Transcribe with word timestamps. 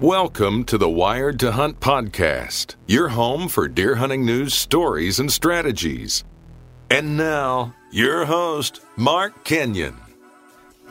Welcome 0.00 0.64
to 0.64 0.78
the 0.78 0.88
Wired 0.88 1.38
to 1.40 1.52
Hunt 1.52 1.78
podcast, 1.78 2.76
your 2.86 3.08
home 3.08 3.48
for 3.48 3.68
deer 3.68 3.96
hunting 3.96 4.24
news, 4.24 4.54
stories, 4.54 5.20
and 5.20 5.30
strategies. 5.30 6.24
And 6.88 7.18
now, 7.18 7.74
your 7.90 8.24
host, 8.24 8.80
Mark 8.96 9.44
Kenyon. 9.44 9.94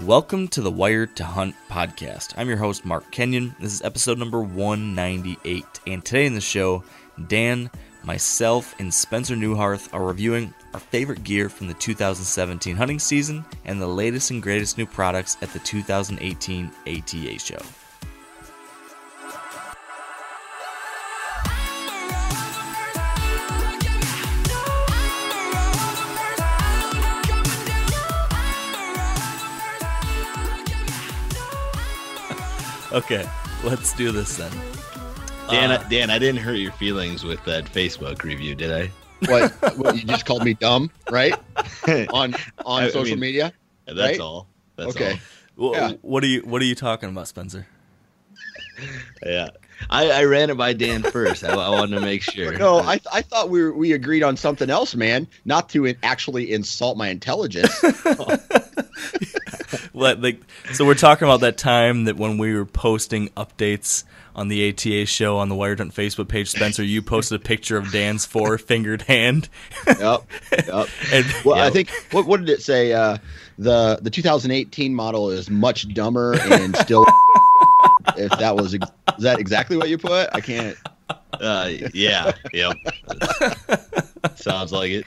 Welcome 0.01 0.47
to 0.49 0.61
the 0.61 0.69
Wired 0.69 1.15
to 1.15 1.23
Hunt 1.23 1.55
podcast. 1.71 2.35
I'm 2.37 2.47
your 2.47 2.57
host, 2.57 2.85
Mark 2.85 3.11
Kenyon. 3.11 3.55
This 3.59 3.73
is 3.73 3.81
episode 3.81 4.19
number 4.19 4.41
198. 4.41 5.65
And 5.87 6.05
today 6.05 6.27
in 6.27 6.35
the 6.35 6.39
show, 6.39 6.83
Dan, 7.27 7.71
myself, 8.03 8.75
and 8.79 8.93
Spencer 8.93 9.35
Neuharth 9.35 9.91
are 9.91 10.05
reviewing 10.05 10.53
our 10.73 10.79
favorite 10.79 11.23
gear 11.23 11.49
from 11.49 11.67
the 11.67 11.73
2017 11.75 12.75
hunting 12.75 12.99
season 12.99 13.43
and 13.65 13.81
the 13.81 13.87
latest 13.87 14.31
and 14.31 14.41
greatest 14.41 14.77
new 14.77 14.85
products 14.85 15.37
at 15.41 15.49
the 15.53 15.59
2018 15.59 16.71
ATA 16.87 17.39
show. 17.39 17.59
Okay, 32.91 33.23
let's 33.63 33.93
do 33.93 34.11
this 34.11 34.37
then. 34.37 34.51
Dan, 35.49 35.71
Uh, 35.71 35.77
Dan, 35.89 36.09
I 36.09 36.17
didn't 36.17 36.41
hurt 36.41 36.55
your 36.55 36.71
feelings 36.73 37.23
with 37.23 37.43
that 37.45 37.65
Facebook 37.65 38.23
review, 38.23 38.55
did 38.55 38.71
I? 38.71 38.91
What, 39.27 39.51
what 39.77 39.95
you 39.97 40.03
just 40.03 40.25
called 40.25 40.43
me 40.43 40.53
dumb, 40.53 40.91
right? 41.11 41.33
On 42.11 42.33
on 42.65 42.83
I- 42.83 42.85
I 42.85 42.89
social 42.89 43.11
mean, 43.15 43.19
media. 43.19 43.53
That's 43.85 43.99
Right? 43.99 44.19
all. 44.19 44.47
That's 44.75 44.95
okay. 44.95 45.19
wh- 45.59 45.71
yeah. 45.73 45.91
What 46.01 46.23
are 46.23 46.27
you 46.27 46.41
What 46.41 46.61
are 46.61 46.65
you 46.65 46.75
talking 46.75 47.09
about, 47.09 47.27
Spencer? 47.27 47.67
Yeah. 49.25 49.49
I, 49.89 50.09
I 50.09 50.23
ran 50.23 50.49
it 50.49 50.55
by 50.55 50.71
Dan 50.71 51.03
first. 51.03 51.43
I, 51.43 51.49
I 51.53 51.69
wanted 51.69 51.95
to 51.95 52.01
make 52.01 52.21
sure. 52.23 52.57
No, 52.57 52.79
I 52.79 53.01
I 53.11 53.21
thought 53.21 53.49
we 53.49 53.61
were, 53.61 53.73
we 53.73 53.91
agreed 53.91 54.23
on 54.23 54.37
something 54.37 54.69
else, 54.69 54.95
man. 54.95 55.27
Not 55.43 55.67
to 55.69 55.85
in, 55.85 55.97
actually 56.01 56.53
insult 56.53 56.97
my 56.97 57.09
intelligence. 57.09 57.73
What 59.91 60.21
like 60.21 60.39
so 60.73 60.85
we're 60.85 60.95
talking 60.95 61.27
about 61.27 61.41
that 61.41 61.57
time 61.57 62.05
that 62.05 62.15
when 62.17 62.37
we 62.37 62.53
were 62.53 62.65
posting 62.65 63.27
updates 63.29 64.03
on 64.39 64.47
the 64.47 64.69
ATA 64.69 65.05
show 65.05 65.37
on 65.37 65.49
the 65.49 65.55
Wired 65.55 65.79
Hunt 65.79 65.93
Facebook 65.93 66.29
page, 66.29 66.49
Spencer, 66.49 66.81
you 66.81 67.01
posted 67.01 67.41
a 67.41 67.43
picture 67.43 67.75
of 67.75 67.91
Dan's 67.91 68.25
four 68.25 68.57
fingered 68.57 69.01
hand. 69.01 69.49
yep. 69.85 70.23
Yep. 70.51 70.89
and 71.11 71.25
Well, 71.43 71.59
I 71.59 71.69
think 71.69 71.89
what 72.11 72.25
what 72.25 72.39
did 72.39 72.47
it 72.47 72.61
say? 72.61 72.93
Uh, 72.93 73.17
the 73.57 73.99
the 74.01 74.09
2018 74.09 74.95
model 74.95 75.29
is 75.29 75.49
much 75.49 75.93
dumber 75.93 76.39
and 76.39 76.73
still. 76.77 77.05
if 78.17 78.31
that 78.39 78.55
was 78.55 78.73
is 78.73 78.79
that 79.19 79.39
exactly 79.39 79.75
what 79.75 79.89
you 79.89 79.97
put? 79.97 80.29
I 80.33 80.39
can't. 80.39 80.77
Uh, 81.33 81.71
yeah. 81.93 82.31
Yep. 82.53 82.77
Sounds 84.35 84.71
like 84.71 84.91
it. 84.91 85.05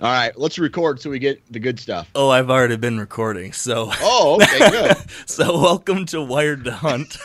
All 0.00 0.12
right, 0.12 0.36
let's 0.38 0.60
record 0.60 1.00
so 1.00 1.10
we 1.10 1.18
get 1.18 1.42
the 1.52 1.58
good 1.58 1.80
stuff. 1.80 2.08
oh, 2.14 2.28
I've 2.30 2.50
already 2.50 2.76
been 2.76 3.00
recording. 3.00 3.52
So 3.52 3.90
Oh, 4.00 4.38
okay, 4.40 4.70
good. 4.70 4.96
so 5.26 5.60
welcome 5.60 6.06
to 6.06 6.22
Wired 6.22 6.62
to 6.64 6.72
Hunt. 6.72 7.16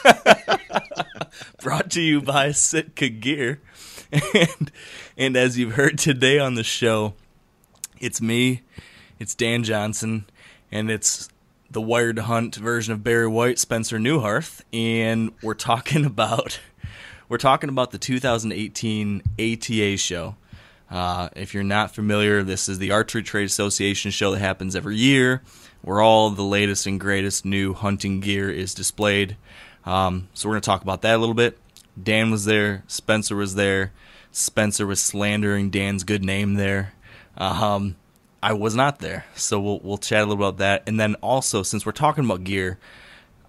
Brought 1.61 1.91
to 1.91 2.01
you 2.01 2.19
by 2.19 2.51
Sitka 2.51 3.09
Gear. 3.09 3.61
And 4.11 4.71
and 5.17 5.37
as 5.37 5.57
you've 5.57 5.73
heard 5.73 5.99
today 5.99 6.39
on 6.39 6.55
the 6.55 6.63
show, 6.63 7.13
it's 7.99 8.21
me, 8.21 8.61
it's 9.19 9.35
Dan 9.35 9.63
Johnson, 9.63 10.25
and 10.71 10.89
it's 10.89 11.29
the 11.69 11.81
Wired 11.81 12.15
to 12.15 12.23
Hunt 12.23 12.55
version 12.55 12.93
of 12.93 13.03
Barry 13.03 13.27
White, 13.27 13.59
Spencer 13.59 13.99
Neuharth, 13.99 14.61
and 14.73 15.31
we're 15.43 15.53
talking 15.53 16.05
about 16.07 16.59
we're 17.29 17.37
talking 17.37 17.69
about 17.69 17.91
the 17.91 17.99
2018 17.99 19.21
ATA 19.39 19.97
show. 19.97 20.35
Uh, 20.93 21.27
if 21.35 21.55
you're 21.55 21.63
not 21.63 21.95
familiar, 21.95 22.43
this 22.43 22.69
is 22.69 22.77
the 22.77 22.91
Archery 22.91 23.23
Trade 23.23 23.45
Association 23.45 24.11
show 24.11 24.29
that 24.29 24.39
happens 24.39 24.75
every 24.75 24.95
year, 24.95 25.41
where 25.81 25.99
all 25.99 26.29
the 26.29 26.43
latest 26.43 26.85
and 26.85 26.99
greatest 26.99 27.45
new 27.45 27.73
hunting 27.73 28.19
gear 28.19 28.51
is 28.51 28.75
displayed. 28.75 29.35
Um, 29.87 30.27
so 30.35 30.47
we're 30.47 30.53
going 30.53 30.61
to 30.61 30.65
talk 30.67 30.83
about 30.83 31.01
that 31.01 31.15
a 31.15 31.17
little 31.17 31.33
bit. 31.33 31.57
Dan 32.01 32.29
was 32.29 32.45
there, 32.45 32.83
Spencer 32.85 33.35
was 33.35 33.55
there. 33.55 33.91
Spencer 34.31 34.85
was 34.85 35.01
slandering 35.01 35.71
Dan's 35.71 36.03
good 36.03 36.23
name 36.23 36.53
there. 36.53 36.93
Um, 37.37 37.95
I 38.43 38.53
was 38.53 38.75
not 38.75 38.99
there, 38.99 39.25
so 39.33 39.59
we'll 39.59 39.79
we'll 39.79 39.97
chat 39.97 40.21
a 40.21 40.25
little 40.27 40.45
about 40.45 40.57
that. 40.59 40.83
And 40.85 40.99
then 40.99 41.15
also, 41.15 41.63
since 41.63 41.87
we're 41.87 41.91
talking 41.91 42.23
about 42.23 42.43
gear, 42.43 42.77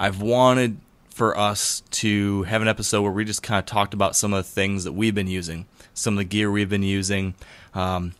I've 0.01 0.23
wanted 0.23 0.79
for 1.15 1.39
us 1.39 1.85
to 1.93 2.43
have 2.43 2.61
an 2.61 2.67
episode 2.67 3.03
where 3.03 3.13
we 3.13 3.25
just 3.25 3.41
kind 3.41 3.61
of 3.61 3.67
talked 3.67 3.95
about 3.95 4.17
some 4.17 4.33
of 4.33 4.45
the 4.45 4.51
things 4.51 4.83
that 4.83 4.93
we've 4.93 5.15
been 5.15 5.29
using, 5.29 5.65
some 5.95 6.15
of 6.15 6.19
the 6.19 6.25
gear 6.25 6.51
we've 6.51 6.69
been 6.69 6.83
using. 6.83 7.35
Um, 7.73 8.15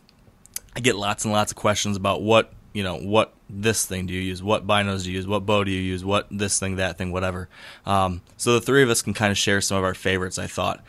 I 0.77 0.79
get 0.79 0.95
lots 0.95 1.25
and 1.25 1.33
lots 1.33 1.51
of 1.51 1.57
questions 1.57 1.97
about 1.97 2.21
what 2.21 2.53
you 2.71 2.83
know, 2.83 2.97
what 2.97 3.33
this 3.49 3.85
thing 3.85 4.05
do 4.05 4.13
you 4.13 4.19
use, 4.19 4.41
what 4.41 4.65
binos 4.67 5.03
do 5.03 5.11
you 5.11 5.17
use, 5.17 5.27
what 5.27 5.45
bow 5.45 5.63
do 5.63 5.71
you 5.71 5.81
use, 5.81 6.03
what 6.03 6.27
this 6.29 6.59
thing, 6.59 6.75
that 6.75 6.97
thing, 6.97 7.11
whatever. 7.11 7.47
Um, 7.85 8.21
so 8.35 8.53
the 8.53 8.61
three 8.61 8.83
of 8.83 8.89
us 8.89 9.01
can 9.01 9.13
kind 9.13 9.31
of 9.31 9.37
share 9.37 9.61
some 9.61 9.77
of 9.77 9.85
our 9.85 9.93
favorites. 9.93 10.37
I 10.37 10.47
thought 10.47 10.83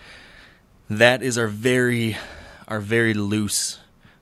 that 0.91 1.23
is 1.23 1.39
our 1.39 1.47
very, 1.47 2.17
our 2.67 2.81
very 2.81 3.15
loose 3.15 3.79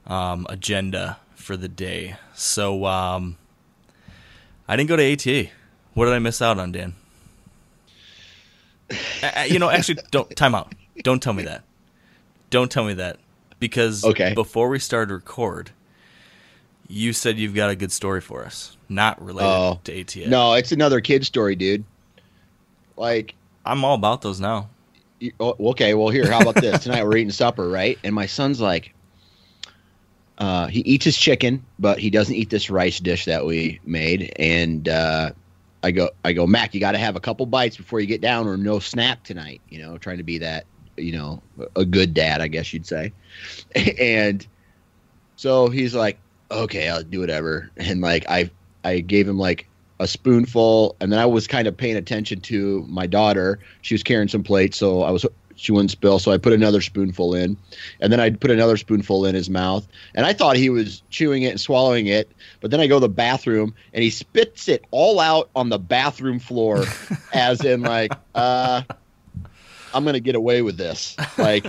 um, 0.06 0.46
agenda 0.50 1.18
for 1.36 1.56
the 1.56 1.68
day. 1.68 2.16
So 2.34 2.84
um, 2.84 3.38
I 4.68 4.76
didn't 4.76 4.90
go 4.90 4.96
to 4.96 5.12
ATA. 5.12 5.50
What 5.94 6.04
did 6.04 6.14
I 6.14 6.18
miss 6.18 6.42
out 6.42 6.58
on, 6.58 6.72
Dan? 6.72 6.94
Uh, 8.90 9.30
uh, 9.36 9.40
you 9.48 9.58
know, 9.58 9.70
actually, 9.70 9.98
don't 10.10 10.34
time 10.36 10.54
out. 10.54 10.74
Don't 11.02 11.22
tell 11.22 11.32
me 11.32 11.44
that. 11.44 11.64
Don't 12.50 12.70
tell 12.70 12.84
me 12.84 12.94
that 12.94 13.18
because 13.58 14.04
Okay. 14.04 14.34
before 14.34 14.68
we 14.68 14.78
started 14.78 15.08
to 15.08 15.14
record, 15.14 15.70
you 16.88 17.12
said 17.12 17.38
you've 17.38 17.54
got 17.54 17.70
a 17.70 17.76
good 17.76 17.90
story 17.90 18.20
for 18.20 18.44
us, 18.44 18.76
not 18.88 19.20
related 19.24 19.48
Oh. 19.48 19.80
to 19.84 20.00
ATA. 20.00 20.28
No, 20.28 20.52
it's 20.52 20.70
another 20.72 21.00
kid 21.00 21.24
story, 21.24 21.56
dude. 21.56 21.84
Like, 22.96 23.34
I'm 23.64 23.84
all 23.84 23.94
about 23.94 24.22
those 24.22 24.40
now. 24.40 24.68
you- 25.20 25.32
oh, 25.40 25.56
okay, 25.70 25.94
well, 25.94 26.08
here, 26.10 26.30
how 26.30 26.40
about 26.40 26.56
this? 26.56 26.82
Tonight 26.82 27.04
we're 27.04 27.16
eating 27.16 27.30
supper, 27.30 27.68
right? 27.68 27.98
And 28.04 28.14
my 28.14 28.26
son's 28.26 28.60
like, 28.60 28.92
uh, 30.38 30.66
he 30.66 30.80
eats 30.80 31.04
his 31.04 31.16
chicken, 31.16 31.64
but 31.78 31.98
he 31.98 32.10
doesn't 32.10 32.34
eat 32.34 32.50
this 32.50 32.68
rice 32.68 33.00
dish 33.00 33.24
that 33.24 33.46
we 33.46 33.80
made. 33.86 34.32
And 34.36 34.86
uh, 34.88 35.30
I 35.84 35.90
go, 35.90 36.08
I 36.24 36.32
go, 36.32 36.46
Mac, 36.46 36.72
you 36.72 36.80
got 36.80 36.92
to 36.92 36.98
have 36.98 37.14
a 37.14 37.20
couple 37.20 37.44
bites 37.44 37.76
before 37.76 38.00
you 38.00 38.06
get 38.06 38.22
down, 38.22 38.48
or 38.48 38.56
no 38.56 38.78
snack 38.78 39.22
tonight. 39.22 39.60
You 39.68 39.82
know, 39.82 39.98
trying 39.98 40.16
to 40.16 40.22
be 40.22 40.38
that, 40.38 40.64
you 40.96 41.12
know, 41.12 41.42
a 41.76 41.84
good 41.84 42.14
dad, 42.14 42.40
I 42.40 42.48
guess 42.48 42.72
you'd 42.72 42.86
say. 42.86 43.12
and 44.00 44.46
so 45.36 45.68
he's 45.68 45.94
like, 45.94 46.18
okay, 46.50 46.88
I'll 46.88 47.02
do 47.02 47.20
whatever. 47.20 47.70
And 47.76 48.00
like, 48.00 48.24
I, 48.30 48.50
I 48.82 49.00
gave 49.00 49.28
him 49.28 49.38
like 49.38 49.68
a 50.00 50.06
spoonful, 50.06 50.96
and 51.00 51.12
then 51.12 51.18
I 51.18 51.26
was 51.26 51.46
kind 51.46 51.68
of 51.68 51.76
paying 51.76 51.96
attention 51.96 52.40
to 52.40 52.82
my 52.88 53.06
daughter. 53.06 53.58
She 53.82 53.92
was 53.92 54.02
carrying 54.02 54.28
some 54.28 54.42
plates, 54.42 54.78
so 54.78 55.02
I 55.02 55.10
was 55.10 55.26
she 55.56 55.72
wouldn't 55.72 55.90
spill. 55.90 56.18
So 56.18 56.32
I 56.32 56.38
put 56.38 56.52
another 56.52 56.80
spoonful 56.80 57.34
in, 57.34 57.56
and 58.00 58.12
then 58.12 58.20
I 58.20 58.30
put 58.30 58.50
another 58.50 58.76
spoonful 58.76 59.26
in 59.26 59.34
his 59.34 59.50
mouth, 59.50 59.86
and 60.14 60.26
I 60.26 60.32
thought 60.32 60.56
he 60.56 60.70
was 60.70 61.02
chewing 61.10 61.42
it 61.42 61.50
and 61.50 61.60
swallowing 61.60 62.06
it. 62.06 62.30
But 62.60 62.70
then 62.70 62.80
I 62.80 62.86
go 62.86 62.96
to 62.96 63.00
the 63.00 63.08
bathroom, 63.08 63.74
and 63.92 64.02
he 64.02 64.10
spits 64.10 64.68
it 64.68 64.84
all 64.90 65.20
out 65.20 65.50
on 65.54 65.68
the 65.68 65.78
bathroom 65.78 66.38
floor, 66.38 66.84
as 67.32 67.64
in 67.64 67.82
like, 67.82 68.12
uh, 68.34 68.82
I'm 69.92 70.04
gonna 70.04 70.20
get 70.20 70.34
away 70.34 70.62
with 70.62 70.76
this, 70.76 71.16
like. 71.38 71.64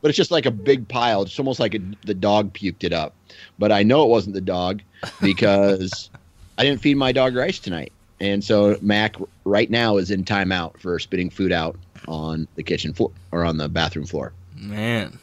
But 0.00 0.10
it's 0.10 0.18
just 0.18 0.30
like 0.30 0.44
a 0.44 0.50
big 0.50 0.86
pile. 0.86 1.22
It's 1.22 1.38
almost 1.38 1.58
like 1.58 1.74
a, 1.74 1.78
the 2.04 2.12
dog 2.12 2.52
puked 2.52 2.84
it 2.84 2.92
up. 2.92 3.14
But 3.58 3.72
I 3.72 3.84
know 3.84 4.02
it 4.02 4.10
wasn't 4.10 4.34
the 4.34 4.42
dog 4.42 4.82
because 5.22 6.10
I 6.58 6.62
didn't 6.62 6.82
feed 6.82 6.98
my 6.98 7.10
dog 7.10 7.34
rice 7.34 7.58
tonight. 7.58 7.90
And 8.24 8.42
so 8.42 8.78
Mac 8.80 9.16
right 9.44 9.68
now 9.70 9.98
is 9.98 10.10
in 10.10 10.24
timeout 10.24 10.78
for 10.80 10.98
spitting 10.98 11.28
food 11.28 11.52
out 11.52 11.76
on 12.08 12.48
the 12.54 12.62
kitchen 12.62 12.94
floor 12.94 13.10
or 13.32 13.44
on 13.44 13.58
the 13.58 13.68
bathroom 13.68 14.06
floor. 14.06 14.32
Man, 14.56 15.18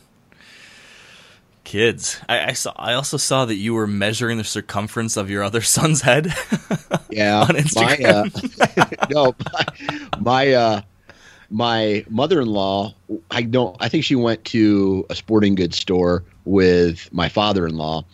kids. 1.63 2.19
I, 2.29 2.49
I 2.49 2.53
saw. 2.53 2.73
I 2.75 2.93
also 2.93 3.17
saw 3.17 3.45
that 3.45 3.55
you 3.55 3.73
were 3.73 3.87
measuring 3.87 4.37
the 4.37 4.43
circumference 4.43 5.17
of 5.17 5.31
your 5.31 5.41
other 5.41 5.61
son's 5.75 6.01
head. 6.01 6.33
Yeah, 7.09 7.41
On 7.41 7.47
my 7.55 7.61
Instagram. 7.61 8.77
uh, 8.77 9.05
no, 9.09 9.35
my 9.51 10.19
my, 10.21 10.51
uh, 10.53 10.81
my 11.49 12.05
mother-in-law. 12.09 12.93
I 13.29 13.41
don't. 13.41 13.75
I 13.81 13.89
think 13.89 14.05
she 14.05 14.15
went 14.15 14.45
to 14.45 15.05
a 15.09 15.15
sporting 15.15 15.55
goods 15.55 15.75
store 15.75 16.23
with 16.45 17.11
my 17.11 17.27
father-in-law, 17.27 18.05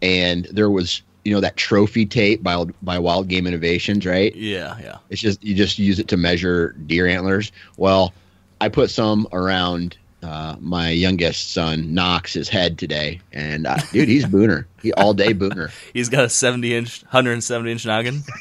and 0.00 0.46
there 0.46 0.70
was 0.70 1.02
you 1.26 1.34
know 1.34 1.40
that 1.40 1.56
trophy 1.56 2.06
tape 2.06 2.42
by 2.42 2.64
by 2.82 2.98
Wild 2.98 3.28
Game 3.28 3.46
Innovations, 3.46 4.06
right? 4.06 4.34
yeah, 4.34 4.78
yeah. 4.80 4.98
It's 5.10 5.20
just 5.20 5.42
you 5.44 5.54
just 5.54 5.78
use 5.78 5.98
it 5.98 6.08
to 6.08 6.16
measure 6.16 6.72
deer 6.86 7.06
antlers. 7.06 7.52
Well, 7.76 8.14
I 8.60 8.68
put 8.68 8.90
some 8.90 9.26
around 9.32 9.98
uh, 10.22 10.56
my 10.60 10.90
youngest 10.90 11.52
son 11.52 11.92
Knox's 11.92 12.48
head 12.48 12.78
today, 12.78 13.20
and 13.32 13.66
uh, 13.66 13.76
dude, 13.92 14.08
he's 14.08 14.24
booner. 14.24 14.64
He 14.82 14.92
all 14.92 15.12
day 15.12 15.34
booner. 15.34 15.70
He's 15.92 16.08
got 16.08 16.24
a 16.24 16.28
70 16.28 16.74
inch, 16.74 17.02
170 17.02 17.72
inch 17.72 17.84
noggin. 17.84 18.22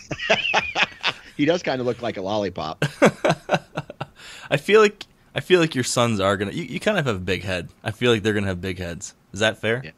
He 1.38 1.46
does 1.46 1.64
kind 1.64 1.82
of 1.82 1.86
look 1.86 2.02
like 2.02 2.18
a 2.18 2.22
lollipop. 2.22 2.86
I 4.50 4.58
feel 4.58 4.80
like 4.80 5.06
I 5.34 5.42
feel 5.42 5.60
like 5.60 5.76
your 5.76 5.84
sons 5.84 6.20
are 6.20 6.38
gonna. 6.38 6.52
You, 6.52 6.64
you 6.64 6.80
kind 6.80 6.98
of 6.98 7.06
have 7.06 7.16
a 7.18 7.20
big 7.20 7.44
head. 7.44 7.70
I 7.84 7.92
feel 7.92 8.12
like 8.12 8.24
they're 8.24 8.34
gonna 8.34 8.48
have 8.48 8.62
big 8.62 8.80
heads. 8.80 9.14
Is 9.34 9.42
that 9.42 9.60
fair? 9.60 9.82
Yeah. 9.84 9.92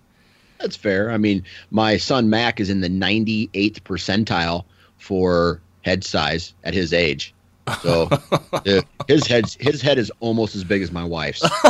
That's 0.60 0.76
fair. 0.76 1.12
I 1.12 1.18
mean, 1.18 1.44
my 1.72 1.98
son 1.98 2.30
Mac 2.30 2.60
is 2.60 2.70
in 2.70 2.82
the 2.82 2.90
98th 2.90 3.82
percentile 3.82 4.66
for 4.98 5.62
head 5.82 6.04
size 6.04 6.54
at 6.64 6.74
his 6.74 6.94
age. 6.94 7.34
So 7.82 8.10
uh, 8.52 8.82
his 9.08 9.28
head 9.28 9.46
his 9.60 9.82
head 9.82 9.98
is 9.98 10.12
almost 10.20 10.56
as 10.56 10.64
big 10.64 10.82
as 10.82 10.92
my 10.92 11.04
wife's. 11.04 11.44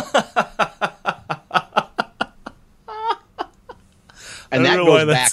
and 4.51 4.65
that 4.65 4.75
don't 4.75 4.85
know 4.85 4.91
why 4.91 5.05
goes 5.05 5.13
back 5.13 5.31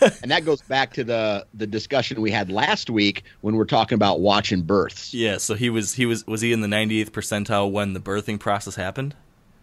and 0.22 0.30
that 0.30 0.44
goes 0.44 0.62
back 0.62 0.92
to 0.94 1.04
the 1.04 1.46
the 1.54 1.66
discussion 1.66 2.20
we 2.20 2.30
had 2.30 2.50
last 2.50 2.90
week 2.90 3.24
when 3.40 3.56
we're 3.56 3.64
talking 3.64 3.96
about 3.96 4.20
watching 4.20 4.62
births. 4.62 5.12
Yeah. 5.12 5.38
So 5.38 5.54
he 5.54 5.70
was 5.70 5.94
he 5.94 6.06
was 6.06 6.26
was 6.26 6.40
he 6.40 6.52
in 6.52 6.60
the 6.60 6.68
98th 6.68 7.10
percentile 7.10 7.70
when 7.70 7.92
the 7.92 8.00
birthing 8.00 8.38
process 8.38 8.76
happened? 8.76 9.14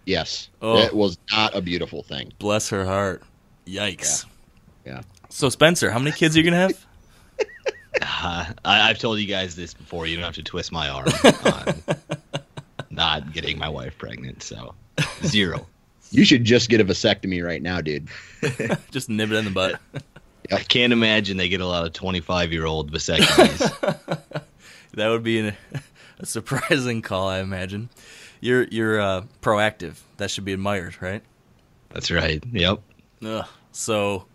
Yes. 0.08 0.48
Oh. 0.62 0.78
It 0.78 0.96
was 0.96 1.18
not 1.32 1.54
a 1.54 1.62
beautiful 1.62 2.02
thing. 2.02 2.32
Bless 2.40 2.70
her 2.70 2.86
heart. 2.86 3.24
Yikes. 3.68 4.26
Yeah. 4.86 5.02
So 5.28 5.50
Spencer, 5.50 5.92
how 5.92 6.00
many 6.00 6.14
kids 6.16 6.36
are 6.36 6.40
you 6.40 6.46
gonna 6.46 6.58
have? 6.58 6.86
Uh, 8.00 8.46
I, 8.64 8.90
I've 8.90 9.00
told 9.00 9.18
you 9.18 9.26
guys 9.26 9.56
this 9.56 9.74
before. 9.74 10.06
You 10.06 10.18
don't 10.18 10.26
have 10.26 10.36
to 10.36 10.44
twist 10.44 10.72
my 10.72 10.88
arm 10.88 11.08
on 11.46 11.82
not 12.92 13.34
getting 13.34 13.58
my 13.58 13.70
wife 13.70 13.98
pregnant. 13.98 14.44
So 14.44 14.76
zero. 15.24 15.66
You 16.12 16.24
should 16.24 16.44
just 16.44 16.70
get 16.70 16.80
a 16.80 16.86
vasectomy 16.86 17.44
right 17.44 17.62
now, 17.62 17.82
dude. 17.82 18.08
Just 18.92 19.10
nib 19.10 19.32
it 19.32 19.36
in 19.36 19.46
the 19.46 19.52
butt. 19.52 19.80
I 20.52 20.60
can't 20.60 20.94
imagine 20.94 21.38
they 21.38 21.50
get 21.50 21.60
a 21.60 21.66
lot 21.66 21.86
of 21.86 21.94
25 21.94 22.54
year 22.54 22.66
old 22.66 22.92
vasectomies. 22.92 24.44
That 24.94 25.10
would 25.10 25.24
be 25.24 25.40
an, 25.40 25.58
a 26.20 26.26
surprising 26.26 27.02
call, 27.02 27.28
I 27.28 27.40
imagine. 27.40 27.90
You're 28.40 28.64
you're 28.66 29.00
uh, 29.00 29.24
proactive. 29.42 29.98
That 30.18 30.32
should 30.32 30.46
be 30.46 30.54
admired, 30.54 31.02
right? 31.02 31.24
That's 31.90 32.12
right. 32.12 32.44
Yep. 32.52 32.82
Ugh. 33.26 33.46
So, 33.72 34.26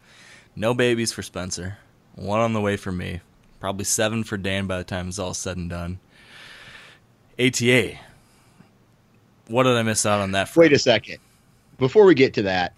no 0.56 0.74
babies 0.74 1.12
for 1.12 1.22
Spencer. 1.22 1.78
One 2.14 2.40
on 2.40 2.52
the 2.52 2.60
way 2.60 2.76
for 2.76 2.92
me. 2.92 3.20
Probably 3.60 3.84
seven 3.84 4.24
for 4.24 4.36
Dan 4.36 4.66
by 4.66 4.78
the 4.78 4.84
time 4.84 5.08
it's 5.08 5.18
all 5.18 5.34
said 5.34 5.56
and 5.56 5.70
done. 5.70 5.98
ATA. 7.38 7.98
What 9.48 9.64
did 9.64 9.76
I 9.76 9.82
miss 9.82 10.04
out 10.06 10.20
on 10.20 10.32
that? 10.32 10.48
Front? 10.48 10.70
Wait 10.70 10.72
a 10.72 10.78
second. 10.78 11.18
Before 11.78 12.04
we 12.04 12.14
get 12.14 12.34
to 12.34 12.42
that, 12.42 12.76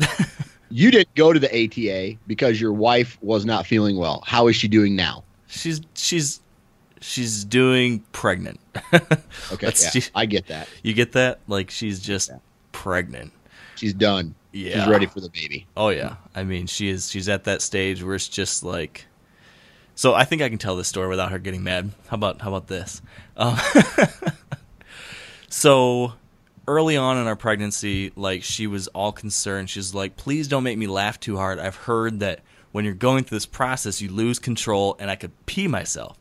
you 0.70 0.90
didn't 0.90 1.14
go 1.14 1.32
to 1.32 1.38
the 1.38 1.48
ATA 1.48 2.18
because 2.26 2.60
your 2.60 2.72
wife 2.72 3.18
was 3.22 3.44
not 3.44 3.66
feeling 3.66 3.96
well. 3.96 4.22
How 4.26 4.48
is 4.48 4.56
she 4.56 4.68
doing 4.68 4.96
now? 4.96 5.24
She's 5.46 5.80
she's 5.94 6.40
she's 7.04 7.44
doing 7.44 8.00
pregnant. 8.12 8.58
Okay, 9.52 9.66
yeah, 9.66 9.72
see. 9.72 10.02
I 10.14 10.26
get 10.26 10.46
that. 10.48 10.68
you 10.82 10.94
get 10.94 11.12
that? 11.12 11.38
Like 11.46 11.70
she's 11.70 12.00
just 12.00 12.30
pregnant. 12.72 13.32
She's 13.76 13.92
done. 13.92 14.34
Yeah. 14.52 14.80
She's 14.80 14.88
ready 14.88 15.06
for 15.06 15.20
the 15.20 15.28
baby. 15.28 15.66
Oh 15.76 15.90
yeah. 15.90 16.16
I 16.34 16.44
mean, 16.44 16.66
she 16.66 16.88
is 16.88 17.10
she's 17.10 17.28
at 17.28 17.44
that 17.44 17.60
stage 17.62 18.02
where 18.02 18.14
it's 18.14 18.28
just 18.28 18.62
like 18.64 19.04
So 19.94 20.14
I 20.14 20.24
think 20.24 20.42
I 20.42 20.48
can 20.48 20.58
tell 20.58 20.76
this 20.76 20.88
story 20.88 21.08
without 21.08 21.30
her 21.30 21.38
getting 21.38 21.62
mad. 21.62 21.90
How 22.08 22.14
about 22.16 22.40
how 22.40 22.48
about 22.48 22.68
this? 22.68 23.02
Um, 23.36 23.58
so 25.48 26.14
early 26.66 26.96
on 26.96 27.18
in 27.18 27.26
our 27.26 27.36
pregnancy, 27.36 28.12
like 28.16 28.42
she 28.42 28.66
was 28.66 28.88
all 28.88 29.12
concerned. 29.12 29.70
She's 29.70 29.94
like, 29.94 30.16
"Please 30.16 30.48
don't 30.48 30.64
make 30.64 30.78
me 30.78 30.86
laugh 30.86 31.20
too 31.20 31.36
hard. 31.36 31.58
I've 31.58 31.76
heard 31.76 32.20
that 32.20 32.40
when 32.72 32.84
you're 32.84 32.94
going 32.94 33.24
through 33.24 33.36
this 33.36 33.46
process, 33.46 34.00
you 34.00 34.10
lose 34.10 34.38
control 34.38 34.96
and 34.98 35.10
I 35.10 35.16
could 35.16 35.32
pee 35.46 35.68
myself." 35.68 36.16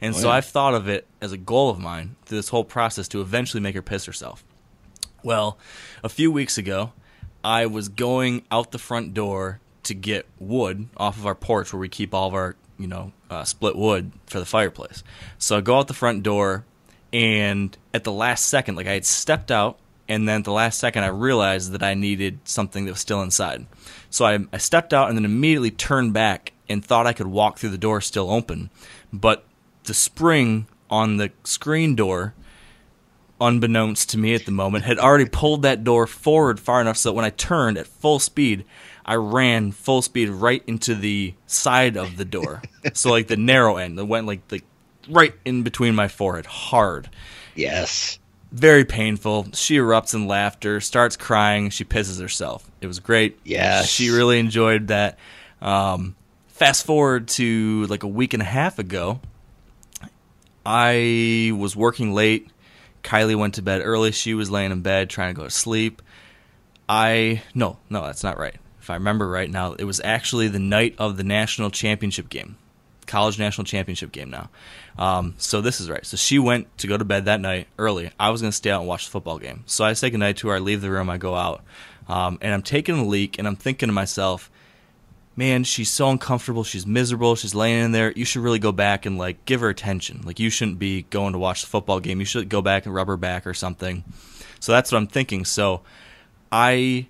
And 0.00 0.14
so 0.14 0.28
yeah. 0.28 0.34
I've 0.34 0.46
thought 0.46 0.74
of 0.74 0.88
it 0.88 1.06
as 1.20 1.32
a 1.32 1.36
goal 1.36 1.70
of 1.70 1.78
mine 1.78 2.16
through 2.24 2.38
this 2.38 2.48
whole 2.48 2.64
process 2.64 3.08
to 3.08 3.20
eventually 3.20 3.60
make 3.60 3.74
her 3.74 3.82
piss 3.82 4.04
herself. 4.04 4.44
Well, 5.22 5.58
a 6.04 6.08
few 6.08 6.30
weeks 6.30 6.58
ago, 6.58 6.92
I 7.42 7.66
was 7.66 7.88
going 7.88 8.44
out 8.50 8.72
the 8.72 8.78
front 8.78 9.14
door 9.14 9.60
to 9.84 9.94
get 9.94 10.26
wood 10.38 10.88
off 10.96 11.16
of 11.16 11.26
our 11.26 11.34
porch 11.34 11.72
where 11.72 11.80
we 11.80 11.88
keep 11.88 12.12
all 12.12 12.28
of 12.28 12.34
our, 12.34 12.56
you 12.78 12.86
know, 12.86 13.12
uh, 13.30 13.44
split 13.44 13.76
wood 13.76 14.12
for 14.26 14.38
the 14.38 14.44
fireplace. 14.44 15.02
So 15.38 15.56
I 15.56 15.60
go 15.60 15.78
out 15.78 15.88
the 15.88 15.94
front 15.94 16.22
door, 16.22 16.64
and 17.12 17.76
at 17.94 18.04
the 18.04 18.12
last 18.12 18.46
second, 18.46 18.74
like 18.74 18.86
I 18.86 18.94
had 18.94 19.06
stepped 19.06 19.50
out, 19.50 19.78
and 20.08 20.28
then 20.28 20.40
at 20.40 20.44
the 20.44 20.52
last 20.52 20.78
second, 20.78 21.04
I 21.04 21.08
realized 21.08 21.72
that 21.72 21.82
I 21.82 21.94
needed 21.94 22.40
something 22.44 22.84
that 22.84 22.92
was 22.92 23.00
still 23.00 23.22
inside. 23.22 23.66
So 24.10 24.24
I, 24.24 24.38
I 24.52 24.58
stepped 24.58 24.92
out 24.92 25.08
and 25.08 25.16
then 25.16 25.24
immediately 25.24 25.70
turned 25.70 26.12
back 26.12 26.52
and 26.68 26.84
thought 26.84 27.06
I 27.06 27.12
could 27.12 27.26
walk 27.26 27.58
through 27.58 27.70
the 27.70 27.78
door 27.78 28.00
still 28.00 28.30
open. 28.30 28.70
But 29.12 29.45
the 29.86 29.94
spring 29.94 30.66
on 30.90 31.16
the 31.16 31.32
screen 31.44 31.94
door 31.94 32.34
unbeknownst 33.40 34.10
to 34.10 34.18
me 34.18 34.34
at 34.34 34.46
the 34.46 34.50
moment, 34.50 34.84
had 34.84 34.98
already 34.98 35.26
pulled 35.26 35.62
that 35.62 35.84
door 35.84 36.06
forward 36.06 36.58
far 36.58 36.80
enough 36.80 36.96
so 36.96 37.10
that 37.10 37.14
when 37.14 37.24
I 37.24 37.30
turned 37.30 37.78
at 37.78 37.86
full 37.86 38.18
speed, 38.18 38.64
I 39.04 39.14
ran 39.14 39.72
full 39.72 40.02
speed 40.02 40.28
right 40.30 40.62
into 40.66 40.94
the 40.94 41.34
side 41.46 41.96
of 41.96 42.16
the 42.16 42.24
door. 42.24 42.62
so 42.94 43.10
like 43.10 43.28
the 43.28 43.36
narrow 43.36 43.76
end 43.76 43.98
that 43.98 44.06
went 44.06 44.26
like 44.26 44.40
like 44.50 44.64
right 45.08 45.34
in 45.44 45.62
between 45.62 45.94
my 45.94 46.08
forehead, 46.08 46.46
hard. 46.46 47.10
Yes. 47.54 48.18
Very 48.52 48.84
painful. 48.84 49.48
She 49.52 49.76
erupts 49.76 50.14
in 50.14 50.26
laughter, 50.26 50.80
starts 50.80 51.16
crying, 51.16 51.70
she 51.70 51.84
pisses 51.84 52.20
herself. 52.20 52.68
It 52.80 52.86
was 52.86 53.00
great. 53.00 53.38
Yes. 53.44 53.88
She 53.88 54.10
really 54.10 54.38
enjoyed 54.38 54.88
that. 54.88 55.18
Um, 55.60 56.16
fast 56.48 56.86
forward 56.86 57.28
to 57.28 57.86
like 57.86 58.02
a 58.02 58.08
week 58.08 58.34
and 58.34 58.42
a 58.42 58.46
half 58.46 58.78
ago, 58.78 59.20
I 60.66 61.52
was 61.56 61.76
working 61.76 62.12
late. 62.12 62.50
Kylie 63.04 63.36
went 63.36 63.54
to 63.54 63.62
bed 63.62 63.82
early. 63.84 64.10
She 64.10 64.34
was 64.34 64.50
laying 64.50 64.72
in 64.72 64.80
bed 64.80 65.08
trying 65.08 65.32
to 65.32 65.38
go 65.38 65.44
to 65.44 65.50
sleep. 65.50 66.02
I 66.88 67.42
no, 67.54 67.78
no, 67.88 68.04
that's 68.04 68.24
not 68.24 68.36
right. 68.36 68.56
If 68.80 68.90
I 68.90 68.94
remember 68.94 69.28
right 69.28 69.48
now, 69.48 69.74
it 69.74 69.84
was 69.84 70.00
actually 70.00 70.48
the 70.48 70.58
night 70.58 70.96
of 70.98 71.16
the 71.16 71.22
national 71.22 71.70
championship 71.70 72.28
game, 72.28 72.56
college 73.06 73.38
national 73.38 73.64
championship 73.64 74.10
game. 74.10 74.30
Now, 74.30 74.50
um, 74.98 75.34
so 75.38 75.60
this 75.60 75.80
is 75.80 75.88
right. 75.88 76.04
So 76.04 76.16
she 76.16 76.40
went 76.40 76.76
to 76.78 76.88
go 76.88 76.98
to 76.98 77.04
bed 77.04 77.26
that 77.26 77.40
night 77.40 77.68
early. 77.78 78.10
I 78.18 78.30
was 78.30 78.40
going 78.40 78.50
to 78.50 78.56
stay 78.56 78.70
out 78.70 78.80
and 78.80 78.88
watch 78.88 79.04
the 79.04 79.12
football 79.12 79.38
game. 79.38 79.62
So 79.66 79.84
I 79.84 79.92
say 79.92 80.10
goodnight 80.10 80.38
to 80.38 80.48
her. 80.48 80.56
I 80.56 80.58
leave 80.58 80.80
the 80.82 80.90
room. 80.90 81.08
I 81.08 81.16
go 81.16 81.36
out, 81.36 81.62
um, 82.08 82.38
and 82.40 82.52
I'm 82.52 82.62
taking 82.62 82.98
a 82.98 83.04
leak, 83.04 83.38
and 83.38 83.46
I'm 83.46 83.56
thinking 83.56 83.88
to 83.88 83.92
myself, 83.92 84.50
man, 85.36 85.64
she's 85.64 85.90
so 85.90 86.08
uncomfortable. 86.08 86.64
She's 86.64 86.86
miserable. 86.86 87.36
She's 87.36 87.54
laying 87.54 87.84
in 87.84 87.92
there. 87.92 88.12
You 88.12 88.24
should 88.24 88.42
really 88.42 88.58
go 88.58 88.72
back 88.72 89.06
and 89.06 89.18
like 89.18 89.44
give 89.44 89.60
her 89.60 89.68
attention. 89.68 90.22
Like 90.24 90.40
you 90.40 90.50
shouldn't 90.50 90.78
be 90.78 91.02
going 91.02 91.34
to 91.34 91.38
watch 91.38 91.60
the 91.60 91.68
football 91.68 92.00
game. 92.00 92.18
You 92.18 92.26
should 92.26 92.48
go 92.48 92.62
back 92.62 92.86
and 92.86 92.94
rub 92.94 93.06
her 93.06 93.16
back 93.16 93.46
or 93.46 93.54
something. 93.54 94.02
So 94.58 94.72
that's 94.72 94.90
what 94.90 94.98
I'm 94.98 95.06
thinking. 95.06 95.44
So 95.44 95.82
I 96.50 97.06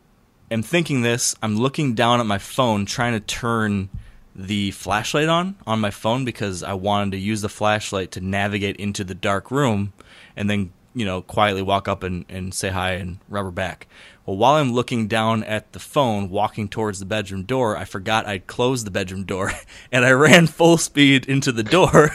am 0.50 0.62
thinking 0.62 1.02
this. 1.02 1.36
I'm 1.42 1.56
looking 1.56 1.94
down 1.94 2.20
at 2.20 2.26
my 2.26 2.38
phone, 2.38 2.84
trying 2.84 3.12
to 3.12 3.20
turn 3.20 3.88
the 4.34 4.70
flashlight 4.72 5.28
on 5.28 5.56
on 5.66 5.80
my 5.80 5.90
phone 5.90 6.26
because 6.26 6.62
I 6.62 6.74
wanted 6.74 7.12
to 7.12 7.16
use 7.16 7.40
the 7.40 7.48
flashlight 7.48 8.10
to 8.12 8.20
navigate 8.20 8.76
into 8.76 9.02
the 9.02 9.14
dark 9.14 9.50
room 9.50 9.94
and 10.36 10.50
then 10.50 10.72
you 10.96 11.04
know, 11.04 11.20
quietly 11.20 11.60
walk 11.60 11.88
up 11.88 12.02
and, 12.02 12.24
and 12.30 12.54
say 12.54 12.70
hi 12.70 12.92
and 12.92 13.18
rub 13.28 13.44
her 13.44 13.50
back. 13.50 13.86
Well, 14.26 14.36
while 14.36 14.54
I'm 14.54 14.72
looking 14.72 15.06
down 15.06 15.44
at 15.44 15.72
the 15.72 15.78
phone, 15.78 16.30
walking 16.30 16.68
towards 16.68 16.98
the 16.98 17.06
bedroom 17.06 17.44
door, 17.44 17.76
I 17.76 17.84
forgot 17.84 18.26
I'd 18.26 18.48
closed 18.48 18.84
the 18.84 18.90
bedroom 18.90 19.24
door, 19.24 19.52
and 19.92 20.04
I 20.04 20.10
ran 20.10 20.48
full 20.48 20.78
speed 20.78 21.26
into 21.26 21.52
the 21.52 21.62
door. 21.62 22.10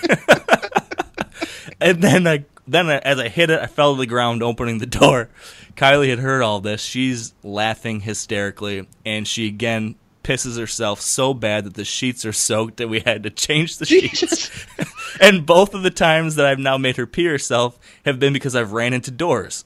and 1.81 2.01
then 2.03 2.27
I 2.27 2.45
then 2.67 2.89
I, 2.89 2.97
as 2.99 3.17
I 3.17 3.29
hit 3.29 3.49
it, 3.49 3.59
I 3.59 3.65
fell 3.65 3.95
to 3.95 3.99
the 3.99 4.05
ground, 4.05 4.43
opening 4.43 4.77
the 4.77 4.85
door. 4.85 5.29
Kylie 5.75 6.09
had 6.09 6.19
heard 6.19 6.41
all 6.41 6.59
this. 6.59 6.81
She's 6.81 7.33
laughing 7.43 8.01
hysterically, 8.01 8.87
and 9.05 9.25
she 9.25 9.47
again 9.47 9.95
pisses 10.23 10.59
herself 10.59 11.01
so 11.01 11.33
bad 11.33 11.63
that 11.63 11.73
the 11.73 11.85
sheets 11.85 12.25
are 12.25 12.33
soaked 12.33 12.77
that 12.77 12.89
we 12.89 12.99
had 12.99 13.23
to 13.23 13.29
change 13.29 13.77
the 13.77 13.85
sheets. 13.85 14.51
and 15.21 15.45
both 15.45 15.73
of 15.73 15.81
the 15.81 15.89
times 15.89 16.35
that 16.35 16.45
I've 16.45 16.59
now 16.59 16.77
made 16.77 16.97
her 16.97 17.07
pee 17.07 17.25
herself 17.25 17.79
have 18.05 18.19
been 18.19 18.33
because 18.33 18.55
I've 18.55 18.73
ran 18.73 18.93
into 18.93 19.11
doors. 19.11 19.63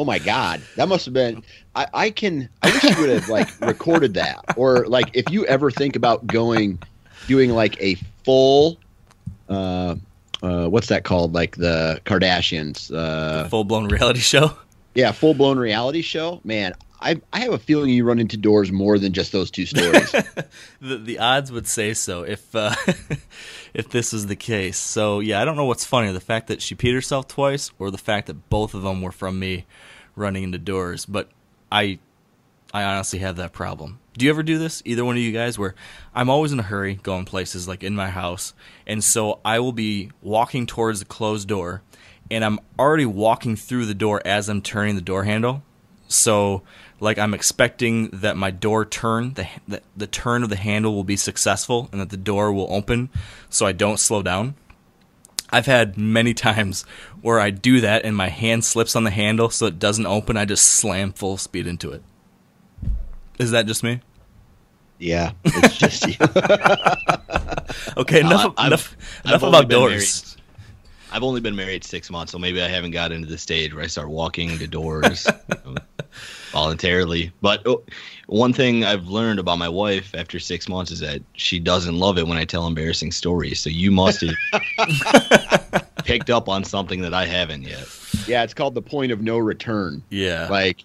Oh 0.00 0.04
my 0.06 0.18
god, 0.18 0.62
that 0.76 0.88
must 0.88 1.04
have 1.04 1.12
been. 1.12 1.42
I, 1.76 1.86
I 1.92 2.10
can. 2.10 2.48
I 2.62 2.70
wish 2.70 2.84
you 2.84 2.98
would 3.02 3.10
have 3.10 3.28
like 3.28 3.60
recorded 3.60 4.14
that, 4.14 4.42
or 4.56 4.86
like 4.86 5.10
if 5.12 5.28
you 5.30 5.44
ever 5.44 5.70
think 5.70 5.94
about 5.94 6.26
going, 6.26 6.78
doing 7.26 7.50
like 7.50 7.78
a 7.82 7.96
full, 8.24 8.78
uh, 9.50 9.96
uh, 10.42 10.68
what's 10.68 10.86
that 10.88 11.04
called? 11.04 11.34
Like 11.34 11.56
the 11.56 12.00
Kardashians. 12.06 12.90
Uh, 12.90 13.46
Full 13.48 13.64
blown 13.64 13.88
reality 13.88 14.20
show. 14.20 14.56
yeah, 14.94 15.12
full 15.12 15.34
blown 15.34 15.58
reality 15.58 16.00
show. 16.00 16.40
Man, 16.44 16.72
I 17.00 17.20
I 17.32 17.40
have 17.40 17.52
a 17.52 17.58
feeling 17.58 17.90
you 17.90 18.04
run 18.04 18.18
into 18.18 18.36
doors 18.36 18.70
more 18.70 18.98
than 18.98 19.12
just 19.12 19.32
those 19.32 19.50
two 19.50 19.66
stories. 19.66 20.14
The 20.80 20.96
the 20.96 21.18
odds 21.18 21.52
would 21.52 21.66
say 21.66 21.92
so 21.92 22.22
if 22.22 22.54
uh, 22.54 22.74
if 23.74 23.88
this 23.90 24.12
is 24.12 24.26
the 24.26 24.36
case. 24.36 24.78
So 24.78 25.20
yeah, 25.20 25.40
I 25.40 25.44
don't 25.44 25.56
know 25.56 25.66
what's 25.66 25.84
funnier, 25.84 26.12
the 26.12 26.20
fact 26.20 26.46
that 26.48 26.62
she 26.62 26.74
peed 26.74 26.94
herself 26.94 27.28
twice, 27.28 27.70
or 27.78 27.90
the 27.90 27.98
fact 27.98 28.26
that 28.28 28.48
both 28.48 28.72
of 28.74 28.82
them 28.82 29.02
were 29.02 29.12
from 29.12 29.38
me 29.38 29.66
running 30.16 30.42
into 30.42 30.58
doors. 30.58 31.04
But 31.04 31.28
I 31.70 31.98
I 32.72 32.84
honestly 32.84 33.18
have 33.18 33.36
that 33.36 33.52
problem. 33.52 33.98
Do 34.16 34.24
you 34.24 34.30
ever 34.30 34.42
do 34.42 34.58
this, 34.58 34.82
either 34.84 35.04
one 35.04 35.16
of 35.16 35.22
you 35.22 35.32
guys, 35.32 35.58
where 35.58 35.74
I'm 36.14 36.30
always 36.30 36.52
in 36.52 36.60
a 36.60 36.64
hurry 36.64 36.94
going 36.94 37.24
places 37.24 37.68
like 37.68 37.82
in 37.82 37.94
my 37.94 38.10
house, 38.10 38.54
and 38.86 39.04
so 39.04 39.40
I 39.44 39.60
will 39.60 39.72
be 39.72 40.10
walking 40.22 40.66
towards 40.66 41.00
the 41.00 41.06
closed 41.06 41.48
door, 41.48 41.82
and 42.30 42.44
I'm 42.44 42.58
already 42.78 43.06
walking 43.06 43.56
through 43.56 43.86
the 43.86 43.94
door 43.94 44.22
as 44.24 44.48
I'm 44.48 44.62
turning 44.62 44.94
the 44.94 45.00
door 45.00 45.24
handle. 45.24 45.62
So, 46.08 46.62
like, 47.00 47.18
I'm 47.18 47.34
expecting 47.34 48.08
that 48.10 48.36
my 48.36 48.50
door 48.50 48.84
turn, 48.84 49.34
the, 49.34 49.48
the 49.66 49.82
the 49.96 50.06
turn 50.06 50.42
of 50.42 50.48
the 50.50 50.56
handle 50.56 50.94
will 50.94 51.04
be 51.04 51.16
successful, 51.16 51.88
and 51.92 52.00
that 52.00 52.10
the 52.10 52.16
door 52.16 52.52
will 52.52 52.72
open, 52.72 53.08
so 53.48 53.66
I 53.66 53.72
don't 53.72 53.98
slow 53.98 54.22
down. 54.22 54.54
I've 55.52 55.66
had 55.66 55.96
many 55.98 56.32
times 56.48 56.84
where 57.22 57.40
I 57.40 57.50
do 57.50 57.80
that, 57.80 58.04
and 58.04 58.16
my 58.16 58.28
hand 58.28 58.64
slips 58.64 58.94
on 58.94 59.04
the 59.04 59.10
handle, 59.10 59.50
so 59.50 59.66
it 59.66 59.78
doesn't 59.78 60.06
open. 60.06 60.36
I 60.36 60.44
just 60.44 60.64
slam 60.66 61.12
full 61.12 61.36
speed 61.38 61.66
into 61.66 61.90
it. 61.90 62.02
Is 63.38 63.50
that 63.52 63.66
just 63.66 63.82
me? 63.82 64.00
yeah, 64.98 65.32
it's 65.44 65.76
just 65.78 66.06
you. 66.06 66.14
Okay, 67.96 68.20
enough, 68.20 68.46
Uh, 68.46 68.52
I've- 68.58 68.66
enough, 68.68 68.96
I've 69.24 69.30
enough 69.30 69.42
about 69.42 69.68
doors. 69.68 70.36
I've 71.12 71.22
only 71.22 71.40
been 71.40 71.56
married 71.56 71.84
six 71.84 72.10
months, 72.10 72.32
so 72.32 72.38
maybe 72.38 72.60
I 72.62 72.68
haven't 72.68 72.90
got 72.92 73.10
into 73.12 73.26
the 73.28 73.38
stage 73.38 73.74
where 73.74 73.82
I 73.82 73.86
start 73.88 74.08
walking 74.08 74.58
to 74.58 74.66
doors 74.66 75.26
you 75.48 75.72
know, 75.72 75.74
voluntarily. 76.50 77.32
But 77.40 77.62
oh, 77.66 77.82
one 78.26 78.52
thing 78.52 78.84
I've 78.84 79.06
learned 79.08 79.38
about 79.40 79.58
my 79.58 79.68
wife 79.68 80.14
after 80.14 80.38
six 80.38 80.68
months 80.68 80.90
is 80.90 81.00
that 81.00 81.22
she 81.34 81.58
doesn't 81.58 81.96
love 81.96 82.18
it 82.18 82.26
when 82.26 82.38
I 82.38 82.44
tell 82.44 82.66
embarrassing 82.66 83.12
stories. 83.12 83.60
So 83.60 83.70
you 83.70 83.90
must 83.90 84.22
have 84.22 85.84
picked 86.04 86.30
up 86.30 86.48
on 86.48 86.64
something 86.64 87.00
that 87.00 87.14
I 87.14 87.26
haven't 87.26 87.62
yet. 87.62 87.86
yeah, 88.26 88.42
it's 88.42 88.54
called 88.54 88.74
the 88.74 88.82
point 88.82 89.12
of 89.12 89.20
no 89.22 89.38
return. 89.38 90.02
Yeah. 90.10 90.48
Like 90.48 90.84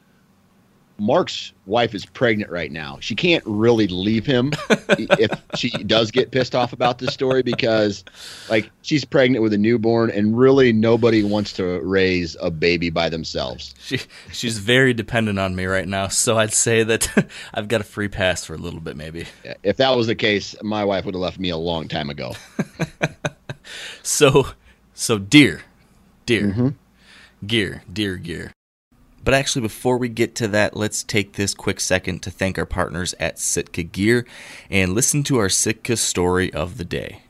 Mark's 0.98 1.52
wife 1.66 1.94
is 1.94 2.06
pregnant 2.06 2.50
right 2.52 2.72
now. 2.72 2.98
She 3.02 3.16
can't 3.16 3.44
really 3.46 3.88
leave 3.88 4.26
him 4.26 4.54
if 4.70 5.32
she 5.56 5.70
does 5.70 6.12
get 6.12 6.32
pissed 6.32 6.56
off 6.56 6.74
about 6.74 7.00
this 7.00 7.14
story 7.14 7.44
because 7.44 8.04
like 8.50 8.70
she's 8.82 9.04
pregnant 9.04 9.44
with 9.44 9.54
a 9.54 9.58
newborn 9.58 10.10
and 10.10 10.38
really 10.38 10.72
nobody 10.72 11.24
wants 11.24 11.54
to 11.54 11.80
raise 11.82 12.38
a 12.40 12.50
baby 12.50 12.90
by 12.90 13.10
themselves. 13.10 13.76
She 13.80 14.00
she's 14.32 14.58
very 14.58 14.94
dependent 14.94 15.40
on 15.40 15.56
me 15.56 15.66
right 15.66 15.88
now, 15.88 16.08
so 16.08 16.38
I'd 16.38 16.54
say 16.54 16.84
that 16.84 17.30
I've 17.54 17.68
got 17.68 17.82
a 17.82 17.86
free 17.86 18.08
pass 18.08 18.46
for 18.46 18.54
a 18.54 18.58
little 18.58 18.80
bit, 18.80 18.96
maybe. 18.96 19.26
If 19.64 19.78
that 19.78 19.96
was 19.96 20.08
the 20.08 20.16
case, 20.16 20.56
my 20.62 20.86
wife 20.86 21.06
would 21.06 21.16
have 21.16 21.22
left 21.22 21.40
me 21.40 21.50
a 21.50 21.58
long 21.58 21.88
time 21.88 22.10
ago. 22.10 22.34
So, 24.04 24.48
so 24.94 25.18
deer, 25.18 25.64
deer, 26.26 26.48
mm-hmm. 26.48 26.70
gear, 27.48 27.84
dear 27.92 28.18
gear. 28.18 28.55
But 29.26 29.34
actually, 29.34 29.64
before 29.64 29.98
we 29.98 30.08
get 30.08 30.36
to 30.36 30.48
that, 30.50 30.78
let's 30.78 31.02
take 31.02 31.34
this 31.34 31.56
quick 31.56 31.80
second 31.80 32.22
to 32.22 32.30
thank 32.30 32.60
our 32.60 32.66
partners 32.68 33.16
at 33.20 33.40
Sitka 33.40 33.82
Gear 33.82 34.24
and 34.70 34.94
listen 34.94 35.24
to 35.24 35.40
our 35.40 35.50
Sitka 35.50 35.98
story 35.98 36.54
of 36.54 36.78
the 36.78 36.86
day. 36.86 37.24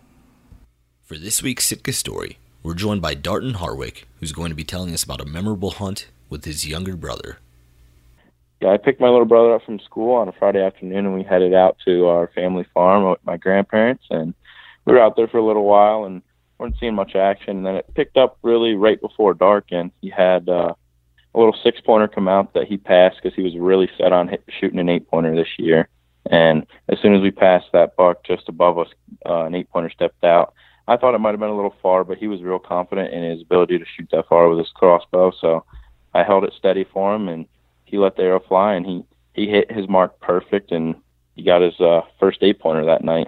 For 1.04 1.18
this 1.18 1.42
week's 1.42 1.66
Sitka 1.66 1.94
story, 1.94 2.38
we're 2.64 2.74
joined 2.74 3.02
by 3.02 3.14
Darton 3.14 3.54
Harwick, 3.54 4.04
who's 4.20 4.34
going 4.34 4.50
to 4.50 4.56
be 4.56 4.66
telling 4.66 4.94
us 4.94 5.06
about 5.06 5.22
a 5.22 5.26
memorable 5.26 5.72
hunt 5.72 6.08
with 6.30 6.44
his 6.44 6.68
younger 6.68 6.98
brother. 6.98 7.38
Yeah, 8.60 8.74
I 8.74 8.78
picked 8.78 9.00
my 9.00 9.08
little 9.08 9.24
brother 9.24 9.54
up 9.54 9.64
from 9.64 9.80
school 9.80 10.16
on 10.16 10.28
a 10.28 10.34
Friday 10.34 10.62
afternoon, 10.62 11.06
and 11.06 11.16
we 11.16 11.24
headed 11.24 11.54
out 11.54 11.78
to 11.86 12.08
our 12.08 12.28
family 12.36 12.66
farm 12.74 13.10
with 13.10 13.20
my 13.24 13.38
grandparents. 13.38 14.04
And 14.10 14.34
we 14.84 14.92
were 14.92 15.02
out 15.02 15.16
there 15.16 15.30
for 15.30 15.38
a 15.38 15.46
little 15.46 15.64
while, 15.64 16.04
and 16.04 16.22
weren't 16.58 16.76
seeing 16.78 16.96
much 16.96 17.16
action. 17.16 17.56
And 17.56 17.66
then 17.66 17.76
it 17.76 17.94
picked 17.96 18.18
up 18.18 18.38
really 18.42 18.74
right 18.74 19.00
before 19.00 19.34
dark, 19.34 19.68
and 19.72 19.92
he 20.02 20.10
had 20.10 20.50
uh, 20.50 20.74
a 21.36 21.38
little 21.38 21.56
six 21.64 21.82
pointer 21.82 22.08
come 22.08 22.28
out 22.28 22.54
that 22.54 22.68
he 22.68 22.78
passed 22.78 23.18
because 23.22 23.36
he 23.36 23.44
was 23.44 23.56
really 23.58 23.90
set 23.98 24.14
on 24.14 24.28
hit, 24.28 24.44
shooting 24.60 24.80
an 24.80 24.90
eight 24.90 25.08
pointer 25.10 25.36
this 25.36 25.60
year. 25.60 25.90
And 26.32 26.66
as 26.90 26.98
soon 27.02 27.14
as 27.14 27.22
we 27.22 27.32
passed 27.32 27.68
that 27.74 27.96
buck 27.96 28.24
just 28.24 28.48
above 28.48 28.80
us, 28.80 28.88
uh, 29.26 29.44
an 29.44 29.54
eight 29.54 29.70
pointer 29.70 29.92
stepped 29.92 30.24
out. 30.24 30.54
I 30.88 30.98
thought 30.98 31.16
it 31.16 31.20
might 31.20 31.32
have 31.32 31.40
been 31.40 31.50
a 31.50 31.56
little 31.56 31.76
far, 31.82 32.04
but 32.04 32.18
he 32.18 32.28
was 32.28 32.42
real 32.42 32.60
confident 32.60 33.14
in 33.14 33.24
his 33.24 33.42
ability 33.42 33.80
to 33.80 33.86
shoot 33.86 34.08
that 34.12 34.28
far 34.28 34.48
with 34.48 34.60
his 34.60 34.70
crossbow. 34.70 35.32
So 35.40 35.66
I 36.14 36.24
held 36.24 36.44
it 36.44 36.54
steady 36.58 36.86
for 36.86 37.14
him, 37.14 37.28
and 37.28 37.48
he 37.86 37.98
let 37.98 38.16
the 38.16 38.24
arrow 38.24 38.40
fly, 38.40 38.74
and 38.74 38.86
he 38.86 39.04
he 39.34 39.48
hit 39.48 39.70
his 39.72 39.90
mark 39.90 40.20
perfect, 40.22 40.72
and 40.72 40.96
he 41.36 41.44
got 41.44 41.62
his 41.62 41.80
uh, 41.82 42.02
first 42.20 42.38
eight 42.42 42.60
pointer 42.60 42.86
that 42.86 43.04
night. 43.04 43.28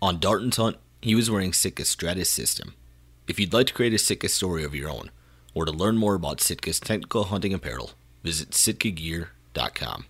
On 0.00 0.18
Darton's 0.18 0.56
hunt, 0.56 0.78
he 1.02 1.14
was 1.14 1.30
wearing 1.30 1.52
Sitka's 1.52 1.90
Stratus 1.90 2.30
system. 2.30 2.74
If 3.28 3.38
you'd 3.38 3.52
like 3.52 3.66
to 3.66 3.74
create 3.74 3.92
a 3.92 3.98
Sitka 3.98 4.28
story 4.28 4.64
of 4.64 4.74
your 4.74 4.88
own, 4.88 5.10
or 5.54 5.64
to 5.64 5.72
learn 5.72 5.96
more 5.96 6.14
about 6.14 6.38
Sitka's 6.38 6.80
technical 6.80 7.24
hunting 7.24 7.52
apparel, 7.52 7.90
visit 8.22 8.50
sitkagear.com. 8.50 10.06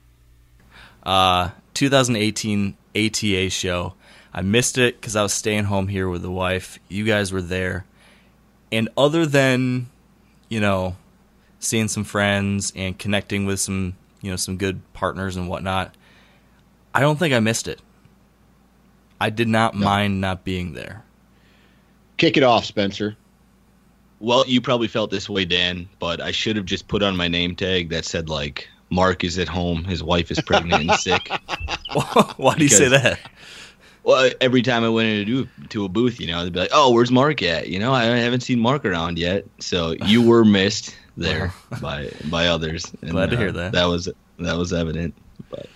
Uh, 1.03 1.51
2018 1.75 2.77
ATA 2.95 3.51
show. 3.51 3.95
I 4.35 4.43
missed 4.43 4.79
it 4.79 5.01
because 5.01 5.17
I 5.17 5.23
was 5.23 5.33
staying 5.33 5.65
home 5.65 5.89
here 5.89 6.09
with 6.09 6.23
the 6.23 6.31
wife. 6.31 6.79
You 6.89 7.05
guys 7.05 7.33
were 7.33 7.43
there. 7.43 7.85
And 8.71 8.89
other 8.97 9.27
than, 9.27 9.89
you 10.49 10.61
know, 10.61 10.97
seeing 11.59 11.89
some 11.89 12.05
friends 12.05 12.73
and 12.75 12.99
connecting 12.99 13.45
with 13.45 13.61
some, 13.61 13.95
you 14.23 14.31
know, 14.31 14.37
some 14.37 14.57
good 14.57 14.81
partners 14.95 15.37
and 15.37 15.49
whatnot, 15.49 15.95
I 16.95 17.01
don't 17.01 17.19
think 17.19 17.35
I 17.35 17.41
missed 17.41 17.69
it. 17.69 17.81
I 19.21 19.31
did 19.31 19.49
not 19.49 19.75
mind 19.75 20.21
not 20.21 20.45
being 20.45 20.73
there. 20.73 21.05
Kick 22.17 22.37
it 22.37 22.43
off, 22.43 22.65
Spencer. 22.65 23.17
Well, 24.23 24.45
you 24.47 24.61
probably 24.61 24.87
felt 24.87 25.11
this 25.11 25.29
way, 25.29 25.45
Dan, 25.45 25.89
but 25.99 26.21
I 26.21 26.31
should 26.31 26.55
have 26.55 26.65
just 26.65 26.87
put 26.87 27.03
on 27.03 27.17
my 27.17 27.27
name 27.27 27.57
tag 27.57 27.89
that 27.89 28.05
said 28.05 28.29
like 28.29 28.69
Mark 28.89 29.25
is 29.25 29.37
at 29.37 29.49
home, 29.49 29.83
his 29.83 30.01
wife 30.01 30.31
is 30.31 30.41
pregnant 30.41 30.89
and 30.89 30.93
sick. 31.01 31.29
Why 32.37 32.55
do 32.55 32.63
you 32.63 32.69
say 32.69 32.87
that? 32.87 33.19
Well, 34.05 34.31
every 34.41 34.63
time 34.63 34.85
I 34.85 34.91
went 34.91 35.09
into 35.09 35.49
to 35.71 35.85
a 35.85 35.89
booth, 35.89 36.21
you 36.21 36.29
know, 36.29 36.45
they'd 36.45 36.53
be 36.53 36.61
like, 36.61 36.71
"Oh, 36.73 36.93
where's 36.93 37.11
Mark 37.11 37.43
at?" 37.43 37.69
You 37.69 37.81
know, 37.81 37.93
I 37.93 38.05
haven't 38.05 38.43
seen 38.43 38.61
Mark 38.61 38.85
around 38.85 39.19
yet, 39.19 39.45
so 39.59 39.97
you 40.07 40.23
were 40.23 40.45
missed 40.45 40.97
there 41.17 41.53
by 41.81 42.11
by 42.31 42.47
others. 42.47 42.93
And, 43.03 43.11
Glad 43.11 43.31
to 43.31 43.37
uh, 43.37 43.39
hear 43.39 43.53
that. 43.53 43.73
That 43.73 43.87
was 43.87 44.09
that 44.39 44.57
was 44.57 44.73
evident, 44.73 45.15
but 45.51 45.67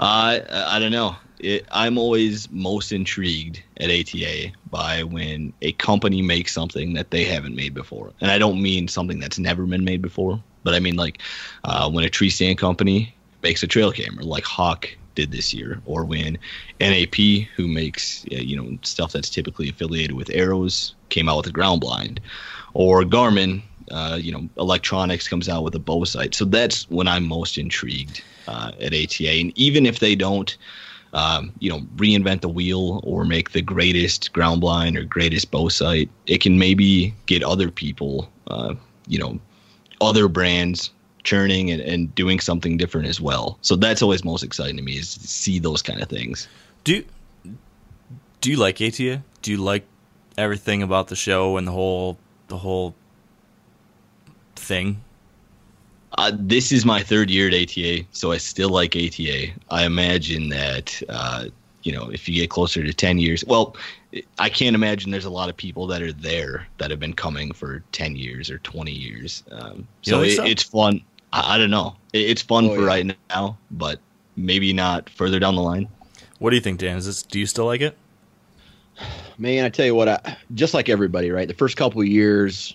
uh, 0.00 0.40
I 0.40 0.42
I 0.50 0.78
don't 0.78 0.92
know. 0.92 1.16
It, 1.38 1.66
I'm 1.70 1.98
always 1.98 2.50
most 2.50 2.92
intrigued 2.92 3.62
at 3.78 3.90
ATA 3.90 4.52
by 4.70 5.02
when 5.02 5.52
a 5.60 5.72
company 5.72 6.22
makes 6.22 6.52
something 6.52 6.94
that 6.94 7.10
they 7.10 7.24
haven't 7.24 7.54
made 7.54 7.74
before, 7.74 8.12
and 8.20 8.30
I 8.30 8.38
don't 8.38 8.60
mean 8.62 8.88
something 8.88 9.20
that's 9.20 9.38
never 9.38 9.66
been 9.66 9.84
made 9.84 10.00
before, 10.00 10.42
but 10.62 10.74
I 10.74 10.80
mean 10.80 10.96
like 10.96 11.20
uh, 11.64 11.90
when 11.90 12.04
a 12.04 12.10
tree 12.10 12.30
stand 12.30 12.58
company 12.58 13.14
makes 13.42 13.62
a 13.62 13.66
trail 13.66 13.92
camera, 13.92 14.24
like 14.24 14.44
Hawk 14.44 14.88
did 15.14 15.32
this 15.32 15.52
year, 15.52 15.80
or 15.86 16.04
when 16.04 16.38
NAP, 16.80 17.14
who 17.56 17.66
makes 17.66 18.24
uh, 18.32 18.36
you 18.36 18.56
know 18.56 18.78
stuff 18.82 19.12
that's 19.12 19.30
typically 19.30 19.68
affiliated 19.68 20.16
with 20.16 20.30
arrows, 20.30 20.94
came 21.08 21.28
out 21.28 21.38
with 21.38 21.46
a 21.46 21.52
ground 21.52 21.80
blind, 21.80 22.20
or 22.74 23.02
Garmin, 23.02 23.62
uh, 23.90 24.18
you 24.20 24.32
know, 24.32 24.48
electronics 24.58 25.28
comes 25.28 25.48
out 25.48 25.64
with 25.64 25.74
a 25.74 25.78
bow 25.78 26.04
sight. 26.04 26.34
So 26.34 26.44
that's 26.44 26.88
when 26.90 27.08
I'm 27.08 27.26
most 27.26 27.58
intrigued 27.58 28.22
uh, 28.48 28.72
at 28.80 28.94
ATA, 28.94 29.30
and 29.30 29.56
even 29.58 29.86
if 29.86 29.98
they 29.98 30.14
don't 30.14 30.56
um, 31.12 31.52
you 31.60 31.70
know, 31.70 31.80
reinvent 31.96 32.42
the 32.42 32.48
wheel 32.48 33.00
or 33.02 33.24
make 33.24 33.52
the 33.52 33.62
greatest 33.62 34.32
ground 34.34 34.60
blind 34.60 34.98
or 34.98 35.04
greatest 35.04 35.50
bow 35.50 35.68
sight. 35.68 36.10
It 36.26 36.42
can 36.42 36.58
maybe 36.58 37.14
get 37.24 37.42
other 37.42 37.70
people, 37.70 38.30
uh, 38.48 38.74
you 39.06 39.18
know, 39.18 39.40
other 40.02 40.28
brands 40.28 40.90
churning 41.24 41.70
and, 41.70 41.80
and 41.80 42.14
doing 42.14 42.38
something 42.38 42.76
different 42.76 43.08
as 43.08 43.20
well. 43.20 43.58
So 43.62 43.76
that's 43.76 44.02
always 44.02 44.24
most 44.24 44.42
exciting 44.42 44.76
to 44.76 44.82
me 44.82 44.98
is 44.98 45.14
to 45.14 45.26
see 45.26 45.58
those 45.58 45.80
kind 45.80 46.02
of 46.02 46.08
things. 46.08 46.48
Do 46.84 47.02
do 48.42 48.50
you 48.50 48.58
like 48.58 48.80
ATA? 48.80 49.22
Do 49.42 49.50
you 49.50 49.56
like 49.56 49.86
everything 50.36 50.82
about 50.82 51.08
the 51.08 51.16
show 51.16 51.56
and 51.56 51.66
the 51.66 51.72
whole 51.72 52.18
the 52.48 52.58
whole 52.58 52.94
thing? 54.56 55.00
Uh, 56.18 56.32
this 56.34 56.72
is 56.72 56.84
my 56.84 57.02
third 57.02 57.30
year 57.30 57.48
at 57.48 57.54
ATA, 57.54 58.04
so 58.12 58.32
I 58.32 58.38
still 58.38 58.70
like 58.70 58.96
ATA. 58.96 59.48
I 59.70 59.84
imagine 59.84 60.48
that 60.48 61.02
uh, 61.08 61.46
you 61.82 61.92
know 61.92 62.08
if 62.10 62.28
you 62.28 62.34
get 62.34 62.48
closer 62.50 62.82
to 62.82 62.92
ten 62.94 63.18
years, 63.18 63.44
well, 63.44 63.76
I 64.38 64.48
can't 64.48 64.74
imagine 64.74 65.10
there's 65.10 65.26
a 65.26 65.30
lot 65.30 65.50
of 65.50 65.56
people 65.56 65.86
that 65.88 66.00
are 66.02 66.12
there 66.12 66.66
that 66.78 66.90
have 66.90 67.00
been 67.00 67.12
coming 67.12 67.52
for 67.52 67.82
ten 67.92 68.16
years 68.16 68.50
or 68.50 68.58
twenty 68.58 68.92
years. 68.92 69.44
Um, 69.50 69.86
so, 70.02 70.22
it, 70.22 70.36
so? 70.36 70.44
it's 70.44 70.62
fun. 70.62 71.02
I, 71.32 71.56
I 71.56 71.58
don't 71.58 71.70
know. 71.70 71.96
It, 72.12 72.30
it's 72.30 72.42
fun 72.42 72.66
Oh, 72.66 72.74
for 72.74 72.80
yeah. 72.82 72.86
right 72.86 73.16
now, 73.30 73.58
but 73.72 74.00
maybe 74.36 74.72
not 74.72 75.10
further 75.10 75.38
down 75.38 75.54
the 75.54 75.62
line. 75.62 75.88
What 76.38 76.50
do 76.50 76.56
you 76.56 76.62
think, 76.62 76.78
Dan? 76.80 76.96
Is 76.96 77.06
this 77.06 77.22
do 77.22 77.38
you 77.38 77.46
still 77.46 77.66
like 77.66 77.80
it? 77.82 77.96
Man, 79.38 79.64
I 79.64 79.68
tell 79.68 79.84
you 79.84 79.94
what, 79.94 80.08
I, 80.08 80.38
just 80.54 80.72
like 80.72 80.88
everybody, 80.88 81.30
right? 81.30 81.46
The 81.46 81.52
first 81.54 81.76
couple 81.76 82.00
of 82.00 82.06
years, 82.06 82.74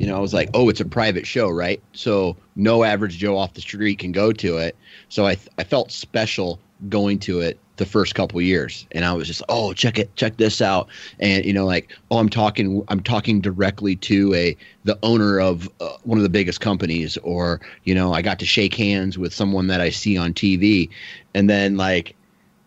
you 0.00 0.06
know, 0.06 0.16
I 0.16 0.18
was 0.18 0.32
like, 0.32 0.48
oh, 0.54 0.70
it's 0.70 0.80
a 0.80 0.86
private 0.86 1.26
show, 1.26 1.50
right? 1.50 1.80
So 1.92 2.34
no 2.56 2.84
average 2.84 3.18
Joe 3.18 3.36
off 3.36 3.52
the 3.52 3.60
street 3.60 3.98
can 3.98 4.12
go 4.12 4.32
to 4.32 4.56
it. 4.56 4.74
So 5.10 5.26
I, 5.26 5.36
I 5.58 5.64
felt 5.64 5.92
special 5.92 6.58
going 6.88 7.18
to 7.20 7.40
it 7.40 7.58
the 7.76 7.84
first 7.84 8.14
couple 8.14 8.40
years, 8.40 8.86
and 8.92 9.04
I 9.04 9.12
was 9.12 9.26
just, 9.26 9.42
oh, 9.50 9.74
check 9.74 9.98
it, 9.98 10.14
check 10.16 10.38
this 10.38 10.62
out, 10.62 10.88
and 11.18 11.44
you 11.44 11.52
know, 11.52 11.66
like, 11.66 11.94
oh, 12.10 12.18
I'm 12.18 12.30
talking, 12.30 12.82
I'm 12.88 13.00
talking 13.00 13.40
directly 13.42 13.96
to 13.96 14.34
a 14.34 14.56
the 14.84 14.98
owner 15.02 15.38
of 15.38 15.68
uh, 15.80 15.96
one 16.04 16.18
of 16.18 16.22
the 16.22 16.30
biggest 16.30 16.62
companies, 16.62 17.18
or 17.18 17.60
you 17.84 17.94
know, 17.94 18.14
I 18.14 18.22
got 18.22 18.38
to 18.38 18.46
shake 18.46 18.74
hands 18.74 19.18
with 19.18 19.34
someone 19.34 19.66
that 19.66 19.82
I 19.82 19.90
see 19.90 20.16
on 20.16 20.32
TV, 20.32 20.88
and 21.34 21.48
then 21.48 21.76
like 21.76 22.16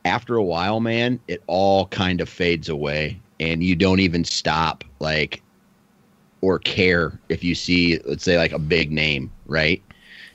after 0.05 0.35
a 0.35 0.43
while, 0.43 0.79
man, 0.79 1.19
it 1.27 1.41
all 1.47 1.87
kind 1.87 2.21
of 2.21 2.29
fades 2.29 2.69
away. 2.69 3.19
And 3.39 3.63
you 3.63 3.75
don't 3.75 3.99
even 3.99 4.23
stop 4.23 4.83
like 4.99 5.42
or 6.43 6.59
care 6.59 7.17
if 7.29 7.41
you 7.41 7.55
see 7.55 7.97
let's 8.03 8.25
say 8.25 8.37
like 8.37 8.51
a 8.51 8.59
big 8.59 8.91
name, 8.91 9.31
right? 9.45 9.81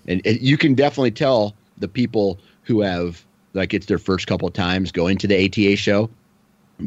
And 0.07 0.23
you 0.25 0.57
can 0.57 0.75
definitely 0.75 1.11
tell 1.11 1.55
the 1.77 1.87
people 1.87 2.39
who 2.63 2.81
have 2.81 3.23
like 3.53 3.75
it's 3.75 3.85
their 3.85 3.99
first 3.99 4.27
couple 4.27 4.49
of 4.49 4.55
times 4.55 4.91
going 4.91 5.19
to 5.19 5.27
the 5.27 5.45
ATA 5.45 5.77
show 5.77 6.09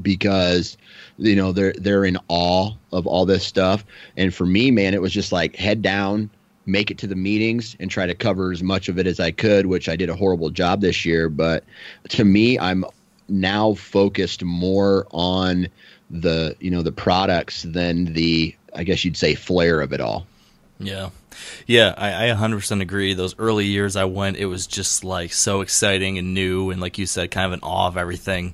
because 0.01 0.75
you 1.17 1.35
know 1.35 1.51
they're 1.51 1.73
they're 1.73 2.03
in 2.03 2.17
awe 2.29 2.71
of 2.93 3.05
all 3.05 3.25
this 3.25 3.45
stuff 3.45 3.85
and 4.17 4.33
for 4.33 4.45
me 4.45 4.71
man 4.71 4.93
it 4.93 5.01
was 5.01 5.11
just 5.11 5.31
like 5.31 5.55
head 5.55 5.81
down 5.81 6.29
make 6.65 6.89
it 6.89 6.97
to 6.97 7.07
the 7.07 7.15
meetings 7.15 7.75
and 7.79 7.91
try 7.91 8.05
to 8.05 8.15
cover 8.15 8.51
as 8.51 8.63
much 8.63 8.87
of 8.87 8.97
it 8.97 9.05
as 9.05 9.19
I 9.19 9.31
could 9.31 9.65
which 9.65 9.89
I 9.89 9.97
did 9.97 10.09
a 10.09 10.15
horrible 10.15 10.49
job 10.49 10.79
this 10.81 11.05
year 11.05 11.29
but 11.29 11.65
to 12.09 12.23
me 12.23 12.57
I'm 12.57 12.85
now 13.27 13.73
focused 13.73 14.43
more 14.43 15.05
on 15.11 15.67
the 16.09 16.55
you 16.59 16.71
know 16.71 16.81
the 16.81 16.91
products 16.91 17.63
than 17.63 18.13
the 18.13 18.55
I 18.75 18.83
guess 18.83 19.03
you'd 19.03 19.17
say 19.17 19.35
flair 19.35 19.81
of 19.81 19.93
it 19.93 20.01
all 20.01 20.25
Yeah. 20.79 21.09
Yeah, 21.65 21.93
I, 21.97 22.29
I 22.29 22.33
100% 22.35 22.81
agree. 22.81 23.13
Those 23.13 23.37
early 23.39 23.65
years 23.65 23.95
I 23.95 24.05
went, 24.05 24.37
it 24.37 24.45
was 24.45 24.67
just 24.67 25.03
like 25.03 25.33
so 25.33 25.61
exciting 25.61 26.17
and 26.17 26.33
new, 26.33 26.69
and 26.69 26.81
like 26.81 26.97
you 26.97 27.05
said, 27.05 27.31
kind 27.31 27.47
of 27.47 27.53
in 27.53 27.59
awe 27.63 27.87
of 27.87 27.97
everything. 27.97 28.53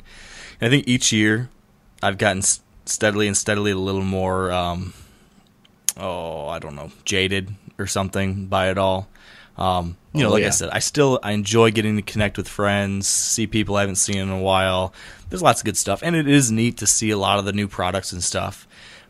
And 0.61 0.67
I 0.67 0.69
think 0.69 0.87
each 0.87 1.11
year 1.11 1.49
I've 2.01 2.17
gotten 2.17 2.43
steadily 2.85 3.27
and 3.27 3.35
steadily 3.35 3.71
a 3.71 3.77
little 3.77 4.03
more, 4.03 4.51
um, 4.51 4.93
oh, 5.97 6.47
I 6.47 6.59
don't 6.59 6.75
know, 6.75 6.91
jaded 7.05 7.49
or 7.79 7.87
something 7.87 8.45
by 8.45 8.69
it 8.69 8.77
all. 8.77 9.07
Um, 9.57 9.97
you 10.13 10.21
know, 10.21 10.29
Oh, 10.29 10.33
like 10.33 10.43
I 10.43 10.49
said, 10.51 10.69
I 10.69 10.79
still 10.79 11.19
I 11.23 11.31
enjoy 11.31 11.71
getting 11.71 11.95
to 11.95 12.01
connect 12.03 12.37
with 12.37 12.47
friends, 12.47 13.07
see 13.07 13.47
people 13.47 13.75
I 13.75 13.81
haven't 13.81 13.95
seen 13.95 14.17
in 14.17 14.29
a 14.29 14.39
while. 14.39 14.93
There's 15.29 15.41
lots 15.41 15.61
of 15.61 15.65
good 15.65 15.77
stuff, 15.77 16.01
and 16.03 16.15
it 16.15 16.27
is 16.27 16.51
neat 16.51 16.77
to 16.77 16.87
see 16.87 17.09
a 17.09 17.17
lot 17.17 17.39
of 17.39 17.45
the 17.45 17.53
new 17.53 17.67
products 17.67 18.11
and 18.11 18.23
stuff. 18.23 18.66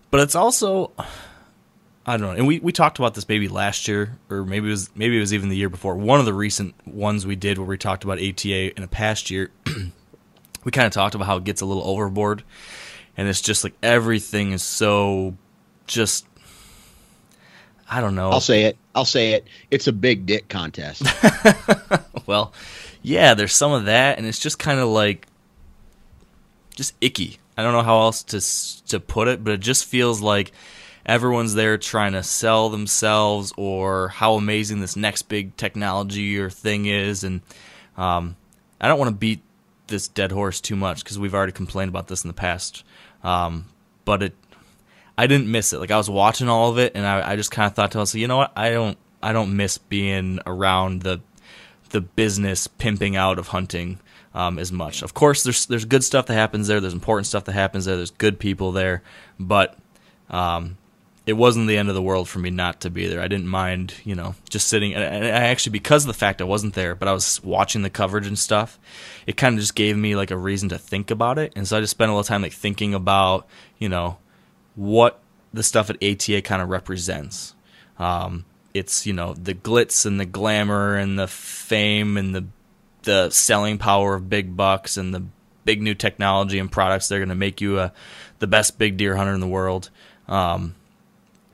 But 0.10 0.22
it's 0.22 0.36
also 0.36 0.92
I 2.08 2.16
don't 2.16 2.22
know. 2.22 2.32
And 2.32 2.48
we, 2.48 2.60
we 2.60 2.72
talked 2.72 3.00
about 3.00 3.16
this 3.16 3.27
maybe 3.27 3.50
last 3.50 3.90
year, 3.90 4.18
or 4.29 4.46
maybe 4.46 4.68
it 4.68 4.72
was 4.72 4.90
maybe 4.96 5.18
it 5.18 5.20
was 5.20 5.34
even 5.34 5.50
the 5.50 5.58
year 5.58 5.68
before. 5.68 5.94
One 5.96 6.22
of 6.22 6.25
the 6.25 6.34
recent 6.34 6.74
ones 6.88 7.27
we 7.27 7.36
did 7.36 7.58
where 7.58 7.68
we 7.68 7.77
talked 7.77 8.05
about 8.05 8.18
ATA 8.18 8.75
in 8.77 8.81
a 8.81 8.88
past 8.88 9.29
year, 9.29 9.51
we 10.64 10.72
kind 10.72 10.88
of 10.88 10.94
talked 10.94 11.16
about 11.16 11.25
how 11.25 11.36
it 11.36 11.44
gets 11.44 11.60
a 11.60 11.66
little 11.66 11.84
overboard, 11.84 12.44
and 13.18 13.27
it's 13.27 13.42
just 13.42 13.66
like 13.66 13.74
everything 13.84 14.53
is 14.53 14.64
so 14.64 15.36
just 15.86 16.25
I 17.90 18.00
don't 18.00 18.16
know. 18.16 18.29
I'll 18.31 18.40
say 18.40 18.64
it 18.64 18.77
I'll 18.96 19.03
say 19.03 19.34
it 19.34 19.46
it's 19.70 19.88
a 19.88 19.94
big 19.94 20.25
dick 20.25 20.48
contest 20.48 21.03
well, 22.25 22.53
yeah, 23.01 23.34
there's 23.34 23.53
some 23.53 23.74
of 23.74 23.84
that, 23.86 24.18
and 24.18 24.25
it's 24.25 24.40
just 24.40 24.60
kind 24.60 24.79
of 24.79 24.88
like 24.88 25.27
just 26.74 26.94
icky. 27.01 27.40
I 27.57 27.63
don't 27.63 27.74
know 27.74 27.81
how 27.81 28.01
else 28.01 28.24
to 28.24 28.87
to 28.89 29.00
put 29.00 29.27
it, 29.27 29.43
but 29.43 29.53
it 29.53 29.59
just 29.59 29.85
feels 29.85 30.22
like 30.22 30.51
everyone's 31.05 31.55
there 31.55 31.77
trying 31.77 32.13
to 32.13 32.22
sell 32.22 32.70
themselves 32.70 33.51
or 33.57 34.09
how 34.09 34.35
amazing 34.35 34.79
this 34.79 34.96
next 34.96 35.24
big 35.24 35.57
technology 35.57 36.37
or 36.37 36.50
thing 36.50 36.85
is, 36.85 37.24
and 37.24 37.41
um, 37.98 38.35
I 38.79 38.87
don't 38.87 39.00
want 39.00 39.09
to 39.09 39.15
beat 39.15 39.41
this 39.87 40.07
dead 40.07 40.31
horse 40.31 40.61
too 40.61 40.75
much 40.75 41.03
because 41.03 41.17
we've 41.17 41.33
already 41.33 41.51
complained 41.51 41.89
about 41.89 42.07
this 42.07 42.24
in 42.24 42.27
the 42.27 42.33
past. 42.33 42.83
Um, 43.24 43.65
but 44.05 44.22
it, 44.22 44.35
I 45.17 45.27
didn't 45.27 45.51
miss 45.51 45.74
it. 45.74 45.79
Like 45.79 45.91
I 45.91 45.98
was 45.98 46.09
watching 46.09 46.50
all 46.50 46.70
of 46.70 46.77
it, 46.77 46.93
and 46.96 47.05
I, 47.05 47.31
I 47.31 47.35
just 47.35 47.51
kind 47.51 47.65
of 47.65 47.74
thought 47.74 47.91
to 47.91 47.98
myself, 47.98 48.20
you 48.20 48.27
know 48.27 48.37
what? 48.37 48.51
I 48.55 48.70
don't, 48.70 48.98
I 49.24 49.33
don't 49.33 49.55
miss 49.55 49.77
being 49.77 50.39
around 50.46 51.01
the, 51.01 51.22
the 51.89 52.01
business 52.01 52.67
pimping 52.67 53.15
out 53.15 53.39
of 53.39 53.48
hunting 53.48 54.00
um, 54.38 54.60
as 54.60 54.72
much. 54.72 55.02
Of 55.02 55.16
course, 55.16 55.42
there's 55.42 55.66
there's 55.66 55.86
good 55.86 56.04
stuff 56.04 56.28
that 56.28 56.36
happens 56.36 56.68
there. 56.68 56.80
There's 56.80 56.94
important 56.94 57.26
stuff 57.26 57.46
that 57.46 57.54
happens 57.54 57.86
there. 57.86 57.96
There's 57.96 58.12
good 58.12 58.38
people 58.38 58.72
there, 58.72 59.02
but 59.40 59.76
um, 60.30 60.78
it 61.26 61.34
wasn't 61.34 61.68
the 61.68 61.76
end 61.76 61.90
of 61.90 61.96
the 61.96 62.04
world 62.04 62.30
for 62.30 62.38
me 62.38 62.52
not 62.52 62.82
to 62.82 62.92
be 62.92 63.08
there. 63.08 63.20
I 63.20 63.28
didn't 63.28 63.48
mind, 63.48 63.96
you 64.04 64.14
know, 64.14 64.36
just 64.48 64.68
sitting. 64.68 64.94
And 64.94 65.04
I 65.04 65.30
actually, 65.30 65.72
because 65.72 66.04
of 66.04 66.08
the 66.08 66.14
fact 66.14 66.40
I 66.40 66.44
wasn't 66.44 66.76
there, 66.76 66.94
but 66.94 67.08
I 67.08 67.14
was 67.14 67.44
watching 67.44 67.82
the 67.82 67.90
coverage 67.90 68.28
and 68.28 68.38
stuff, 68.38 68.78
it 69.26 69.38
kind 69.38 69.56
of 69.56 69.62
just 69.62 69.74
gave 69.74 69.98
me 69.98 70.16
like 70.16 70.30
a 70.30 70.38
reason 70.38 70.70
to 70.70 70.78
think 70.78 71.10
about 71.10 71.40
it. 71.40 71.52
And 71.56 71.68
so 71.68 71.76
I 71.76 71.82
just 71.82 71.92
spent 71.92 72.12
a 72.12 72.14
little 72.14 72.24
time 72.24 72.44
like 72.44 72.54
thinking 72.54 72.94
about, 72.94 73.48
you 73.80 73.90
know, 73.90 74.20
what 74.76 75.20
the 75.52 75.64
stuff 75.64 75.90
at 75.90 75.96
ATA 76.04 76.44
kind 76.44 76.62
of 76.62 76.70
represents. 76.70 77.56
Um, 77.98 78.46
it's 78.76 79.08
you 79.08 79.14
know 79.14 79.34
the 79.34 79.56
glitz 79.56 80.06
and 80.06 80.20
the 80.20 80.26
glamour 80.26 80.96
and 80.96 81.18
the 81.18 81.28
fame 81.28 82.16
and 82.16 82.36
the 82.36 82.46
the 83.07 83.31
selling 83.31 83.77
power 83.77 84.13
of 84.13 84.29
big 84.29 84.55
bucks 84.55 84.98
and 84.98 85.13
the 85.13 85.24
big 85.63 85.81
new 85.81 85.96
technology 85.96 86.59
and 86.59 86.72
products. 86.72 87.07
They're 87.07 87.20
going 87.20 87.29
to 87.29 87.35
make 87.35 87.61
you 87.61 87.79
a 87.79 87.93
the 88.39 88.48
best 88.48 88.77
big 88.77 88.98
deer 88.98 89.15
hunter 89.15 89.33
in 89.33 89.39
the 89.39 89.48
world. 89.48 89.89
Um, 90.27 90.75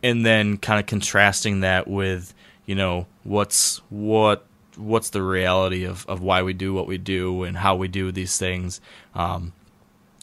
and 0.01 0.25
then 0.25 0.57
kind 0.57 0.79
of 0.79 0.85
contrasting 0.85 1.61
that 1.61 1.87
with 1.87 2.33
you 2.65 2.75
know 2.75 3.07
what's 3.23 3.77
what 3.89 4.45
what's 4.75 5.11
the 5.11 5.21
reality 5.21 5.85
of, 5.85 6.05
of 6.07 6.21
why 6.21 6.41
we 6.41 6.53
do 6.53 6.73
what 6.73 6.87
we 6.87 6.97
do 6.97 7.43
and 7.43 7.55
how 7.55 7.75
we 7.75 7.87
do 7.87 8.11
these 8.11 8.37
things 8.37 8.81
um, 9.15 9.53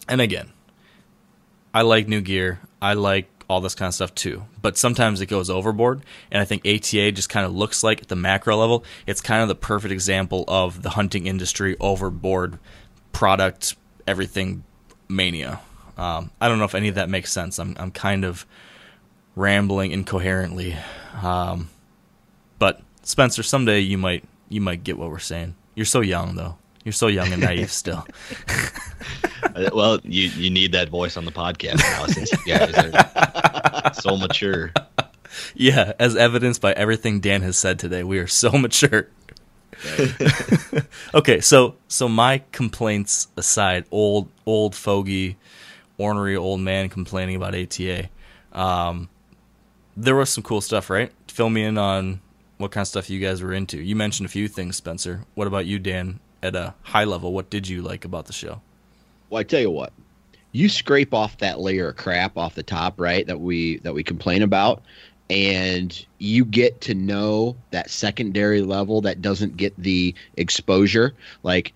and 0.08 0.20
again 0.20 0.50
i 1.72 1.82
like 1.82 2.08
new 2.08 2.20
gear 2.20 2.60
i 2.82 2.92
like 2.92 3.28
all 3.50 3.60
this 3.60 3.74
kind 3.74 3.88
of 3.88 3.94
stuff 3.94 4.14
too 4.14 4.44
but 4.62 4.76
sometimes 4.78 5.20
it 5.20 5.26
goes 5.26 5.50
overboard 5.50 6.02
and 6.30 6.40
i 6.40 6.44
think 6.44 6.64
ata 6.64 7.12
just 7.12 7.28
kind 7.28 7.44
of 7.44 7.52
looks 7.52 7.82
like 7.82 8.00
at 8.00 8.08
the 8.08 8.16
macro 8.16 8.56
level 8.56 8.84
it's 9.06 9.20
kind 9.20 9.42
of 9.42 9.48
the 9.48 9.54
perfect 9.54 9.92
example 9.92 10.44
of 10.48 10.82
the 10.82 10.90
hunting 10.90 11.26
industry 11.26 11.76
overboard 11.80 12.58
product 13.12 13.76
everything 14.06 14.62
mania 15.08 15.60
um, 15.98 16.30
i 16.40 16.48
don't 16.48 16.58
know 16.58 16.64
if 16.64 16.74
any 16.74 16.88
of 16.88 16.94
that 16.94 17.08
makes 17.08 17.32
sense 17.32 17.58
i'm, 17.58 17.76
I'm 17.78 17.90
kind 17.90 18.24
of 18.24 18.46
rambling 19.36 19.92
incoherently. 19.92 20.76
Um, 21.22 21.70
but 22.58 22.80
Spencer, 23.02 23.42
someday 23.42 23.80
you 23.80 23.98
might 23.98 24.24
you 24.48 24.60
might 24.60 24.84
get 24.84 24.98
what 24.98 25.10
we're 25.10 25.18
saying. 25.18 25.54
You're 25.74 25.86
so 25.86 26.00
young 26.00 26.36
though. 26.36 26.56
You're 26.84 26.92
so 26.92 27.08
young 27.08 27.32
and 27.32 27.42
naive 27.42 27.72
still. 27.72 28.06
Uh, 29.42 29.70
well, 29.72 29.98
you 30.04 30.28
you 30.28 30.50
need 30.50 30.72
that 30.72 30.90
voice 30.90 31.16
on 31.16 31.24
the 31.24 31.32
podcast 31.32 31.78
now 31.78 32.06
since 32.06 32.30
you 32.30 32.38
guys 32.54 32.72
are 32.74 33.94
so 33.94 34.16
mature. 34.16 34.72
yeah, 35.54 35.92
as 35.98 36.14
evidenced 36.14 36.60
by 36.60 36.72
everything 36.72 37.20
Dan 37.20 37.42
has 37.42 37.56
said 37.56 37.78
today, 37.78 38.04
we 38.04 38.18
are 38.18 38.26
so 38.26 38.50
mature. 38.58 39.08
okay, 41.14 41.40
so 41.40 41.74
so 41.88 42.08
my 42.08 42.42
complaints 42.52 43.28
aside, 43.36 43.86
old 43.90 44.28
old 44.46 44.74
fogey, 44.74 45.36
ornery 45.98 46.36
old 46.36 46.60
man 46.60 46.88
complaining 46.88 47.34
about 47.34 47.54
ATA. 47.54 48.08
Um, 48.52 49.08
there 49.96 50.14
was 50.14 50.30
some 50.30 50.44
cool 50.44 50.60
stuff, 50.60 50.90
right? 50.90 51.10
Fill 51.28 51.50
me 51.50 51.64
in 51.64 51.78
on 51.78 52.20
what 52.58 52.72
kind 52.72 52.82
of 52.82 52.88
stuff 52.88 53.08
you 53.08 53.20
guys 53.20 53.42
were 53.42 53.54
into. 53.54 53.80
You 53.80 53.96
mentioned 53.96 54.26
a 54.26 54.30
few 54.30 54.48
things, 54.48 54.76
Spencer. 54.76 55.24
What 55.34 55.46
about 55.46 55.66
you, 55.66 55.78
Dan? 55.78 56.20
At 56.42 56.56
a 56.56 56.74
high 56.82 57.04
level, 57.04 57.32
what 57.32 57.50
did 57.50 57.68
you 57.68 57.82
like 57.82 58.04
about 58.04 58.26
the 58.26 58.32
show? 58.32 58.60
Well, 59.28 59.40
I 59.40 59.44
tell 59.44 59.60
you 59.60 59.70
what, 59.70 59.92
you 60.52 60.68
scrape 60.68 61.14
off 61.14 61.38
that 61.38 61.60
layer 61.60 61.90
of 61.90 61.96
crap 61.96 62.36
off 62.36 62.54
the 62.54 62.62
top, 62.62 62.98
right? 62.98 63.26
That 63.26 63.40
we 63.40 63.78
that 63.78 63.94
we 63.94 64.02
complain 64.02 64.42
about, 64.42 64.82
and 65.28 66.06
you 66.18 66.44
get 66.44 66.80
to 66.82 66.94
know 66.94 67.56
that 67.70 67.90
secondary 67.90 68.62
level 68.62 69.02
that 69.02 69.22
doesn't 69.22 69.56
get 69.56 69.76
the 69.76 70.14
exposure. 70.36 71.14
Like, 71.42 71.72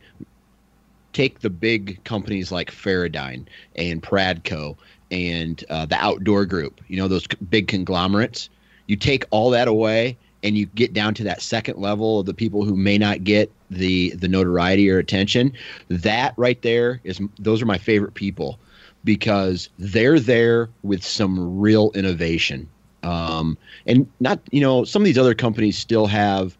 take 1.12 1.40
the 1.40 1.50
big 1.50 2.02
companies 2.04 2.50
like 2.50 2.72
Feradyne 2.72 3.46
and 3.76 4.02
Pradco 4.02 4.76
and 5.10 5.62
uh, 5.70 5.86
the 5.86 5.96
Outdoor 5.96 6.46
Group. 6.46 6.80
You 6.88 6.96
know 6.96 7.08
those 7.08 7.26
big 7.26 7.68
conglomerates. 7.68 8.48
You 8.86 8.96
take 8.96 9.24
all 9.30 9.50
that 9.50 9.68
away, 9.68 10.18
and 10.44 10.58
you 10.58 10.66
get 10.66 10.92
down 10.92 11.14
to 11.14 11.24
that 11.24 11.42
second 11.42 11.78
level 11.78 12.20
of 12.20 12.26
the 12.26 12.34
people 12.34 12.64
who 12.64 12.76
may 12.76 12.98
not 12.98 13.24
get 13.24 13.50
the 13.70 14.10
the 14.10 14.28
notoriety 14.28 14.88
or 14.90 14.98
attention. 14.98 15.52
That 15.88 16.34
right 16.36 16.60
there 16.62 17.00
is 17.02 17.20
those 17.38 17.62
are 17.62 17.66
my 17.66 17.78
favorite 17.78 18.14
people 18.14 18.60
because 19.02 19.70
they're 19.78 20.20
there 20.20 20.68
with 20.82 21.02
some 21.02 21.58
real 21.58 21.90
innovation. 21.94 22.68
Um, 23.02 23.58
and 23.86 24.06
not 24.20 24.38
you 24.52 24.60
know 24.60 24.84
some 24.84 25.02
of 25.02 25.06
these 25.06 25.18
other 25.18 25.34
companies 25.34 25.78
still 25.78 26.06
have 26.06 26.56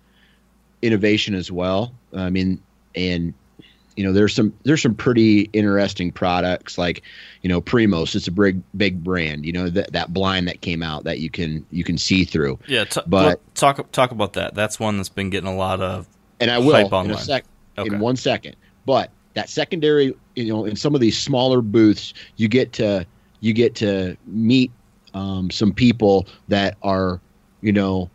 innovation 0.83 1.35
as 1.35 1.53
well. 1.53 1.95
I 2.15 2.31
mean, 2.31 2.61
and 2.95 3.35
you 3.97 4.05
know 4.05 4.13
there's 4.13 4.35
some 4.35 4.53
there's 4.65 4.83
some 4.83 4.95
pretty 4.95 5.43
interesting 5.53 6.11
products 6.11 6.77
like 6.79 7.03
you 7.43 7.49
know 7.49 7.61
Primos. 7.61 8.15
It's 8.15 8.27
a 8.27 8.33
big 8.33 8.63
big 8.77 9.05
brand. 9.05 9.45
You 9.47 9.53
know 9.53 9.69
that 9.71 9.93
that 9.93 10.13
blind 10.13 10.49
that 10.49 10.61
came 10.61 10.83
out 10.83 11.05
that 11.05 11.21
you 11.21 11.31
can 11.31 11.65
you 11.71 11.85
can 11.85 11.99
see 11.99 12.25
through. 12.25 12.59
Yeah, 12.67 12.85
t- 12.85 13.01
But- 13.07 13.41
talk 13.55 13.91
talk 13.93 14.11
about 14.11 14.33
that. 14.35 14.55
That's 14.55 14.81
one 14.81 14.97
that's 14.97 15.09
been 15.09 15.31
getting 15.31 15.49
a 15.49 15.57
lot 15.57 15.81
of 15.81 16.09
and 16.41 16.51
I 16.51 16.59
will 16.59 16.75
in 17.01 17.11
a 17.11 17.19
sec 17.19 17.45
Okay. 17.77 17.93
in 17.93 18.01
one 18.01 18.17
second. 18.17 18.57
But 18.87 19.11
that 19.35 19.49
secondary, 19.49 20.15
you 20.37 20.45
know, 20.53 20.65
in 20.65 20.77
some 20.77 20.95
of 20.95 21.01
these 21.01 21.19
smaller 21.19 21.61
booths, 21.61 22.15
you 22.37 22.49
get 22.49 22.73
to 22.75 23.07
you 23.41 23.53
get 23.53 23.75
to 23.77 24.17
meet 24.27 24.71
um, 25.13 25.51
some 25.51 25.73
people 25.73 26.27
that 26.49 26.77
are, 26.83 27.21
you 27.61 27.73
know, 27.73 28.11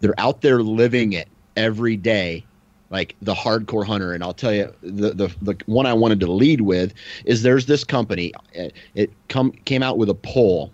they're 0.00 0.18
out 0.18 0.40
there 0.40 0.62
living 0.62 1.12
it 1.12 1.28
every 1.56 1.96
day, 1.96 2.44
like 2.90 3.16
the 3.22 3.34
hardcore 3.34 3.86
hunter. 3.86 4.12
And 4.12 4.22
I'll 4.22 4.34
tell 4.34 4.52
you, 4.52 4.72
the 4.82 5.12
the 5.12 5.34
the 5.42 5.56
one 5.66 5.86
I 5.86 5.92
wanted 5.92 6.20
to 6.20 6.30
lead 6.30 6.60
with 6.60 6.92
is 7.24 7.42
there's 7.42 7.66
this 7.66 7.84
company. 7.84 8.32
It, 8.52 8.74
it 8.94 9.10
come 9.28 9.52
came 9.64 9.82
out 9.82 9.96
with 9.98 10.10
a 10.10 10.14
pole. 10.14 10.72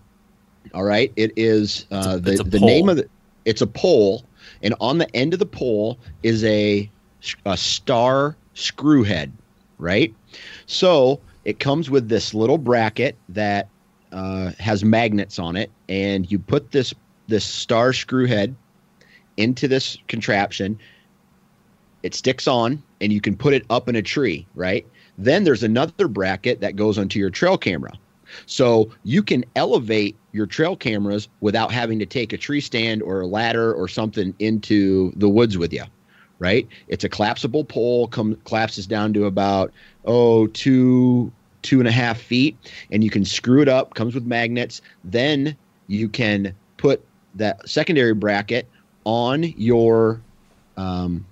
All 0.75 0.85
right, 0.85 1.13
it 1.17 1.33
is 1.37 1.87
uh, 1.91 1.97
It's 1.97 2.07
a- 2.07 2.21
the 2.21 2.33
it's 2.33 2.51
the 2.51 2.61
name 2.61 2.89
of 2.89 2.97
the 2.97 3.09
it's 3.45 3.63
a 3.63 3.67
pole, 3.67 4.25
and 4.63 4.75
on 4.81 4.99
the 4.99 5.15
end 5.15 5.33
of 5.33 5.39
the 5.39 5.47
pole 5.47 5.99
is 6.23 6.43
a 6.45 6.91
a 7.45 7.57
star 7.57 8.37
screw 8.55 9.03
head, 9.05 9.33
right? 9.79 10.15
So 10.67 11.21
it 11.45 11.61
comes 11.61 11.91
with 11.91 12.09
this 12.09 12.35
little 12.35 12.59
bracket 12.59 13.17
that 13.29 13.69
uh, 14.13 14.53
has 14.59 14.85
magnets 14.85 15.39
on 15.39 15.57
it, 15.57 15.71
and 15.89 16.31
you 16.31 16.39
put 16.39 16.73
this 16.73 16.93
this 17.29 17.45
star 17.45 17.93
screw 17.93 18.27
head 18.27 18.55
into 19.37 19.69
this 19.69 19.99
contraption. 20.09 20.79
It 22.07 22.15
sticks 22.15 22.47
on, 22.47 22.81
and 23.01 23.13
you 23.13 23.21
can 23.21 23.37
put 23.37 23.53
it 23.53 23.65
up 23.69 23.89
in 23.89 23.97
a 23.97 24.03
tree, 24.03 24.47
right? 24.55 24.87
Then 25.19 25.43
there's 25.43 25.65
another 25.65 26.07
bracket 26.07 26.61
that 26.61 26.77
goes 26.77 26.99
onto 26.99 27.19
your 27.19 27.31
trail 27.31 27.59
camera. 27.59 27.93
So 28.47 28.93
you 29.03 29.25
can 29.25 29.45
elevate 29.57 30.17
your 30.31 30.47
trail 30.47 30.77
cameras 30.77 31.29
without 31.41 31.73
having 31.73 31.99
to 31.99 32.07
take 32.07 32.33
a 32.33 32.37
tree 32.37 32.61
stand 32.61 33.03
or 33.03 33.23
a 33.23 33.27
ladder 33.27 33.75
or 33.75 33.89
something 33.89 34.33
into 34.39 35.13
the 35.17 35.29
woods 35.29 35.59
with 35.59 35.73
you, 35.73 35.83
right? 36.39 36.69
It's 36.87 37.03
a 37.03 37.09
collapsible 37.09 37.65
pole, 37.65 38.07
come 38.07 38.37
collapses 38.45 38.87
down 38.87 39.13
to 39.15 39.25
about 39.25 39.73
oh 40.05 40.47
two 40.47 41.33
two 41.63 41.81
and 41.81 41.89
a 41.89 41.93
half 41.93 42.21
feet, 42.21 42.57
and 42.93 43.03
you 43.03 43.11
can 43.11 43.25
screw 43.25 43.63
it 43.63 43.69
up. 43.69 43.95
Comes 43.95 44.15
with 44.15 44.27
magnets. 44.27 44.81
Then 45.03 45.57
you 45.89 46.09
can 46.09 46.55
put 46.77 47.05
that 47.35 47.69
secondary 47.69 48.15
bracket 48.15 48.69
on 49.05 49.43
your 49.43 50.21
um, 50.77 51.27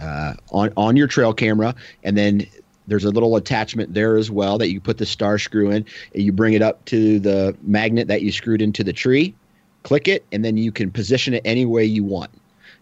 uh, 0.00 0.34
on 0.50 0.72
on 0.76 0.96
your 0.96 1.06
trail 1.06 1.32
camera, 1.32 1.74
and 2.02 2.16
then 2.16 2.46
there's 2.86 3.04
a 3.04 3.10
little 3.10 3.36
attachment 3.36 3.92
there 3.94 4.16
as 4.16 4.30
well 4.30 4.58
that 4.58 4.70
you 4.70 4.80
put 4.80 4.98
the 4.98 5.06
star 5.06 5.38
screw 5.38 5.70
in. 5.70 5.84
And 6.14 6.22
you 6.22 6.32
bring 6.32 6.54
it 6.54 6.62
up 6.62 6.84
to 6.86 7.18
the 7.18 7.56
magnet 7.62 8.08
that 8.08 8.22
you 8.22 8.32
screwed 8.32 8.62
into 8.62 8.82
the 8.82 8.92
tree, 8.92 9.34
click 9.82 10.08
it, 10.08 10.24
and 10.32 10.44
then 10.44 10.56
you 10.56 10.72
can 10.72 10.90
position 10.90 11.34
it 11.34 11.42
any 11.44 11.66
way 11.66 11.84
you 11.84 12.02
want. 12.02 12.30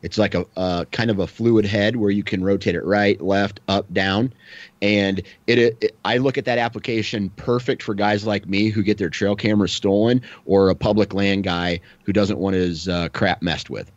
It's 0.03 0.19
like 0.19 0.35
a, 0.35 0.47
a 0.57 0.87
kind 0.93 1.11
of 1.11 1.19
a 1.19 1.27
fluid 1.27 1.65
head 1.65 1.97
where 1.97 2.11
you 2.11 2.23
can 2.23 2.45
rotate 2.45 2.75
it 2.75 2.85
right, 2.85 3.21
left, 3.21 3.61
up, 3.67 3.93
down, 3.93 4.33
and 4.81 5.23
it, 5.47 5.59
it. 5.59 5.97
I 6.05 6.19
look 6.19 6.39
at 6.39 6.45
that 6.45 6.59
application 6.59 7.31
perfect 7.31 7.83
for 7.83 7.95
guys 7.95 8.25
like 8.25 8.47
me 8.47 8.69
who 8.69 8.83
get 8.83 8.99
their 8.99 9.11
trail 9.11 9.35
cameras 9.35 9.73
stolen, 9.73 10.23
or 10.45 10.69
a 10.69 10.75
public 10.75 11.15
land 11.15 11.45
guy 11.45 11.81
who 12.05 12.13
doesn't 12.13 12.39
want 12.39 12.55
his 12.55 12.89
uh, 12.89 13.09
crap 13.09 13.43
messed 13.43 13.71
with. 13.71 13.91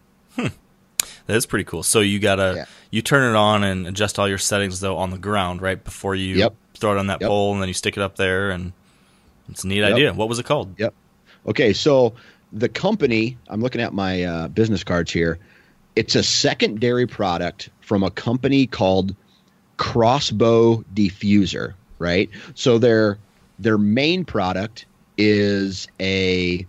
That's 1.34 1.46
pretty 1.46 1.66
cool. 1.66 1.84
So 1.84 2.00
you 2.00 2.20
gotta 2.20 2.54
Yeah. 2.58 2.66
you 2.92 3.02
turn 3.02 3.30
it 3.30 3.38
on 3.38 3.64
and 3.64 3.88
adjust 3.88 4.18
all 4.20 4.28
your 4.28 4.38
settings 4.38 4.80
though 4.80 4.98
on 4.98 5.12
the 5.12 5.18
ground 5.18 5.62
right 5.62 5.82
before 5.84 6.16
you 6.16 6.36
Yep. 6.36 6.56
throw 6.76 6.94
it 6.94 6.98
on 6.98 7.08
that 7.08 7.22
Yep. 7.22 7.28
pole 7.30 7.54
and 7.54 7.62
then 7.62 7.68
you 7.68 7.74
stick 7.74 7.98
it 7.98 8.02
up 8.04 8.16
there 8.16 8.50
and 8.52 8.74
it's 9.50 9.64
a 9.64 9.68
neat 9.68 9.80
Yep. 9.82 9.94
idea. 9.94 10.14
What 10.14 10.28
was 10.30 10.40
it 10.40 10.46
called? 10.46 10.74
Yep. 10.78 10.94
Okay, 11.48 11.72
so 11.74 12.14
the 12.52 12.68
company, 12.70 13.38
I'm 13.48 13.62
looking 13.62 13.82
at 13.82 13.94
my 13.94 14.24
uh, 14.24 14.48
business 14.48 14.84
cards 14.84 15.12
here. 15.12 15.38
It's 15.96 16.16
a 16.16 16.24
secondary 16.24 17.06
product 17.06 17.70
from 17.82 18.04
a 18.04 18.10
company 18.12 18.66
called 18.66 19.16
Crossbow 19.78 20.84
Diffuser, 20.94 21.74
right? 22.00 22.30
So 22.56 22.78
their 22.78 23.18
their 23.60 23.78
main 23.78 24.24
product 24.26 24.86
is 25.18 25.88
a 26.00 26.66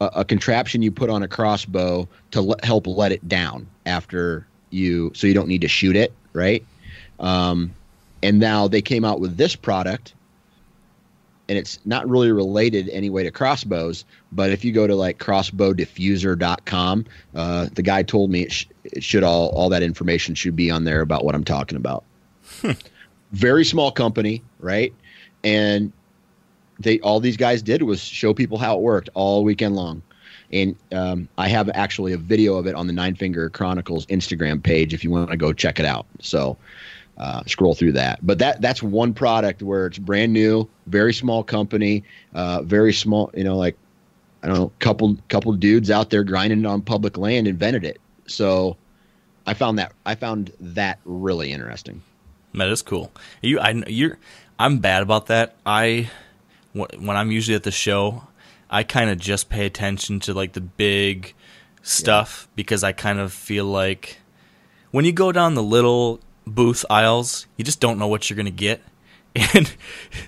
a, 0.00 0.10
a 0.16 0.24
contraption 0.24 0.82
you 0.82 0.90
put 0.90 1.10
on 1.10 1.22
a 1.22 1.28
crossbow 1.28 2.08
to 2.32 2.54
help 2.62 2.86
let 2.86 3.12
it 3.12 3.26
down 3.28 3.66
after 3.86 4.46
you, 4.70 5.12
so 5.14 5.26
you 5.26 5.34
don't 5.34 5.48
need 5.48 5.60
to 5.60 5.68
shoot 5.68 5.96
it, 5.96 6.12
right? 6.32 6.64
Um, 7.18 7.74
and 8.22 8.38
now 8.38 8.68
they 8.68 8.82
came 8.82 9.04
out 9.04 9.20
with 9.20 9.36
this 9.36 9.56
product 9.56 10.14
and 11.50 11.58
it's 11.58 11.80
not 11.84 12.08
really 12.08 12.30
related 12.30 12.88
anyway 12.90 13.24
to 13.24 13.30
crossbows. 13.32 14.04
But 14.30 14.50
if 14.50 14.64
you 14.64 14.70
go 14.70 14.86
to 14.86 14.94
like 14.94 15.18
crossbowdiffuser.com, 15.18 17.06
uh, 17.34 17.66
the 17.74 17.82
guy 17.82 18.04
told 18.04 18.30
me 18.30 18.42
it, 18.42 18.52
sh- 18.52 18.66
it 18.84 19.02
should 19.02 19.24
all 19.24 19.48
all 19.48 19.68
that 19.70 19.82
information 19.82 20.36
should 20.36 20.54
be 20.54 20.70
on 20.70 20.84
there 20.84 21.00
about 21.00 21.24
what 21.24 21.34
I'm 21.34 21.42
talking 21.42 21.76
about. 21.76 22.04
Very 23.32 23.64
small 23.64 23.90
company, 23.90 24.44
right? 24.60 24.94
And 25.42 25.92
they 26.80 26.98
all 27.00 27.20
these 27.20 27.36
guys 27.36 27.62
did 27.62 27.82
was 27.82 28.00
show 28.02 28.34
people 28.34 28.58
how 28.58 28.76
it 28.76 28.80
worked 28.80 29.08
all 29.14 29.44
weekend 29.44 29.76
long. 29.76 30.02
And 30.52 30.74
um, 30.90 31.28
I 31.38 31.48
have 31.48 31.70
actually 31.74 32.12
a 32.12 32.16
video 32.16 32.56
of 32.56 32.66
it 32.66 32.74
on 32.74 32.88
the 32.88 32.92
Nine 32.92 33.14
Finger 33.14 33.48
Chronicles 33.50 34.04
Instagram 34.06 34.60
page 34.60 34.92
if 34.92 35.04
you 35.04 35.10
want 35.10 35.30
to 35.30 35.36
go 35.36 35.52
check 35.52 35.78
it 35.78 35.86
out. 35.86 36.06
So 36.20 36.56
uh, 37.18 37.44
scroll 37.46 37.74
through 37.74 37.92
that. 37.92 38.18
But 38.26 38.38
that 38.40 38.60
that's 38.60 38.82
one 38.82 39.14
product 39.14 39.62
where 39.62 39.86
it's 39.86 39.98
brand 39.98 40.32
new, 40.32 40.68
very 40.86 41.14
small 41.14 41.44
company, 41.44 42.02
uh, 42.34 42.62
very 42.62 42.92
small. 42.92 43.30
You 43.34 43.44
know, 43.44 43.56
like 43.56 43.76
I 44.42 44.48
don't 44.48 44.56
know, 44.56 44.72
couple 44.80 45.16
couple 45.28 45.52
dudes 45.52 45.90
out 45.90 46.10
there 46.10 46.24
grinding 46.24 46.66
on 46.66 46.82
public 46.82 47.16
land 47.16 47.46
invented 47.46 47.84
it. 47.84 48.00
So 48.26 48.76
I 49.46 49.54
found 49.54 49.78
that 49.78 49.92
I 50.04 50.14
found 50.14 50.52
that 50.60 50.98
really 51.04 51.52
interesting. 51.52 52.02
That 52.54 52.68
is 52.68 52.82
cool. 52.82 53.12
You, 53.42 53.60
I, 53.60 53.70
you're, 53.86 54.18
I'm 54.58 54.78
bad 54.78 55.02
about 55.02 55.26
that. 55.26 55.56
I, 55.64 56.10
when 56.72 57.16
I'm 57.16 57.30
usually 57.30 57.54
at 57.56 57.62
the 57.64 57.70
show, 57.70 58.24
I 58.68 58.82
kind 58.84 59.10
of 59.10 59.18
just 59.18 59.48
pay 59.48 59.66
attention 59.66 60.20
to 60.20 60.34
like 60.34 60.52
the 60.52 60.60
big 60.60 61.34
stuff 61.82 62.48
because 62.54 62.84
I 62.84 62.92
kind 62.92 63.18
of 63.18 63.32
feel 63.32 63.64
like 63.64 64.18
when 64.90 65.04
you 65.04 65.12
go 65.12 65.32
down 65.32 65.54
the 65.54 65.62
little 65.62 66.20
booth 66.46 66.84
aisles, 66.90 67.46
you 67.56 67.64
just 67.64 67.80
don't 67.80 67.98
know 67.98 68.06
what 68.08 68.28
you're 68.28 68.36
gonna 68.36 68.50
get, 68.50 68.82
and 69.54 69.72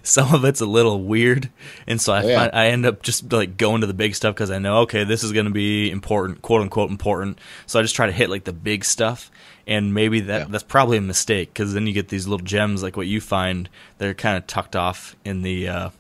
some 0.03 0.33
of 0.35 0.45
it's 0.45 0.61
a 0.61 0.67
little 0.67 1.03
weird. 1.03 1.51
And 1.87 2.01
so 2.01 2.13
I 2.13 2.23
Oh, 2.23 2.27
yeah. 2.29 2.39
find, 2.39 2.51
I 2.55 2.67
end 2.69 2.87
up 2.87 3.03
just 3.03 3.33
like 3.33 3.57
going 3.57 3.81
to 3.81 3.87
the 3.87 3.95
big 3.95 4.15
stuff 4.15 4.35
because 4.35 4.51
I 4.51 4.59
know 4.59 4.79
okay, 4.79 5.05
this 5.05 5.23
is 5.25 5.33
gonna 5.33 5.51
be 5.51 5.91
important, 5.91 6.43
quote 6.43 6.63
unquote 6.63 6.91
important. 6.91 7.39
So 7.67 7.79
I 7.79 7.83
just 7.83 7.95
try 7.97 8.07
to 8.07 8.13
hit 8.13 8.31
like 8.31 8.45
the 8.45 8.53
big 8.53 8.85
stuff, 8.85 9.31
and 9.67 9.93
maybe 9.95 10.21
that 10.21 10.39
Yeah. 10.43 10.47
that's 10.51 10.65
probably 10.65 10.97
a 10.99 11.03
mistake 11.03 11.51
because 11.53 11.75
then 11.75 11.87
you 11.87 11.93
get 11.93 12.09
these 12.09 12.27
little 12.27 12.45
gems 12.45 12.83
like 12.83 12.97
what 12.97 13.07
you 13.07 13.21
find 13.21 13.69
that 13.99 14.09
are 14.09 14.15
kind 14.15 14.37
of 14.37 14.47
tucked 14.47 14.75
off 14.77 15.17
in 15.25 15.43
the 15.43 15.69
uh, 15.69 15.91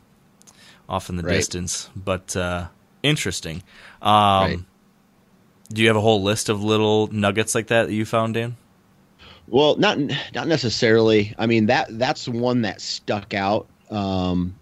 off 0.92 1.08
in 1.08 1.16
the 1.16 1.22
Right. 1.22 1.36
distance, 1.36 1.88
but 1.96 2.36
uh, 2.36 2.66
interesting. 3.02 3.62
Um, 4.02 4.12
Right. 4.12 4.58
Do 5.72 5.80
you 5.80 5.88
have 5.88 5.96
a 5.96 6.00
whole 6.02 6.22
list 6.22 6.50
of 6.50 6.62
little 6.62 7.06
nuggets 7.10 7.54
like 7.54 7.68
that 7.68 7.86
that 7.86 7.94
you 7.94 8.04
found, 8.04 8.34
Dan? 8.34 8.56
Well, 9.48 9.76
not 9.76 9.98
not 10.34 10.46
necessarily. 10.46 11.34
I 11.38 11.46
mean 11.46 11.66
that 11.66 11.86
that's 11.98 12.28
one 12.28 12.62
that 12.62 12.80
stuck 12.80 13.32
out 13.32 13.66
um, 13.90 14.54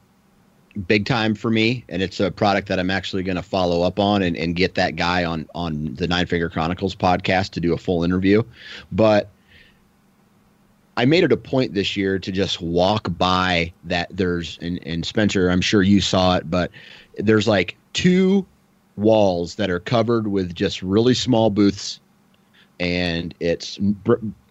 big 0.87 1.07
time 1.07 1.35
for 1.35 1.51
me, 1.51 1.85
and 1.89 2.01
it's 2.01 2.21
a 2.21 2.31
product 2.31 2.69
that 2.69 2.79
I'm 2.79 2.91
actually 2.91 3.25
going 3.25 3.37
to 3.37 3.43
follow 3.43 3.83
up 3.83 3.99
on 3.99 4.23
and, 4.23 4.37
and 4.37 4.55
get 4.55 4.77
that 4.77 4.95
guy 4.95 5.25
on 5.25 5.49
on 5.55 5.95
the 5.97 6.07
Nine 6.07 6.27
Finger 6.27 6.49
Chronicles 6.49 6.95
podcast 6.95 7.51
to 7.51 7.61
do 7.61 7.73
a 7.75 7.79
full 7.79 8.05
interview. 8.05 8.43
But 8.93 9.31
I 11.01 11.07
made 11.07 11.25
it 11.25 11.33
a 11.33 11.37
point 11.39 11.73
this 11.73 11.97
year 11.97 12.19
to 12.19 12.31
just 12.31 12.61
walk 12.61 13.09
by 13.17 13.73
that. 13.85 14.15
There's 14.15 14.59
and, 14.61 14.79
and 14.87 15.07
Spencer, 15.07 15.49
I'm 15.49 15.63
sure 15.63 15.83
you 15.83 16.03
saw 16.03 16.37
it, 16.37 16.51
but 16.51 16.71
there's 17.17 17.49
like 17.49 17.75
two 17.95 18.45
walls 18.97 19.55
that 19.55 19.71
are 19.71 19.81
covered 19.81 20.27
with 20.27 20.55
just 20.55 20.83
really 20.83 21.15
small 21.15 21.49
booths, 21.49 22.01
and 22.79 23.35
it's 23.41 23.79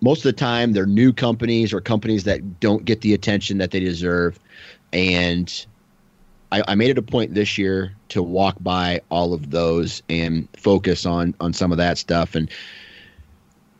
most 0.01 0.21
of 0.21 0.23
the 0.23 0.33
time 0.33 0.73
they're 0.73 0.87
new 0.87 1.13
companies 1.13 1.71
or 1.71 1.81
companies 1.81 2.23
that 2.23 2.59
don't 2.59 2.83
get 2.83 3.01
the 3.01 3.13
attention 3.13 3.59
that 3.59 3.69
they 3.69 3.79
deserve, 3.79 4.39
and 4.91 5.67
I, 6.51 6.63
I 6.67 6.73
made 6.73 6.89
it 6.89 6.97
a 6.97 7.03
point 7.03 7.35
this 7.35 7.59
year 7.59 7.93
to 8.07 8.23
walk 8.23 8.55
by 8.59 9.01
all 9.11 9.35
of 9.35 9.51
those 9.51 10.01
and 10.09 10.47
focus 10.57 11.05
on 11.05 11.35
on 11.39 11.53
some 11.53 11.71
of 11.71 11.77
that 11.77 11.99
stuff 11.99 12.33
and. 12.33 12.49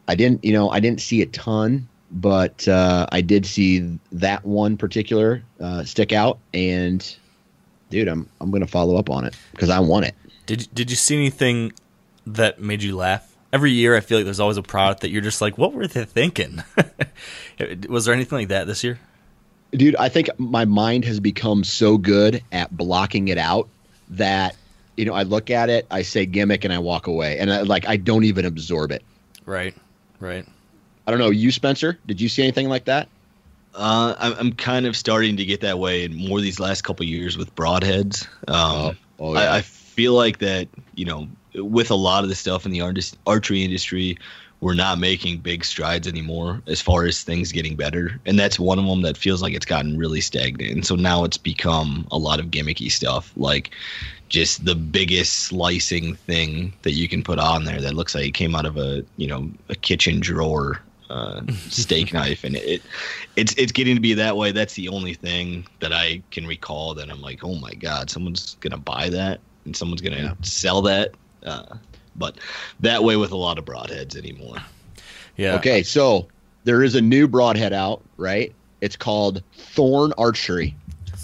I 0.07 0.15
didn't, 0.15 0.43
you 0.43 0.53
know, 0.53 0.71
I 0.71 0.79
didn't 0.79 1.01
see 1.01 1.21
a 1.21 1.27
ton, 1.27 1.87
but 2.11 2.67
uh, 2.67 3.07
I 3.11 3.21
did 3.21 3.45
see 3.45 3.99
that 4.11 4.45
one 4.45 4.77
particular 4.77 5.43
uh, 5.59 5.83
stick 5.83 6.11
out, 6.11 6.39
and 6.53 7.15
dude, 7.89 8.07
I'm 8.07 8.27
I'm 8.41 8.51
gonna 8.51 8.67
follow 8.67 8.97
up 8.97 9.09
on 9.09 9.25
it 9.25 9.35
because 9.51 9.69
I 9.69 9.79
want 9.79 10.05
it. 10.05 10.15
Did 10.45 10.67
Did 10.73 10.89
you 10.89 10.95
see 10.95 11.15
anything 11.15 11.73
that 12.25 12.59
made 12.59 12.83
you 12.83 12.95
laugh? 12.95 13.25
Every 13.51 13.71
year, 13.71 13.95
I 13.95 13.99
feel 13.99 14.19
like 14.19 14.25
there's 14.25 14.39
always 14.39 14.57
a 14.57 14.63
product 14.63 15.01
that 15.01 15.09
you're 15.09 15.21
just 15.21 15.41
like, 15.41 15.57
"What 15.57 15.73
were 15.73 15.87
they 15.87 16.05
thinking?" 16.05 16.63
Was 17.89 18.05
there 18.05 18.13
anything 18.13 18.37
like 18.37 18.47
that 18.49 18.67
this 18.67 18.83
year? 18.83 18.99
Dude, 19.71 19.95
I 19.95 20.09
think 20.09 20.29
my 20.37 20.65
mind 20.65 21.05
has 21.05 21.19
become 21.19 21.63
so 21.63 21.97
good 21.97 22.43
at 22.51 22.75
blocking 22.75 23.27
it 23.27 23.37
out 23.37 23.69
that 24.09 24.55
you 24.97 25.05
know 25.05 25.13
I 25.13 25.23
look 25.23 25.49
at 25.49 25.69
it, 25.69 25.87
I 25.91 26.01
say 26.03 26.25
gimmick, 26.25 26.63
and 26.63 26.73
I 26.73 26.79
walk 26.79 27.07
away, 27.07 27.37
and 27.39 27.51
I, 27.51 27.61
like 27.61 27.87
I 27.87 27.97
don't 27.97 28.23
even 28.23 28.45
absorb 28.45 28.91
it. 28.91 29.03
Right, 29.45 29.75
right. 30.19 30.45
I 31.09 31.11
don't 31.11 31.17
know. 31.17 31.31
You, 31.31 31.51
Spencer, 31.51 31.97
did 32.05 32.21
you 32.21 32.29
see 32.29 32.43
anything 32.43 32.69
like 32.69 32.85
that? 32.85 33.07
Uh, 33.73 34.13
I'm, 34.19 34.33
I'm 34.33 34.53
kind 34.53 34.85
of 34.85 34.95
starting 34.95 35.37
to 35.37 35.43
get 35.43 35.59
that 35.61 35.79
way 35.79 36.03
in 36.03 36.15
more 36.15 36.39
these 36.39 36.59
last 36.59 36.83
couple 36.83 37.03
years 37.03 37.35
with 37.35 37.55
broadheads. 37.55 38.27
Um, 38.47 38.95
oh, 39.19 39.33
yeah. 39.33 39.39
I, 39.39 39.57
I 39.57 39.61
feel 39.61 40.13
like 40.13 40.37
that, 40.37 40.67
you 40.93 41.05
know, 41.05 41.27
with 41.55 41.89
a 41.89 41.95
lot 41.95 42.21
of 42.21 42.29
the 42.29 42.35
stuff 42.35 42.63
in 42.63 42.71
the 42.71 42.81
artist, 42.81 43.17
archery 43.25 43.63
industry, 43.63 44.19
we're 44.61 44.75
not 44.75 44.99
making 44.99 45.39
big 45.39 45.65
strides 45.65 46.07
anymore 46.07 46.61
as 46.67 46.79
far 46.79 47.05
as 47.05 47.23
things 47.23 47.51
getting 47.51 47.75
better. 47.75 48.21
And 48.27 48.37
that's 48.37 48.59
one 48.59 48.77
of 48.77 48.85
them 48.85 49.01
that 49.01 49.17
feels 49.17 49.41
like 49.41 49.55
it's 49.55 49.65
gotten 49.65 49.97
really 49.97 50.21
stagnant. 50.21 50.71
And 50.71 50.85
so 50.85 50.93
now 50.93 51.23
it's 51.23 51.37
become 51.37 52.07
a 52.11 52.19
lot 52.19 52.39
of 52.39 52.51
gimmicky 52.51 52.91
stuff, 52.91 53.33
like 53.35 53.71
just 54.27 54.63
the 54.63 54.75
biggest 54.75 55.45
slicing 55.45 56.13
thing 56.13 56.71
that 56.83 56.91
you 56.91 57.09
can 57.09 57.23
put 57.23 57.39
on 57.39 57.65
there 57.65 57.81
that 57.81 57.95
looks 57.95 58.13
like 58.13 58.25
it 58.25 58.35
came 58.35 58.53
out 58.53 58.67
of 58.67 58.77
a, 58.77 59.03
you 59.17 59.25
know, 59.25 59.49
a 59.69 59.75
kitchen 59.75 60.19
drawer 60.19 60.83
uh, 61.09 61.41
steak 61.69 62.13
knife, 62.13 62.43
and 62.43 62.55
it 62.55 62.81
it's 63.35 63.53
it's 63.55 63.71
getting 63.71 63.95
to 63.95 64.01
be 64.01 64.13
that 64.13 64.37
way. 64.37 64.51
That's 64.51 64.73
the 64.75 64.89
only 64.89 65.13
thing 65.13 65.65
that 65.79 65.91
I 65.93 66.21
can 66.31 66.45
recall 66.45 66.93
that 66.95 67.09
I'm 67.09 67.21
like, 67.21 67.43
oh 67.43 67.55
my 67.55 67.73
god, 67.73 68.09
someone's 68.09 68.55
gonna 68.59 68.77
buy 68.77 69.09
that 69.09 69.39
and 69.65 69.75
someone's 69.75 70.01
gonna 70.01 70.17
Yeah. 70.17 70.33
sell 70.41 70.81
that. 70.83 71.11
Uh, 71.43 71.63
but 72.15 72.37
that 72.81 73.03
way 73.03 73.15
with 73.15 73.31
a 73.31 73.37
lot 73.37 73.57
of 73.57 73.65
broadheads 73.65 74.15
anymore. 74.15 74.57
Yeah. 75.37 75.55
Okay, 75.55 75.83
so 75.83 76.27
there 76.65 76.83
is 76.83 76.95
a 76.95 77.01
new 77.01 77.27
broadhead 77.27 77.71
out, 77.73 78.01
right? 78.17 78.53
It's 78.81 78.95
called 78.95 79.41
Thorn 79.53 80.13
Archery, 80.17 80.75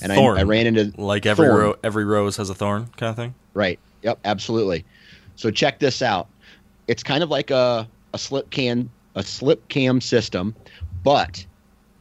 and 0.02 0.12
I, 0.12 0.16
I 0.16 0.44
ran 0.44 0.68
into 0.68 0.94
Like 1.02 1.26
every 1.26 1.48
Thorn. 1.48 1.60
ro- 1.62 1.76
every 1.84 2.06
rose 2.06 2.38
has 2.38 2.50
a 2.50 2.56
thorn, 2.56 2.88
kind 2.98 3.10
of 3.10 3.16
thing. 3.16 3.36
Right. 3.54 3.78
Yep. 4.04 4.20
Absolutely. 4.26 4.86
So 5.36 5.52
check 5.52 5.80
this 5.80 6.02
out. 6.02 6.28
It's 6.88 7.04
kind 7.04 7.24
of 7.24 7.30
like 7.30 7.52
a 7.52 7.88
a 8.14 8.18
slip 8.18 8.50
can 8.50 8.90
a 9.16 9.24
slip 9.24 9.68
cam 9.70 10.02
system, 10.02 10.56
but 11.04 11.46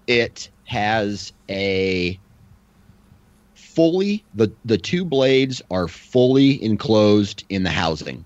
it 0.07 0.51
has 0.67 1.33
a 1.49 2.19
fully 3.55 4.25
the 4.35 4.53
the 4.65 4.79
two 4.79 5.05
blades 5.05 5.61
are 5.71 5.89
fully 5.89 6.63
enclosed 6.63 7.45
in 7.49 7.63
the 7.63 7.71
housing. 7.71 8.25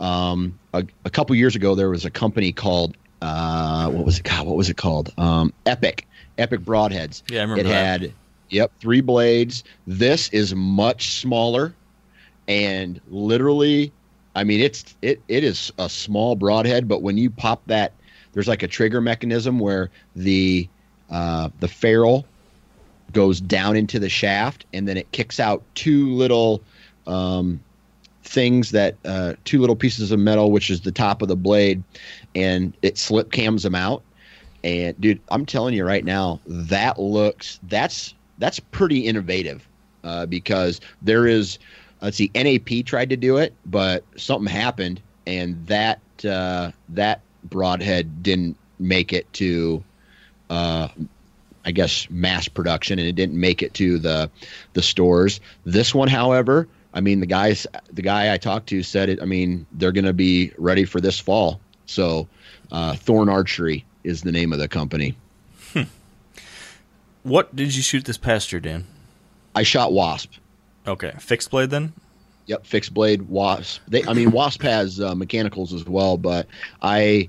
Um, 0.00 0.58
a, 0.72 0.84
a 1.04 1.10
couple 1.10 1.34
years 1.34 1.56
ago, 1.56 1.74
there 1.74 1.90
was 1.90 2.04
a 2.04 2.10
company 2.10 2.52
called 2.52 2.96
uh, 3.20 3.90
what 3.90 4.04
was 4.04 4.18
it? 4.18 4.24
God, 4.24 4.46
what 4.46 4.56
was 4.56 4.70
it 4.70 4.76
called? 4.76 5.12
Um, 5.18 5.52
Epic 5.66 6.06
Epic 6.36 6.60
Broadheads. 6.60 7.22
Yeah, 7.30 7.40
I 7.40 7.42
remember 7.42 7.60
it 7.62 7.64
that. 7.64 8.00
had 8.00 8.14
yep 8.50 8.72
three 8.80 9.00
blades. 9.00 9.64
This 9.86 10.28
is 10.30 10.54
much 10.54 11.14
smaller, 11.14 11.74
and 12.46 13.00
literally, 13.08 13.92
I 14.34 14.44
mean 14.44 14.60
it's 14.60 14.96
it 15.02 15.20
it 15.28 15.42
is 15.44 15.72
a 15.78 15.88
small 15.88 16.36
broadhead, 16.36 16.86
but 16.86 17.02
when 17.02 17.18
you 17.18 17.30
pop 17.30 17.62
that, 17.66 17.92
there's 18.32 18.48
like 18.48 18.62
a 18.62 18.68
trigger 18.68 19.00
mechanism 19.00 19.58
where 19.58 19.90
the 20.14 20.68
uh, 21.10 21.48
the 21.60 21.68
ferrule 21.68 22.26
goes 23.12 23.40
down 23.40 23.76
into 23.76 23.98
the 23.98 24.08
shaft, 24.08 24.66
and 24.72 24.86
then 24.86 24.96
it 24.96 25.10
kicks 25.12 25.40
out 25.40 25.62
two 25.74 26.12
little 26.12 26.62
um, 27.06 27.60
things 28.22 28.70
that 28.72 28.96
uh, 29.04 29.34
two 29.44 29.60
little 29.60 29.76
pieces 29.76 30.12
of 30.12 30.18
metal, 30.18 30.50
which 30.50 30.70
is 30.70 30.82
the 30.82 30.92
top 30.92 31.22
of 31.22 31.28
the 31.28 31.36
blade, 31.36 31.82
and 32.34 32.76
it 32.82 32.98
slip 32.98 33.32
cams 33.32 33.62
them 33.62 33.74
out. 33.74 34.02
And 34.64 35.00
dude, 35.00 35.20
I'm 35.30 35.46
telling 35.46 35.74
you 35.74 35.84
right 35.84 36.04
now, 36.04 36.40
that 36.46 36.98
looks 36.98 37.58
that's 37.64 38.14
that's 38.38 38.60
pretty 38.60 39.00
innovative 39.00 39.66
uh, 40.04 40.26
because 40.26 40.80
there 41.02 41.26
is 41.26 41.58
let's 42.02 42.16
see, 42.16 42.30
NAP 42.34 42.84
tried 42.84 43.10
to 43.10 43.16
do 43.16 43.36
it, 43.38 43.54
but 43.66 44.04
something 44.16 44.52
happened, 44.52 45.00
and 45.26 45.66
that 45.66 46.00
uh, 46.24 46.72
that 46.90 47.20
broadhead 47.50 48.22
didn't 48.22 48.56
make 48.78 49.12
it 49.12 49.32
to 49.34 49.82
uh, 50.50 50.88
I 51.64 51.70
guess 51.70 52.08
mass 52.10 52.48
production, 52.48 52.98
and 52.98 53.06
it 53.06 53.12
didn't 53.12 53.38
make 53.38 53.62
it 53.62 53.74
to 53.74 53.98
the 53.98 54.30
the 54.72 54.82
stores. 54.82 55.40
This 55.64 55.94
one, 55.94 56.08
however, 56.08 56.68
I 56.94 57.00
mean 57.00 57.20
the 57.20 57.26
guys 57.26 57.66
the 57.92 58.02
guy 58.02 58.32
I 58.32 58.38
talked 58.38 58.68
to 58.68 58.82
said 58.82 59.08
it. 59.08 59.20
I 59.20 59.24
mean 59.24 59.66
they're 59.72 59.92
going 59.92 60.04
to 60.04 60.12
be 60.12 60.52
ready 60.56 60.84
for 60.84 61.00
this 61.00 61.18
fall. 61.18 61.60
So 61.86 62.28
uh, 62.70 62.94
Thorn 62.94 63.28
Archery 63.28 63.84
is 64.04 64.22
the 64.22 64.32
name 64.32 64.52
of 64.52 64.58
the 64.58 64.68
company. 64.68 65.16
What 67.22 67.54
did 67.54 67.76
you 67.76 67.82
shoot 67.82 68.04
this 68.06 68.16
past 68.16 68.52
year, 68.52 68.60
Dan? 68.60 68.86
I 69.54 69.62
shot 69.62 69.92
Wasp. 69.92 70.32
Okay, 70.86 71.12
fixed 71.18 71.50
blade 71.50 71.68
then. 71.68 71.92
Yep, 72.46 72.64
fixed 72.64 72.94
blade 72.94 73.22
Wasp. 73.22 73.82
They, 73.88 74.04
I 74.04 74.14
mean, 74.14 74.30
Wasp 74.30 74.62
has 74.62 75.00
uh, 75.00 75.14
mechanicals 75.14 75.74
as 75.74 75.84
well, 75.84 76.16
but 76.16 76.46
I, 76.80 77.28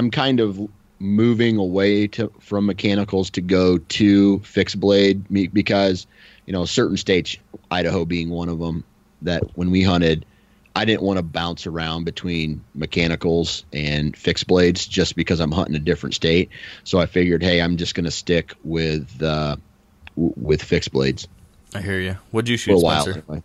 I'm 0.00 0.10
kind 0.10 0.40
of 0.40 0.58
moving 0.98 1.58
away 1.58 2.06
to 2.06 2.32
from 2.40 2.64
mechanicals 2.64 3.28
to 3.28 3.42
go 3.42 3.76
to 3.76 4.38
fixed 4.38 4.80
blade 4.80 5.26
because, 5.52 6.06
you 6.46 6.54
know, 6.54 6.64
certain 6.64 6.96
states, 6.96 7.36
Idaho 7.70 8.06
being 8.06 8.30
one 8.30 8.48
of 8.48 8.58
them, 8.58 8.82
that 9.20 9.42
when 9.56 9.70
we 9.70 9.82
hunted, 9.82 10.24
I 10.74 10.86
didn't 10.86 11.02
want 11.02 11.18
to 11.18 11.22
bounce 11.22 11.66
around 11.66 12.04
between 12.04 12.64
mechanicals 12.74 13.66
and 13.74 14.16
fixed 14.16 14.46
blades 14.46 14.86
just 14.86 15.16
because 15.16 15.38
I'm 15.38 15.52
hunting 15.52 15.76
a 15.76 15.80
different 15.80 16.14
state. 16.14 16.48
So 16.84 16.98
I 16.98 17.04
figured, 17.04 17.42
hey, 17.42 17.60
I'm 17.60 17.76
just 17.76 17.94
going 17.94 18.06
to 18.06 18.10
stick 18.10 18.54
with 18.64 19.22
uh, 19.22 19.56
w- 20.16 20.34
with 20.34 20.62
fixed 20.62 20.92
blades 20.92 21.28
I 21.74 21.82
hear 21.82 22.00
you. 22.00 22.16
What'd 22.30 22.48
you 22.48 22.56
for 22.56 22.62
shoot, 22.62 22.72
a 22.72 22.78
while. 22.78 23.02
Spencer? 23.02 23.22
anyway. 23.28 23.42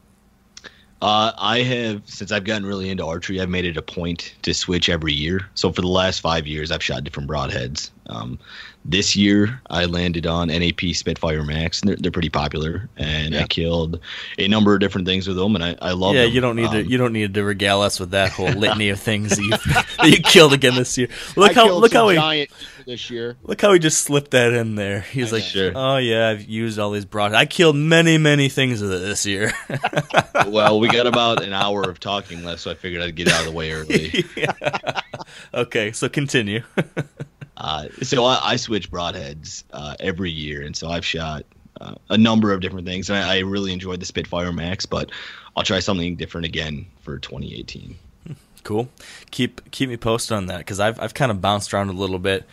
Uh, 1.02 1.32
I 1.38 1.60
have 1.60 2.10
since 2.10 2.32
I've 2.32 2.46
gotten 2.46 2.66
really 2.66 2.90
into 2.90 3.06
archery. 3.06 3.42
I've 3.42 3.50
made 3.50 3.66
it 3.66 3.78
a 3.78 3.82
point 3.82 4.36
to 4.44 4.54
switch 4.54 4.90
every 4.90 5.14
year. 5.14 5.42
So 5.54 5.72
for 5.72 5.82
the 5.82 5.88
last 5.88 6.22
five 6.22 6.48
years, 6.48 6.72
I've 6.72 6.84
shot 6.84 7.04
different 7.04 7.30
broadheads. 7.30 7.92
Um, 8.08 8.40
this 8.88 9.16
year, 9.16 9.60
I 9.70 9.86
landed 9.86 10.28
on 10.28 10.50
NAP 10.50 10.80
Spitfire 10.94 11.44
Max. 11.44 11.82
And 11.82 11.90
they're, 11.90 11.96
they're 11.96 12.12
pretty 12.12 12.30
popular, 12.30 12.88
and 12.98 13.34
Yeah. 13.34 13.42
I 13.42 13.48
killed 13.48 14.00
a 14.38 14.48
number 14.48 14.76
of 14.76 14.80
different 14.80 15.08
things 15.08 15.28
with 15.28 15.38
them, 15.38 15.56
and 15.56 15.64
I, 15.64 15.76
I 15.82 15.92
love 15.94 16.14
Yeah, 16.14 16.24
them. 16.26 16.34
you 16.34 16.42
don't 16.42 16.56
need 16.56 16.70
to. 16.72 16.82
Um, 16.82 16.86
You 16.86 16.98
don't 17.00 17.14
need 17.14 17.34
to 17.34 17.44
regale 17.44 17.82
us 17.82 18.00
with 18.00 18.12
that 18.12 18.32
whole 18.32 18.50
litany 18.52 18.90
of 18.90 19.00
things 19.00 19.32
that 19.32 19.42
you 19.42 19.50
that 19.98 20.10
you 20.10 20.22
killed 20.22 20.54
again 20.54 20.76
this 20.76 20.98
year. 21.00 21.08
Look 21.36 21.52
I 21.52 21.54
how 21.54 21.72
look 21.74 21.94
some 21.94 22.02
how 22.04 22.10
he 22.10 22.16
giant 22.18 22.52
this 22.86 23.10
year. 23.10 23.36
look 23.44 23.60
how 23.60 23.74
he 23.74 23.80
just 23.80 24.04
slipped 24.04 24.32
that 24.32 24.54
in 24.54 24.76
there. 24.76 25.02
He's 25.02 25.34
I 25.34 25.38
like. 25.38 25.44
Sure. 25.46 25.72
oh 25.74 25.98
yeah, 25.98 26.30
I've 26.30 26.44
used 26.44 26.78
all 26.78 26.92
these 26.92 27.06
broad. 27.06 27.34
I 27.34 27.46
killed 27.48 27.76
many 27.76 28.20
many 28.20 28.50
things 28.50 28.82
with 28.84 28.94
it 28.94 29.00
this 29.00 29.26
year. 29.26 29.52
well, 30.48 30.80
we 30.80 30.90
got 30.90 31.08
about 31.08 31.44
an 31.44 31.54
hour 31.54 31.82
of 31.90 32.00
talking 32.00 32.44
left, 32.44 32.62
so 32.62 32.70
I 32.70 32.76
figured 32.76 33.02
I'd 33.02 33.16
get 33.16 33.30
out 33.30 33.40
of 33.40 33.48
the 33.48 33.52
way 33.52 33.72
early. 33.72 34.24
okay, 35.56 35.92
so 35.92 36.08
continue. 36.08 36.62
Uh, 37.58 37.88
so 38.02 38.26
I, 38.26 38.40
I 38.44 38.56
switch 38.58 38.92
broadheads 38.92 39.64
uh, 39.72 39.96
every 40.00 40.32
year, 40.32 40.62
and 40.62 40.76
so 40.76 40.90
I've 40.90 41.06
shot 41.06 41.46
uh, 41.80 41.96
a 42.10 42.18
number 42.18 42.54
of 42.54 42.62
different 42.62 42.88
things, 42.88 43.10
and 43.10 43.18
I, 43.18 43.38
I 43.38 43.40
really 43.40 43.74
enjoyed 43.74 44.00
the 44.00 44.06
Spitfire 44.06 44.52
Max, 44.52 44.86
but 44.86 45.12
I'll 45.56 45.64
try 45.64 45.80
something 45.80 46.16
different 46.16 46.46
again 46.46 46.88
for 47.02 47.18
2018. 47.18 47.96
Cool. 48.64 48.90
Keep 49.30 49.70
keep 49.70 49.90
me 49.90 49.96
posted 49.96 50.36
on 50.36 50.48
that 50.48 50.58
because 50.58 50.80
I've 50.80 51.00
I've 51.00 51.14
kind 51.14 51.32
of 51.32 51.40
bounced 51.40 51.72
around 51.72 51.90
a 51.90 51.94
little 51.94 52.18
bit. 52.18 52.46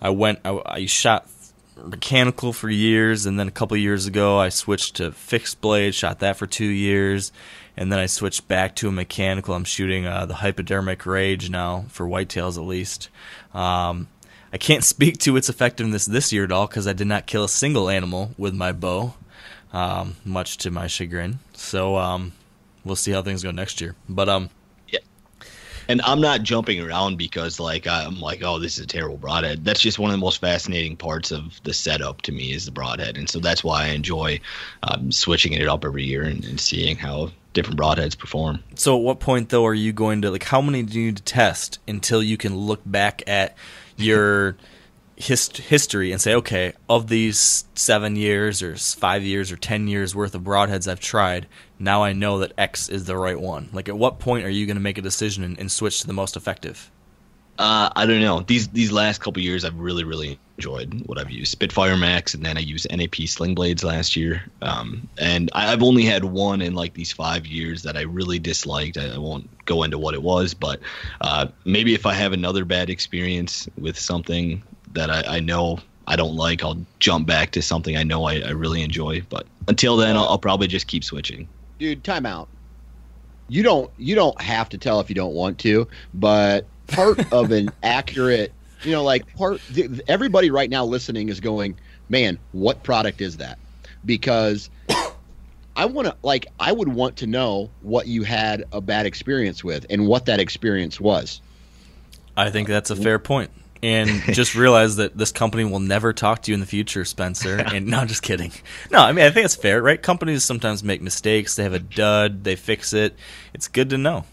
I 0.00 0.08
went 0.08 0.40
I, 0.42 0.62
I 0.64 0.86
shot 0.86 1.28
mechanical 1.76 2.54
for 2.54 2.70
years, 2.70 3.26
and 3.26 3.38
then 3.38 3.48
a 3.48 3.50
couple 3.50 3.76
years 3.76 4.06
ago 4.06 4.38
I 4.38 4.48
switched 4.48 4.96
to 4.96 5.12
fixed 5.12 5.60
blade. 5.60 5.94
Shot 5.94 6.20
that 6.20 6.38
for 6.38 6.46
two 6.46 6.64
years, 6.64 7.32
and 7.76 7.92
then 7.92 7.98
I 7.98 8.06
switched 8.06 8.48
back 8.48 8.76
to 8.76 8.88
a 8.88 8.92
mechanical. 8.92 9.54
I'm 9.54 9.64
shooting 9.64 10.06
uh, 10.06 10.24
the 10.24 10.36
hypodermic 10.36 11.04
rage 11.04 11.50
now 11.50 11.84
for 11.88 12.06
whitetails 12.06 12.56
at 12.56 12.64
least. 12.64 13.10
Um, 13.52 14.08
I 14.52 14.58
can't 14.58 14.84
speak 14.94 15.18
to 15.18 15.36
its 15.36 15.48
effectiveness 15.48 16.06
this 16.06 16.32
year 16.32 16.44
at 16.44 16.52
all 16.52 16.66
because 16.66 16.86
I 16.86 16.92
did 16.92 17.06
not 17.06 17.26
kill 17.26 17.44
a 17.44 17.48
single 17.48 17.88
animal 17.88 18.32
with 18.36 18.54
my 18.54 18.72
bow, 18.72 19.14
um, 19.72 20.16
much 20.24 20.58
to 20.58 20.70
my 20.70 20.86
chagrin. 20.86 21.40
So 21.54 21.96
um, 21.96 22.32
we'll 22.84 22.96
see 22.96 23.12
how 23.12 23.22
things 23.22 23.42
go 23.42 23.50
next 23.50 23.80
year. 23.80 23.94
But 24.08 24.28
um, 24.28 24.50
And 25.90 26.02
I'm 26.02 26.20
not 26.20 26.42
jumping 26.42 26.80
around 26.80 27.16
because 27.16 27.58
like 27.58 27.86
I'm 27.86 28.20
like, 28.20 28.42
oh, 28.44 28.58
this 28.58 28.76
is 28.76 28.84
a 28.84 28.86
terrible 28.86 29.16
broadhead. 29.16 29.64
That's 29.64 29.80
just 29.80 29.98
one 29.98 30.10
of 30.10 30.12
the 30.12 30.20
most 30.20 30.38
fascinating 30.38 30.96
parts 30.96 31.30
of 31.30 31.58
the 31.64 31.72
setup 31.72 32.20
to 32.22 32.32
me 32.32 32.52
is 32.52 32.66
the 32.66 32.70
broadhead, 32.70 33.16
and 33.16 33.28
so 33.28 33.38
that's 33.38 33.64
why 33.64 33.84
I 33.84 33.88
enjoy 33.88 34.38
um, 34.82 35.10
switching 35.10 35.54
it 35.54 35.66
up 35.66 35.86
every 35.86 36.04
year 36.04 36.22
and, 36.22 36.44
and 36.44 36.60
seeing 36.60 36.96
how 36.96 37.30
different 37.54 37.80
broadheads 37.80 38.16
perform. 38.16 38.62
So 38.74 38.98
at 38.98 39.02
what 39.02 39.18
point 39.18 39.48
though 39.48 39.64
are 39.64 39.74
you 39.74 39.94
going 39.94 40.20
to 40.22 40.30
like 40.30 40.44
how 40.44 40.60
many 40.60 40.82
do 40.82 41.00
you 41.00 41.06
need 41.06 41.16
to 41.16 41.22
test 41.22 41.78
until 41.88 42.22
you 42.22 42.36
can 42.36 42.54
look 42.54 42.82
back 42.84 43.22
at 43.26 43.56
your 43.98 44.56
hist- 45.16 45.58
history 45.58 46.12
and 46.12 46.20
say 46.20 46.34
okay 46.34 46.72
of 46.88 47.08
these 47.08 47.64
7 47.74 48.16
years 48.16 48.62
or 48.62 48.76
5 48.76 49.22
years 49.22 49.50
or 49.50 49.56
10 49.56 49.88
years 49.88 50.14
worth 50.14 50.34
of 50.34 50.42
broadheads 50.42 50.90
I've 50.90 51.00
tried 51.00 51.46
now 51.78 52.02
I 52.02 52.12
know 52.12 52.38
that 52.40 52.52
X 52.58 52.88
is 52.88 53.04
the 53.04 53.16
right 53.16 53.40
one. 53.40 53.68
Like 53.72 53.88
at 53.88 53.96
what 53.96 54.18
point 54.18 54.44
are 54.44 54.50
you 54.50 54.66
going 54.66 54.76
to 54.76 54.82
make 54.82 54.98
a 54.98 55.02
decision 55.02 55.44
and, 55.44 55.58
and 55.58 55.70
switch 55.70 56.00
to 56.00 56.06
the 56.06 56.12
most 56.12 56.36
effective? 56.36 56.90
Uh, 57.58 57.90
I 57.96 58.06
don't 58.06 58.20
know. 58.20 58.40
These 58.40 58.68
these 58.68 58.92
last 58.92 59.20
couple 59.20 59.42
years, 59.42 59.64
I've 59.64 59.78
really 59.78 60.04
really 60.04 60.38
enjoyed 60.56 61.02
what 61.06 61.18
I've 61.18 61.30
used. 61.30 61.50
Spitfire 61.50 61.96
Maxx, 61.96 62.34
and 62.34 62.44
then 62.44 62.56
I 62.56 62.60
used 62.60 62.86
NAP 62.90 63.16
Sling 63.26 63.54
Blades 63.54 63.82
last 63.82 64.16
year. 64.16 64.42
Um, 64.62 65.08
and 65.18 65.50
I, 65.54 65.72
I've 65.72 65.82
only 65.82 66.04
had 66.04 66.24
one 66.24 66.62
in 66.62 66.74
like 66.74 66.94
these 66.94 67.12
five 67.12 67.46
years 67.46 67.82
that 67.82 67.96
I 67.96 68.02
really 68.02 68.38
disliked. 68.38 68.96
I, 68.96 69.08
I 69.14 69.18
won't 69.18 69.48
go 69.66 69.82
into 69.82 69.98
what 69.98 70.14
it 70.14 70.22
was, 70.22 70.54
but 70.54 70.80
uh, 71.20 71.48
maybe 71.64 71.94
if 71.94 72.06
I 72.06 72.14
have 72.14 72.32
another 72.32 72.64
bad 72.64 72.90
experience 72.90 73.68
with 73.76 73.98
something 73.98 74.62
that 74.92 75.10
I, 75.10 75.36
I 75.36 75.40
know 75.40 75.78
I 76.06 76.16
don't 76.16 76.36
like, 76.36 76.62
I'll 76.62 76.80
jump 77.00 77.26
back 77.26 77.50
to 77.52 77.62
something 77.62 77.96
I 77.96 78.02
know 78.02 78.24
I, 78.24 78.40
I 78.40 78.50
really 78.50 78.82
enjoy. 78.82 79.22
But 79.28 79.46
until 79.66 79.96
then, 79.96 80.16
I'll, 80.16 80.24
I'll 80.24 80.38
probably 80.38 80.68
just 80.68 80.86
keep 80.86 81.04
switching. 81.04 81.48
dude 81.78 82.02
time 82.04 82.26
out 82.26 82.48
you 83.48 83.62
don't 83.62 83.90
you 83.96 84.14
don't 84.14 84.40
have 84.40 84.68
to 84.68 84.78
tell 84.78 85.00
if 85.00 85.08
you 85.08 85.14
don't 85.14 85.34
want 85.34 85.58
to 85.58 85.88
but 86.14 86.66
part 86.88 87.32
of 87.32 87.52
an 87.52 87.70
accurate 87.82 88.52
you 88.82 88.92
know 88.92 89.02
like 89.02 89.34
part 89.36 89.60
th- 89.74 89.90
everybody 90.08 90.50
right 90.50 90.70
now 90.70 90.84
listening 90.84 91.28
is 91.28 91.40
going 91.40 91.76
man 92.08 92.38
what 92.52 92.82
product 92.82 93.20
is 93.20 93.36
that 93.36 93.58
because 94.04 94.70
i 95.76 95.84
want 95.84 96.06
to 96.06 96.16
like 96.22 96.46
i 96.60 96.72
would 96.72 96.88
want 96.88 97.16
to 97.16 97.26
know 97.26 97.70
what 97.82 98.06
you 98.06 98.22
had 98.22 98.64
a 98.72 98.80
bad 98.80 99.06
experience 99.06 99.62
with 99.62 99.84
and 99.90 100.06
what 100.06 100.26
that 100.26 100.40
experience 100.40 101.00
was 101.00 101.40
I 102.38 102.50
think 102.50 102.68
that's 102.68 102.90
a 102.90 102.96
fair 102.96 103.18
point. 103.18 103.50
And 103.82 104.08
just 104.32 104.54
realize 104.54 104.96
that 104.96 105.16
this 105.18 105.32
company 105.32 105.64
will 105.64 105.80
never 105.80 106.12
talk 106.12 106.42
to 106.42 106.50
you 106.50 106.54
in 106.54 106.60
the 106.60 106.66
future, 106.66 107.04
Spencer. 107.04 107.56
And 107.58 107.86
no, 107.88 108.04
just 108.04 108.22
kidding. 108.22 108.52
No, 108.90 109.00
I 109.00 109.12
mean 109.12 109.24
I 109.24 109.30
think 109.30 109.44
it's 109.44 109.56
fair, 109.56 109.82
right? 109.82 110.00
Companies 110.00 110.44
sometimes 110.44 110.84
make 110.84 111.02
mistakes. 111.02 111.56
They 111.56 111.64
have 111.64 111.74
a 111.74 111.80
dud. 111.80 112.44
They 112.44 112.56
fix 112.56 112.92
it. 112.92 113.16
It's 113.52 113.68
good 113.68 113.90
to 113.90 113.98
know. 113.98 114.24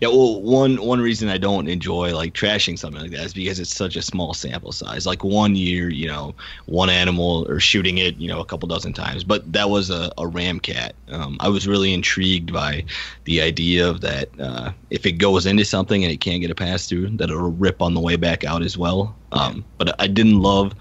Yeah, 0.00 0.08
well, 0.08 0.40
one 0.42 0.76
one 0.76 1.00
reason 1.00 1.28
I 1.28 1.38
don't 1.38 1.68
enjoy 1.68 2.14
like 2.14 2.32
trashing 2.32 2.78
something 2.78 3.02
like 3.02 3.10
that 3.12 3.24
is 3.24 3.34
because 3.34 3.58
it's 3.60 3.74
such 3.74 3.96
a 3.96 4.02
small 4.02 4.34
sample 4.34 4.72
size. 4.72 5.06
Like 5.06 5.24
one 5.24 5.56
year, 5.56 5.88
you 5.88 6.06
know, 6.06 6.34
one 6.66 6.90
animal 6.90 7.46
or 7.48 7.60
shooting 7.60 7.98
it, 7.98 8.16
you 8.16 8.28
know, 8.28 8.40
a 8.40 8.44
couple 8.44 8.68
dozen 8.68 8.92
times. 8.92 9.24
But 9.24 9.52
that 9.52 9.70
was 9.70 9.90
a, 9.90 10.12
a 10.18 10.24
Ramcat. 10.24 10.92
Um, 11.08 11.36
I 11.40 11.48
was 11.48 11.66
really 11.66 11.92
intrigued 11.92 12.52
by 12.52 12.84
the 13.24 13.40
idea 13.40 13.88
of 13.88 14.00
that. 14.02 14.28
Uh, 14.38 14.72
if 14.90 15.06
it 15.06 15.12
goes 15.12 15.46
into 15.46 15.64
something 15.64 16.04
and 16.04 16.12
it 16.12 16.20
can't 16.20 16.40
get 16.40 16.50
a 16.50 16.54
pass 16.54 16.86
through, 16.88 17.10
that 17.16 17.30
it'll 17.30 17.50
rip 17.52 17.82
on 17.82 17.94
the 17.94 18.00
way 18.00 18.16
back 18.16 18.44
out 18.44 18.62
as 18.62 18.78
well. 18.78 19.14
Um, 19.32 19.64
but 19.78 20.00
I 20.00 20.06
didn't 20.06 20.40
love 20.40 20.74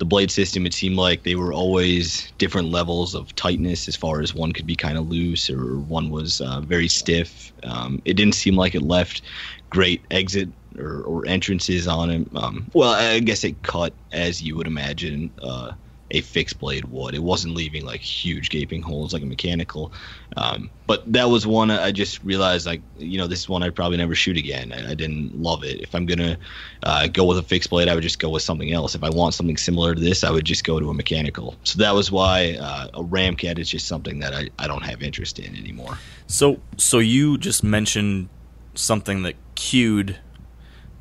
the 0.00 0.06
blade 0.06 0.30
system. 0.30 0.66
It 0.66 0.74
seemed 0.74 0.96
like 0.96 1.22
they 1.22 1.36
were 1.36 1.52
always 1.52 2.32
different 2.38 2.70
levels 2.70 3.14
of 3.14 3.32
tightness 3.36 3.86
as 3.86 3.94
far 3.94 4.22
as 4.22 4.34
one 4.34 4.52
could 4.52 4.66
be 4.66 4.74
kind 4.74 4.98
of 4.98 5.08
loose 5.08 5.48
or 5.48 5.78
one 5.78 6.10
was 6.10 6.40
uh, 6.40 6.60
very 6.62 6.88
stiff. 6.88 7.52
Um, 7.62 8.00
it 8.06 8.14
didn't 8.14 8.34
seem 8.34 8.56
like 8.56 8.74
it 8.74 8.82
left 8.82 9.22
great 9.68 10.04
exit 10.10 10.48
or, 10.78 11.02
or 11.02 11.26
entrances 11.26 11.86
on 11.86 12.10
it. 12.10 12.26
Um, 12.34 12.66
well, 12.72 12.94
I 12.94 13.20
guess 13.20 13.44
it 13.44 13.62
cut 13.62 13.94
as 14.10 14.42
you 14.42 14.56
would 14.56 14.66
imagine 14.66 15.32
uh, 15.42 15.72
a 16.10 16.20
fixed 16.20 16.58
blade 16.58 16.84
would. 16.86 17.14
It 17.14 17.22
wasn't 17.22 17.54
leaving 17.54 17.84
like 17.84 18.00
huge 18.00 18.50
gaping 18.50 18.82
holes 18.82 19.12
like 19.12 19.22
a 19.22 19.26
mechanical. 19.26 19.92
Um, 20.36 20.70
but 20.86 21.10
that 21.12 21.28
was 21.28 21.46
one 21.46 21.70
I 21.70 21.92
just 21.92 22.22
realized 22.24 22.66
like 22.66 22.82
you 22.98 23.18
know 23.18 23.26
this 23.26 23.40
is 23.40 23.48
one 23.48 23.62
I'd 23.62 23.74
probably 23.74 23.96
never 23.96 24.14
shoot 24.14 24.36
again. 24.36 24.72
I, 24.72 24.90
I 24.90 24.94
didn't 24.94 25.40
love 25.40 25.64
it. 25.64 25.80
If 25.80 25.94
I'm 25.94 26.06
gonna 26.06 26.36
uh, 26.82 27.06
go 27.08 27.24
with 27.24 27.38
a 27.38 27.42
fixed 27.42 27.70
blade, 27.70 27.88
I 27.88 27.94
would 27.94 28.02
just 28.02 28.18
go 28.18 28.30
with 28.30 28.42
something 28.42 28.72
else. 28.72 28.94
If 28.94 29.04
I 29.04 29.10
want 29.10 29.34
something 29.34 29.56
similar 29.56 29.94
to 29.94 30.00
this, 30.00 30.24
I 30.24 30.30
would 30.30 30.44
just 30.44 30.64
go 30.64 30.80
to 30.80 30.90
a 30.90 30.94
mechanical. 30.94 31.54
So 31.64 31.78
that 31.78 31.94
was 31.94 32.10
why 32.10 32.56
uh, 32.60 32.88
a 32.94 33.02
Ramcat 33.02 33.58
is 33.58 33.68
just 33.68 33.86
something 33.86 34.20
that 34.20 34.34
I, 34.34 34.48
I 34.58 34.66
don't 34.66 34.82
have 34.82 35.02
interest 35.02 35.38
in 35.38 35.54
anymore. 35.56 35.98
So 36.26 36.60
so 36.76 36.98
you 36.98 37.38
just 37.38 37.62
mentioned 37.62 38.28
something 38.74 39.22
that 39.22 39.34
cued 39.54 40.18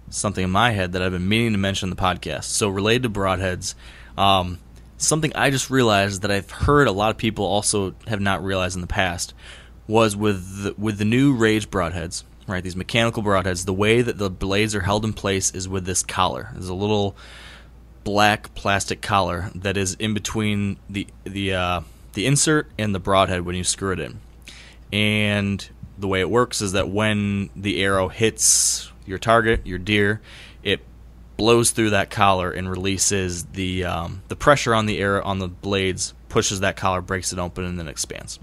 something 0.09 0.43
in 0.43 0.49
my 0.49 0.71
head 0.71 0.91
that 0.93 1.01
I've 1.01 1.11
been 1.11 1.27
meaning 1.27 1.51
to 1.53 1.57
mention 1.57 1.89
in 1.89 1.95
the 1.95 2.01
podcast. 2.01 2.45
So 2.45 2.69
related 2.69 3.03
to 3.03 3.09
broadheads, 3.09 3.75
um, 4.17 4.59
something 4.99 5.31
I 5.33 5.49
just 5.49 5.69
realized 5.69 6.21
that 6.21 6.31
I've 6.31 6.51
heard 6.51 6.87
a 6.87 6.91
lot 6.91 7.09
of 7.09 7.17
people 7.17 7.45
also 7.45 7.95
have 8.07 8.21
not 8.21 8.43
realized 8.43 8.75
in 8.75 8.81
the 8.81 8.87
past 8.87 9.33
was 9.87 10.15
with 10.15 10.63
the, 10.63 10.75
with 10.77 10.99
the 10.99 11.05
new 11.05 11.33
Rage 11.33 11.71
broadheads, 11.71 12.23
right? 12.47 12.63
These 12.63 12.75
mechanical 12.75 13.23
broadheads, 13.23 13.65
the 13.65 13.73
way 13.73 14.01
that 14.01 14.17
the 14.17 14.29
blades 14.29 14.75
are 14.75 14.81
held 14.81 15.03
in 15.03 15.13
place 15.13 15.51
is 15.51 15.67
with 15.67 15.85
this 15.85 16.03
collar. 16.03 16.49
There's 16.53 16.69
a 16.69 16.75
little 16.75 17.15
black 18.03 18.53
plastic 18.53 19.01
collar 19.01 19.49
that 19.55 19.77
is 19.77 19.95
in 19.95 20.13
between 20.13 20.77
the 20.89 21.07
the 21.23 21.53
uh, 21.53 21.81
the 22.13 22.25
insert 22.25 22.69
and 22.77 22.93
the 22.93 22.99
broadhead 22.99 23.41
when 23.41 23.55
you 23.55 23.63
screw 23.63 23.93
it 23.93 23.99
in. 23.99 24.19
And 24.91 25.67
the 25.97 26.07
way 26.07 26.19
it 26.19 26.29
works 26.29 26.61
is 26.61 26.73
that 26.73 26.89
when 26.89 27.49
the 27.55 27.83
arrow 27.83 28.07
hits 28.07 28.91
your 29.05 29.17
target, 29.17 29.65
your 29.65 29.79
deer, 29.79 30.21
blows 31.39 31.71
through 31.71 31.91
that 31.91 32.09
collar 32.09 32.51
and 32.51 32.69
releases 32.69 33.45
the 33.45 33.85
um, 33.85 34.21
the 34.27 34.35
pressure 34.35 34.75
on 34.75 34.85
the 34.85 34.99
arrow 34.99 35.23
on 35.23 35.39
the 35.39 35.47
blades, 35.47 36.13
pushes 36.27 36.59
that 36.59 36.75
collar, 36.75 37.01
breaks 37.01 37.31
it 37.31 37.39
open, 37.39 37.63
and 37.63 37.79
then 37.79 37.87
expands. 37.87 38.39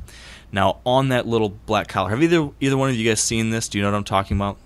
Now 0.50 0.80
on 0.84 1.10
that 1.10 1.26
little 1.26 1.50
black 1.50 1.88
collar, 1.88 2.08
have 2.08 2.22
either 2.22 2.50
either 2.58 2.76
one 2.76 2.88
of 2.88 2.96
you 2.96 3.08
guys 3.08 3.20
seen 3.20 3.50
this? 3.50 3.68
Do 3.68 3.78
you 3.78 3.84
know 3.84 3.90
what 3.90 3.96
I'm 3.98 4.04
talking 4.04 4.36
about? 4.36 4.56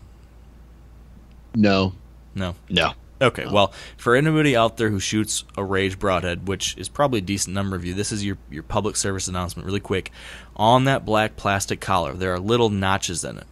no 1.55 1.93
No. 2.35 2.55
No. 2.69 2.93
Okay, 3.23 3.45
well, 3.45 3.75
for 3.99 4.17
anybody 4.17 4.57
out 4.57 4.79
there 4.79 4.89
who 4.89 4.99
shoots 4.99 5.45
a 5.55 5.63
Rage 5.63 5.99
Broadhead, 5.99 6.49
which 6.49 6.75
is 6.79 6.89
probably 6.89 7.19
a 7.19 7.23
decent 7.23 7.55
number 7.55 7.77
of 7.77 7.85
you, 7.85 7.93
this 7.93 8.13
is 8.13 8.25
your, 8.25 8.39
your 8.51 8.63
public 8.63 8.97
service 8.97 9.29
announcement, 9.29 9.67
really 9.67 9.81
quick. 9.81 10.11
On 10.57 10.85
that 10.85 11.05
black 11.05 11.37
plastic 11.37 11.83
collar, 11.83 12.15
there 12.15 12.33
are 12.33 12.39
little 12.39 12.71
notches 12.71 13.23
in 13.23 13.37
it. 13.37 13.47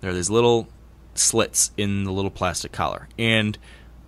There 0.00 0.10
are 0.10 0.14
these 0.14 0.30
little 0.30 0.68
slits 1.14 1.70
in 1.76 2.04
the 2.04 2.12
little 2.12 2.30
plastic 2.30 2.72
collar. 2.72 3.08
And 3.18 3.58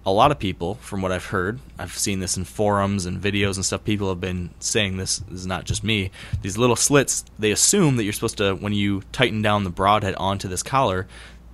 a 0.05 0.11
lot 0.11 0.33
of 0.33 0.39
people, 0.39 0.75
from 0.77 1.01
what 1.01 1.13
I've 1.13 1.27
heard, 1.27 1.61
I've 1.79 1.97
seen 1.97 2.21
this 2.21 2.37
in 2.37 2.45
forums 2.45 3.07
and 3.07 3.21
videos 3.21 3.57
and 3.57 3.65
stuff, 3.65 3.85
people 3.85 4.09
have 4.09 4.21
been 4.21 4.51
saying 4.59 4.97
this, 4.97 5.19
this 5.19 5.41
is 5.41 5.47
not 5.47 5.65
just 5.65 5.85
me. 5.85 6.11
These 6.43 6.59
little 6.59 6.77
slits, 6.77 7.25
they 7.39 7.53
assume 7.53 7.97
that 7.97 8.05
you're 8.05 8.13
supposed 8.13 8.39
to, 8.39 8.55
when 8.55 8.73
you 8.73 9.03
tighten 9.13 9.43
down 9.43 9.65
the 9.65 9.71
broadhead 9.71 10.17
onto 10.17 10.49
this 10.49 10.63
collar, 10.63 11.07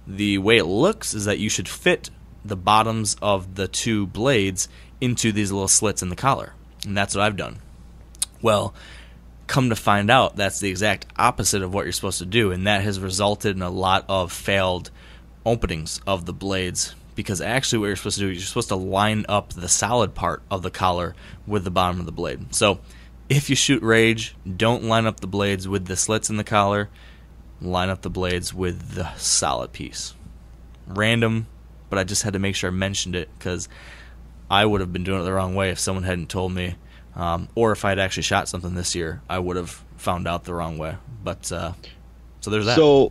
the 0.07 0.39
way 0.39 0.57
it 0.57 0.65
looks 0.65 1.13
is 1.13 1.27
that 1.27 1.39
you 1.39 1.51
should 1.51 1.69
fit 1.69 2.09
the 2.45 2.57
bottoms 2.57 3.17
of 3.21 3.57
the 3.57 3.69
two 3.69 4.07
blades 4.07 4.69
into 5.01 5.31
these 5.33 5.53
little 5.53 5.69
slits 5.69 6.03
in 6.03 6.09
the 6.09 6.17
collar. 6.17 6.55
And 6.87 6.97
that's 6.97 7.15
what 7.15 7.25
I've 7.25 7.37
done. 7.37 7.59
Well, 8.41 8.73
come 9.47 9.69
to 9.69 9.77
find 9.77 10.11
out, 10.11 10.37
that's 10.37 10.61
the 10.61 10.71
exact 10.71 11.07
opposite 11.17 11.63
of 11.63 11.75
what 11.75 11.85
you're 11.85 11.93
supposed 11.93 12.19
to 12.21 12.27
do. 12.27 12.51
And 12.51 12.67
that 12.67 12.83
has 12.83 12.99
resulted 12.99 13.57
in 13.57 13.63
a 13.63 13.71
lot 13.71 14.07
of 14.09 14.33
failed 14.33 14.91
openings 15.45 16.01
of 16.07 16.25
the 16.25 16.33
blades. 16.33 16.95
Because 17.19 17.41
actually, 17.41 17.81
what 17.81 17.87
you're 17.87 17.97
supposed 17.97 18.19
to 18.19 18.27
do 18.27 18.31
is 18.31 18.37
you're 18.37 18.47
supposed 18.47 18.69
to 18.69 18.77
line 18.77 19.27
up 19.29 19.53
the 19.53 19.67
solid 19.67 20.15
part 20.15 20.41
of 20.53 20.63
the 20.63 20.71
collar 20.71 21.17
with 21.49 21.65
the 21.65 21.71
bottom 21.73 21.99
of 21.99 22.07
the 22.07 22.13
blade. 22.13 22.55
So, 22.55 22.79
if 23.29 23.51
you 23.51 23.57
shoot 23.57 23.83
Rage, 23.83 24.37
don't 24.57 24.85
line 24.85 25.05
up 25.05 25.19
the 25.19 25.27
blades 25.27 25.67
with 25.67 25.87
the 25.87 25.97
slits 25.97 26.31
in 26.31 26.37
the 26.37 26.45
collar. 26.45 26.89
Line 27.61 27.89
up 27.89 28.03
the 28.03 28.09
blades 28.09 28.55
with 28.55 28.93
the 28.95 29.13
solid 29.17 29.73
piece. 29.73 30.15
Random, 30.87 31.49
but 31.91 31.99
I 31.99 32.05
just 32.05 32.23
had 32.23 32.35
to 32.35 32.39
make 32.39 32.55
sure 32.55 32.71
I 32.71 32.73
mentioned 32.73 33.17
it 33.17 33.29
because 33.37 33.69
I 34.49 34.65
would 34.65 34.81
have 34.81 34.93
been 34.93 35.03
doing 35.03 35.21
it 35.21 35.25
the 35.25 35.33
wrong 35.33 35.57
way 35.57 35.71
if 35.71 35.81
someone 35.81 36.05
hadn't 36.05 36.29
told 36.29 36.53
me, 36.53 36.77
um, 37.17 37.49
or 37.57 37.73
if 37.73 37.85
I 37.85 37.89
had 37.89 37.99
actually 37.99 38.23
shot 38.23 38.49
something 38.49 38.77
this 38.77 38.95
year, 38.95 39.23
I 39.29 39.41
would 39.41 39.57
have 39.57 39.71
found 39.97 40.29
out 40.29 40.45
the 40.45 40.55
wrong 40.55 40.79
way. 40.79 40.97
But 41.25 41.51
uh, 41.51 41.73
so 42.43 42.53
there's 42.53 42.67
that. 42.67 42.77
So, 42.77 43.11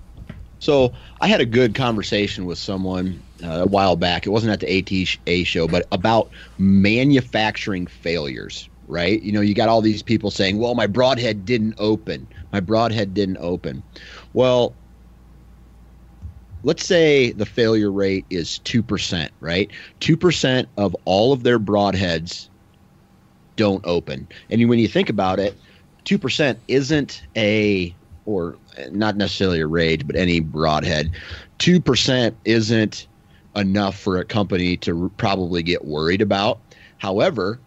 so 0.60 0.94
I 1.20 1.28
had 1.28 1.42
a 1.42 1.46
good 1.46 1.76
conversation 1.76 2.46
with 2.46 2.58
someone 2.58 3.22
uh, 3.44 3.64
a 3.64 3.68
while 3.68 3.96
back. 3.96 4.26
It 4.26 4.30
wasn't 4.30 4.54
at 4.54 4.60
the 4.60 5.12
ATA 5.18 5.46
show, 5.46 5.68
but 5.68 5.88
about 5.92 6.30
manufacturing 6.58 7.88
failures. 7.88 8.70
Right? 8.90 9.22
You 9.22 9.34
know, 9.34 9.42
you 9.42 9.54
got 9.54 9.68
all 9.68 9.82
these 9.82 10.02
people 10.02 10.32
saying, 10.32 10.60
"Well, 10.60 10.74
my 10.74 10.88
broadhead 10.88 11.46
didn't 11.46 11.76
open. 11.78 12.26
My 12.54 12.62
broadhead 12.62 13.14
didn't 13.14 13.38
open." 13.38 13.84
Well, 14.34 14.74
let's 16.64 16.86
say 16.86 17.32
the 17.32 17.46
failure 17.46 17.92
rate 17.92 18.26
is 18.30 18.60
2%, 18.66 19.30
right? 19.40 19.70
2% 20.00 20.66
of 20.78 20.96
all 21.06 21.34
of 21.34 21.44
their 21.44 21.60
broadheads 21.60 22.50
don't 23.56 23.86
open. 23.86 24.28
And 24.50 24.68
when 24.70 24.80
you 24.80 24.88
think 24.88 25.10
about 25.10 25.40
it, 25.40 25.56
2% 26.06 26.58
isn't 26.68 27.24
a, 27.36 27.94
or 28.26 28.58
not 28.92 29.18
necessarily 29.18 29.60
a 29.60 29.68
rage, 29.68 30.08
but 30.08 30.16
any 30.16 30.40
broadhead. 30.40 31.12
2% 31.60 32.34
isn't 32.46 33.08
enough 33.58 33.98
for 34.00 34.18
a 34.18 34.26
company 34.26 34.78
to 34.78 35.04
r- 35.04 35.10
probably 35.18 35.64
get 35.64 35.84
worried 35.86 36.22
about. 36.22 36.60
However, 37.00 37.60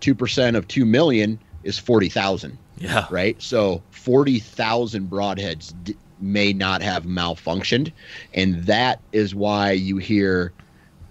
2% 0.00 0.56
of 0.56 0.68
2 0.68 0.84
million 0.84 1.38
is 1.62 1.78
40,000 1.78 2.56
Yeah. 2.78 3.06
right? 3.10 3.40
So 3.42 3.82
40,000 3.90 5.10
broadheads 5.10 5.72
d- 5.84 5.96
may 6.20 6.52
not 6.52 6.82
have 6.82 7.04
malfunctioned. 7.04 7.92
And 8.34 8.64
that 8.64 9.00
is 9.12 9.34
why 9.34 9.72
you 9.72 9.96
hear 9.98 10.52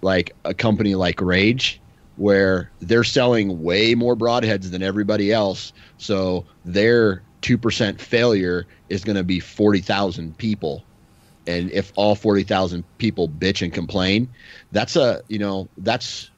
like 0.02 0.34
a 0.44 0.54
company 0.54 0.94
like 0.94 1.20
Rage, 1.20 1.80
where 2.16 2.70
they're 2.80 3.04
selling 3.04 3.62
way 3.62 3.94
more 3.94 4.14
broadheads 4.16 4.70
than 4.70 4.82
everybody 4.82 5.32
else. 5.32 5.72
So 5.98 6.44
their 6.64 7.22
2% 7.42 8.00
failure 8.00 8.66
is 8.88 9.02
going 9.02 9.16
to 9.16 9.24
be 9.24 9.40
40,000 9.40 10.36
people. 10.38 10.84
And 11.46 11.70
if 11.72 11.92
all 11.96 12.14
40,000 12.14 12.84
people 12.98 13.28
bitch 13.28 13.62
and 13.62 13.72
complain, 13.72 14.28
that's 14.72 14.96
a, 14.96 15.22
you 15.28 15.38
know, 15.38 15.68
that's 15.78 16.30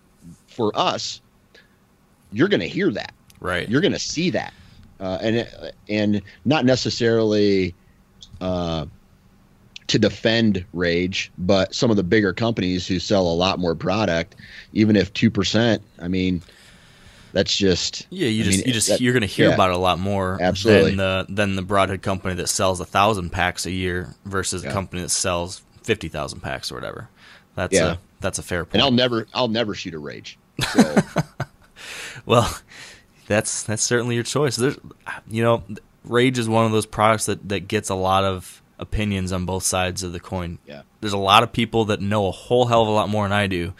for 0.48 0.72
us, 0.74 1.20
you're 2.32 2.48
going 2.48 2.60
to 2.60 2.68
hear 2.68 2.90
that 2.90 3.12
Right. 3.40 3.68
you're 3.68 3.80
going 3.80 3.92
to 3.92 3.98
see 3.98 4.30
that, 4.30 4.52
uh, 4.98 5.18
and 5.20 5.48
and 5.88 6.22
not 6.44 6.64
necessarily 6.64 7.76
uh, 8.40 8.86
to 9.88 9.98
defend 9.98 10.64
Rage, 10.72 11.30
but 11.38 11.74
some 11.74 11.90
of 11.90 11.96
the 11.96 12.02
bigger 12.02 12.32
companies 12.32 12.86
who 12.86 12.98
sell 12.98 13.26
a 13.28 13.34
lot 13.34 13.58
more 13.58 13.74
product, 13.74 14.36
even 14.72 14.96
if 14.96 15.12
two 15.12 15.30
percent, 15.30 15.82
I 16.00 16.08
mean, 16.08 16.42
that's 17.36 17.54
just 17.56 18.06
Yeah, 18.10 18.28
you 18.28 18.42
I 18.42 18.46
just 18.46 18.58
mean, 18.58 18.66
you 18.66 18.72
just 18.72 18.88
that- 18.88 19.00
you're 19.00 19.12
going 19.12 19.20
to 19.20 19.26
hear 19.26 19.48
yeah. 19.48 19.54
about 19.54 19.68
it 19.70 19.76
a 19.76 19.78
lot 19.78 19.98
more 19.98 20.38
Absolutely. 20.40 20.90
than 20.92 20.96
the 20.96 21.26
than 21.28 21.54
the 21.56 21.62
broadhead 21.62 22.00
company 22.02 22.34
that 22.34 22.48
sells 22.48 22.80
a 22.80 22.84
thousand 22.86 23.30
packs 23.30 23.66
a 23.66 23.70
year 23.70 24.14
versus 24.24 24.64
a 24.64 24.70
company 24.70 25.02
that 25.02 25.10
sells 25.10 25.62
fifty 25.82 26.08
thousand 26.08 26.40
packs 26.40 26.72
or 26.72 26.76
whatever. 26.76 27.08
That's 27.54 27.74
Yeah. 27.74 27.92
a 27.92 27.96
that's 28.20 28.38
a 28.38 28.42
fair 28.42 28.64
point. 28.64 28.74
And 28.74 28.82
I'll 28.82 28.90
never, 28.90 29.26
I'll 29.34 29.48
never 29.48 29.74
shoot 29.74 29.92
a 29.94 29.98
Rage. 29.98 30.38
So 30.72 30.96
Well, 32.26 32.58
that's 33.26 33.62
that's 33.64 33.82
certainly 33.82 34.14
your 34.14 34.24
choice. 34.24 34.56
There's, 34.56 34.78
you 35.28 35.42
know, 35.42 35.62
Rage 36.04 36.38
is 36.38 36.48
one 36.48 36.64
of 36.64 36.72
those 36.72 36.86
products 36.86 37.26
that 37.26 37.48
that 37.50 37.68
gets 37.68 37.90
a 37.90 37.94
lot 37.94 38.24
of 38.24 38.62
opinions 38.78 39.32
on 39.32 39.44
both 39.46 39.62
sides 39.62 40.02
of 40.02 40.12
the 40.12 40.20
coin. 40.20 40.58
Yeah. 40.66 40.82
There's 41.00 41.12
a 41.12 41.18
lot 41.18 41.42
of 41.42 41.52
people 41.52 41.86
that 41.86 42.00
know 42.00 42.26
a 42.28 42.30
whole 42.32 42.66
hell 42.66 42.82
of 42.82 42.88
a 42.88 42.92
lot 42.92 43.08
more 43.08 43.24
than 43.24 43.32
I 43.32 43.46
do 43.46 43.74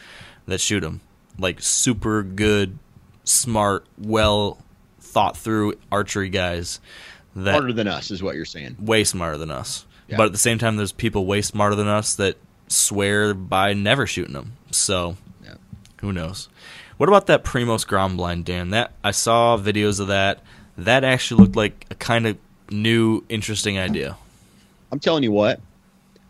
that 0.47 0.61
shoot 0.61 0.81
them. 0.81 1.01
Like 1.39 1.61
super 1.61 2.23
good, 2.23 2.79
smart, 3.27 3.87
well 3.99 4.59
thought 5.01 5.37
through 5.37 5.74
archery 5.93 6.29
guys 6.31 6.81
that 7.35 7.53
harder 7.53 7.72
than 7.72 7.87
us 7.89 8.11
is 8.11 8.22
what 8.22 8.35
you're 8.35 8.45
saying. 8.47 8.77
way 8.81 9.05
smarter 9.05 9.37
than 9.37 9.51
us. 9.51 9.85
Yeah. 10.09 10.16
But 10.16 10.27
at 10.27 10.33
the 10.33 10.39
same 10.39 10.59
time, 10.59 10.77
there's 10.77 10.93
people 10.93 11.27
way 11.27 11.43
smarter 11.43 11.74
than 11.77 11.89
us 11.89 12.14
that 12.16 12.37
swear 12.68 13.35
by 13.35 13.72
never 13.74 14.07
shooting 14.07 14.33
them. 14.35 14.53
So 14.70 15.16
Yeah. 15.45 15.55
who 16.01 16.12
knows? 16.12 16.49
What 16.97 17.09
about 17.09 17.27
that 17.27 17.45
Primos 17.45 17.87
ground 17.87 18.16
blind, 18.16 18.45
Dan? 18.47 18.70
That 18.70 18.93
I 19.05 19.11
saw 19.11 19.59
videos 19.59 20.01
of 20.01 20.07
that. 20.09 20.41
That 20.79 21.05
actually 21.05 21.43
looked 21.43 21.57
like 21.57 21.85
a 21.91 21.95
kind 21.95 22.27
of 22.27 22.39
new, 22.70 23.22
interesting 23.29 23.79
idea. 23.79 24.16
I'm 24.93 24.99
telling 25.01 25.22
you 25.22 25.33
what, 25.33 25.61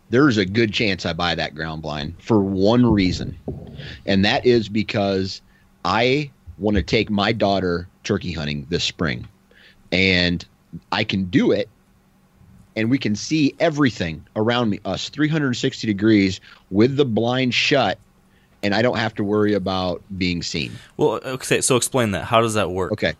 there's 0.09 0.37
a 0.37 0.45
good 0.45 0.73
chance 0.73 1.05
I 1.05 1.13
buy 1.13 1.35
that 1.35 1.53
ground 1.55 1.81
blind 1.81 2.15
for 2.21 2.39
one 2.41 2.85
reason. 2.85 3.37
And 4.05 4.25
that 4.25 4.45
is 4.45 4.67
because 4.69 5.41
I 5.85 6.31
want 6.57 6.75
to 6.77 6.83
take 6.83 7.09
my 7.09 7.31
daughter 7.31 7.87
turkey 8.03 8.31
hunting 8.31 8.65
this 8.69 8.83
spring. 8.83 9.27
And 9.91 10.45
I 10.91 11.03
can 11.03 11.25
do 11.25 11.51
it 11.51 11.69
and 12.75 12.91
we 12.91 12.97
can 12.97 13.15
see 13.15 13.55
everything 13.59 14.25
around 14.35 14.69
me 14.69 14.79
us 14.85 15.09
360 15.09 15.87
degrees 15.87 16.39
with 16.69 16.95
the 16.95 17.05
blind 17.05 17.53
shut 17.53 17.97
and 18.63 18.73
I 18.73 18.81
don't 18.81 18.97
have 18.97 19.15
to 19.15 19.23
worry 19.23 19.53
about 19.53 20.01
being 20.17 20.41
seen. 20.41 20.71
Well, 20.97 21.19
okay, 21.23 21.61
so 21.61 21.75
explain 21.75 22.11
that. 22.11 22.25
How 22.25 22.41
does 22.41 22.55
that 22.55 22.71
work? 22.71 22.91
Okay. 22.91 23.13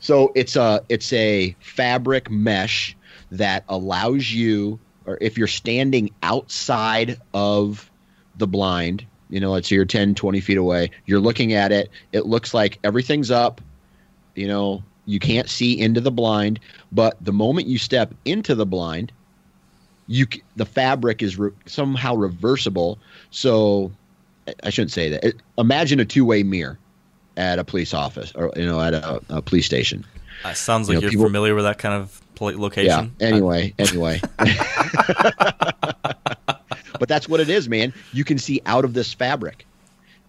So 0.00 0.32
it's 0.34 0.56
a 0.56 0.82
it's 0.88 1.12
a 1.12 1.54
fabric 1.60 2.30
mesh 2.30 2.96
that 3.30 3.64
allows 3.68 4.30
you 4.32 4.80
or 5.06 5.18
if 5.20 5.38
you're 5.38 5.46
standing 5.46 6.10
outside 6.22 7.20
of 7.34 7.90
the 8.36 8.46
blind, 8.46 9.04
you 9.30 9.40
know, 9.40 9.52
let's 9.52 9.68
say 9.68 9.76
you're 9.76 9.84
10, 9.84 10.14
20 10.14 10.40
feet 10.40 10.58
away, 10.58 10.90
you're 11.06 11.20
looking 11.20 11.52
at 11.52 11.72
it, 11.72 11.90
it 12.12 12.26
looks 12.26 12.52
like 12.52 12.78
everything's 12.84 13.30
up, 13.30 13.60
you 14.34 14.46
know, 14.48 14.82
you 15.06 15.18
can't 15.18 15.48
see 15.48 15.78
into 15.78 16.00
the 16.00 16.10
blind, 16.10 16.60
but 16.92 17.16
the 17.20 17.32
moment 17.32 17.66
you 17.66 17.78
step 17.78 18.14
into 18.24 18.54
the 18.54 18.66
blind, 18.66 19.12
you 20.06 20.26
the 20.56 20.66
fabric 20.66 21.22
is 21.22 21.38
re- 21.38 21.52
somehow 21.66 22.14
reversible. 22.14 22.98
So 23.30 23.92
I- 24.64 24.70
shouldn't 24.70 24.92
say 24.92 25.08
that. 25.10 25.34
Imagine 25.58 26.00
a 26.00 26.04
two-way 26.04 26.42
mirror 26.42 26.78
at 27.36 27.58
a 27.58 27.64
police 27.64 27.94
office 27.94 28.32
or 28.34 28.52
you 28.56 28.66
know 28.66 28.80
at 28.80 28.94
a, 28.94 29.20
a 29.30 29.42
police 29.42 29.66
station. 29.66 30.04
Uh, 30.44 30.52
sounds 30.52 30.88
like 30.88 31.00
you 31.00 31.08
are 31.08 31.26
familiar 31.26 31.54
with 31.54 31.64
that 31.64 31.78
kind 31.78 31.94
of 31.94 32.20
location. 32.40 33.14
Yeah. 33.20 33.26
Anyway, 33.26 33.74
anyway. 33.78 34.20
but 37.00 37.08
that's 37.08 37.28
what 37.28 37.40
it 37.40 37.48
is, 37.48 37.68
man. 37.68 37.92
You 38.12 38.22
can 38.24 38.38
see 38.38 38.60
out 38.66 38.84
of 38.84 38.94
this 38.94 39.12
fabric, 39.12 39.66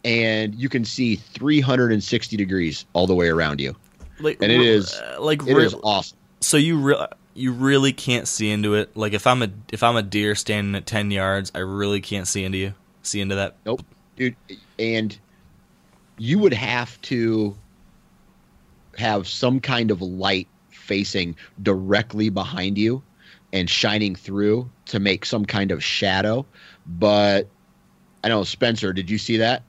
and 0.04 0.56
you 0.56 0.70
can 0.70 0.86
see 0.86 1.18
360 1.18 2.38
degrees 2.38 2.86
all 2.94 3.06
the 3.06 3.14
way 3.14 3.28
around 3.28 3.60
you, 3.60 3.76
like, 4.20 4.42
and 4.42 4.52
it 4.52 4.62
is 4.62 4.96
uh, 4.96 5.18
like 5.20 5.46
it 5.46 5.54
re- 5.54 5.66
is 5.66 5.76
awesome. 5.84 6.18
so 6.40 6.58
you 6.58 6.78
re- 6.78 7.08
you 7.36 7.52
really 7.52 7.94
can't 7.94 8.28
see 8.28 8.50
into 8.50 8.74
it. 8.74 8.96
Like 8.98 9.14
if 9.14 9.28
I'm 9.28 9.44
a 9.44 9.50
if 9.72 9.84
I'm 9.84 9.98
a 9.98 10.02
deer 10.02 10.34
standing 10.34 10.74
at 10.74 10.88
ten 10.88 11.12
yards, 11.12 11.52
I 11.54 11.60
really 11.60 12.02
can't 12.02 12.28
see 12.28 12.44
into 12.44 12.58
you. 12.58 12.74
See 13.04 13.20
into 13.20 13.36
that. 13.36 13.58
Nope, 13.66 13.84
dude. 14.16 14.36
And 14.80 15.16
you 16.18 16.40
would 16.40 16.54
have 16.54 17.00
to 17.02 17.56
have 18.98 19.28
some 19.28 19.60
kind 19.60 19.92
of 19.92 20.02
light 20.02 20.48
facing 20.70 21.36
directly 21.62 22.30
behind 22.30 22.78
you 22.78 23.04
and 23.54 23.70
shining 23.70 24.16
through 24.16 24.70
to 24.86 25.00
make 25.00 25.26
some 25.26 25.46
kind 25.46 25.72
of 25.72 25.84
shadow. 25.84 26.46
But 26.86 27.48
I 28.24 28.30
don't 28.30 28.40
know, 28.40 28.44
Spencer, 28.44 28.94
did 28.94 29.10
you 29.10 29.18
see 29.18 29.38
that? 29.38 29.64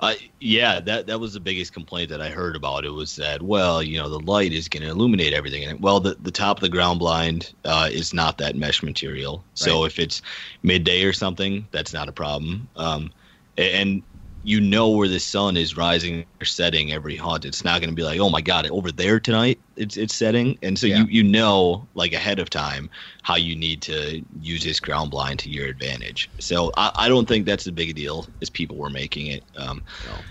Uh, 0.00 0.14
yeah, 0.40 0.80
that 0.80 1.06
that 1.06 1.20
was 1.20 1.32
the 1.32 1.40
biggest 1.40 1.72
complaint 1.72 2.10
that 2.10 2.20
I 2.20 2.28
heard 2.28 2.56
about 2.56 2.84
it 2.84 2.90
was 2.90 3.14
that 3.16 3.40
well, 3.40 3.80
you 3.80 3.98
know, 3.98 4.08
the 4.08 4.18
light 4.18 4.52
is 4.52 4.68
going 4.68 4.82
to 4.82 4.88
illuminate 4.88 5.32
everything, 5.32 5.62
and 5.64 5.80
well, 5.80 6.00
the 6.00 6.16
the 6.20 6.32
top 6.32 6.56
of 6.56 6.60
the 6.60 6.68
ground 6.68 6.98
blind 6.98 7.54
uh, 7.64 7.88
is 7.90 8.12
not 8.12 8.38
that 8.38 8.56
mesh 8.56 8.82
material. 8.82 9.44
So 9.54 9.84
if 9.84 10.00
it's 10.00 10.20
midday 10.64 11.04
or 11.04 11.12
something, 11.12 11.68
that's 11.70 11.92
not 11.92 12.08
a 12.08 12.12
problem. 12.12 12.68
Um, 12.74 13.12
and 13.56 14.02
you 14.44 14.60
know 14.60 14.88
where 14.90 15.08
the 15.08 15.20
sun 15.20 15.56
is 15.56 15.76
rising 15.76 16.24
or 16.40 16.44
setting 16.44 16.92
every 16.92 17.14
hunt. 17.16 17.44
It's 17.44 17.64
not 17.64 17.80
going 17.80 17.90
to 17.90 17.96
be 17.96 18.02
like, 18.02 18.18
oh 18.18 18.28
my 18.28 18.40
god, 18.40 18.68
over 18.70 18.90
there 18.90 19.20
tonight, 19.20 19.60
it's 19.76 19.96
it's 19.96 20.14
setting, 20.14 20.58
and 20.62 20.78
so 20.78 20.86
Yeah. 20.86 20.98
you 20.98 21.06
you 21.06 21.22
know 21.22 21.86
like 21.94 22.12
ahead 22.12 22.38
of 22.38 22.50
time 22.50 22.90
how 23.22 23.36
you 23.36 23.54
need 23.54 23.82
to 23.82 24.22
use 24.40 24.64
this 24.64 24.80
ground 24.80 25.10
blind 25.10 25.38
to 25.40 25.48
your 25.48 25.66
advantage. 25.66 26.28
So 26.40 26.72
I, 26.76 26.90
I 26.96 27.08
don't 27.08 27.28
think 27.28 27.46
that's 27.46 27.66
a 27.66 27.72
big 27.72 27.90
a 27.90 27.92
deal 27.92 28.26
as 28.40 28.50
people 28.50 28.76
were 28.76 28.90
making 28.90 29.28
it. 29.28 29.44
Um, 29.56 29.82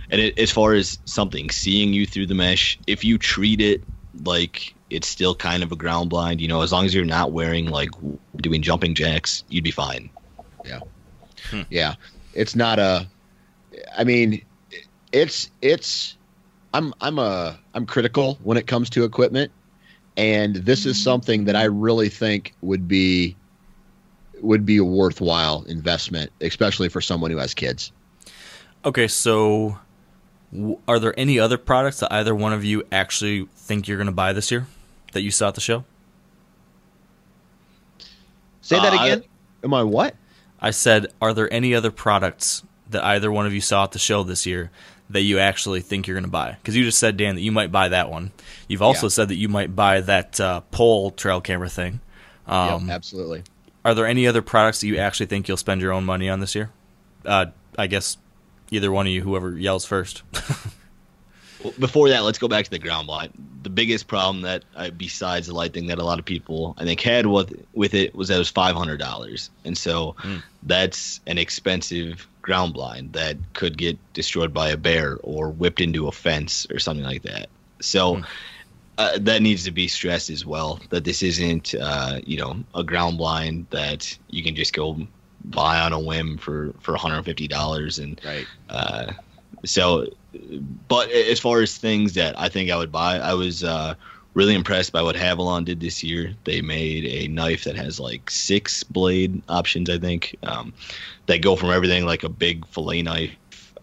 and 0.10 0.20
it, 0.20 0.38
as 0.38 0.52
far 0.52 0.74
as 0.74 1.00
something 1.06 1.50
seeing 1.50 1.94
you 1.94 2.06
through 2.06 2.26
the 2.28 2.36
mesh, 2.36 2.78
if 2.88 3.06
you 3.06 3.18
treat 3.18 3.62
it 3.62 3.82
like 4.26 4.74
it's 4.90 5.08
still 5.08 5.34
kind 5.34 5.64
of 5.64 5.72
a 5.72 5.76
ground 5.78 6.10
blind, 6.10 6.42
you 6.42 6.50
know, 6.50 6.62
as 6.62 6.74
long 6.74 6.86
as 6.86 6.94
you're 6.94 7.06
not 7.06 7.32
wearing 7.32 7.68
like 7.68 7.90
doing 8.38 8.62
jumping 8.62 8.94
jacks, 8.94 9.46
you'd 9.48 9.64
be 9.64 9.72
fine. 9.72 10.10
Yeah. 10.66 10.82
Yeah, 11.70 11.96
it's 12.34 12.56
not 12.56 12.78
a. 12.78 13.08
I 13.98 14.04
mean, 14.04 14.44
it's 15.12 15.50
it's. 15.62 16.18
I'm 16.74 16.94
I'm 17.02 17.20
a 17.20 17.60
I'm 17.74 17.86
critical 17.86 18.40
when 18.44 18.58
it 18.58 18.66
comes 18.68 18.90
to 18.92 19.04
equipment, 19.04 19.52
and 20.18 20.56
this 20.56 20.86
is 20.86 21.02
something 21.02 21.46
that 21.46 21.56
I 21.56 21.66
really 21.66 22.10
think 22.10 22.54
would 22.62 22.88
be 22.88 23.36
would 24.42 24.66
be 24.66 24.78
a 24.78 24.84
worthwhile 24.84 25.64
investment, 25.68 26.32
especially 26.42 26.90
for 26.90 27.02
someone 27.02 27.30
who 27.32 27.38
has 27.38 27.54
kids. 27.54 27.92
Okay, 28.86 29.08
so 29.08 29.78
are 30.88 30.98
there 31.00 31.14
any 31.20 31.40
other 31.40 31.58
products 31.58 32.00
that 32.00 32.12
either 32.12 32.34
one 32.34 32.52
of 32.54 32.64
you 32.66 32.84
actually 32.92 33.48
think 33.56 33.88
you're 33.88 33.98
going 33.98 34.08
to 34.08 34.12
buy 34.14 34.34
this 34.34 34.50
year 34.50 34.66
that 35.12 35.22
you 35.22 35.30
saw 35.32 35.50
at 35.50 35.56
the 35.56 35.62
show? 35.62 35.84
Say 38.62 38.78
that 38.80 38.94
Uh, 38.94 38.98
I- 38.98 39.06
again. 39.08 39.24
Am 39.64 39.74
I 39.74 39.84
what? 39.84 40.16
I 40.60 40.72
said, 40.72 41.08
are 41.22 41.34
there 41.34 41.52
any 41.54 41.74
other 41.76 41.92
products 41.92 42.64
that 42.92 43.04
either 43.04 43.32
one 43.32 43.46
of 43.46 43.54
you 43.54 43.62
saw 43.62 43.84
at 43.86 43.92
the 43.92 44.00
show 44.00 44.24
this 44.24 44.46
year 44.46 44.72
that 45.10 45.22
you 45.22 45.40
actually 45.40 45.82
think 45.82 46.08
you're 46.08 46.16
going 46.16 46.24
to 46.24 46.30
buy? 46.32 46.52
Because 46.62 46.76
you 46.76 46.84
just 46.84 47.00
said, 47.00 47.18
Dan, 47.18 47.36
that 47.36 47.42
you 47.42 47.52
might 47.52 47.72
buy 47.72 47.90
that 47.90 48.10
one. 48.10 48.32
You've 48.68 48.82
also 48.82 49.08
Yeah. 49.08 49.12
said 49.12 49.28
that 49.30 49.36
you 49.36 49.50
might 49.50 49.76
buy 49.76 50.00
that 50.02 50.40
uh, 50.40 50.62
pole 50.72 51.12
trail 51.12 51.42
camera 51.42 51.70
thing. 51.70 52.00
Um, 52.48 52.88
yeah, 52.88 52.96
absolutely. 52.96 53.44
are 53.84 53.94
there 53.94 54.06
any 54.08 54.28
other 54.28 54.42
products 54.42 54.80
that 54.82 54.88
you 54.88 54.98
actually 54.98 55.26
think 55.26 55.48
you'll 55.48 55.58
spend 55.58 55.82
your 55.82 55.92
own 55.92 56.06
money 56.06 56.30
on 56.30 56.40
this 56.40 56.56
year? 56.56 56.70
Uh, 57.26 57.48
I 57.78 57.88
guess 57.88 58.18
either 58.72 58.92
one 58.92 59.06
of 59.08 59.12
you, 59.14 59.22
whoever 59.22 59.52
yells 59.58 59.86
first. 59.86 60.24
Well, 61.64 61.74
Before 61.80 62.10
that, 62.10 62.24
let's 62.24 62.40
go 62.40 62.48
back 62.48 62.66
to 62.66 62.72
the 62.72 62.80
ground 62.80 63.08
blind. 63.08 63.32
The 63.64 63.70
biggest 63.70 64.08
problem 64.08 64.42
that, 64.42 64.64
besides 64.98 65.48
the 65.48 65.54
light 65.54 65.74
thing, 65.74 65.88
that 65.88 66.00
a 66.00 66.04
lot 66.04 66.18
of 66.20 66.26
people 66.26 66.76
I 66.78 66.84
think 66.86 67.02
had 67.02 67.26
with 67.28 67.54
with 67.74 67.94
it 67.94 68.16
was 68.16 68.30
that 68.30 68.36
it 68.36 68.40
was 68.40 68.50
five 68.50 68.76
hundred 68.76 68.98
dollars, 68.98 69.50
and 69.66 69.78
so 69.78 70.16
that's 70.64 71.20
an 71.28 71.38
expensive 71.38 72.28
ground 72.42 72.74
blind 72.74 73.14
that 73.14 73.38
could 73.54 73.78
get 73.78 73.98
destroyed 74.14 74.54
by 74.54 74.70
a 74.70 74.78
bear 74.78 75.18
or 75.22 75.50
whipped 75.50 75.80
into 75.82 76.08
a 76.08 76.12
fence 76.12 76.66
or 76.72 76.80
something 76.80 77.06
like 77.06 77.24
that. 77.24 77.50
So. 77.82 78.22
Uh, 78.98 79.18
that 79.20 79.42
needs 79.42 79.64
to 79.64 79.72
be 79.72 79.88
stressed 79.88 80.30
as 80.30 80.46
well. 80.46 80.80
That 80.90 81.06
this 81.06 81.24
isn't, 81.24 81.74
uh, 81.74 82.20
you 82.24 82.38
know, 82.38 82.58
a 82.76 82.84
ground 82.84 83.18
blind 83.18 83.66
that 83.72 84.16
you 84.30 84.44
can 84.44 84.54
just 84.54 84.74
go 84.74 85.08
buy 85.46 85.80
on 85.80 85.92
a 85.92 86.00
whim 86.00 86.38
for 86.38 86.74
for 86.82 86.92
one 86.92 87.00
hundred 87.00 87.24
fifty 87.24 87.48
dollars 87.48 87.98
and 87.98 88.22
Right. 88.24 88.46
uh, 88.70 89.14
so, 89.66 90.08
but 90.88 91.12
as 91.12 91.40
far 91.40 91.62
as 91.62 91.78
things 91.78 92.14
that 92.14 92.40
I 92.40 92.50
think 92.50 92.72
I 92.72 92.78
would 92.78 92.92
buy, 92.92 93.18
I 93.18 93.34
was 93.34 93.64
uh, 93.64 93.96
really 94.34 94.56
impressed 94.56 94.92
by 94.92 95.02
what 95.02 95.16
Havalon 95.16 95.66
did 95.66 95.80
this 95.80 96.04
year. 96.04 96.34
They 96.46 96.62
made 96.62 97.06
a 97.06 97.28
knife 97.28 97.66
that 97.66 97.76
has 97.76 98.00
like 98.00 98.30
six 98.30 98.84
blade 98.84 99.42
options, 99.50 99.90
I 99.90 100.00
think, 100.00 100.36
um, 100.44 100.74
that 101.28 101.42
go 101.42 101.56
from 101.56 101.72
everything 101.72 102.06
like 102.06 102.24
a 102.24 102.30
big 102.30 102.66
fillet 102.68 103.02
knife 103.02 103.32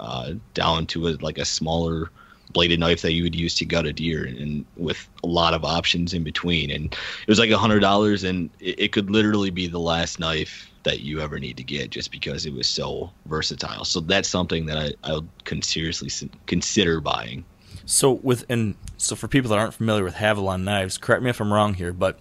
uh, 0.01 0.33
down 0.55 0.87
to 0.87 1.09
a, 1.09 1.11
like 1.21 1.39
a 1.39 1.45
smaller 1.45 2.11
bladed 2.53 2.81
knife 2.81 3.03
that 3.03 3.13
you 3.13 3.23
would 3.23 3.35
use 3.37 3.55
to 3.57 3.65
gut 3.65 3.87
a 3.87 3.93
deer, 3.93 4.25
and 4.25 4.65
with 4.77 5.07
a 5.23 5.27
lot 5.27 5.53
of 5.53 5.65
options 5.65 6.15
in 6.15 6.25
between. 6.25 6.71
And 6.71 6.87
it 6.87 7.29
was 7.29 7.39
like 7.39 7.51
a 7.51 7.59
hundred 7.59 7.81
dollars, 7.81 8.25
and 8.25 8.49
it, 8.59 8.81
it 8.81 8.93
could 8.93 9.11
literally 9.11 9.51
be 9.51 9.67
the 9.67 9.79
last 9.79 10.19
knife 10.19 10.71
that 10.89 11.01
you 11.01 11.21
ever 11.21 11.39
need 11.39 11.59
to 11.59 11.63
get 11.63 11.91
just 11.91 12.11
because 12.11 12.47
it 12.47 12.53
was 12.55 12.67
so 12.67 13.11
versatile. 13.27 13.85
So 13.85 14.01
that's 14.01 14.29
something 14.29 14.65
that 14.67 14.79
I, 14.79 14.93
I 15.03 15.15
would 15.15 15.65
seriously 15.65 16.11
consider 16.47 17.01
buying. 17.01 17.45
So 17.85 18.13
with 18.13 18.47
and 18.49 18.75
so 18.97 19.15
for 19.15 19.29
people 19.29 19.51
that 19.51 19.59
aren't 19.59 19.75
familiar 19.75 20.03
with 20.03 20.15
Havalon 20.15 20.63
knives, 20.63 20.97
correct 20.97 21.23
me 21.23 21.29
if 21.29 21.41
I'm 21.41 21.53
wrong 21.53 21.75
here, 21.75 21.93
but 21.93 22.19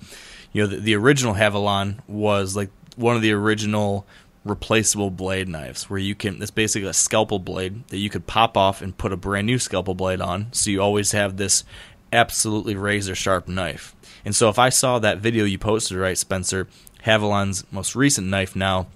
you 0.52 0.62
know 0.62 0.68
the, 0.68 0.78
the 0.78 0.96
original 0.96 1.34
Havalon 1.34 2.00
was 2.08 2.58
like 2.58 2.70
one 2.98 3.16
of 3.16 3.22
the 3.22 3.32
original 3.32 4.06
replaceable 4.44 5.12
blade 5.12 5.48
knives 5.48 5.90
where 5.90 6.00
you 6.00 6.16
can 6.16 6.42
it's 6.42 6.52
basically 6.52 6.88
a 6.88 6.94
scalpel 6.94 7.40
blade 7.40 7.86
that 7.88 7.98
you 7.98 8.10
could 8.10 8.26
pop 8.28 8.56
off 8.56 8.82
and 8.82 8.98
put 8.98 9.12
a 9.12 9.18
brand 9.18 9.46
new 9.46 9.60
scalpel 9.60 9.94
blade 9.94 10.22
on 10.22 10.48
so 10.54 10.70
you 10.70 10.82
always 10.82 11.12
have 11.12 11.36
this 11.36 11.66
absolutely 12.14 12.76
razor 12.76 13.16
sharp 13.16 13.48
knife. 13.48 13.96
And 14.26 14.36
so 14.36 14.50
if 14.50 14.60
I 14.60 14.70
saw 14.70 15.00
that 15.00 15.20
video 15.20 15.46
you 15.46 15.58
posted 15.58 15.98
right 15.98 16.18
Spencer, 16.18 16.68
Havalon's 17.06 17.64
most 17.72 17.96
recent 17.96 18.28
knife 18.28 18.56
now 18.56 18.88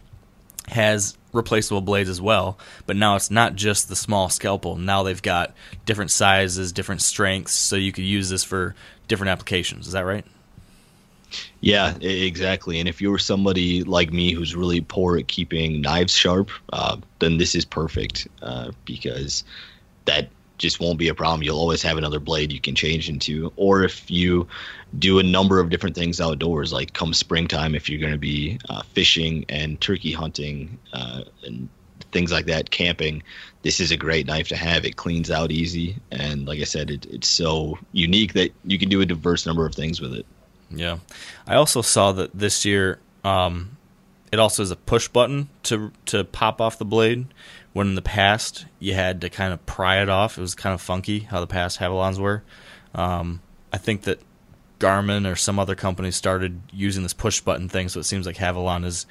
has 0.67 1.17
replaceable 1.33 1.81
blades 1.81 2.09
as 2.09 2.21
well, 2.21 2.57
but 2.85 2.95
now 2.95 3.15
it's 3.15 3.31
not 3.31 3.55
just 3.55 3.89
the 3.89 3.95
small 3.95 4.29
scalpel. 4.29 4.75
Now 4.75 5.03
they've 5.03 5.21
got 5.21 5.53
different 5.85 6.11
sizes, 6.11 6.71
different 6.71 7.01
strengths, 7.01 7.53
so 7.53 7.75
you 7.75 7.91
could 7.91 8.03
use 8.03 8.29
this 8.29 8.43
for 8.43 8.75
different 9.07 9.29
applications. 9.29 9.87
Is 9.87 9.93
that 9.93 10.05
right? 10.05 10.25
Yeah, 11.61 11.95
exactly. 11.99 12.79
And 12.79 12.89
if 12.89 13.01
you're 13.01 13.17
somebody 13.17 13.83
like 13.83 14.11
me 14.11 14.33
who's 14.33 14.55
really 14.55 14.81
poor 14.81 15.17
at 15.17 15.27
keeping 15.27 15.81
knives 15.81 16.13
sharp, 16.13 16.49
uh, 16.73 16.97
then 17.19 17.37
this 17.37 17.55
is 17.55 17.63
perfect 17.63 18.27
uh, 18.41 18.71
because 18.85 19.43
that 20.05 20.29
just 20.61 20.79
won't 20.79 20.99
be 20.99 21.07
a 21.07 21.15
problem. 21.15 21.43
You'll 21.43 21.59
always 21.59 21.81
have 21.81 21.97
another 21.97 22.19
blade 22.19 22.51
you 22.51 22.61
can 22.61 22.75
change 22.75 23.09
into. 23.09 23.51
Or 23.55 23.83
if 23.83 24.09
you 24.09 24.47
do 24.99 25.19
a 25.19 25.23
number 25.23 25.59
of 25.59 25.69
different 25.69 25.95
things 25.95 26.21
outdoors, 26.21 26.71
like 26.71 26.93
come 26.93 27.13
springtime, 27.13 27.75
if 27.75 27.89
you're 27.89 27.99
going 27.99 28.13
to 28.13 28.19
be 28.19 28.59
uh, 28.69 28.81
fishing 28.93 29.45
and 29.49 29.79
turkey 29.81 30.11
hunting 30.11 30.77
uh, 30.93 31.23
and 31.43 31.67
things 32.11 32.31
like 32.31 32.45
that, 32.45 32.71
camping, 32.71 33.23
this 33.63 33.79
is 33.79 33.91
a 33.91 33.97
great 33.97 34.27
knife 34.27 34.47
to 34.49 34.55
have. 34.55 34.85
It 34.85 34.95
cleans 34.95 35.31
out 35.31 35.51
easy. 35.51 35.97
And 36.11 36.47
like 36.47 36.59
I 36.59 36.65
said, 36.65 36.91
it, 36.91 37.05
it's 37.07 37.27
so 37.27 37.77
unique 37.91 38.33
that 38.33 38.51
you 38.65 38.77
can 38.77 38.89
do 38.89 39.01
a 39.01 39.05
diverse 39.05 39.45
number 39.45 39.65
of 39.65 39.73
things 39.73 39.99
with 39.99 40.13
it. 40.13 40.25
Yeah. 40.69 40.99
I 41.47 41.55
also 41.55 41.81
saw 41.81 42.11
that 42.13 42.31
this 42.33 42.63
year 42.63 42.99
um, 43.23 43.77
it 44.31 44.39
also 44.39 44.61
has 44.61 44.71
a 44.71 44.75
push 44.75 45.07
button 45.07 45.49
to 45.63 45.91
to 46.07 46.23
pop 46.23 46.61
off 46.61 46.77
the 46.77 46.85
blade. 46.85 47.27
When 47.73 47.87
in 47.87 47.95
the 47.95 48.01
past 48.01 48.65
you 48.79 48.93
had 48.93 49.21
to 49.21 49.29
kind 49.29 49.53
of 49.53 49.65
pry 49.65 50.01
it 50.01 50.09
off. 50.09 50.37
It 50.37 50.41
was 50.41 50.55
kind 50.55 50.73
of 50.73 50.81
funky 50.81 51.19
how 51.19 51.39
the 51.39 51.47
past 51.47 51.79
Havalons 51.79 52.19
were. 52.19 52.43
Um, 52.93 53.41
I 53.71 53.77
think 53.77 54.03
that 54.03 54.21
Garmin 54.79 55.31
or 55.31 55.35
some 55.35 55.59
other 55.59 55.75
company 55.75 56.11
started 56.11 56.59
using 56.73 57.03
this 57.03 57.13
push 57.13 57.39
button 57.39 57.69
thing, 57.69 57.87
so 57.87 57.99
it 57.99 58.03
seems 58.03 58.25
like 58.25 58.35
Havalon 58.35 58.83
is 58.83 59.05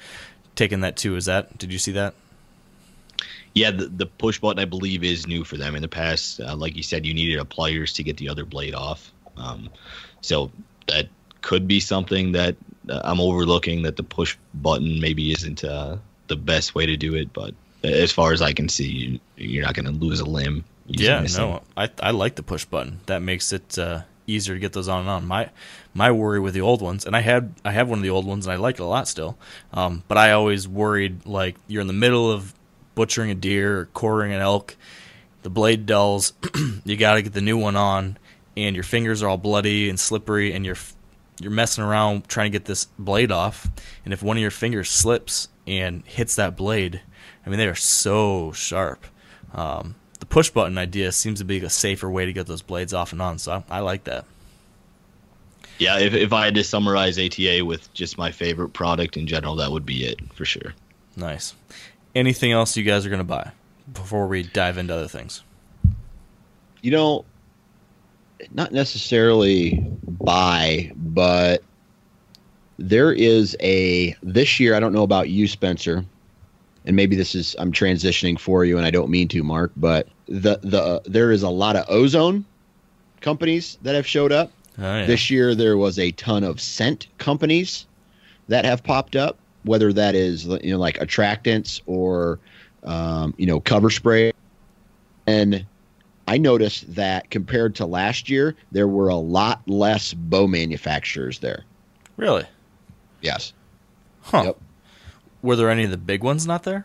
taking 0.56 0.80
that 0.80 0.96
too. 0.96 1.16
Is 1.16 1.26
that? 1.26 1.56
Did 1.56 1.72
you 1.72 1.78
see 1.78 1.92
that? 1.92 2.14
Yeah, 3.54 3.70
the, 3.70 3.86
the 3.86 4.06
push 4.06 4.38
button 4.38 4.60
I 4.60 4.64
believe 4.64 5.02
is 5.02 5.26
new 5.26 5.44
for 5.44 5.56
them. 5.56 5.74
In 5.74 5.82
the 5.82 5.88
past, 5.88 6.40
uh, 6.40 6.54
like 6.56 6.76
you 6.76 6.82
said, 6.82 7.06
you 7.06 7.14
needed 7.14 7.38
a 7.38 7.44
pliers 7.44 7.92
to 7.94 8.02
get 8.02 8.16
the 8.16 8.28
other 8.28 8.44
blade 8.44 8.74
off. 8.74 9.12
Um, 9.36 9.70
so 10.20 10.50
that 10.86 11.08
could 11.40 11.66
be 11.66 11.80
something 11.80 12.32
that 12.32 12.56
uh, 12.88 13.00
I'm 13.04 13.20
overlooking. 13.20 13.82
That 13.82 13.96
the 13.96 14.02
push 14.02 14.36
button 14.54 15.00
maybe 15.00 15.32
isn't 15.32 15.64
uh, 15.64 15.96
the 16.28 16.36
best 16.36 16.74
way 16.74 16.86
to 16.86 16.96
do 16.96 17.14
it, 17.14 17.32
but 17.32 17.54
as 17.82 18.12
far 18.12 18.32
as 18.32 18.42
I 18.42 18.52
can 18.52 18.68
see, 18.68 18.88
you, 18.88 19.20
you're 19.36 19.64
not 19.64 19.74
going 19.74 19.86
to 19.86 19.92
lose 19.92 20.20
a 20.20 20.24
limb. 20.24 20.64
Yeah, 20.86 21.24
no. 21.36 21.62
I 21.76 21.88
I 22.02 22.10
like 22.10 22.34
the 22.34 22.42
push 22.42 22.64
button. 22.64 23.00
That 23.06 23.22
makes 23.22 23.52
it 23.52 23.78
uh, 23.78 24.02
easier 24.26 24.54
to 24.54 24.60
get 24.60 24.72
those 24.72 24.88
on 24.88 25.00
and 25.00 25.08
on. 25.08 25.26
My 25.26 25.50
my 25.94 26.10
worry 26.10 26.40
with 26.40 26.54
the 26.54 26.60
old 26.60 26.82
ones, 26.82 27.06
and 27.06 27.16
I 27.16 27.20
had 27.20 27.54
I 27.64 27.72
have 27.72 27.88
one 27.88 28.00
of 28.00 28.02
the 28.02 28.10
old 28.10 28.26
ones, 28.26 28.46
and 28.46 28.52
I 28.52 28.56
like 28.56 28.76
it 28.76 28.82
a 28.82 28.86
lot 28.86 29.08
still. 29.08 29.38
Um, 29.72 30.02
but 30.08 30.18
I 30.18 30.32
always 30.32 30.66
worried 30.66 31.26
like 31.26 31.56
you're 31.68 31.80
in 31.80 31.86
the 31.86 31.92
middle 31.92 32.30
of 32.30 32.54
butchering 32.94 33.30
a 33.30 33.34
deer 33.34 33.80
or 33.80 33.84
quartering 33.86 34.32
an 34.32 34.40
elk, 34.40 34.76
the 35.42 35.50
blade 35.50 35.86
dulls, 35.86 36.32
you 36.84 36.96
got 36.96 37.14
to 37.14 37.22
get 37.22 37.32
the 37.32 37.40
new 37.40 37.56
one 37.56 37.76
on, 37.76 38.18
and 38.56 38.74
your 38.76 38.82
fingers 38.82 39.22
are 39.22 39.28
all 39.28 39.38
bloody 39.38 39.88
and 39.88 39.98
slippery, 39.98 40.52
and 40.52 40.64
you're 40.64 40.76
you're 41.40 41.50
messing 41.50 41.82
around 41.82 42.28
trying 42.28 42.50
to 42.50 42.58
get 42.58 42.66
this 42.66 42.86
blade 42.98 43.32
off, 43.32 43.68
and 44.04 44.12
if 44.12 44.22
one 44.22 44.36
of 44.36 44.40
your 44.40 44.50
fingers 44.50 44.90
slips 44.90 45.48
and 45.66 46.04
hits 46.04 46.36
that 46.36 46.56
blade, 46.56 47.00
I 47.44 47.50
mean 47.50 47.58
they 47.58 47.68
are 47.68 47.74
so 47.74 48.52
sharp. 48.52 49.06
Um, 49.54 49.96
the 50.18 50.26
push 50.26 50.50
button 50.50 50.78
idea 50.78 51.12
seems 51.12 51.40
to 51.40 51.44
be 51.44 51.58
a 51.58 51.70
safer 51.70 52.10
way 52.10 52.26
to 52.26 52.32
get 52.32 52.46
those 52.46 52.62
blades 52.62 52.94
off 52.94 53.12
and 53.12 53.22
on, 53.22 53.38
so 53.38 53.64
I, 53.70 53.78
I 53.78 53.80
like 53.80 54.04
that. 54.04 54.24
Yeah, 55.78 55.98
if, 55.98 56.12
if 56.12 56.32
I 56.32 56.44
had 56.44 56.54
to 56.56 56.64
summarize 56.64 57.18
ATA 57.18 57.64
with 57.64 57.92
just 57.94 58.18
my 58.18 58.30
favorite 58.30 58.70
product 58.70 59.16
in 59.16 59.26
general, 59.26 59.56
that 59.56 59.72
would 59.72 59.86
be 59.86 60.04
it 60.04 60.20
for 60.34 60.44
sure. 60.44 60.74
Nice. 61.16 61.54
Anything 62.14 62.52
else 62.52 62.76
you 62.76 62.84
guys 62.84 63.06
are 63.06 63.10
gonna 63.10 63.24
buy 63.24 63.52
before 63.92 64.26
we 64.26 64.42
dive 64.42 64.76
into 64.76 64.94
other 64.94 65.08
things? 65.08 65.42
you 66.82 66.90
know, 66.90 67.24
not 68.52 68.72
necessarily 68.72 69.84
buy, 70.06 70.92
but 70.96 71.62
there 72.78 73.12
is 73.12 73.56
a 73.60 74.16
this 74.22 74.58
year. 74.60 74.74
I 74.74 74.80
don't 74.80 74.92
know 74.92 75.02
about 75.02 75.28
you, 75.28 75.46
Spencer, 75.46 76.04
and 76.84 76.96
maybe 76.96 77.16
this 77.16 77.34
is 77.34 77.54
I'm 77.58 77.72
transitioning 77.72 78.38
for 78.38 78.64
you, 78.64 78.76
and 78.76 78.86
I 78.86 78.90
don't 78.90 79.10
mean 79.10 79.28
to, 79.28 79.42
Mark, 79.42 79.72
but 79.76 80.08
the 80.26 80.58
the 80.62 81.02
there 81.04 81.30
is 81.32 81.42
a 81.42 81.48
lot 81.48 81.76
of 81.76 81.84
ozone 81.88 82.44
companies 83.20 83.78
that 83.82 83.94
have 83.94 84.06
showed 84.06 84.32
up. 84.32 84.50
Oh, 84.78 84.82
yeah. 84.82 85.06
This 85.06 85.30
year 85.30 85.54
there 85.54 85.76
was 85.76 85.98
a 85.98 86.10
ton 86.12 86.44
of 86.44 86.60
scent 86.60 87.08
companies 87.18 87.86
that 88.48 88.64
have 88.64 88.82
popped 88.82 89.16
up, 89.16 89.38
whether 89.64 89.92
that 89.92 90.14
is 90.14 90.46
you 90.46 90.72
know 90.72 90.78
like 90.78 90.98
attractants 90.98 91.80
or 91.86 92.38
um, 92.84 93.34
you 93.36 93.46
know 93.46 93.60
cover 93.60 93.90
spray. 93.90 94.32
And 95.26 95.66
I 96.26 96.38
noticed 96.38 96.94
that 96.94 97.30
compared 97.30 97.74
to 97.76 97.86
last 97.86 98.30
year, 98.30 98.56
there 98.72 98.88
were 98.88 99.08
a 99.08 99.16
lot 99.16 99.62
less 99.68 100.14
bow 100.14 100.46
manufacturers 100.46 101.40
there. 101.40 101.64
really? 102.16 102.44
Yes. 103.20 103.52
Huh. 104.22 104.42
Yep. 104.46 104.60
Were 105.42 105.56
there 105.56 105.70
any 105.70 105.84
of 105.84 105.90
the 105.90 105.96
big 105.96 106.22
ones 106.22 106.46
not 106.46 106.64
there? 106.64 106.84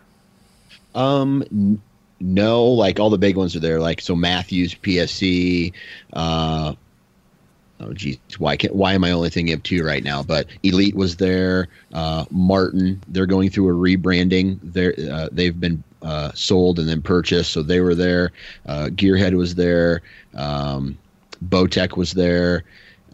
Um, 0.94 1.44
n- 1.52 1.82
no, 2.20 2.64
like 2.66 3.00
all 3.00 3.10
the 3.10 3.18
big 3.18 3.36
ones 3.36 3.56
are 3.56 3.60
there. 3.60 3.80
Like 3.80 4.02
so, 4.02 4.16
Mathews, 4.16 4.74
PSE. 4.76 5.74
Uh, 6.14 6.74
oh, 7.82 7.94
geez, 7.94 8.18
why 8.38 8.56
can't 8.56 8.74
why 8.74 8.94
am 8.94 9.04
I 9.04 9.12
only 9.12 9.30
thinking 9.30 9.54
of 9.54 9.64
two 9.64 9.84
right 9.84 10.04
now? 10.04 10.24
But 10.24 10.48
Elite 10.64 10.96
was 10.96 11.18
there. 11.18 11.68
Uh, 11.94 12.26
Martin, 12.32 13.02
they're 13.10 13.26
going 13.26 13.50
through 13.50 13.70
a 13.70 13.74
rebranding. 13.74 14.60
They're 14.64 14.96
uh, 15.12 15.30
they've 15.32 15.60
been 15.60 15.84
uh, 16.02 16.32
sold 16.34 16.80
and 16.80 16.88
then 16.88 17.02
purchased, 17.02 17.52
so 17.52 17.62
they 17.62 17.82
were 17.82 17.96
there. 17.96 18.32
Uh, 18.66 18.86
Gearhead 18.92 19.34
was 19.34 19.56
there. 19.56 20.02
Um, 20.34 20.98
Bowtech 21.44 21.98
was 21.98 22.14
there. 22.14 22.64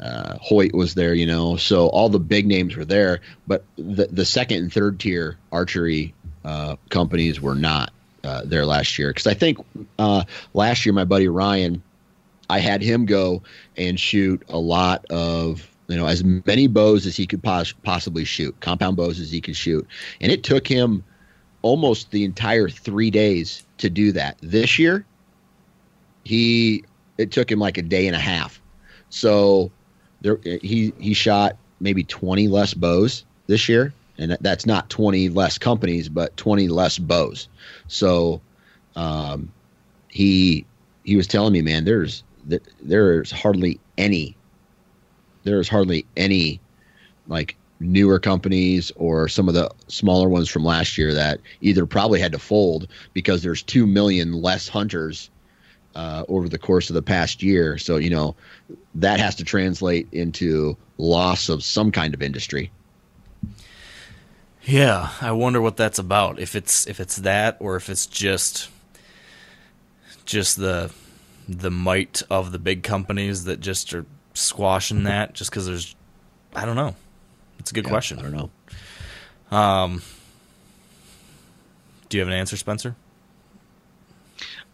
Uh, 0.02 0.38
Hoyt 0.41 0.74
was 0.74 0.95
there, 0.95 1.14
you 1.14 1.26
know, 1.26 1.58
so 1.58 1.88
all 1.88 2.10
the 2.10 2.20
big 2.20 2.47
names 2.47 2.76
were 2.76 2.86
there, 2.86 3.22
but 3.45 3.64
the 3.76 4.08
the 4.08 4.26
second 4.26 4.58
and 4.58 4.74
third 4.74 4.99
tier 4.99 5.38
archery 5.52 6.14
uh, 6.43 6.76
companies 6.89 7.39
were 7.39 7.56
not 7.56 7.91
uh, 8.24 8.41
there 8.43 8.66
last 8.66 8.97
year 8.97 9.10
because 9.10 9.28
I 9.28 9.36
think 9.36 9.60
uh, 9.99 10.24
last 10.54 10.86
year 10.86 10.93
my 10.93 11.06
buddy 11.06 11.28
Ryan, 11.28 11.84
I 12.49 12.60
had 12.60 12.82
him 12.82 13.06
go 13.06 13.43
and 13.78 13.99
shoot 13.99 14.43
a 14.49 14.58
lot 14.58 15.06
of 15.12 15.68
you 15.91 15.97
know, 15.97 16.08
as 16.08 16.24
many 16.24 16.68
bows 16.68 17.06
as 17.06 17.18
he 17.18 17.28
could 17.28 17.43
pos- 17.43 17.74
possibly 17.74 18.24
shoot, 18.24 18.58
compound 18.62 18.95
bows 18.95 19.20
as 19.20 19.30
he 19.30 19.41
could 19.41 19.58
shoot. 19.58 19.86
And 20.22 20.32
it 20.32 20.41
took 20.41 20.66
him 20.66 21.04
almost 21.64 22.12
the 22.12 22.24
entire 22.24 22.70
three 22.70 23.12
days 23.12 23.66
to 23.80 23.89
do 23.89 24.14
that. 24.14 24.38
This 24.41 24.80
year, 24.80 25.06
he 26.24 26.86
it 27.18 27.32
took 27.32 27.52
him 27.52 27.60
like 27.60 27.78
a 27.78 27.82
day 27.82 28.08
and 28.08 28.16
a 28.16 28.20
half. 28.20 28.62
So 29.10 29.70
there 30.22 30.40
he 30.44 30.94
he 31.00 31.14
shot 31.14 31.58
maybe 31.80 32.04
20 32.04 32.48
less 32.48 32.74
bows 32.74 33.26
this 33.48 33.68
year 33.68 33.94
and 34.18 34.38
that's 34.42 34.66
not 34.66 34.90
20 34.90 35.30
less 35.30 35.58
companies 35.58 36.10
but 36.10 36.36
20 36.38 36.68
less 36.68 36.98
bows. 36.98 37.48
So 37.88 38.42
um 38.96 39.52
he 40.10 40.66
he 41.04 41.16
was 41.16 41.28
telling 41.28 41.54
me 41.54 41.62
man 41.62 41.86
there's 41.86 42.24
there's 42.82 43.32
hardly 43.32 43.80
any 43.98 44.36
there's 45.44 45.70
hardly 45.70 46.06
any 46.18 46.60
like 47.28 47.56
newer 47.80 48.20
companies 48.20 48.92
or 48.96 49.28
some 49.28 49.48
of 49.48 49.56
the 49.56 49.70
smaller 49.88 50.30
ones 50.30 50.48
from 50.48 50.64
last 50.64 50.98
year 50.98 51.14
that 51.14 51.40
either 51.62 51.86
probably 51.86 52.20
had 52.20 52.32
to 52.32 52.40
fold 52.40 52.88
because 53.14 53.42
there's 53.42 53.64
2 53.64 53.88
million 53.88 54.34
less 54.34 54.68
hunters 54.68 55.31
uh, 55.96 56.24
over 56.28 56.50
the 56.50 56.58
course 56.60 56.89
of 56.89 56.94
the 56.96 57.02
past 57.02 57.44
year. 57.44 57.78
So, 57.78 57.98
you 57.98 58.10
know, 58.10 58.36
that 58.96 59.20
has 59.20 59.36
to 59.36 59.44
translate 59.44 60.08
into 60.12 60.78
loss 60.98 61.50
of 61.50 61.64
some 61.64 61.92
kind 61.92 62.14
of 62.14 62.22
industry. 62.22 62.72
Yeah, 64.64 65.10
I 65.22 65.32
wonder 65.32 65.60
what 65.62 65.78
that's 65.78 65.98
about. 66.00 66.39
If 66.39 66.56
it's 66.56 66.88
if 66.88 67.00
it's 67.00 67.18
that 67.18 67.58
or 67.60 67.76
if 67.76 67.89
it's 67.89 68.06
just 68.06 68.70
just 70.26 70.58
the 70.58 70.92
the 71.50 71.72
might 71.72 72.22
of 72.30 72.52
the 72.52 72.60
big 72.60 72.84
companies 72.84 73.46
that 73.46 73.60
just 73.60 73.94
are 73.94 74.06
squashing 74.34 75.04
that 75.04 75.34
just 75.34 75.52
cuz 75.52 75.66
there's 75.66 75.96
I 76.56 76.66
don't 76.66 76.76
know. 76.76 76.96
It's 77.60 77.72
a 77.72 77.74
good 77.74 77.86
Yeah, 77.86 77.89
question. 77.89 78.20
I 78.20 78.22
don't 78.22 78.32
know. 79.52 79.58
Um 79.58 80.02
Do 82.10 82.18
you 82.18 82.22
have 82.22 82.28
an 82.28 82.34
answer, 82.34 82.56
Spencer? 82.58 82.96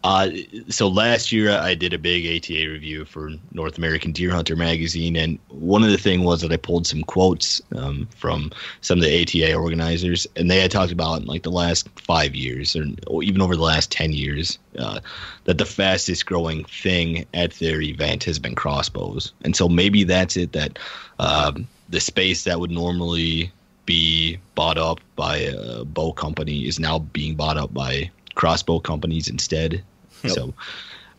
Uh, 0.08 0.30
so 0.70 0.88
last 0.88 1.32
year 1.32 1.50
I 1.50 1.74
did 1.74 1.92
a 1.92 1.98
big 1.98 2.24
ATA 2.24 2.66
review 2.66 3.04
for 3.04 3.30
North 3.52 3.76
American 3.76 4.10
Deer 4.10 4.30
Hunter 4.30 4.56
magazine, 4.56 5.16
and 5.16 5.38
one 5.48 5.84
of 5.84 5.90
the 5.90 5.98
thing 5.98 6.24
was 6.24 6.40
that 6.40 6.50
I 6.50 6.56
pulled 6.56 6.86
some 6.86 7.02
quotes 7.02 7.60
um, 7.76 8.08
from 8.16 8.50
some 8.80 9.00
of 9.00 9.04
the 9.04 9.20
ATA 9.20 9.54
organizers, 9.54 10.26
and 10.34 10.50
they 10.50 10.60
had 10.60 10.70
talked 10.70 10.92
about 10.92 11.20
in 11.20 11.26
like 11.26 11.42
the 11.42 11.50
last 11.50 11.90
five 12.00 12.34
years, 12.34 12.74
or, 13.06 13.22
even 13.22 13.42
over 13.42 13.54
the 13.54 13.62
last 13.62 13.92
ten 13.92 14.14
years, 14.14 14.58
uh, 14.78 15.00
that 15.44 15.58
the 15.58 15.66
fastest 15.66 16.24
growing 16.24 16.64
thing 16.64 17.26
at 17.34 17.52
their 17.58 17.82
event 17.82 18.24
has 18.24 18.38
been 18.38 18.54
crossbows, 18.54 19.34
and 19.44 19.54
so 19.54 19.68
maybe 19.68 20.04
that's 20.04 20.38
it. 20.38 20.52
That 20.52 20.78
um, 21.18 21.68
the 21.90 22.00
space 22.00 22.44
that 22.44 22.60
would 22.60 22.70
normally 22.70 23.52
be 23.84 24.38
bought 24.54 24.78
up 24.78 25.00
by 25.16 25.36
a 25.36 25.84
bow 25.84 26.14
company 26.14 26.66
is 26.66 26.80
now 26.80 26.98
being 26.98 27.34
bought 27.34 27.58
up 27.58 27.74
by 27.74 28.10
crossbow 28.36 28.78
companies 28.78 29.28
instead. 29.28 29.84
So, 30.26 30.54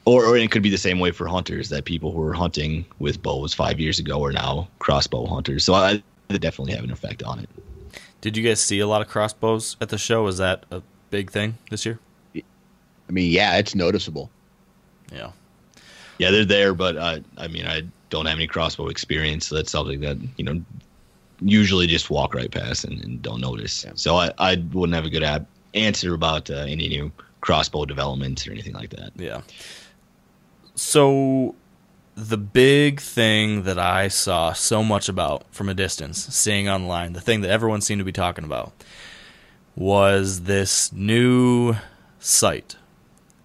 or, 0.05 0.25
or 0.25 0.37
it 0.37 0.51
could 0.51 0.63
be 0.63 0.69
the 0.69 0.77
same 0.77 0.99
way 0.99 1.11
for 1.11 1.27
hunters 1.27 1.69
that 1.69 1.85
people 1.85 2.11
who 2.11 2.19
were 2.19 2.33
hunting 2.33 2.85
with 2.99 3.21
bows 3.21 3.53
five 3.53 3.79
years 3.79 3.99
ago 3.99 4.23
are 4.23 4.31
now 4.31 4.67
crossbow 4.79 5.25
hunters. 5.25 5.63
So 5.63 5.73
I 5.73 6.01
it 6.29 6.41
definitely 6.41 6.73
have 6.73 6.83
an 6.83 6.91
effect 6.91 7.23
on 7.23 7.39
it. 7.39 7.49
Did 8.21 8.37
you 8.37 8.43
guys 8.47 8.61
see 8.61 8.79
a 8.79 8.87
lot 8.87 9.01
of 9.01 9.07
crossbows 9.07 9.77
at 9.81 9.89
the 9.89 9.97
show? 9.97 10.23
Was 10.23 10.37
that 10.37 10.65
a 10.71 10.81
big 11.09 11.31
thing 11.31 11.57
this 11.69 11.85
year? 11.85 11.99
I 12.35 13.11
mean, 13.11 13.31
yeah, 13.31 13.57
it's 13.57 13.73
noticeable. 13.73 14.29
Yeah. 15.11 15.31
Yeah, 16.19 16.31
they're 16.31 16.45
there, 16.45 16.73
but 16.73 16.97
uh, 16.97 17.19
I 17.37 17.47
mean, 17.47 17.65
I 17.65 17.83
don't 18.09 18.25
have 18.25 18.37
any 18.37 18.47
crossbow 18.47 18.87
experience, 18.87 19.47
so 19.47 19.55
that's 19.55 19.71
something 19.71 20.01
that 20.01 20.17
you 20.37 20.43
know 20.43 20.61
usually 21.41 21.87
just 21.87 22.09
walk 22.09 22.35
right 22.35 22.51
past 22.51 22.83
and, 22.83 23.03
and 23.03 23.21
don't 23.21 23.39
notice. 23.39 23.85
So 23.95 24.17
I, 24.17 24.31
I 24.37 24.55
wouldn't 24.73 24.93
have 24.95 25.05
a 25.05 25.09
good 25.09 25.23
ab- 25.23 25.47
answer 25.73 26.13
about 26.13 26.49
uh, 26.49 26.55
any 26.55 26.89
new 26.89 27.11
crossbow 27.41 27.85
development 27.85 28.47
or 28.47 28.51
anything 28.51 28.73
like 28.73 28.89
that. 28.91 29.11
Yeah. 29.15 29.41
So 30.75 31.55
the 32.15 32.37
big 32.37 32.99
thing 32.99 33.63
that 33.63 33.79
I 33.79 34.09
saw 34.09 34.53
so 34.53 34.83
much 34.83 35.07
about 35.07 35.45
from 35.51 35.69
a 35.69 35.73
distance, 35.73 36.25
seeing 36.35 36.67
online, 36.67 37.13
the 37.13 37.21
thing 37.21 37.41
that 37.41 37.49
everyone 37.49 37.81
seemed 37.81 37.99
to 37.99 38.05
be 38.05 38.11
talking 38.11 38.43
about 38.43 38.73
was 39.75 40.41
this 40.43 40.91
new 40.91 41.75
sight 42.19 42.75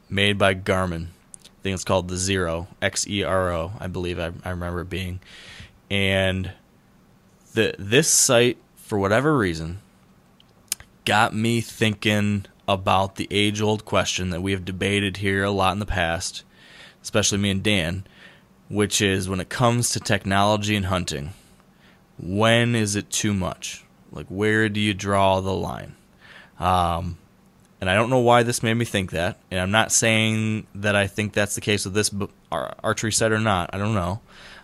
made 0.08 0.38
by 0.38 0.54
Garmin. 0.54 1.06
I 1.44 1.62
think 1.62 1.74
it's 1.74 1.84
called 1.84 2.08
the 2.08 2.16
Xero, 2.16 2.66
X 2.82 3.06
E 3.06 3.22
R 3.22 3.52
O, 3.52 3.72
I 3.78 3.86
believe 3.86 4.18
I, 4.18 4.32
I 4.44 4.50
remember 4.50 4.80
it 4.80 4.90
being. 4.90 5.20
And 5.90 6.52
the 7.54 7.74
this 7.78 8.08
sight, 8.08 8.58
for 8.76 8.98
whatever 8.98 9.36
reason, 9.36 9.78
got 11.04 11.34
me 11.34 11.60
thinking 11.60 12.46
about 12.66 13.16
the 13.16 13.28
age 13.30 13.60
old 13.60 13.84
question 13.84 14.30
that 14.30 14.42
we 14.42 14.52
have 14.52 14.64
debated 14.64 15.18
here 15.18 15.44
a 15.44 15.50
lot 15.50 15.72
in 15.72 15.78
the 15.78 15.86
past, 15.86 16.44
especially 17.02 17.38
me 17.38 17.50
and 17.50 17.62
Dan, 17.62 18.06
which 18.68 19.00
is 19.00 19.28
when 19.28 19.40
it 19.40 19.48
comes 19.48 19.90
to 19.90 20.00
technology 20.00 20.74
and 20.74 20.86
hunting, 20.86 21.32
when 22.18 22.74
is 22.74 22.96
it 22.96 23.10
too 23.10 23.34
much? 23.34 23.84
Like, 24.10 24.26
where 24.28 24.68
do 24.68 24.80
you 24.80 24.94
draw 24.94 25.40
the 25.40 25.52
line? 25.52 25.96
Um, 26.58 27.18
and 27.80 27.90
I 27.90 27.94
don't 27.94 28.10
know 28.10 28.20
why 28.20 28.44
this 28.44 28.62
made 28.62 28.74
me 28.74 28.84
think 28.84 29.10
that. 29.10 29.38
And 29.50 29.60
I'm 29.60 29.70
not 29.70 29.92
saying 29.92 30.66
that 30.76 30.96
I 30.96 31.06
think 31.06 31.32
that's 31.32 31.54
the 31.54 31.60
case 31.60 31.84
with 31.84 31.94
this 31.94 32.10
archery 32.50 33.12
sight 33.12 33.32
or 33.32 33.40
not. 33.40 33.70
I 33.74 33.78
don't 33.78 33.94
know. 33.94 34.20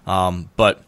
Um, 0.07 0.49
but 0.57 0.83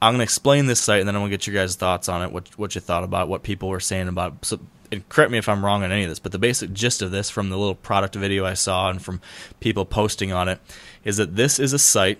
I'm 0.00 0.12
going 0.12 0.20
to 0.20 0.24
explain 0.24 0.66
this 0.66 0.80
sight 0.80 1.00
and 1.00 1.08
then 1.08 1.16
I'm 1.16 1.20
going 1.20 1.30
to 1.30 1.36
get 1.36 1.46
your 1.46 1.54
guys' 1.54 1.76
thoughts 1.76 2.08
on 2.08 2.22
it, 2.22 2.32
what, 2.32 2.56
what 2.58 2.74
you 2.74 2.80
thought 2.80 3.04
about 3.04 3.28
what 3.28 3.42
people 3.42 3.68
were 3.68 3.80
saying 3.80 4.08
about 4.08 4.50
and 4.90 5.08
correct 5.08 5.30
me 5.30 5.38
if 5.38 5.48
I'm 5.48 5.64
wrong 5.64 5.82
on 5.82 5.92
any 5.92 6.04
of 6.04 6.08
this, 6.08 6.18
but 6.18 6.32
the 6.32 6.38
basic 6.38 6.72
gist 6.72 7.02
of 7.02 7.10
this 7.10 7.30
from 7.30 7.50
the 7.50 7.58
little 7.58 7.74
product 7.74 8.14
video 8.14 8.44
I 8.44 8.54
saw 8.54 8.90
and 8.90 9.02
from 9.02 9.20
people 9.60 9.84
posting 9.84 10.32
on 10.32 10.48
it 10.48 10.60
is 11.04 11.16
that 11.18 11.36
this 11.36 11.58
is 11.58 11.72
a 11.72 11.78
sight, 11.78 12.18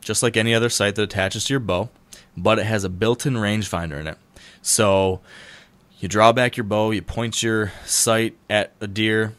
just 0.00 0.22
like 0.22 0.36
any 0.36 0.54
other 0.54 0.68
sight 0.68 0.94
that 0.96 1.02
attaches 1.02 1.44
to 1.46 1.52
your 1.54 1.60
bow, 1.60 1.88
but 2.36 2.58
it 2.58 2.66
has 2.66 2.84
a 2.84 2.88
built 2.88 3.26
in 3.26 3.34
rangefinder 3.34 3.98
in 3.98 4.06
it. 4.06 4.18
So 4.62 5.20
you 5.98 6.08
draw 6.08 6.32
back 6.32 6.56
your 6.56 6.64
bow, 6.64 6.90
you 6.90 7.02
point 7.02 7.42
your 7.42 7.72
sight 7.84 8.36
at 8.48 8.72
a 8.80 8.86
deer, 8.86 9.34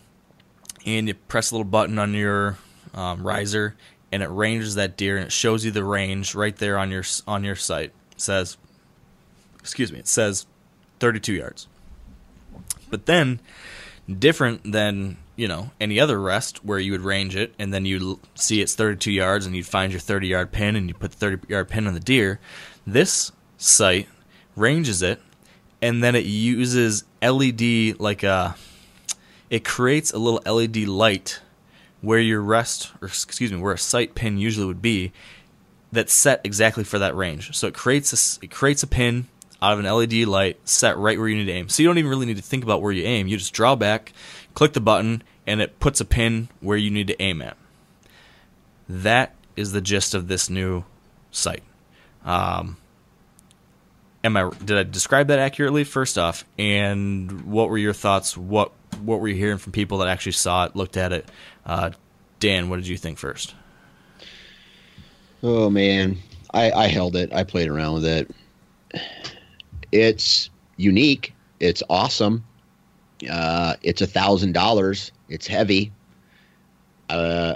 and 0.85 1.07
you 1.07 1.13
press 1.13 1.51
a 1.51 1.55
little 1.55 1.65
button 1.65 1.99
on 1.99 2.13
your 2.13 2.57
um, 2.93 3.25
riser, 3.25 3.75
and 4.11 4.23
it 4.23 4.29
ranges 4.29 4.75
that 4.75 4.97
deer, 4.97 5.17
and 5.17 5.25
it 5.25 5.31
shows 5.31 5.63
you 5.63 5.71
the 5.71 5.83
range 5.83 6.35
right 6.35 6.55
there 6.55 6.77
on 6.77 6.91
your 6.91 7.03
on 7.27 7.43
your 7.43 7.55
sight. 7.55 7.91
It 8.11 8.21
says, 8.21 8.57
excuse 9.59 9.91
me, 9.91 9.99
it 9.99 10.07
says 10.07 10.45
32 10.99 11.33
yards. 11.33 11.67
But 12.91 13.07
then, 13.07 13.39
different 14.19 14.71
than 14.71 15.17
you 15.35 15.47
know 15.47 15.71
any 15.79 15.99
other 15.99 16.19
rest 16.19 16.63
where 16.63 16.77
you 16.77 16.91
would 16.91 17.01
range 17.01 17.35
it 17.35 17.53
and 17.57 17.73
then 17.73 17.85
you 17.85 18.19
see 18.35 18.61
it's 18.61 18.75
32 18.75 19.11
yards 19.11 19.45
and 19.45 19.55
you'd 19.55 19.65
find 19.65 19.91
your 19.91 19.99
30 19.99 20.27
yard 20.27 20.51
pin 20.51 20.75
and 20.75 20.87
you 20.87 20.93
put 20.93 21.11
the 21.11 21.17
30 21.17 21.47
yard 21.47 21.69
pin 21.69 21.87
on 21.87 21.93
the 21.93 21.99
deer. 21.99 22.39
This 22.85 23.31
sight 23.57 24.07
ranges 24.55 25.01
it 25.01 25.19
and 25.81 26.03
then 26.03 26.15
it 26.15 26.25
uses 26.25 27.03
LED 27.21 27.99
like 27.99 28.23
a 28.23 28.55
it 29.49 29.65
creates 29.65 30.11
a 30.11 30.17
little 30.17 30.41
LED 30.45 30.87
light 30.87 31.41
where 32.01 32.19
your 32.19 32.41
rest 32.41 32.91
or 33.01 33.07
excuse 33.07 33.51
me 33.51 33.59
where 33.59 33.73
a 33.73 33.77
sight 33.77 34.15
pin 34.15 34.37
usually 34.37 34.65
would 34.65 34.81
be 34.81 35.11
that's 35.91 36.13
set 36.13 36.39
exactly 36.43 36.83
for 36.83 36.99
that 36.99 37.15
range. 37.15 37.55
So 37.55 37.67
it 37.67 37.73
creates 37.73 38.13
a 38.13 38.45
it 38.45 38.51
creates 38.51 38.83
a 38.83 38.87
pin 38.87 39.27
out 39.61 39.73
of 39.73 39.79
an 39.79 39.85
LED 39.85 40.27
light 40.27 40.57
set 40.67 40.97
right 40.97 41.17
where 41.17 41.27
you 41.27 41.37
need 41.37 41.45
to 41.45 41.51
aim. 41.51 41.69
So 41.69 41.83
you 41.83 41.89
don't 41.89 41.97
even 41.97 42.09
really 42.09 42.25
need 42.25 42.37
to 42.37 42.43
think 42.43 42.63
about 42.63 42.81
where 42.81 42.91
you 42.91 43.03
aim. 43.03 43.27
You 43.27 43.37
just 43.37 43.53
draw 43.53 43.75
back, 43.75 44.13
click 44.53 44.73
the 44.73 44.81
button, 44.81 45.23
and 45.45 45.61
it 45.61 45.79
puts 45.79 46.01
a 46.01 46.05
pin 46.05 46.49
where 46.59 46.77
you 46.77 46.89
need 46.89 47.07
to 47.07 47.21
aim 47.21 47.41
at. 47.41 47.57
That 48.89 49.35
is 49.55 49.71
the 49.71 49.81
gist 49.81 50.13
of 50.13 50.27
this 50.27 50.49
new 50.49 50.83
sight. 51.29 51.63
Um, 52.25 52.77
am 54.23 54.37
I 54.37 54.49
did 54.63 54.77
I 54.77 54.83
describe 54.83 55.27
that 55.27 55.39
accurately? 55.39 55.83
First 55.83 56.17
off, 56.17 56.45
and 56.57 57.43
what 57.43 57.69
were 57.69 57.77
your 57.77 57.93
thoughts? 57.93 58.35
What 58.35 58.71
what 59.01 59.19
were 59.19 59.27
you 59.27 59.35
hearing 59.35 59.57
from 59.57 59.71
people 59.71 59.99
that 59.99 60.07
actually 60.07 60.33
saw 60.33 60.65
it, 60.65 60.75
looked 60.75 60.97
at 60.97 61.13
it? 61.13 61.29
Uh, 61.65 61.91
Dan, 62.39 62.69
what 62.69 62.77
did 62.77 62.87
you 62.87 62.97
think 62.97 63.17
first? 63.17 63.55
Oh 65.43 65.69
man, 65.69 66.17
I, 66.53 66.71
I 66.71 66.87
held 66.87 67.15
it. 67.15 67.33
I 67.33 67.43
played 67.43 67.69
around 67.69 67.95
with 67.95 68.05
it. 68.05 68.31
It's 69.91 70.49
unique. 70.77 71.33
It's 71.59 71.83
awesome. 71.89 72.43
Uh, 73.29 73.75
it's 73.83 74.01
a 74.01 74.07
thousand 74.07 74.53
dollars. 74.53 75.11
It's 75.29 75.47
heavy. 75.47 75.91
Uh, 77.09 77.55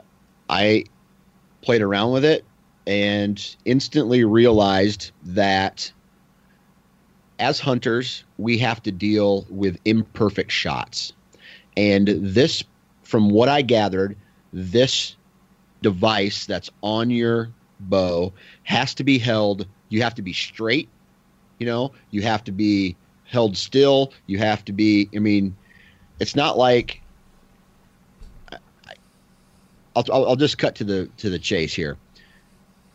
I 0.49 0.85
played 1.61 1.81
around 1.81 2.11
with 2.11 2.25
it 2.25 2.45
and 2.85 3.55
instantly 3.65 4.23
realized 4.23 5.11
that 5.23 5.91
as 7.39 7.59
hunters, 7.59 8.23
we 8.37 8.57
have 8.59 8.81
to 8.83 8.91
deal 8.91 9.45
with 9.49 9.77
imperfect 9.85 10.51
shots. 10.51 11.13
And 11.75 12.07
this, 12.07 12.63
from 13.03 13.29
what 13.29 13.49
I 13.49 13.61
gathered, 13.61 14.15
this 14.53 15.15
device 15.81 16.45
that's 16.45 16.69
on 16.81 17.09
your 17.09 17.49
bow 17.79 18.31
has 18.63 18.93
to 18.95 19.03
be 19.03 19.17
held 19.17 19.67
you 19.89 20.01
have 20.01 20.15
to 20.15 20.21
be 20.21 20.33
straight. 20.33 20.89
You 21.59 21.65
know, 21.65 21.91
you 22.11 22.21
have 22.21 22.43
to 22.45 22.51
be 22.51 22.95
held 23.25 23.57
still. 23.57 24.13
You 24.27 24.37
have 24.39 24.65
to 24.65 24.73
be. 24.73 25.09
I 25.15 25.19
mean, 25.19 25.55
it's 26.19 26.35
not 26.35 26.57
like. 26.57 27.01
I, 28.51 28.57
I'll, 29.95 30.05
I'll 30.11 30.35
just 30.35 30.57
cut 30.57 30.75
to 30.75 30.83
the 30.83 31.09
to 31.17 31.29
the 31.29 31.39
chase 31.39 31.73
here. 31.73 31.97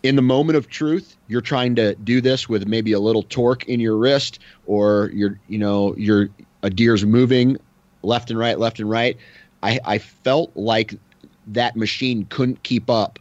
In 0.03 0.17
the 0.17 0.23
moment 0.23 0.57
of 0.57 0.69
truth, 0.69 1.17
you're 1.29 1.43
trying 1.43 1.75
to 1.77 1.95
do 1.97 2.23
this 2.23 2.49
with 2.49 2.67
maybe 2.67 2.93
a 2.93 3.01
little 3.01 3.23
torque 3.25 3.69
in 3.69 3.81
your 3.81 3.97
wrist, 3.97 4.39
or 4.67 5.11
you're 5.13 5.39
you 5.49 5.59
know 5.59 5.95
you're 5.97 6.29
a 6.63 6.71
deer's 6.71 7.05
moving 7.05 7.59
left 8.03 8.31
and 8.31 8.39
right, 8.39 8.59
left 8.59 8.81
and 8.81 8.89
right. 8.89 9.17
I, 9.63 9.79
I 9.85 9.99
felt 9.99 10.51
like 10.55 10.95
that 11.49 11.77
machine 11.77 12.27
couldn't 12.31 12.63
keep 12.63 12.89
up 12.89 13.19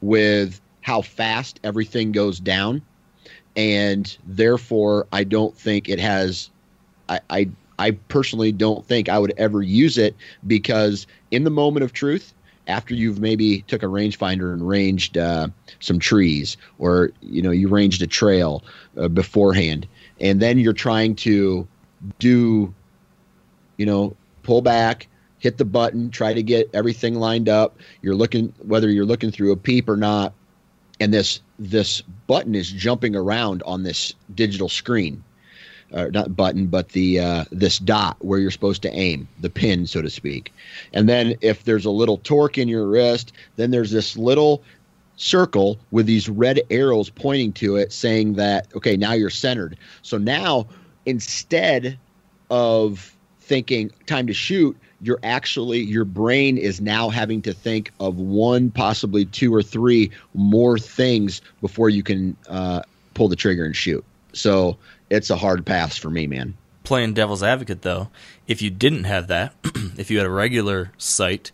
with 0.00 0.60
how 0.80 1.02
fast 1.02 1.60
everything 1.64 2.12
goes 2.12 2.40
down. 2.40 2.82
And 3.56 4.16
therefore, 4.26 5.06
I 5.12 5.24
don't 5.24 5.56
think 5.56 5.88
it 5.88 5.98
has. 5.98 6.50
I, 7.08 7.20
I, 7.30 7.48
I 7.78 7.90
personally 7.92 8.52
don't 8.52 8.84
think 8.84 9.08
I 9.08 9.18
would 9.18 9.32
ever 9.36 9.62
use 9.62 9.96
it 9.98 10.14
because 10.46 11.06
in 11.30 11.44
the 11.44 11.50
moment 11.50 11.84
of 11.84 11.92
truth, 11.92 12.34
after 12.66 12.94
you've 12.94 13.20
maybe 13.20 13.62
took 13.62 13.82
a 13.82 13.86
rangefinder 13.86 14.52
and 14.52 14.66
ranged 14.66 15.16
uh, 15.16 15.48
some 15.80 15.98
trees, 15.98 16.56
or 16.78 17.12
you 17.22 17.42
know 17.42 17.50
you 17.50 17.68
ranged 17.68 18.02
a 18.02 18.06
trail 18.06 18.62
uh, 18.96 19.08
beforehand, 19.08 19.86
and 20.20 20.40
then 20.40 20.58
you're 20.58 20.72
trying 20.72 21.14
to 21.16 21.66
do, 22.18 22.74
you 23.76 23.86
know, 23.86 24.16
pull 24.42 24.62
back, 24.62 25.06
hit 25.38 25.58
the 25.58 25.64
button, 25.64 26.10
try 26.10 26.32
to 26.32 26.42
get 26.42 26.68
everything 26.74 27.14
lined 27.14 27.48
up. 27.48 27.78
You're 28.02 28.16
looking 28.16 28.52
whether 28.62 28.90
you're 28.90 29.06
looking 29.06 29.30
through 29.30 29.52
a 29.52 29.56
peep 29.56 29.88
or 29.88 29.96
not, 29.96 30.32
and 31.00 31.12
this 31.12 31.40
this 31.58 32.02
button 32.26 32.54
is 32.54 32.70
jumping 32.70 33.16
around 33.16 33.62
on 33.64 33.82
this 33.82 34.14
digital 34.34 34.68
screen. 34.68 35.22
Uh, 35.92 36.08
not 36.12 36.34
button, 36.34 36.66
but 36.66 36.88
the 36.90 37.20
uh, 37.20 37.44
this 37.52 37.78
dot 37.78 38.16
where 38.20 38.40
you're 38.40 38.50
supposed 38.50 38.82
to 38.82 38.90
aim, 38.90 39.28
the 39.40 39.50
pin, 39.50 39.86
so 39.86 40.02
to 40.02 40.10
speak. 40.10 40.52
And 40.92 41.08
then 41.08 41.36
if 41.42 41.62
there's 41.64 41.84
a 41.84 41.90
little 41.90 42.18
torque 42.18 42.58
in 42.58 42.66
your 42.66 42.88
wrist, 42.88 43.32
then 43.54 43.70
there's 43.70 43.92
this 43.92 44.16
little 44.16 44.62
circle 45.16 45.78
with 45.92 46.06
these 46.06 46.28
red 46.28 46.60
arrows 46.70 47.08
pointing 47.08 47.52
to 47.52 47.76
it, 47.76 47.92
saying 47.92 48.34
that 48.34 48.66
okay, 48.74 48.96
now 48.96 49.12
you're 49.12 49.30
centered. 49.30 49.78
So 50.02 50.18
now 50.18 50.66
instead 51.04 51.98
of 52.50 53.16
thinking 53.40 53.90
time 54.06 54.26
to 54.26 54.34
shoot, 54.34 54.76
you're 55.00 55.20
actually 55.22 55.80
your 55.80 56.04
brain 56.04 56.56
is 56.58 56.80
now 56.80 57.08
having 57.08 57.42
to 57.42 57.52
think 57.52 57.92
of 58.00 58.16
one, 58.18 58.70
possibly 58.70 59.24
two 59.24 59.54
or 59.54 59.62
three 59.62 60.10
more 60.34 60.78
things 60.78 61.42
before 61.60 61.90
you 61.90 62.02
can 62.02 62.36
uh, 62.48 62.82
pull 63.14 63.28
the 63.28 63.36
trigger 63.36 63.64
and 63.64 63.76
shoot. 63.76 64.04
So 64.32 64.76
it's 65.10 65.30
a 65.30 65.36
hard 65.36 65.64
pass 65.64 65.96
for 65.96 66.10
me, 66.10 66.26
man. 66.26 66.54
Playing 66.84 67.14
devil's 67.14 67.42
advocate, 67.42 67.82
though, 67.82 68.08
if 68.46 68.62
you 68.62 68.70
didn't 68.70 69.04
have 69.04 69.26
that, 69.26 69.54
if 69.96 70.10
you 70.10 70.18
had 70.18 70.26
a 70.26 70.30
regular 70.30 70.92
sight, 70.98 71.50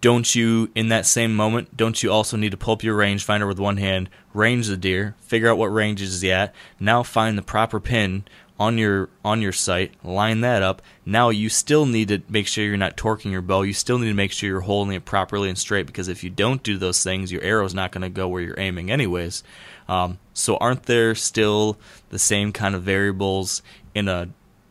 don't 0.00 0.32
you, 0.32 0.70
in 0.76 0.90
that 0.90 1.06
same 1.06 1.34
moment, 1.34 1.76
don't 1.76 2.00
you 2.02 2.12
also 2.12 2.36
need 2.36 2.52
to 2.52 2.56
pull 2.56 2.74
up 2.74 2.84
your 2.84 2.96
rangefinder 2.96 3.48
with 3.48 3.58
one 3.58 3.78
hand, 3.78 4.08
range 4.32 4.68
the 4.68 4.76
deer, 4.76 5.16
figure 5.18 5.50
out 5.50 5.58
what 5.58 5.72
range 5.72 6.00
is 6.00 6.20
he 6.20 6.30
at, 6.30 6.54
now 6.78 7.02
find 7.02 7.36
the 7.36 7.42
proper 7.42 7.80
pin 7.80 8.24
on 8.58 8.76
your 8.76 9.08
on 9.24 9.40
your 9.40 9.52
sight, 9.52 9.92
line 10.04 10.40
that 10.40 10.62
up. 10.62 10.82
Now 11.06 11.30
you 11.30 11.48
still 11.48 11.86
need 11.86 12.08
to 12.08 12.20
make 12.28 12.46
sure 12.46 12.64
you're 12.64 12.76
not 12.76 12.96
torquing 12.96 13.30
your 13.30 13.42
bow. 13.42 13.62
You 13.62 13.72
still 13.72 13.98
need 13.98 14.08
to 14.08 14.14
make 14.14 14.32
sure 14.32 14.48
you're 14.48 14.60
holding 14.60 14.94
it 14.94 15.04
properly 15.04 15.48
and 15.48 15.56
straight 15.56 15.86
because 15.86 16.08
if 16.08 16.24
you 16.24 16.30
don't 16.30 16.62
do 16.62 16.76
those 16.76 17.02
things, 17.02 17.30
your 17.30 17.42
arrow's 17.42 17.74
not 17.74 17.92
going 17.92 18.02
to 18.02 18.08
go 18.08 18.26
where 18.28 18.42
you're 18.42 18.58
aiming 18.58 18.90
anyways. 18.90 19.44
Um, 19.88 20.18
so 20.34 20.56
aren't 20.56 20.84
there 20.84 21.14
still 21.14 21.78
the 22.10 22.18
same 22.18 22.52
kind 22.52 22.74
of 22.74 22.82
variables 22.82 23.62
in 23.94 24.08
a 24.08 24.28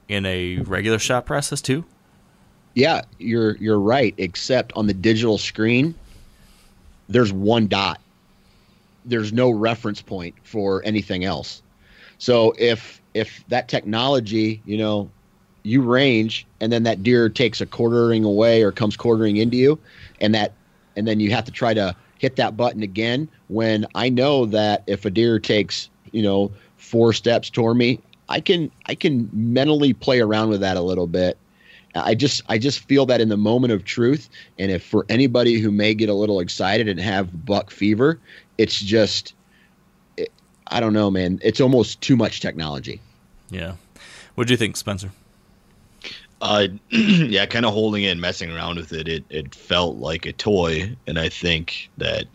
in 0.10 0.26
a 0.26 0.58
regular 0.60 1.00
shot 1.00 1.26
process 1.26 1.62
too? 1.62 1.86
Yeah, 2.74 3.04
you're 3.18 3.56
you're 3.58 3.80
right. 3.80 4.14
Except 4.18 4.74
on 4.76 4.88
the 4.88 4.94
digital 4.94 5.38
screen, 5.38 5.96
there's 7.08 7.32
one 7.32 7.68
dot. 7.68 8.02
There's 9.06 9.32
no 9.32 9.50
reference 9.50 10.02
point 10.02 10.36
for 10.44 10.84
anything 10.84 11.24
else. 11.24 11.62
So 12.18 12.54
if 12.58 13.02
if 13.18 13.44
that 13.48 13.68
technology, 13.68 14.62
you 14.66 14.78
know, 14.78 15.10
you 15.64 15.82
range 15.82 16.46
and 16.62 16.72
then 16.72 16.84
that 16.84 17.04
deer 17.04 17.30
takes 17.30 17.60
a 17.60 17.66
quartering 17.66 18.24
away 18.24 18.64
or 18.64 18.72
comes 18.72 18.96
quartering 18.96 19.38
into 19.38 19.58
you, 19.58 19.80
and 20.22 20.34
that 20.36 20.54
and 20.96 21.08
then 21.08 21.20
you 21.20 21.32
have 21.32 21.46
to 21.46 21.52
try 21.52 21.74
to 21.74 21.96
hit 22.20 22.36
that 22.38 22.58
button 22.58 22.84
again 22.84 23.28
when 23.48 23.86
I 23.94 24.10
know 24.10 24.46
that 24.48 24.84
if 24.88 25.06
a 25.06 25.10
deer 25.10 25.40
takes, 25.40 25.90
you 26.12 26.24
know, 26.24 26.52
four 26.78 27.14
steps 27.14 27.50
toward 27.50 27.78
me, 27.78 28.00
I 28.30 28.40
can 28.40 28.72
I 28.86 28.96
can 28.96 29.30
mentally 29.34 29.94
play 29.94 30.20
around 30.20 30.50
with 30.50 30.62
that 30.62 30.78
a 30.78 30.82
little 30.82 31.08
bit. 31.08 31.38
I 31.96 32.14
just 32.16 32.44
I 32.48 32.58
just 32.58 32.80
feel 32.82 33.06
that 33.08 33.22
in 33.22 33.30
the 33.30 33.38
moment 33.38 33.74
of 33.74 33.84
truth, 33.84 34.30
and 34.60 34.72
if 34.72 34.84
for 34.84 35.06
anybody 35.10 35.60
who 35.60 35.72
may 35.72 35.94
get 35.96 36.10
a 36.10 36.14
little 36.14 36.40
excited 36.40 36.88
and 36.88 37.00
have 37.00 37.46
buck 37.46 37.72
fever, 37.72 38.20
it's 38.58 38.80
just 38.80 39.34
I 40.70 40.80
don't 40.80 40.94
know, 40.94 41.10
man. 41.10 41.40
It's 41.44 41.62
almost 41.62 42.02
too 42.02 42.16
much 42.16 42.40
technology. 42.42 43.02
Yeah. 43.50 43.74
What 44.36 44.48
do 44.48 44.54
you 44.54 44.58
think, 44.58 44.78
Spencer? 44.78 45.12
Uh, 46.42 46.68
yeah, 46.90 47.46
kind 47.46 47.66
of 47.66 47.74
holding 47.74 48.04
it 48.04 48.10
and 48.10 48.22
messing 48.22 48.52
around 48.52 48.78
with 48.78 48.94
it, 48.94 49.08
it, 49.08 49.24
it 49.30 49.56
felt 49.56 49.98
like 49.98 50.26
a 50.26 50.34
toy. 50.34 50.96
And 51.08 51.18
I 51.18 51.30
think 51.30 51.90
that, 51.98 52.26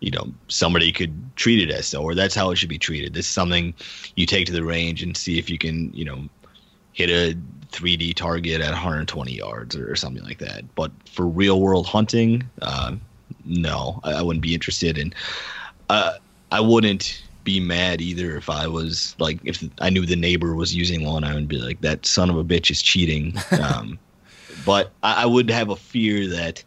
you 0.00 0.10
know, 0.10 0.32
somebody 0.48 0.92
could 0.92 1.14
treat 1.36 1.60
it 1.60 1.72
as 1.72 1.86
so, 1.86 2.02
or 2.02 2.14
that's 2.14 2.34
how 2.34 2.50
it 2.50 2.56
should 2.56 2.68
be 2.68 2.78
treated. 2.78 3.12
This 3.14 3.26
is 3.26 3.32
something 3.32 3.74
you 4.16 4.26
take 4.26 4.46
to 4.46 4.52
the 4.52 4.64
range 4.64 5.02
and 5.02 5.16
see 5.16 5.38
if 5.38 5.50
you 5.50 5.58
can, 5.58 5.92
you 5.92 6.04
know, 6.04 6.28
hit 6.92 7.10
a 7.10 7.36
3D 7.70 8.14
target 8.14 8.60
at 8.60 8.70
120 8.70 9.32
yards 9.32 9.76
or, 9.76 9.96
something 9.96 10.24
like 10.24 10.38
that. 10.38 10.74
But 10.74 10.90
for 11.06 11.26
real 11.26 11.60
world 11.60 11.86
hunting, 11.86 12.48
uh, 12.60 12.96
no, 13.44 14.00
I, 14.04 14.14
I 14.14 14.22
wouldn't 14.22 14.42
be 14.42 14.54
interested 14.54 14.98
in. 14.98 15.12
Uh, 15.88 16.14
I 16.50 16.60
wouldn't 16.60 17.22
be 17.44 17.60
mad 17.60 18.00
either 18.00 18.36
if 18.36 18.48
I 18.48 18.66
was 18.66 19.16
like 19.18 19.38
if 19.44 19.62
I 19.80 19.90
knew 19.90 20.06
the 20.06 20.16
neighbor 20.16 20.54
was 20.54 20.74
using 20.74 21.04
one, 21.04 21.24
I 21.24 21.34
would 21.34 21.48
be 21.48 21.58
like 21.58 21.80
that 21.80 22.06
son 22.06 22.30
of 22.30 22.36
a 22.36 22.44
bitch 22.44 22.70
is 22.70 22.82
cheating. 22.82 23.34
Um, 23.62 23.98
but 24.66 24.90
I, 25.02 25.22
I 25.22 25.26
would 25.26 25.50
have 25.50 25.68
a 25.68 25.76
fear 25.76 26.26
that 26.28 26.64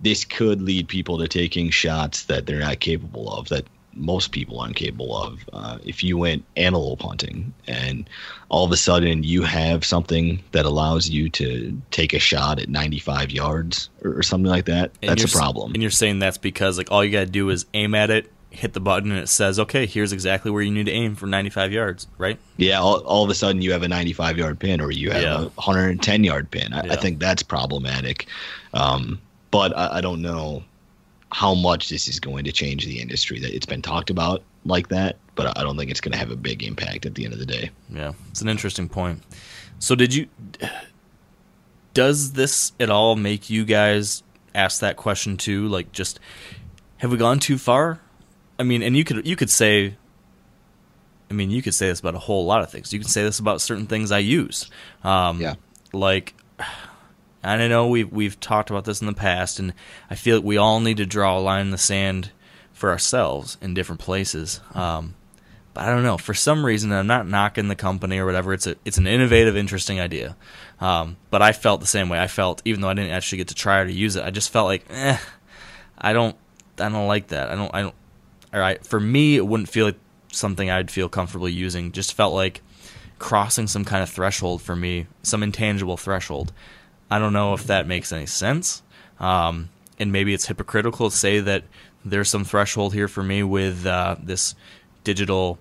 this 0.00 0.24
could 0.24 0.60
lead 0.60 0.86
people 0.86 1.18
to 1.18 1.28
taking 1.28 1.70
shots 1.70 2.24
that 2.24 2.46
they're 2.46 2.58
not 2.58 2.80
capable 2.80 3.32
of. 3.32 3.48
That 3.48 3.66
most 3.96 4.30
people 4.30 4.60
aren't 4.60 4.76
capable 4.76 5.16
of. 5.16 5.48
Uh, 5.52 5.78
if 5.84 6.04
you 6.04 6.18
went 6.18 6.44
antelope 6.56 7.02
hunting 7.02 7.52
and 7.66 8.08
all 8.48 8.64
of 8.64 8.70
a 8.70 8.76
sudden 8.76 9.22
you 9.22 9.42
have 9.42 9.84
something 9.84 10.42
that 10.52 10.64
allows 10.64 11.08
you 11.08 11.28
to 11.30 11.80
take 11.90 12.12
a 12.12 12.18
shot 12.18 12.60
at 12.60 12.68
95 12.68 13.30
yards 13.30 13.88
or, 14.04 14.18
or 14.18 14.22
something 14.22 14.50
like 14.50 14.66
that, 14.66 14.92
And 15.02 15.10
that's 15.10 15.32
a 15.32 15.36
problem. 15.36 15.72
And 15.72 15.82
you're 15.82 15.90
saying 15.90 16.18
that's 16.18 16.38
because 16.38 16.78
like 16.78 16.90
all 16.92 17.04
you 17.04 17.10
got 17.10 17.20
to 17.20 17.26
do 17.26 17.50
is 17.50 17.66
aim 17.74 17.94
at 17.94 18.10
it, 18.10 18.30
hit 18.56 18.72
the 18.72 18.80
button, 18.80 19.10
and 19.12 19.20
it 19.20 19.28
says, 19.28 19.58
"Okay, 19.60 19.86
here's 19.86 20.12
exactly 20.12 20.50
where 20.50 20.62
you 20.62 20.70
need 20.72 20.86
to 20.86 20.92
aim 20.92 21.14
for 21.14 21.26
95 21.26 21.72
yards." 21.72 22.06
Right? 22.18 22.38
Yeah, 22.56 22.80
all, 22.80 22.98
all 23.00 23.22
of 23.24 23.30
a 23.30 23.34
sudden 23.34 23.62
you 23.62 23.72
have 23.72 23.82
a 23.82 23.88
95 23.88 24.38
yard 24.38 24.58
pin 24.58 24.80
or 24.80 24.90
you 24.90 25.10
have 25.10 25.22
Yeah. 25.22 25.34
a 25.42 25.48
110 25.60 26.24
yard 26.24 26.50
pin. 26.50 26.72
I, 26.72 26.84
Yeah. 26.86 26.92
I 26.92 26.96
think 26.96 27.18
that's 27.20 27.42
problematic. 27.42 28.26
Um, 28.74 29.20
but 29.50 29.76
I, 29.76 29.98
I 29.98 30.00
don't 30.00 30.22
know 30.22 30.62
how 31.32 31.54
much 31.54 31.88
this 31.88 32.08
is 32.08 32.18
going 32.20 32.44
to 32.44 32.52
change 32.52 32.84
the 32.86 33.00
industry. 33.00 33.38
That 33.40 33.54
it's 33.54 33.66
been 33.66 33.82
talked 33.82 34.10
about 34.10 34.42
like 34.64 34.88
that, 34.88 35.16
but 35.34 35.56
I 35.58 35.62
don't 35.62 35.76
think 35.76 35.90
it's 35.90 36.00
going 36.00 36.12
to 36.12 36.18
have 36.18 36.30
a 36.30 36.36
big 36.36 36.62
impact 36.62 37.06
at 37.06 37.14
the 37.14 37.24
end 37.24 37.32
of 37.34 37.38
the 37.38 37.46
day. 37.46 37.70
Yeah, 37.90 38.12
it's 38.30 38.40
an 38.42 38.48
interesting 38.48 38.88
point. 38.88 39.22
So, 39.78 39.94
did 39.94 40.14
you? 40.14 40.26
Does 41.94 42.32
this 42.32 42.72
at 42.78 42.90
all 42.90 43.16
make 43.16 43.48
you 43.48 43.64
guys 43.64 44.22
ask 44.54 44.80
that 44.80 44.96
question 44.96 45.36
too? 45.36 45.66
Like, 45.68 45.92
just 45.92 46.20
have 46.98 47.10
we 47.10 47.16
gone 47.16 47.38
too 47.38 47.58
far? 47.58 48.00
I 48.58 48.62
mean, 48.62 48.82
and 48.82 48.96
you 48.96 49.04
could 49.04 49.26
you 49.26 49.36
could 49.36 49.50
say. 49.50 49.96
I 51.28 51.34
mean, 51.34 51.50
you 51.50 51.60
could 51.60 51.74
say 51.74 51.88
this 51.88 51.98
about 51.98 52.14
a 52.14 52.20
whole 52.20 52.46
lot 52.46 52.62
of 52.62 52.70
things. 52.70 52.92
You 52.92 53.00
can 53.00 53.08
say 53.08 53.24
this 53.24 53.40
about 53.40 53.60
certain 53.60 53.86
things 53.86 54.12
I 54.12 54.18
use. 54.18 54.70
Um, 55.02 55.40
Yeah. 55.40 55.54
Like, 55.92 56.34
I 57.42 57.68
know 57.68 57.88
we've 57.88 58.10
we've 58.12 58.38
talked 58.38 58.70
about 58.70 58.84
this 58.84 59.00
in 59.00 59.08
the 59.08 59.12
past, 59.12 59.58
and 59.58 59.74
I 60.08 60.14
feel 60.14 60.36
like 60.36 60.44
we 60.44 60.56
all 60.56 60.78
need 60.80 60.98
to 60.98 61.06
draw 61.06 61.36
a 61.36 61.40
line 61.40 61.62
in 61.62 61.70
the 61.70 61.78
sand 61.78 62.30
for 62.72 62.90
ourselves 62.90 63.58
in 63.60 63.74
different 63.74 64.00
places. 64.00 64.60
Um, 64.72 65.14
but 65.74 65.84
I 65.84 65.90
don't 65.90 66.02
know. 66.04 66.16
For 66.16 66.32
some 66.32 66.64
reason, 66.64 66.92
I'm 66.92 67.06
not 67.06 67.26
knocking 67.26 67.68
the 67.68 67.76
company 67.76 68.18
or 68.18 68.26
whatever. 68.26 68.52
It's 68.52 68.66
a 68.66 68.76
it's 68.84 68.98
an 68.98 69.06
innovative, 69.06 69.56
interesting 69.56 70.00
idea. 70.00 70.36
Um, 70.80 71.16
but 71.30 71.42
I 71.42 71.52
felt 71.52 71.80
the 71.80 71.86
same 71.86 72.08
way. 72.08 72.18
I 72.20 72.28
felt 72.28 72.62
even 72.64 72.80
though 72.80 72.88
I 72.88 72.94
didn't 72.94 73.12
actually 73.12 73.38
get 73.38 73.48
to 73.48 73.54
try 73.54 73.80
or 73.80 73.86
to 73.86 73.92
use 73.92 74.16
it, 74.16 74.24
I 74.24 74.30
just 74.30 74.50
felt 74.50 74.66
like, 74.66 74.84
eh, 74.90 75.18
I 75.98 76.12
don't 76.12 76.36
I 76.78 76.88
don't 76.88 77.08
like 77.08 77.28
that. 77.28 77.50
I 77.50 77.56
don't 77.56 77.74
I 77.74 77.82
don't. 77.82 77.94
For 78.84 79.00
me, 79.00 79.36
it 79.36 79.46
wouldn't 79.46 79.68
feel 79.68 79.86
like 79.86 79.98
something 80.32 80.70
I'd 80.70 80.90
feel 80.90 81.08
comfortable 81.08 81.48
using. 81.48 81.92
Just 81.92 82.14
felt 82.14 82.34
like 82.34 82.62
crossing 83.18 83.66
some 83.66 83.84
kind 83.84 84.02
of 84.02 84.10
threshold 84.10 84.62
for 84.62 84.76
me, 84.76 85.06
some 85.22 85.42
intangible 85.42 85.96
threshold. 85.96 86.52
I 87.10 87.18
don't 87.18 87.32
know 87.32 87.54
if 87.54 87.64
that 87.64 87.86
makes 87.86 88.12
any 88.12 88.26
sense. 88.26 88.82
Um, 89.18 89.70
and 89.98 90.12
maybe 90.12 90.34
it's 90.34 90.46
hypocritical 90.46 91.10
to 91.10 91.16
say 91.16 91.40
that 91.40 91.64
there's 92.04 92.28
some 92.28 92.44
threshold 92.44 92.94
here 92.94 93.08
for 93.08 93.22
me 93.22 93.42
with 93.42 93.86
uh, 93.86 94.16
this 94.22 94.54
digital 95.04 95.58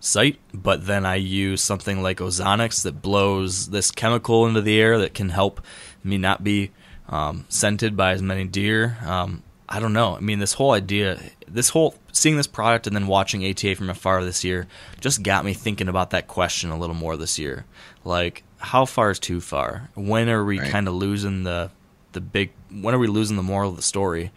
sight, 0.00 0.38
but 0.54 0.86
then 0.86 1.04
I 1.04 1.16
use 1.16 1.60
something 1.60 2.02
like 2.02 2.18
Ozonics 2.18 2.82
that 2.82 3.02
blows 3.02 3.68
this 3.70 3.90
chemical 3.90 4.46
into 4.46 4.62
the 4.62 4.80
air 4.80 4.98
that 4.98 5.14
can 5.14 5.28
help 5.28 5.60
me 6.02 6.18
not 6.18 6.42
be 6.42 6.70
um, 7.08 7.44
scented 7.48 7.96
by 7.96 8.12
as 8.12 8.22
many 8.22 8.44
deer. 8.44 8.96
Um, 9.04 9.42
I 9.68 9.80
don't 9.80 9.92
know. 9.92 10.16
I 10.16 10.20
mean, 10.20 10.38
this 10.38 10.54
whole 10.54 10.72
idea, 10.72 11.20
this 11.52 11.70
whole 11.70 11.94
seeing 12.12 12.36
this 12.36 12.46
product 12.46 12.86
and 12.86 12.94
then 12.96 13.06
watching 13.06 13.44
ATA 13.48 13.74
from 13.74 13.90
afar 13.90 14.24
this 14.24 14.44
year 14.44 14.66
just 15.00 15.22
got 15.22 15.44
me 15.44 15.54
thinking 15.54 15.88
about 15.88 16.10
that 16.10 16.26
question 16.28 16.70
a 16.70 16.78
little 16.78 16.94
more 16.96 17.16
this 17.16 17.38
year. 17.38 17.64
Like, 18.04 18.42
how 18.58 18.84
far 18.84 19.10
is 19.10 19.18
too 19.18 19.40
far? 19.40 19.90
When 19.94 20.28
are 20.28 20.44
we 20.44 20.58
Right. 20.60 20.70
kind 20.70 20.88
of 20.88 20.94
losing 20.94 21.44
the 21.44 21.70
the 22.12 22.20
big? 22.20 22.50
When 22.70 22.94
are 22.94 22.98
we 22.98 23.06
losing 23.06 23.36
the 23.36 23.42
moral 23.42 23.70
of 23.70 23.76
the 23.76 23.82
story? 23.82 24.30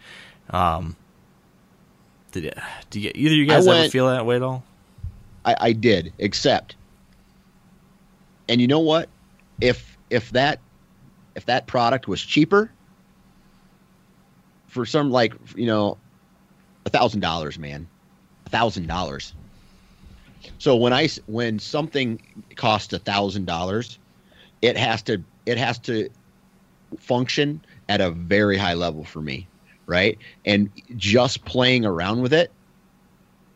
Um, 0.50 0.96
did 2.32 2.54
do 2.90 3.00
you, 3.00 3.10
either 3.14 3.34
you 3.34 3.46
guys 3.46 3.66
ever 3.66 3.78
went- 3.80 3.92
feel 3.92 4.08
that 4.08 4.24
way 4.26 4.36
at 4.36 4.42
all? 4.42 4.64
I, 5.44 5.56
I 5.58 5.72
did, 5.72 6.12
except, 6.18 6.76
and 8.48 8.60
you 8.60 8.66
know 8.68 8.78
what? 8.80 9.08
If 9.60 9.96
if 10.10 10.30
that 10.32 10.60
if 11.34 11.46
that 11.46 11.66
product 11.66 12.06
was 12.06 12.22
cheaper, 12.22 12.70
for 14.68 14.86
some 14.86 15.10
like 15.10 15.34
you 15.56 15.66
know, 15.66 15.98
a 16.86 16.90
thousand 16.90 17.20
dollars, 17.20 17.58
man, 17.58 17.86
a 18.46 18.50
thousand 18.50 18.86
dollars. 18.86 19.34
So 20.58 20.76
when 20.76 20.92
I 20.92 21.08
when 21.26 21.58
something 21.58 22.20
costs 22.56 22.92
a 22.92 22.98
thousand 22.98 23.46
dollars, 23.46 23.98
it 24.60 24.76
has 24.76 25.02
to 25.02 25.22
it 25.46 25.58
has 25.58 25.78
to 25.80 26.08
function 26.98 27.60
at 27.88 28.00
a 28.00 28.10
very 28.10 28.56
high 28.56 28.74
level 28.74 29.04
for 29.04 29.20
me, 29.20 29.46
right? 29.86 30.18
And 30.44 30.70
just 30.96 31.44
playing 31.44 31.84
around 31.84 32.22
with 32.22 32.32
it 32.32 32.50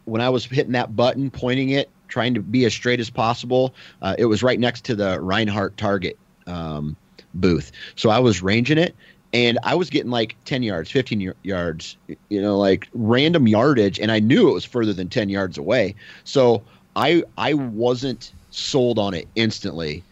when 0.06 0.20
I 0.20 0.30
was 0.30 0.46
hitting 0.46 0.72
that 0.72 0.96
button, 0.96 1.30
pointing 1.30 1.70
it, 1.70 1.90
trying 2.08 2.34
to 2.34 2.40
be 2.40 2.64
as 2.64 2.72
straight 2.72 3.00
as 3.00 3.10
possible, 3.10 3.74
uh, 4.02 4.14
it 4.18 4.26
was 4.26 4.42
right 4.42 4.58
next 4.58 4.84
to 4.86 4.94
the 4.94 5.18
Rinehart 5.18 5.76
target 5.76 6.16
um, 6.46 6.96
booth. 7.34 7.72
So 7.96 8.10
I 8.10 8.18
was 8.20 8.42
ranging 8.42 8.78
it, 8.78 8.94
and 9.32 9.58
I 9.62 9.74
was 9.74 9.90
getting 9.90 10.10
like 10.10 10.36
10 10.44 10.62
yards, 10.62 10.90
15 10.90 11.20
y- 11.20 11.34
yards, 11.42 11.96
you 12.28 12.40
know, 12.40 12.58
like 12.58 12.88
random 12.94 13.48
yardage, 13.48 13.98
and 13.98 14.10
I 14.10 14.20
knew 14.20 14.48
it 14.48 14.52
was 14.52 14.64
further 14.64 14.92
than 14.92 15.08
10 15.08 15.28
yards 15.28 15.58
away. 15.58 15.94
So 16.24 16.62
I 16.94 17.24
I 17.36 17.54
wasn't 17.54 18.32
sold 18.50 18.98
on 18.98 19.14
it 19.14 19.28
instantly. 19.34 20.02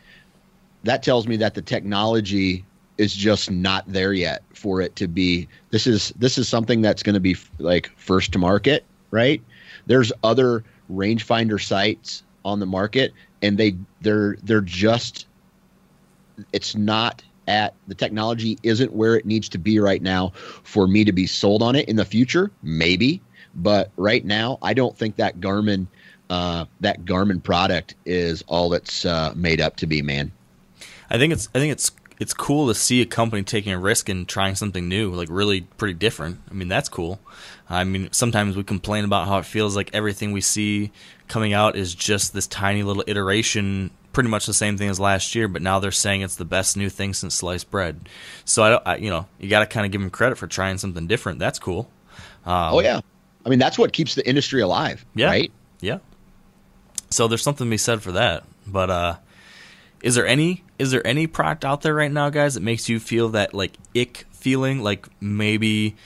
That 0.85 1.03
tells 1.03 1.27
me 1.27 1.37
that 1.37 1.55
the 1.55 1.63
technology 1.63 2.65
is 2.99 3.15
just 3.15 3.51
not 3.51 3.85
there 3.87 4.13
yet 4.13 4.43
for 4.55 4.81
it 4.81 4.95
to 4.97 5.09
be 5.09 5.49
this 5.71 5.87
is 5.87 6.13
this 6.17 6.39
is 6.39 6.49
something 6.49 6.81
that's 6.81 7.03
going 7.03 7.15
to 7.15 7.21
be 7.21 7.37
like 7.59 7.91
first 7.97 8.33
to 8.33 8.39
market 8.39 8.85
right 9.11 9.43
there's 9.87 10.13
other 10.23 10.63
rangefinder 10.91 11.61
sights 11.61 12.23
on 12.45 12.61
the 12.61 12.67
market 12.67 13.13
and 13.43 13.59
they 13.59 13.75
they're 14.03 14.37
they're 14.45 14.61
just 14.61 15.27
it's 16.53 16.77
not 16.77 17.23
at 17.47 17.75
the 17.89 17.95
technology 17.95 18.59
isn't 18.63 18.93
where 18.93 19.17
it 19.17 19.27
needs 19.27 19.49
to 19.49 19.59
be 19.59 19.79
right 19.79 20.03
now 20.03 20.31
for 20.63 20.87
me 20.87 21.05
to 21.05 21.13
be 21.13 21.27
sold 21.27 21.63
on 21.63 21.77
it 21.77 21.89
in 21.89 21.97
the 21.97 22.05
future 22.05 22.51
maybe 22.63 23.21
but 23.55 23.91
right 23.97 24.25
now 24.25 24.59
i 24.63 24.73
don't 24.73 24.97
think 24.97 25.17
that 25.17 25.41
garmin 25.41 25.87
uh, 26.31 26.65
that 26.81 27.05
garmin 27.05 27.43
product 27.43 27.95
is 28.07 28.43
all 28.47 28.71
that's 28.71 29.05
uh, 29.05 29.33
made 29.37 29.61
up 29.61 29.77
to 29.77 29.87
be 29.87 30.01
man 30.01 30.33
I 31.11 31.19
think 31.19 31.33
it's 31.33 31.49
I 31.55 31.59
think 31.59 31.73
it's 31.73 31.91
it's 32.19 32.33
cool 32.33 32.69
to 32.69 32.75
see 32.75 33.03
a 33.03 33.07
company 33.07 33.43
taking 33.43 33.73
a 33.73 33.79
risk 33.79 34.09
and 34.09 34.27
trying 34.27 34.55
something 34.55 34.89
new, 34.89 35.13
like 35.13 35.29
really 35.31 35.63
pretty 35.63 35.95
different. 35.95 36.41
I 36.51 36.55
mean, 36.55 36.69
that's 36.69 36.89
cool. 36.89 37.21
I 37.69 37.85
mean, 37.85 38.09
sometimes 38.13 38.57
we 38.57 38.63
complain 38.63 39.05
about 39.05 39.27
how 39.27 39.39
it 39.39 39.45
feels 39.45 39.75
like 39.75 39.91
everything 39.93 40.33
we 40.33 40.41
see 40.41 40.93
coming 41.29 41.53
out 41.53 41.77
is 41.77 41.95
just 41.95 42.33
this 42.33 42.47
tiny 42.47 42.83
little 42.83 43.05
iteration, 43.07 43.91
pretty 44.15 44.31
much 44.31 44.47
the 44.47 44.55
same 44.55 44.79
thing 44.79 44.89
as 44.89 44.99
last 44.99 45.35
year. 45.35 45.47
But 45.49 45.61
now 45.61 45.79
they're 45.81 45.91
saying 45.93 46.23
it's 46.23 46.37
the 46.37 46.47
best 46.47 46.77
new 46.79 46.89
thing 46.89 47.13
since 47.13 47.35
sliced 47.35 47.71
bread. 47.71 48.09
So 48.47 48.63
I, 48.63 48.71
don't, 48.71 48.83
I 48.87 48.97
you 48.97 49.11
know, 49.11 49.27
you 49.39 49.51
got 49.51 49.61
to 49.61 49.67
kind 49.67 49.85
of 49.85 49.93
give 49.93 50.01
them 50.01 50.09
credit 50.11 50.39
for 50.39 50.47
trying 50.47 50.79
something 50.79 51.07
different. 51.07 51.39
That's 51.39 51.59
cool. 51.59 51.91
Um, 52.47 52.75
oh 52.75 52.81
yeah 52.81 53.01
i 53.47 53.49
mean 53.49 53.59
that's 53.59 53.79
what 53.79 53.93
keeps 53.95 54.15
the 54.15 54.29
industry 54.29 54.61
alive 54.61 55.05
Yeah. 55.15 55.27
right 55.29 55.53
Yeah. 55.81 55.99
So 57.11 57.27
there's 57.29 57.43
something 57.43 57.67
to 57.67 57.71
be 57.71 57.79
said 57.79 58.03
for 58.03 58.13
that. 58.13 58.45
But 58.67 58.91
uh 58.91 59.17
is 60.03 60.15
there 60.15 60.27
any 60.27 60.63
is 60.79 60.91
there 60.91 61.07
any 61.07 61.27
product 61.27 61.65
out 61.65 61.81
there 61.83 61.95
right 61.95 62.13
now, 62.13 62.29
guys, 62.31 62.55
that 62.55 62.63
makes 62.63 62.89
you 62.89 63.01
feel 63.01 63.31
that 63.31 63.55
like 63.55 63.73
ick 63.97 64.27
feeling, 64.33 64.83
like 64.83 65.09
maybe 65.21 65.97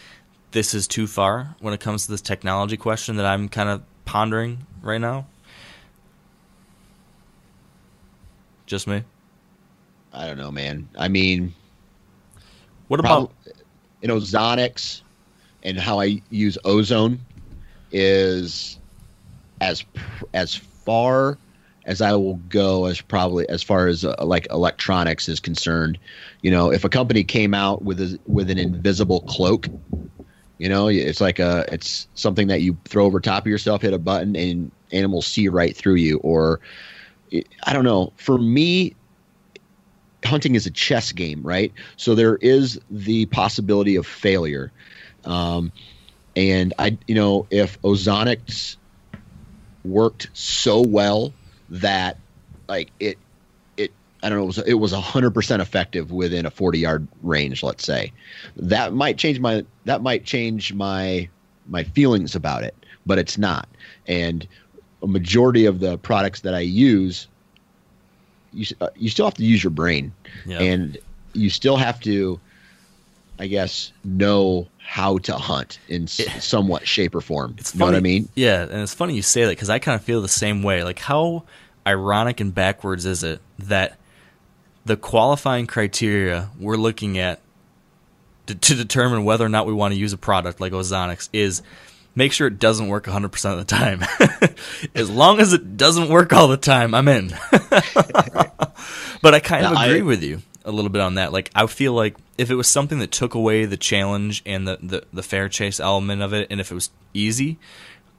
this 0.53 0.75
is 0.75 0.87
too 0.87 1.07
far 1.09 1.57
when 1.61 1.75
it 1.75 1.81
comes 1.81 2.05
to 2.05 2.13
this 2.13 2.21
technology 2.21 2.77
question 2.77 3.17
that 3.17 3.27
I'm 3.27 3.49
kind 3.49 3.69
of 3.69 3.83
pondering 4.05 4.67
right 4.83 5.01
now? 5.01 5.27
Just 8.69 8.87
me. 8.87 9.03
i 10.13 10.27
don't 10.27 10.39
know 10.39 10.51
man 10.51 10.89
i 10.97 11.09
mean 11.09 11.53
What 12.87 13.01
prob- 13.01 13.25
about 13.25 13.35
in 14.03 14.11
ozonics 14.11 15.03
and 15.63 15.79
how 15.79 16.01
I 16.01 16.23
use 16.31 16.57
ozone 16.65 17.21
is 17.91 18.79
as 19.61 19.85
as 20.35 20.55
far 20.55 21.39
as 21.87 22.01
I 22.03 22.13
will 22.13 22.37
go 22.49 22.85
as 22.87 23.01
probably 23.01 23.49
as 23.49 23.63
far 23.63 23.87
as 23.87 24.05
uh, 24.05 24.15
like 24.21 24.47
electronics 24.51 25.29
is 25.29 25.41
concerned. 25.41 25.99
You 26.43 26.51
know, 26.51 26.71
if 26.71 26.85
a 26.85 26.89
company 26.89 27.25
came 27.25 27.55
out 27.55 27.83
with 27.83 28.01
a, 28.01 28.19
with 28.27 28.51
an 28.51 28.59
invisible 28.59 29.21
cloak, 29.23 29.69
you 30.59 30.69
know, 30.69 30.89
it's 30.89 31.21
like 31.21 31.39
a 31.39 31.65
it's 31.73 32.07
something 32.15 32.49
that 32.49 32.61
you 32.61 32.77
throw 32.85 33.07
over 33.07 33.21
top 33.21 33.45
of 33.45 33.51
yourself, 33.51 33.83
hit 33.83 33.95
a 33.95 33.99
button, 33.99 34.37
and 34.37 34.71
animals 34.93 35.27
see 35.27 35.49
right 35.49 35.77
through 35.77 35.95
you. 35.97 36.19
Or 36.19 36.61
I 37.65 37.73
don't 37.73 37.85
know. 37.85 38.13
For 38.17 38.39
me, 38.39 38.95
hunting 40.25 40.55
is 40.55 40.67
a 40.67 40.71
chess 40.71 41.13
game, 41.13 41.43
right? 41.43 41.73
So 41.97 42.15
there 42.15 42.37
is 42.37 42.81
the 42.91 43.27
possibility 43.27 43.97
of 43.97 44.07
failure. 44.07 44.73
Um, 45.25 45.73
and 46.37 46.75
I, 46.79 46.99
you 47.07 47.15
know, 47.15 47.47
if 47.51 47.81
Ozonics 47.83 48.77
worked 49.85 50.29
so 50.33 50.81
well 50.81 51.33
that 51.71 52.19
like 52.69 52.91
it, 53.01 53.19
it, 53.77 53.91
I 54.23 54.29
don't 54.29 54.39
know, 54.39 54.45
it 54.45 54.47
was, 54.47 54.59
it 54.59 54.75
was 54.75 54.93
hundred 54.93 55.33
percent 55.33 55.63
effective 55.63 56.13
within 56.13 56.47
a 56.47 56.51
40 56.51 56.79
yard 56.79 57.09
range, 57.23 57.63
let's 57.63 57.85
say 57.85 58.13
that 58.57 58.93
might 58.93 59.19
change 59.19 59.41
my, 59.41 59.65
that 59.85 60.03
might 60.03 60.25
change 60.25 60.73
my, 60.73 61.29
my 61.69 61.85
feelings 61.85 62.35
about 62.35 62.65
it, 62.65 62.75
but 63.07 63.19
it's 63.19 63.39
not. 63.39 63.69
And 64.07 64.47
a 65.03 65.07
majority 65.07 65.65
of 65.67 65.81
the 65.81 65.99
products 65.99 66.41
that 66.41 66.55
I 66.55 66.61
use, 66.61 67.29
you, 68.53 68.67
uh, 68.81 68.89
you 68.97 69.09
still 69.11 69.27
have 69.27 69.35
to 69.35 69.45
use 69.45 69.63
your 69.63 69.71
brain 69.71 70.13
and 70.49 70.97
you 71.35 71.51
still 71.51 71.77
have 71.77 72.01
to 72.01 72.41
i 73.39 73.47
guess 73.47 73.93
know 74.03 74.67
how 74.79 75.19
to 75.19 75.35
hunt 75.35 75.79
in 75.89 76.09
Yeah. 76.17 76.39
somewhat 76.41 76.89
shape 76.89 77.15
or 77.15 77.21
form 77.21 77.55
It's 77.59 77.75
you 77.75 77.79
know 77.79 77.85
what 77.85 77.95
i 77.95 77.99
funny- 77.99 78.03
mean 78.21 78.29
Yeah, 78.35 78.63
and 78.63 78.81
it's 78.83 78.95
funny 78.95 79.15
you 79.15 79.23
say 79.23 79.45
that 79.45 79.51
because 79.51 79.69
I 79.71 79.79
kind 79.79 79.95
of 79.95 80.03
feel 80.05 80.21
the 80.23 80.29
same 80.29 80.63
way. 80.65 80.83
Like, 80.83 80.99
how 80.99 81.45
ironic 81.87 82.41
and 82.41 82.53
backwards 82.55 83.05
is 83.07 83.23
it 83.23 83.41
that 83.59 83.99
the 84.87 84.97
qualifying 84.97 85.67
criteria 85.67 86.49
we're 86.59 86.77
looking 86.77 87.19
at 87.19 87.41
to, 88.47 88.55
to 88.55 88.75
determine 88.75 89.25
whether 89.25 89.45
or 89.45 89.51
not 89.51 89.67
we 89.67 89.73
want 89.75 89.93
to 89.93 90.01
use 90.01 90.13
a 90.15 90.19
product 90.19 90.59
like 90.61 90.73
Ozonics 90.73 91.29
is 91.35 91.63
make 92.19 92.33
sure 92.33 92.49
it 92.49 92.59
doesn't 92.59 92.89
work 92.89 93.05
100% 93.07 93.53
of 93.53 93.59
the 93.59 93.65
time. 93.65 94.03
as 94.95 95.09
long 95.09 95.39
as 95.41 95.53
it 95.53 95.77
doesn't 95.77 96.09
work 96.09 96.33
all 96.33 96.49
the 96.49 96.57
time, 96.57 96.93
I'm 96.95 97.07
in. 97.07 97.29
but 99.23 99.35
I 99.35 99.41
kind 99.41 99.65
of 99.65 99.73
Yeah, 99.73 99.79
I- 99.79 99.87
agree 99.87 100.03
with 100.03 100.23
you 100.23 100.43
a 100.65 100.73
little 100.73 100.91
bit 100.91 101.01
on 101.01 101.15
that. 101.15 101.33
Like, 101.33 101.51
I 101.55 101.67
feel 101.67 101.95
like 101.95 102.17
if 102.37 102.51
it 102.51 102.55
was 102.57 102.67
something 102.67 102.99
that 102.99 103.11
took 103.13 103.35
away 103.35 103.65
the 103.65 103.77
challenge 103.79 104.43
and 104.45 104.67
the, 104.69 104.79
the, 104.83 105.03
the 105.13 105.23
fair 105.23 105.49
chase 105.49 105.81
element 105.81 106.21
of 106.21 106.35
it, 106.35 106.49
and 106.51 106.61
if 106.61 106.71
it 106.71 106.75
was 106.75 106.91
easy, 107.15 107.57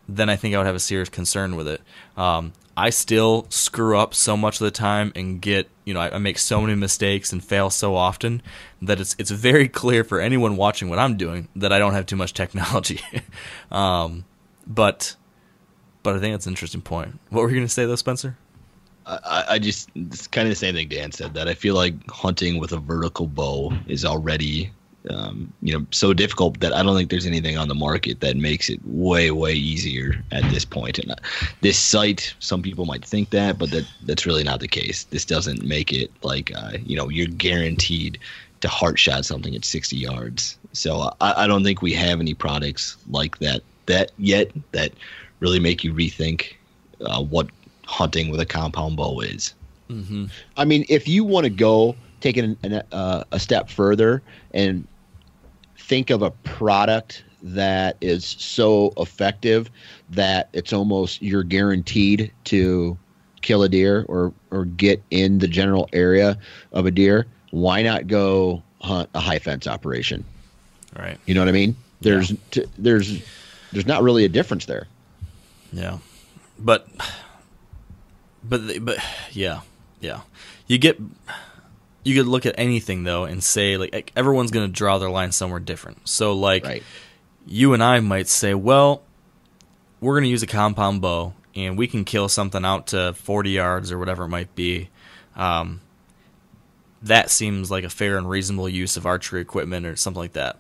then 0.08 0.30
I 0.30 0.36
think 0.36 0.56
I 0.56 0.58
would 0.58 0.66
have 0.66 0.76
a 0.76 0.80
serious 0.80 1.10
concern 1.10 1.56
with 1.58 1.68
it. 1.68 1.82
Um, 2.18 2.54
I 2.76 2.90
still 2.90 3.46
screw 3.50 3.98
up 3.98 4.14
so 4.14 4.38
much 4.38 4.62
of 4.62 4.66
the 4.66 4.72
time 4.72 5.12
and 5.16 5.42
get, 5.42 5.70
you 5.86 5.94
know, 5.94 6.00
I, 6.00 6.16
I 6.16 6.18
make 6.18 6.38
so 6.40 6.62
many 6.62 6.76
mistakes 6.76 7.34
and 7.34 7.44
fail 7.44 7.70
so 7.70 7.96
often 7.96 8.42
that 8.82 9.00
it's 9.00 9.16
it's 9.20 9.32
very 9.32 9.68
clear 9.82 10.04
for 10.04 10.20
anyone 10.20 10.56
watching 10.56 10.90
what 10.90 11.00
I'm 11.00 11.18
doing 11.18 11.48
that 11.56 11.74
I 11.74 11.80
don't 11.80 11.94
have 11.94 12.06
too 12.06 12.16
much 12.16 12.34
technology. 12.34 13.02
um, 13.72 14.26
but 14.66 15.16
but 16.04 16.16
I 16.16 16.20
think 16.20 16.34
that's 16.34 16.46
an 16.46 16.54
interesting 16.54 16.82
point. 16.82 17.20
What 17.30 17.42
were 17.42 17.50
you 17.50 17.56
going 17.56 17.68
to 17.68 17.74
say 17.74 17.86
though, 17.86 17.96
Spencer? 17.96 18.38
I, 19.06 19.46
I 19.50 19.60
just 19.60 19.90
it's 19.96 20.28
kind 20.28 20.48
of 20.48 20.52
the 20.52 20.56
same 20.56 20.76
thing 20.76 20.88
Dan 20.88 21.12
said 21.12 21.34
that 21.34 21.48
I 21.48 21.56
feel 21.56 21.76
like 21.76 21.94
hunting 22.10 22.60
with 22.60 22.72
a 22.72 22.78
vertical 22.78 23.28
bow 23.28 23.74
is 23.88 24.06
already 24.06 24.72
um, 25.10 25.51
you 25.62 25.78
know 25.78 25.86
so 25.91 26.14
difficult 26.14 26.60
that 26.60 26.74
I 26.74 26.84
don't 26.84 26.95
think 26.95 27.10
there's 27.10 27.26
anything 27.26 27.57
on 27.57 27.68
the 27.68 27.76
market 27.76 28.20
that 28.22 28.38
makes 28.38 28.70
it 28.70 28.80
way 28.86 29.32
way 29.32 29.53
easier 29.53 30.24
at 30.32 30.43
this 30.51 30.66
point. 30.66 30.99
And 30.99 31.12
uh, 31.12 31.16
this 31.62 31.78
sight, 31.78 32.34
some 32.39 32.62
people 32.62 32.86
might 32.86 33.03
think 33.03 33.32
that, 33.32 33.57
but 33.57 33.72
that 33.72 33.86
that's 34.03 34.26
really 34.26 34.43
not 34.43 34.60
the 34.60 34.68
case. 34.68 35.05
This 35.05 35.26
doesn't 35.26 35.64
make 35.64 35.91
it 35.91 36.12
like 36.24 36.51
uh, 36.55 36.74
you 36.86 36.95
know 36.95 37.10
you're 37.10 37.28
guaranteed 37.28 38.20
to 38.62 38.68
heart 38.68 38.99
shot 38.99 39.26
something 39.26 39.55
at 39.55 39.64
60 39.64 39.95
yards. 39.95 40.57
So 40.74 41.01
uh, 41.01 41.14
I, 41.22 41.43
I 41.43 41.47
don't 41.47 41.64
think 41.64 41.82
we 41.82 41.93
have 41.93 42.20
any 42.20 42.34
products 42.34 42.97
like 43.10 43.39
that 43.39 43.62
that 43.86 44.12
yet 44.18 44.51
that 44.72 44.91
really 45.39 45.60
make 45.60 45.84
you 45.84 45.93
rethink 45.93 46.53
uh, 47.05 47.24
what 47.24 47.47
hunting 47.86 48.30
with 48.30 48.39
a 48.39 48.45
compound 48.45 48.97
bow 48.97 49.20
is. 49.22 49.53
I 50.57 50.66
mean, 50.66 50.86
if 50.89 51.07
you 51.07 51.24
want 51.24 51.45
to 51.45 51.49
go 51.49 51.95
take 52.22 52.38
it 52.38 52.43
an, 52.43 52.57
an, 52.64 52.74
uh, 52.91 53.24
a 53.32 53.39
step 53.39 53.70
further 53.70 54.22
and 54.53 54.86
think 55.90 56.12
of 56.12 56.22
a 56.22 56.30
product 56.30 57.24
that 57.42 57.98
is 58.00 58.24
so 58.24 58.94
effective 58.98 59.72
that 60.12 60.48
it's 60.54 60.72
almost 60.72 61.20
you're 61.20 61.44
guaranteed 61.44 62.32
to 62.44 62.96
kill 63.42 63.64
a 63.64 63.70
deer 63.70 64.06
or 64.08 64.32
or 64.52 64.66
get 64.66 65.02
in 65.10 65.40
the 65.40 65.48
general 65.48 65.90
area 65.92 66.38
of 66.74 66.86
a 66.86 66.92
deer, 66.92 67.26
why 67.50 67.82
not 67.82 68.06
go 68.06 68.62
hunt 68.82 69.10
a 69.16 69.20
high 69.20 69.40
fence 69.40 69.66
operation? 69.66 70.24
Right. 70.98 71.18
You 71.26 71.34
know 71.34 71.42
what 71.42 71.50
I 71.50 71.54
mean? 71.54 71.76
There's 72.02 72.34
t- 72.52 72.66
there's 72.78 73.24
there's 73.72 73.88
not 73.88 74.04
really 74.04 74.26
a 74.26 74.30
difference 74.30 74.66
there. 74.66 74.88
Yeah, 75.74 75.98
but 76.60 76.88
but 78.44 78.62
but 78.86 78.98
yeah, 79.32 79.62
yeah. 80.02 80.22
You 80.68 80.78
get 80.78 81.00
you 82.04 82.16
could 82.16 82.28
look 82.28 82.45
at 82.45 82.56
anything 82.58 83.04
though 83.04 83.26
and 83.26 83.43
say 83.43 83.78
like 83.78 84.12
everyone's 84.16 84.52
gonna 84.52 84.68
draw 84.68 84.97
their 84.97 85.10
line 85.10 85.32
somewhere 85.32 85.60
different. 85.60 86.08
So 86.08 86.34
like 86.34 86.64
Right. 86.66 86.84
you 87.45 87.74
and 87.74 87.84
I 87.84 88.00
might 88.00 88.28
say, 88.28 88.54
well, 88.54 89.02
we're 90.00 90.16
gonna 90.18 90.28
use 90.28 90.43
a 90.43 90.47
compound 90.47 91.02
bow 91.02 91.34
and 91.56 91.78
we 91.78 91.88
can 91.88 92.06
kill 92.06 92.30
something 92.30 92.64
out 92.64 92.88
to 92.88 93.14
forty 93.14 93.52
yards 93.52 93.91
or 93.91 93.97
whatever 94.00 94.24
it 94.26 94.30
might 94.30 94.54
be. 94.56 94.89
Um, 95.36 95.82
that 97.02 97.30
seems 97.30 97.72
like 97.72 97.84
a 97.84 97.89
fair 97.89 98.18
and 98.18 98.30
reasonable 98.30 98.68
use 98.70 98.97
of 98.97 99.06
archery 99.06 99.41
equipment 99.41 99.86
or 99.86 99.95
something 99.95 100.20
like 100.20 100.34
that. 100.34 100.58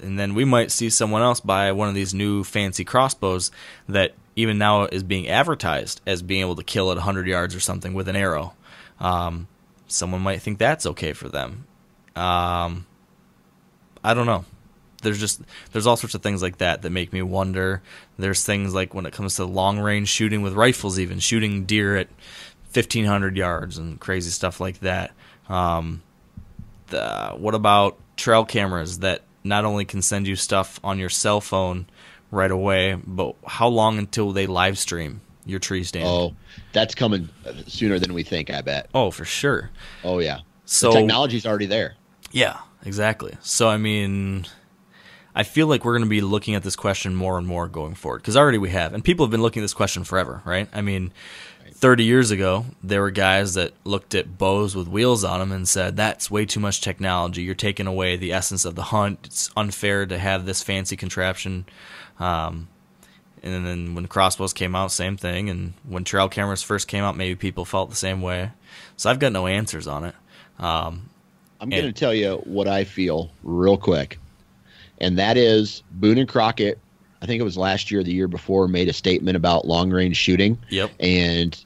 And 0.00 0.18
then 0.18 0.34
we 0.34 0.44
might 0.44 0.70
see 0.72 0.90
someone 0.90 1.22
else 1.22 1.40
buy 1.40 1.70
one 1.72 1.88
of 1.88 1.94
these 1.94 2.14
new 2.14 2.42
fancy 2.44 2.84
crossbows 2.84 3.50
that 3.88 4.14
even 4.34 4.58
now 4.58 4.84
is 4.86 5.02
being 5.02 5.28
advertised 5.28 6.00
as 6.06 6.22
being 6.22 6.40
able 6.40 6.56
to 6.56 6.64
kill 6.64 6.90
at 6.90 6.96
100 6.96 7.26
yards 7.26 7.54
or 7.54 7.60
something 7.60 7.94
with 7.94 8.08
an 8.08 8.16
arrow. 8.16 8.54
Um, 9.00 9.46
someone 9.92 10.22
might 10.22 10.42
think 10.42 10.58
that's 10.58 10.86
okay 10.86 11.12
for 11.12 11.28
them. 11.28 11.66
Um, 12.16 12.86
I 14.02 14.14
don't 14.14 14.26
know. 14.26 14.44
There's 15.02 15.18
just 15.18 15.42
there's 15.72 15.86
all 15.86 15.96
sorts 15.96 16.14
of 16.14 16.22
things 16.22 16.42
like 16.42 16.58
that 16.58 16.82
that 16.82 16.90
make 16.90 17.12
me 17.12 17.22
wonder. 17.22 17.82
There's 18.18 18.44
things 18.44 18.72
like 18.72 18.94
when 18.94 19.06
it 19.06 19.12
comes 19.12 19.36
to 19.36 19.44
long 19.44 19.78
range 19.80 20.08
shooting 20.08 20.42
with 20.42 20.54
rifles, 20.54 20.98
even 20.98 21.18
shooting 21.18 21.64
deer 21.64 21.96
at 21.96 22.08
1500 22.72 23.36
yards 23.36 23.78
and 23.78 23.98
crazy 23.98 24.30
stuff 24.30 24.60
like 24.60 24.80
that. 24.80 25.12
Um, 25.48 26.02
the, 26.88 27.34
what 27.36 27.54
about 27.54 27.98
trail 28.16 28.44
cameras 28.44 29.00
that 29.00 29.22
not 29.42 29.64
only 29.64 29.84
can 29.84 30.02
send 30.02 30.26
you 30.26 30.36
stuff 30.36 30.78
on 30.84 30.98
your 30.98 31.08
cell 31.08 31.40
phone 31.40 31.86
right 32.30 32.50
away, 32.50 32.94
but 32.94 33.34
how 33.44 33.68
long 33.68 33.98
until 33.98 34.30
they 34.32 34.46
live 34.46 34.78
stream 34.78 35.20
your 35.44 35.58
tree 35.58 35.84
stand? 35.84 36.06
Oh, 36.06 36.34
that's 36.72 36.94
coming 36.94 37.28
sooner 37.66 37.98
than 37.98 38.14
we 38.14 38.22
think. 38.22 38.50
I 38.50 38.60
bet. 38.60 38.88
Oh, 38.94 39.10
for 39.10 39.24
sure. 39.24 39.70
Oh 40.04 40.18
yeah. 40.18 40.40
So 40.64 40.90
the 40.90 40.98
technology's 41.00 41.46
already 41.46 41.66
there. 41.66 41.94
Yeah, 42.30 42.58
exactly. 42.84 43.36
So 43.40 43.68
I 43.68 43.76
mean, 43.76 44.46
I 45.34 45.42
feel 45.42 45.66
like 45.66 45.84
we're 45.84 45.92
going 45.92 46.04
to 46.04 46.10
be 46.10 46.20
looking 46.20 46.54
at 46.54 46.62
this 46.62 46.76
question 46.76 47.14
more 47.14 47.38
and 47.38 47.46
more 47.46 47.68
going 47.68 47.94
forward 47.94 48.18
because 48.18 48.36
already 48.36 48.58
we 48.58 48.70
have, 48.70 48.94
and 48.94 49.04
people 49.04 49.26
have 49.26 49.30
been 49.30 49.42
looking 49.42 49.60
at 49.62 49.64
this 49.64 49.74
question 49.74 50.04
forever, 50.04 50.42
right? 50.44 50.68
I 50.72 50.82
mean, 50.82 51.12
30 51.74 52.04
years 52.04 52.30
ago, 52.30 52.66
there 52.82 53.00
were 53.00 53.10
guys 53.10 53.54
that 53.54 53.72
looked 53.84 54.14
at 54.14 54.38
bows 54.38 54.76
with 54.76 54.88
wheels 54.88 55.24
on 55.24 55.40
them 55.40 55.52
and 55.52 55.68
said, 55.68 55.96
"That's 55.96 56.30
way 56.30 56.46
too 56.46 56.60
much 56.60 56.80
technology. 56.80 57.42
You're 57.42 57.54
taking 57.54 57.86
away 57.86 58.16
the 58.16 58.32
essence 58.32 58.64
of 58.64 58.74
the 58.74 58.84
hunt. 58.84 59.20
It's 59.24 59.50
unfair 59.56 60.06
to 60.06 60.18
have 60.18 60.46
this 60.46 60.62
fancy 60.62 60.96
contraption." 60.96 61.66
Um, 62.20 62.68
and 63.42 63.66
then 63.66 63.94
when 63.94 64.06
crossbows 64.06 64.52
came 64.52 64.74
out, 64.74 64.92
same 64.92 65.16
thing. 65.16 65.50
And 65.50 65.74
when 65.88 66.04
trail 66.04 66.28
cameras 66.28 66.62
first 66.62 66.88
came 66.88 67.04
out, 67.04 67.16
maybe 67.16 67.34
people 67.34 67.64
felt 67.64 67.90
the 67.90 67.96
same 67.96 68.22
way. 68.22 68.50
So 68.96 69.10
I've 69.10 69.18
got 69.18 69.32
no 69.32 69.46
answers 69.46 69.86
on 69.86 70.04
it. 70.04 70.14
Um, 70.58 71.08
I'm 71.60 71.68
going 71.70 71.84
to 71.84 71.92
tell 71.92 72.14
you 72.14 72.36
what 72.44 72.68
I 72.68 72.84
feel 72.84 73.30
real 73.42 73.76
quick, 73.76 74.18
and 74.98 75.18
that 75.18 75.36
is 75.36 75.82
Boone 75.90 76.18
and 76.18 76.28
Crockett. 76.28 76.78
I 77.20 77.26
think 77.26 77.40
it 77.40 77.44
was 77.44 77.56
last 77.56 77.90
year, 77.90 78.00
or 78.00 78.04
the 78.04 78.12
year 78.12 78.26
before, 78.26 78.66
made 78.66 78.88
a 78.88 78.92
statement 78.92 79.36
about 79.36 79.64
long 79.64 79.90
range 79.90 80.16
shooting. 80.16 80.58
Yep. 80.70 80.90
And 80.98 81.64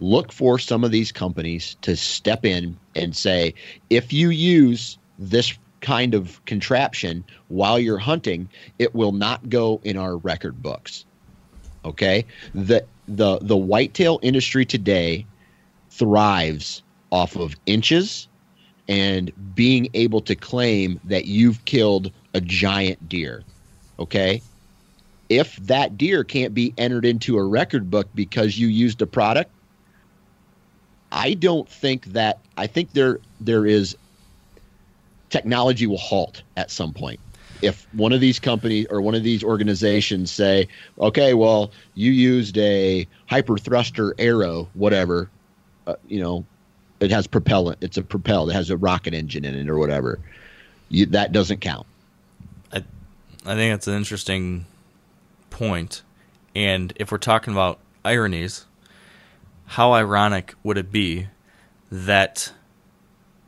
look 0.00 0.32
for 0.32 0.58
some 0.58 0.82
of 0.84 0.90
these 0.90 1.12
companies 1.12 1.76
to 1.82 1.96
step 1.96 2.44
in 2.44 2.76
and 2.96 3.16
say, 3.16 3.54
if 3.90 4.12
you 4.12 4.30
use 4.30 4.98
this 5.18 5.56
kind 5.80 6.14
of 6.14 6.44
contraption 6.44 7.24
while 7.48 7.78
you're 7.78 7.98
hunting, 7.98 8.48
it 8.78 8.94
will 8.94 9.12
not 9.12 9.48
go 9.48 9.80
in 9.84 9.96
our 9.96 10.16
record 10.16 10.62
books. 10.62 11.04
Okay? 11.84 12.24
The 12.54 12.84
the 13.06 13.38
the 13.40 13.56
whitetail 13.56 14.18
industry 14.22 14.64
today 14.64 15.24
thrives 15.90 16.82
off 17.10 17.36
of 17.36 17.54
inches 17.66 18.28
and 18.88 19.32
being 19.54 19.88
able 19.94 20.20
to 20.22 20.34
claim 20.34 21.00
that 21.04 21.26
you've 21.26 21.64
killed 21.64 22.10
a 22.34 22.40
giant 22.40 23.08
deer. 23.08 23.42
Okay? 23.98 24.42
If 25.28 25.56
that 25.56 25.98
deer 25.98 26.24
can't 26.24 26.54
be 26.54 26.72
entered 26.78 27.04
into 27.04 27.36
a 27.36 27.44
record 27.44 27.90
book 27.90 28.08
because 28.14 28.58
you 28.58 28.68
used 28.68 29.02
a 29.02 29.06
product, 29.06 29.50
I 31.12 31.34
don't 31.34 31.68
think 31.68 32.06
that 32.06 32.38
I 32.56 32.66
think 32.66 32.92
there 32.92 33.20
there 33.40 33.66
is 33.66 33.96
technology 35.30 35.86
will 35.86 35.98
halt 35.98 36.42
at 36.56 36.70
some 36.70 36.92
point. 36.92 37.20
If 37.60 37.86
one 37.92 38.12
of 38.12 38.20
these 38.20 38.38
companies 38.38 38.86
or 38.88 39.00
one 39.00 39.14
of 39.14 39.24
these 39.24 39.42
organizations 39.42 40.30
say, 40.30 40.68
"Okay, 40.98 41.34
well, 41.34 41.72
you 41.94 42.12
used 42.12 42.56
a 42.58 43.06
hyper 43.26 43.58
thruster 43.58 44.14
arrow, 44.18 44.68
whatever, 44.74 45.28
uh, 45.86 45.96
you 46.06 46.20
know, 46.20 46.44
it 47.00 47.10
has 47.10 47.26
propellant. 47.26 47.78
It's 47.80 47.96
a 47.96 48.02
propelled. 48.02 48.50
It 48.50 48.54
has 48.54 48.70
a 48.70 48.76
rocket 48.76 49.14
engine 49.14 49.44
in 49.44 49.54
it 49.54 49.68
or 49.68 49.78
whatever. 49.78 50.20
You, 50.88 51.06
that 51.06 51.32
doesn't 51.32 51.60
count. 51.60 51.86
I 53.48 53.54
think 53.54 53.72
that's 53.72 53.88
an 53.88 53.94
interesting 53.94 54.66
point. 55.48 56.02
And 56.54 56.92
if 56.96 57.10
we're 57.10 57.18
talking 57.18 57.52
about 57.52 57.78
ironies, 58.04 58.66
how 59.64 59.92
ironic 59.92 60.54
would 60.62 60.76
it 60.76 60.92
be 60.92 61.28
that 61.90 62.52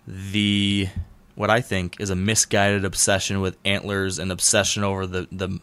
the 0.07 0.89
what 1.41 1.49
I 1.49 1.63
think 1.63 1.99
is 1.99 2.11
a 2.11 2.15
misguided 2.15 2.85
obsession 2.85 3.41
with 3.41 3.57
antlers 3.65 4.19
and 4.19 4.31
obsession 4.31 4.85
over 4.85 5.07
the 5.07 5.27
the 5.33 5.59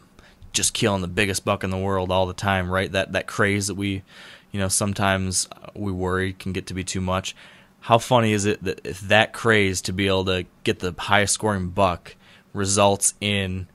just 0.52 0.74
killing 0.74 1.02
the 1.02 1.06
biggest 1.08 1.44
buck 1.44 1.62
in 1.62 1.70
the 1.70 1.78
world 1.78 2.10
all 2.10 2.26
the 2.26 2.34
time, 2.34 2.68
right? 2.68 2.90
That 2.90 3.12
that 3.12 3.28
craze 3.28 3.68
that 3.68 3.76
we, 3.76 4.02
you 4.50 4.58
know, 4.58 4.66
sometimes 4.66 5.48
we 5.74 5.92
worry 5.92 6.32
can 6.32 6.52
get 6.52 6.66
to 6.66 6.74
be 6.74 6.82
too 6.82 7.00
much. 7.00 7.36
How 7.78 7.98
funny 7.98 8.32
is 8.32 8.44
it 8.44 8.64
that 8.64 8.84
if 8.84 9.00
that 9.02 9.32
craze 9.32 9.80
to 9.82 9.92
be 9.92 10.08
able 10.08 10.24
to 10.24 10.46
get 10.64 10.80
the 10.80 10.96
highest 10.98 11.34
scoring 11.34 11.68
buck 11.68 12.16
results 12.52 13.14
in 13.20 13.68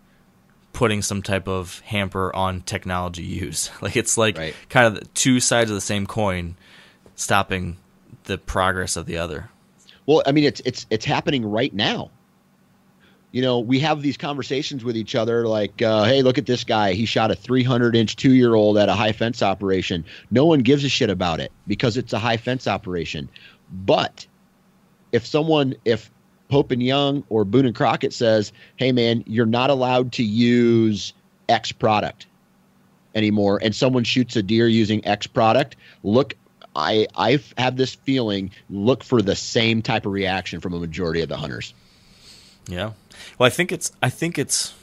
putting 0.73 1.01
some 1.01 1.21
type 1.21 1.47
of 1.47 1.79
hamper 1.85 2.35
on 2.35 2.63
technology 2.63 3.23
use? 3.23 3.71
Like 3.81 3.95
it's 3.95 4.17
like 4.17 4.37
Right. 4.37 4.55
kind 4.67 4.87
of 4.87 4.95
the 4.95 5.05
two 5.13 5.39
sides 5.39 5.71
of 5.71 5.75
the 5.75 5.79
same 5.81 6.05
coin, 6.05 6.57
stopping 7.15 7.77
the 8.25 8.37
progress 8.37 8.97
of 8.97 9.05
the 9.05 9.17
other. 9.17 9.51
Well, 10.05 10.21
I 10.25 10.31
mean, 10.31 10.43
it's 10.43 10.61
it's 10.65 10.85
it's 10.89 11.05
happening 11.05 11.45
right 11.45 11.73
now. 11.73 12.11
You 13.31 13.41
know, 13.41 13.59
we 13.59 13.79
have 13.79 14.03
these 14.03 14.15
conversations 14.15 14.83
with 14.83 14.95
each 14.95 15.15
other, 15.15 15.47
like, 15.47 15.81
uh, 15.81 16.03
"Hey, 16.03 16.21
look 16.21 16.37
at 16.37 16.45
this 16.45 16.63
guy. 16.63 16.93
He 16.93 17.05
shot 17.05 17.31
a 17.31 17.35
300-inch 17.35 18.15
two-year-old 18.15 18.77
at 18.77 18.89
a 18.89 18.93
high 18.93 19.11
fence 19.11 19.41
operation. 19.41 20.05
No 20.29 20.45
one 20.45 20.59
gives 20.59 20.83
a 20.83 20.89
shit 20.89 21.09
about 21.09 21.39
it 21.39 21.51
because 21.65 21.97
it's 21.97 22.13
a 22.13 22.19
high 22.19 22.37
fence 22.37 22.67
operation." 22.67 23.29
But 23.71 24.27
if 25.11 25.25
someone, 25.25 25.75
if 25.83 26.11
Pope 26.49 26.71
and 26.71 26.83
Young 26.83 27.23
or 27.29 27.43
Boone 27.43 27.65
and 27.65 27.75
Crockett 27.75 28.13
says, 28.13 28.51
"Hey, 28.75 28.91
man, 28.91 29.23
you're 29.25 29.45
not 29.45 29.71
allowed 29.71 30.11
to 30.13 30.23
use 30.23 31.13
X 31.49 31.71
product 31.71 32.27
anymore," 33.15 33.59
and 33.63 33.73
someone 33.73 34.03
shoots 34.03 34.35
a 34.35 34.43
deer 34.43 34.67
using 34.67 35.03
X 35.07 35.25
product, 35.25 35.75
look 36.03 36.35
I 36.75 37.07
I 37.15 37.39
have 37.57 37.77
this 37.77 37.95
feeling 37.95 38.51
look 38.69 39.03
for 39.03 39.21
the 39.21 39.35
same 39.35 39.81
type 39.81 40.05
of 40.05 40.11
reaction 40.11 40.59
from 40.59 40.73
a 40.73 40.79
majority 40.79 41.21
of 41.21 41.29
the 41.29 41.37
hunters. 41.37 41.73
Yeah. 42.67 42.91
Well, 43.37 43.47
I 43.47 43.49
think 43.49 43.71
it's 43.71 43.91
I 44.01 44.09
think 44.09 44.37
it's 44.37 44.73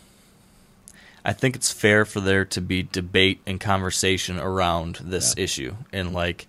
I 1.24 1.32
think 1.32 1.56
it's 1.56 1.72
fair 1.72 2.04
for 2.04 2.20
there 2.20 2.44
to 2.46 2.60
be 2.60 2.82
debate 2.82 3.40
and 3.46 3.60
conversation 3.60 4.38
around 4.38 5.00
this 5.02 5.34
issue 5.36 5.74
and 5.92 6.12
like 6.12 6.46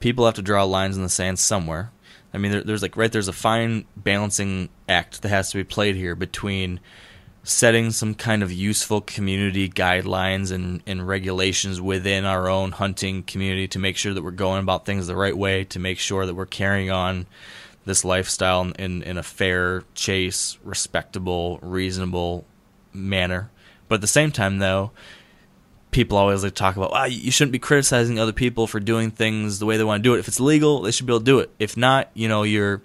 people 0.00 0.26
have 0.26 0.34
to 0.34 0.42
draw 0.42 0.64
lines 0.64 0.96
in 0.96 1.02
the 1.02 1.08
sand 1.08 1.38
somewhere. 1.38 1.90
I 2.34 2.38
mean 2.38 2.52
there, 2.52 2.62
there's 2.62 2.82
like 2.82 2.96
right 2.96 3.12
there's 3.12 3.28
a 3.28 3.32
fine 3.32 3.84
balancing 3.96 4.68
act 4.88 5.22
that 5.22 5.28
has 5.28 5.50
to 5.50 5.58
be 5.58 5.64
played 5.64 5.96
here 5.96 6.14
between 6.14 6.80
setting 7.44 7.90
some 7.90 8.14
kind 8.14 8.42
of 8.42 8.52
useful 8.52 9.00
community 9.00 9.68
guidelines 9.68 10.52
and, 10.52 10.82
and 10.86 11.06
regulations 11.06 11.80
within 11.80 12.24
our 12.24 12.48
own 12.48 12.70
hunting 12.72 13.22
community 13.24 13.66
to 13.66 13.78
make 13.78 13.96
sure 13.96 14.14
that 14.14 14.22
we're 14.22 14.30
going 14.30 14.62
about 14.62 14.86
things 14.86 15.06
the 15.06 15.16
right 15.16 15.36
way, 15.36 15.64
to 15.64 15.78
make 15.80 15.98
sure 15.98 16.24
that 16.24 16.34
we're 16.34 16.46
carrying 16.46 16.90
on 16.90 17.26
this 17.84 18.04
lifestyle 18.04 18.70
in, 18.78 19.02
in, 19.02 19.18
a 19.18 19.22
fair, 19.24 19.82
chase, 19.94 20.56
respectable, 20.62 21.58
reasonable 21.62 22.44
manner. 22.92 23.50
But 23.88 23.96
at 23.96 24.00
the 24.02 24.06
same 24.06 24.30
time, 24.30 24.58
though, 24.58 24.92
people 25.90 26.16
always 26.16 26.44
like 26.44 26.52
to 26.52 26.58
talk 26.58 26.76
about, 26.76 26.92
wow, 26.92 27.06
you 27.06 27.32
shouldn't 27.32 27.52
be 27.52 27.58
criticizing 27.58 28.20
other 28.20 28.32
people 28.32 28.68
for 28.68 28.78
doing 28.78 29.10
things 29.10 29.58
the 29.58 29.66
way 29.66 29.76
they 29.76 29.84
want 29.84 30.00
to 30.00 30.08
do 30.08 30.14
it. 30.14 30.20
If 30.20 30.28
it's 30.28 30.38
legal, 30.38 30.82
they 30.82 30.92
should 30.92 31.06
be 31.06 31.12
able 31.12 31.20
to 31.20 31.24
do 31.24 31.38
it. 31.40 31.50
If 31.58 31.76
not, 31.76 32.08
you 32.14 32.28
know, 32.28 32.44
you're 32.44 32.82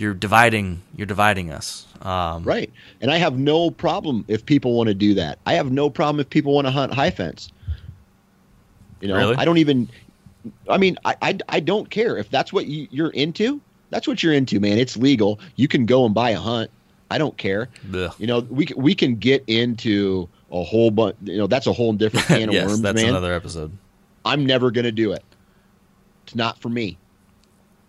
you're 0.00 0.14
dividing 0.14 0.82
you're 0.96 1.06
dividing 1.06 1.50
us. 1.50 1.86
Um, 2.00 2.42
Right. 2.42 2.72
And 3.02 3.10
I 3.10 3.18
have 3.18 3.38
no 3.38 3.70
problem 3.70 4.24
if 4.28 4.46
people 4.46 4.72
want 4.74 4.88
to 4.88 4.94
do 4.94 5.14
that. 5.14 5.38
I 5.44 5.52
have 5.54 5.70
no 5.70 5.90
problem 5.90 6.20
if 6.20 6.30
people 6.30 6.54
want 6.54 6.66
to 6.66 6.70
hunt 6.70 6.94
high 6.94 7.10
fence. 7.10 7.52
You 9.00 9.08
know, 9.08 9.16
Really? 9.16 9.36
I 9.36 9.44
don't 9.44 9.58
even. 9.58 9.88
I 10.70 10.78
mean, 10.78 10.96
I, 11.04 11.16
I, 11.20 11.38
I 11.50 11.60
don't 11.60 11.90
care 11.90 12.16
if 12.16 12.30
that's 12.30 12.50
what 12.50 12.66
you, 12.66 12.88
you're 12.90 13.10
into. 13.10 13.60
That's 13.90 14.08
what 14.08 14.22
you're 14.22 14.32
into, 14.32 14.58
man. 14.58 14.78
It's 14.78 14.96
legal. 14.96 15.38
You 15.56 15.68
can 15.68 15.84
go 15.84 16.06
and 16.06 16.14
buy 16.14 16.30
a 16.30 16.38
hunt. 16.38 16.70
I 17.10 17.18
don't 17.18 17.36
care. 17.36 17.68
You 18.18 18.26
know, 18.26 18.40
we 18.48 18.64
can, 18.64 18.80
we 18.80 18.94
can 18.94 19.16
get 19.16 19.44
into 19.48 20.28
a 20.50 20.62
whole 20.62 20.90
bunch. 20.90 21.16
You 21.24 21.36
know, 21.36 21.46
that's 21.46 21.66
a 21.66 21.72
whole 21.74 21.92
different 21.92 22.26
can 22.26 22.48
of 22.48 22.54
yes, 22.54 22.68
worms, 22.68 22.80
that's 22.80 23.02
man. 23.02 23.10
another 23.10 23.34
episode. 23.34 23.70
I'm 24.24 24.46
never 24.46 24.70
going 24.70 24.84
to 24.84 24.92
do 24.92 25.12
it. 25.12 25.24
It's 26.24 26.34
not 26.34 26.58
for 26.58 26.70
me. 26.70 26.96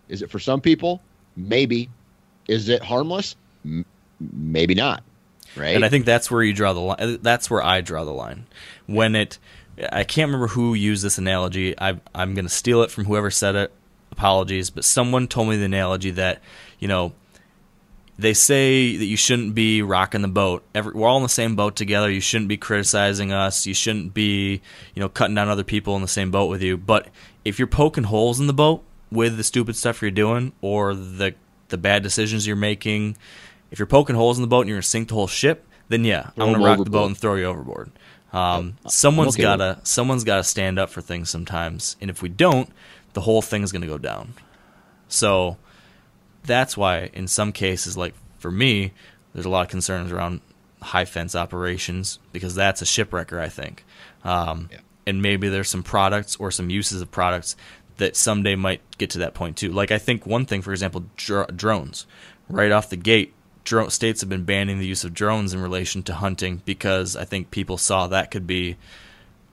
Is 0.08 0.20
it 0.20 0.30
for 0.30 0.38
some 0.38 0.60
people? 0.60 1.00
Maybe. 1.36 1.88
Is 2.52 2.68
it 2.68 2.82
harmless? 2.82 3.36
M- 3.64 3.84
maybe 4.20 4.74
not. 4.74 5.02
Right. 5.56 5.74
And 5.74 5.84
I 5.84 5.88
think 5.88 6.04
that's 6.04 6.30
where 6.30 6.42
you 6.42 6.52
draw 6.52 6.72
the 6.72 6.80
line. 6.80 6.96
Uh, 6.98 7.16
that's 7.20 7.50
where 7.50 7.62
I 7.62 7.80
draw 7.80 8.04
the 8.04 8.12
line. 8.12 8.46
When 8.86 9.14
it, 9.14 9.38
I 9.90 10.04
can't 10.04 10.28
remember 10.28 10.48
who 10.48 10.74
used 10.74 11.04
this 11.04 11.18
analogy. 11.18 11.78
I, 11.78 12.00
I'm 12.14 12.34
going 12.34 12.46
to 12.46 12.52
steal 12.52 12.82
it 12.82 12.90
from 12.90 13.04
whoever 13.04 13.30
said 13.30 13.54
it. 13.56 13.72
Apologies, 14.10 14.68
but 14.68 14.84
someone 14.84 15.26
told 15.26 15.48
me 15.48 15.56
the 15.56 15.64
analogy 15.64 16.10
that, 16.10 16.42
you 16.78 16.86
know, 16.86 17.14
they 18.18 18.34
say 18.34 18.94
that 18.98 19.04
you 19.06 19.16
shouldn't 19.16 19.54
be 19.54 19.80
rocking 19.80 20.20
the 20.20 20.28
boat. 20.28 20.62
Every, 20.74 20.92
we're 20.92 21.08
all 21.08 21.16
in 21.16 21.22
the 21.22 21.30
same 21.30 21.56
boat 21.56 21.76
together. 21.76 22.10
You 22.10 22.20
shouldn't 22.20 22.50
be 22.50 22.58
criticizing 22.58 23.32
us. 23.32 23.66
You 23.66 23.72
shouldn't 23.72 24.12
be, 24.12 24.60
you 24.94 25.00
know, 25.00 25.08
cutting 25.08 25.34
down 25.34 25.48
other 25.48 25.64
people 25.64 25.96
in 25.96 26.02
the 26.02 26.08
same 26.08 26.30
boat 26.30 26.50
with 26.50 26.62
you. 26.62 26.76
But 26.76 27.08
if 27.44 27.58
you're 27.58 27.66
poking 27.66 28.04
holes 28.04 28.38
in 28.38 28.46
the 28.46 28.52
boat 28.52 28.84
with 29.10 29.38
the 29.38 29.44
stupid 29.44 29.76
stuff 29.76 30.02
you're 30.02 30.10
doing 30.10 30.52
or 30.60 30.94
the 30.94 31.34
the 31.72 31.78
bad 31.78 32.04
decisions 32.04 32.46
you're 32.46 32.54
making, 32.54 33.16
if 33.72 33.80
you're 33.80 33.86
poking 33.86 34.14
holes 34.14 34.38
in 34.38 34.42
the 34.42 34.48
boat 34.48 34.60
and 34.60 34.68
you're 34.68 34.76
gonna 34.76 34.82
sink 34.82 35.08
the 35.08 35.14
whole 35.14 35.26
ship, 35.26 35.66
then 35.88 36.04
yeah, 36.04 36.30
Throw 36.30 36.46
I'm 36.46 36.52
gonna 36.52 36.64
rock 36.64 36.84
the 36.84 36.90
boat 36.90 37.06
and 37.06 37.18
throw 37.18 37.34
you 37.34 37.46
overboard. 37.46 37.90
Um, 38.32 38.76
someone's 38.86 39.34
okay 39.34 39.42
gotta 39.42 39.80
someone's 39.82 40.24
gotta 40.24 40.44
stand 40.44 40.78
up 40.78 40.90
for 40.90 41.00
things 41.00 41.28
sometimes, 41.28 41.96
and 42.00 42.08
if 42.08 42.22
we 42.22 42.28
don't, 42.28 42.68
the 43.14 43.22
whole 43.22 43.42
thing's 43.42 43.72
gonna 43.72 43.86
go 43.86 43.98
down. 43.98 44.34
So 45.08 45.56
that's 46.44 46.76
why 46.76 47.10
in 47.12 47.26
some 47.26 47.52
cases 47.52 47.96
like 47.96 48.14
for 48.38 48.50
me 48.50 48.92
there's 49.32 49.46
a 49.46 49.48
lot 49.50 49.62
of 49.62 49.68
concerns 49.68 50.10
around 50.10 50.40
high 50.80 51.04
fence 51.04 51.34
operations 51.36 52.18
because 52.32 52.54
that's 52.54 52.82
a 52.82 52.86
shipwrecker 52.86 53.40
i 53.40 53.48
think. 53.48 53.84
Um, 54.24 54.68
and 55.06 55.22
maybe 55.22 55.48
there's 55.48 55.68
some 55.68 55.82
products 55.82 56.36
or 56.36 56.50
some 56.50 56.70
uses 56.70 57.00
of 57.00 57.10
products 57.10 57.56
that 57.98 58.16
someday 58.16 58.54
might 58.54 58.80
get 58.98 59.10
to 59.10 59.18
that 59.18 59.34
point 59.34 59.56
too 59.56 59.70
like 59.70 59.90
i 59.90 59.98
think 59.98 60.26
one 60.26 60.46
thing 60.46 60.62
for 60.62 60.72
example 60.72 61.04
dr- 61.16 61.56
drones 61.56 62.06
right 62.48 62.72
off 62.72 62.90
the 62.90 62.96
gate 62.96 63.32
dro- 63.64 63.88
states 63.88 64.20
have 64.20 64.30
been 64.30 64.44
banning 64.44 64.78
the 64.78 64.86
use 64.86 65.04
of 65.04 65.14
drones 65.14 65.52
in 65.54 65.60
relation 65.60 66.02
to 66.02 66.14
hunting 66.14 66.62
because 66.64 67.16
i 67.16 67.24
think 67.24 67.50
people 67.50 67.78
saw 67.78 68.06
that 68.06 68.30
could 68.30 68.46
be 68.46 68.76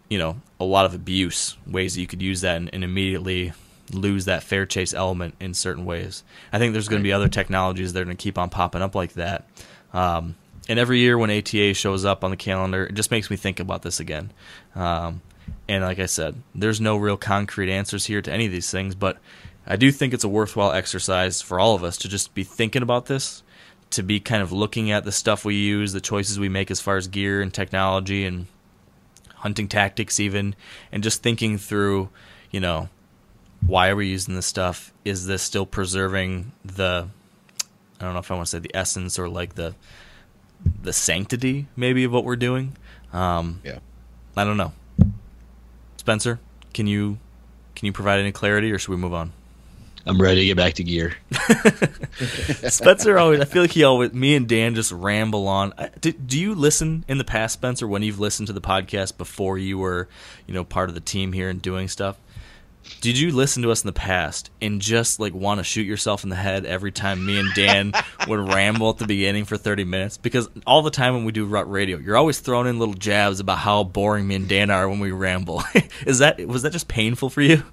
you 0.09 0.17
know 0.17 0.35
a 0.59 0.65
lot 0.65 0.85
of 0.85 0.93
abuse 0.93 1.57
ways 1.67 1.95
that 1.95 2.01
you 2.01 2.07
could 2.07 2.21
use 2.21 2.41
that 2.41 2.57
and, 2.57 2.69
and 2.73 2.83
immediately 2.83 3.53
lose 3.93 4.25
that 4.25 4.43
fair 4.43 4.65
chase 4.65 4.93
element 4.93 5.35
in 5.39 5.53
certain 5.53 5.85
ways. 5.85 6.23
I 6.51 6.59
think 6.59 6.73
there's 6.73 6.87
going 6.87 7.01
to 7.01 7.07
be 7.07 7.13
other 7.13 7.29
technologies 7.29 7.93
that 7.93 8.01
are 8.01 8.05
going 8.05 8.17
to 8.17 8.21
keep 8.21 8.37
on 8.37 8.49
popping 8.49 8.81
up 8.81 8.95
like 8.95 9.13
that. 9.13 9.47
Um, 9.93 10.35
and 10.67 10.77
every 10.77 10.99
year 10.99 11.17
when 11.17 11.31
ATA 11.31 11.73
shows 11.73 12.05
up 12.05 12.23
on 12.23 12.31
the 12.31 12.37
calendar, 12.37 12.85
it 12.85 12.93
just 12.93 13.11
makes 13.11 13.29
me 13.29 13.37
think 13.37 13.59
about 13.59 13.81
this 13.81 13.99
again. 13.99 14.31
Um, 14.75 15.21
and 15.69 15.83
like 15.83 15.99
I 15.99 16.07
said, 16.07 16.35
there's 16.55 16.81
no 16.81 16.97
real 16.97 17.15
concrete 17.15 17.71
answers 17.71 18.07
here 18.07 18.21
to 18.23 18.33
any 18.33 18.47
of 18.47 18.51
these 18.51 18.71
things, 18.71 18.95
but 18.95 19.19
I 19.67 19.75
do 19.75 19.91
think 19.91 20.13
it's 20.15 20.23
a 20.23 20.29
worthwhile 20.29 20.71
exercise 20.71 21.41
for 21.43 21.59
all 21.59 21.75
of 21.75 21.83
us 21.83 21.95
to 21.99 22.09
just 22.09 22.33
be 22.33 22.43
thinking 22.43 22.81
about 22.81 23.05
this, 23.05 23.43
to 23.91 24.01
be 24.01 24.19
kind 24.19 24.41
of 24.41 24.51
looking 24.51 24.89
at 24.89 25.05
the 25.05 25.11
stuff 25.11 25.45
we 25.45 25.55
use, 25.55 25.93
the 25.93 26.01
choices 26.01 26.39
we 26.39 26.49
make 26.49 26.71
as 26.71 26.81
far 26.81 26.97
as 26.97 27.07
gear 27.07 27.39
and 27.39 27.53
technology 27.53 28.25
and 28.25 28.47
hunting 29.35 29.67
tactics 29.67 30.19
even 30.19 30.55
and 30.91 31.01
just 31.01 31.23
thinking 31.23 31.57
through 31.57 32.09
you 32.51 32.59
know 32.59 32.89
why 33.65 33.89
are 33.89 33.95
we 33.95 34.07
using 34.07 34.35
this 34.35 34.45
stuff? 34.45 34.91
Is 35.05 35.27
this 35.27 35.41
still 35.43 35.65
preserving 35.65 36.51
the 36.65 37.07
i 37.99 38.03
don't 38.05 38.13
know 38.13 38.19
if 38.19 38.31
i 38.31 38.33
want 38.35 38.47
to 38.47 38.51
say 38.51 38.59
the 38.59 38.71
essence 38.73 39.19
or 39.19 39.29
like 39.29 39.55
the 39.55 39.75
the 40.81 40.93
sanctity 40.93 41.67
maybe 41.75 42.03
of 42.05 42.11
what 42.11 42.25
we're 42.25 42.35
doing? 42.35 42.75
Um 43.13 43.61
Yeah. 43.63 43.79
i 44.35 44.43
don't 44.43 44.57
know 44.57 44.73
spencer 45.99 46.39
can 46.73 46.87
you 46.87 47.17
can 47.75 47.85
you 47.85 47.91
provide 47.91 48.19
any 48.19 48.31
clarity 48.31 48.71
or 48.71 48.79
should 48.79 48.91
we 48.91 48.97
move 48.97 49.13
on 49.13 49.31
I'm 50.05 50.19
ready 50.19 50.41
to 50.41 50.45
get 50.47 50.57
back 50.57 50.73
to 50.75 50.83
gear. 50.83 51.15
Spencer 52.69 53.19
always. 53.19 53.41
I 53.41 53.45
feel 53.45 53.61
like 53.61 53.71
he 53.71 53.83
always. 53.83 54.13
Me 54.13 54.33
and 54.35 54.47
Dan 54.47 54.73
just 54.73 54.91
ramble 54.91 55.47
on. 55.47 55.73
Do, 55.99 56.11
do 56.13 56.39
you 56.39 56.55
listen 56.55 57.03
in 57.07 57.17
the 57.17 57.23
past, 57.23 57.53
Spencer, 57.53 57.87
when 57.87 58.01
you've 58.01 58.19
listened 58.19 58.47
to 58.47 58.53
the 58.53 58.61
podcast 58.61 59.17
before 59.17 59.57
you 59.57 59.77
were, 59.77 60.07
you 60.47 60.53
know, 60.53 60.63
part 60.63 60.89
of 60.89 60.95
the 60.95 61.01
team 61.01 61.33
here 61.33 61.49
and 61.49 61.61
doing 61.61 61.87
stuff? 61.87 62.17
Did 63.01 63.17
you 63.17 63.31
listen 63.31 63.63
to 63.63 63.71
us 63.71 63.83
in 63.83 63.87
the 63.87 63.93
past 63.93 64.49
and 64.61 64.81
just 64.81 65.21
like 65.21 65.33
want 65.33 65.59
to 65.59 65.63
shoot 65.63 65.83
yourself 65.83 66.23
in 66.23 66.29
the 66.29 66.35
head 66.35 66.65
every 66.65 66.91
time 66.91 67.25
me 67.25 67.39
and 67.39 67.53
Dan 67.53 67.93
would 68.27 68.39
ramble 68.39 68.89
at 68.89 68.97
the 68.97 69.07
beginning 69.07 69.45
for 69.45 69.55
30 69.55 69.85
minutes? 69.85 70.17
Because 70.17 70.49
all 70.67 70.81
the 70.81 70.91
time 70.91 71.13
when 71.13 71.23
we 71.23 71.31
do 71.31 71.45
rut 71.45 71.71
radio, 71.71 71.97
you're 71.97 72.17
always 72.17 72.39
throwing 72.39 72.67
in 72.67 72.77
little 72.77 72.93
jabs 72.93 73.39
about 73.39 73.59
how 73.59 73.85
boring 73.85 74.27
me 74.27 74.35
and 74.35 74.49
Dan 74.49 74.69
are 74.69 74.89
when 74.89 74.99
we 74.99 75.11
ramble. 75.11 75.63
Is 76.05 76.19
that 76.19 76.45
was 76.45 76.63
that 76.63 76.71
just 76.71 76.89
painful 76.89 77.29
for 77.29 77.41
you? 77.41 77.63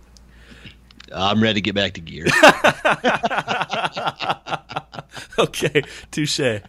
I'm 1.12 1.42
ready 1.42 1.54
to 1.54 1.60
get 1.60 1.74
back 1.74 1.94
to 1.94 2.00
gear. 2.00 2.26
okay, 5.38 5.82
touche. 6.10 6.60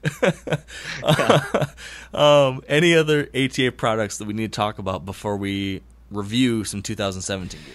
um, 2.13 2.61
any 2.67 2.95
other 2.95 3.29
ATA 3.35 3.71
products 3.71 4.19
that 4.19 4.25
we 4.25 4.33
need 4.33 4.51
to 4.51 4.55
talk 4.55 4.79
about 4.79 5.05
before 5.05 5.38
we 5.38 5.81
review 6.11 6.63
some 6.63 6.81
2017 6.81 7.59
gear? 7.59 7.73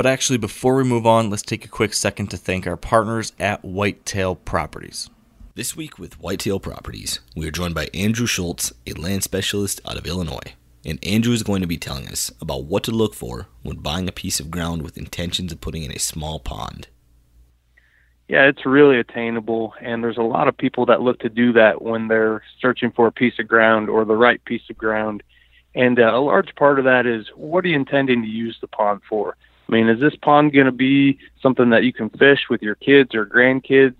But 0.00 0.06
actually, 0.06 0.38
before 0.38 0.76
we 0.76 0.84
move 0.84 1.06
on, 1.06 1.28
let's 1.28 1.42
take 1.42 1.66
a 1.66 1.68
quick 1.68 1.92
second 1.92 2.28
to 2.28 2.38
thank 2.38 2.66
our 2.66 2.78
partners 2.78 3.34
at 3.38 3.62
Whitetail 3.62 4.34
Properties. 4.34 5.10
This 5.56 5.76
week 5.76 5.98
with 5.98 6.18
Whitetail 6.18 6.58
Properties, 6.58 7.20
we 7.36 7.46
are 7.46 7.50
joined 7.50 7.74
by 7.74 7.90
Andrew 7.92 8.24
Schultz, 8.24 8.72
a 8.86 8.94
land 8.94 9.24
specialist 9.24 9.78
out 9.86 9.98
of 9.98 10.06
Illinois. 10.06 10.54
And 10.86 10.98
Andrew 11.04 11.34
is 11.34 11.42
going 11.42 11.60
to 11.60 11.66
be 11.66 11.76
telling 11.76 12.08
us 12.08 12.32
about 12.40 12.64
what 12.64 12.82
to 12.84 12.92
look 12.92 13.12
for 13.12 13.48
when 13.62 13.76
buying 13.76 14.08
a 14.08 14.12
piece 14.12 14.40
of 14.40 14.50
ground 14.50 14.80
with 14.80 14.96
intentions 14.96 15.52
of 15.52 15.60
putting 15.60 15.82
in 15.82 15.92
a 15.92 15.98
small 15.98 16.40
pond. 16.40 16.88
Yeah, 18.26 18.48
it's 18.48 18.64
really 18.64 18.98
attainable, 18.98 19.74
and 19.82 20.02
there's 20.02 20.16
a 20.16 20.22
lot 20.22 20.48
of 20.48 20.56
people 20.56 20.86
that 20.86 21.02
look 21.02 21.18
to 21.18 21.28
do 21.28 21.52
that 21.52 21.82
when 21.82 22.08
they're 22.08 22.42
searching 22.58 22.90
for 22.90 23.06
a 23.06 23.12
piece 23.12 23.38
of 23.38 23.46
ground 23.46 23.90
or 23.90 24.06
the 24.06 24.16
right 24.16 24.42
piece 24.46 24.70
of 24.70 24.78
ground. 24.78 25.22
And 25.74 25.98
uh, 25.98 26.10
a 26.14 26.24
large 26.24 26.54
part 26.54 26.78
of 26.78 26.86
that 26.86 27.04
is 27.04 27.26
what 27.34 27.66
are 27.66 27.68
you 27.68 27.76
intending 27.76 28.22
to 28.22 28.28
use 28.28 28.56
the 28.62 28.66
pond 28.66 29.02
for? 29.06 29.36
I 29.70 29.72
mean, 29.72 29.88
is 29.88 30.00
this 30.00 30.16
pond 30.20 30.52
going 30.52 30.66
to 30.66 30.72
be 30.72 31.18
something 31.40 31.70
that 31.70 31.84
you 31.84 31.92
can 31.92 32.10
fish 32.10 32.40
with 32.50 32.60
your 32.60 32.74
kids 32.74 33.14
or 33.14 33.24
grandkids 33.24 33.94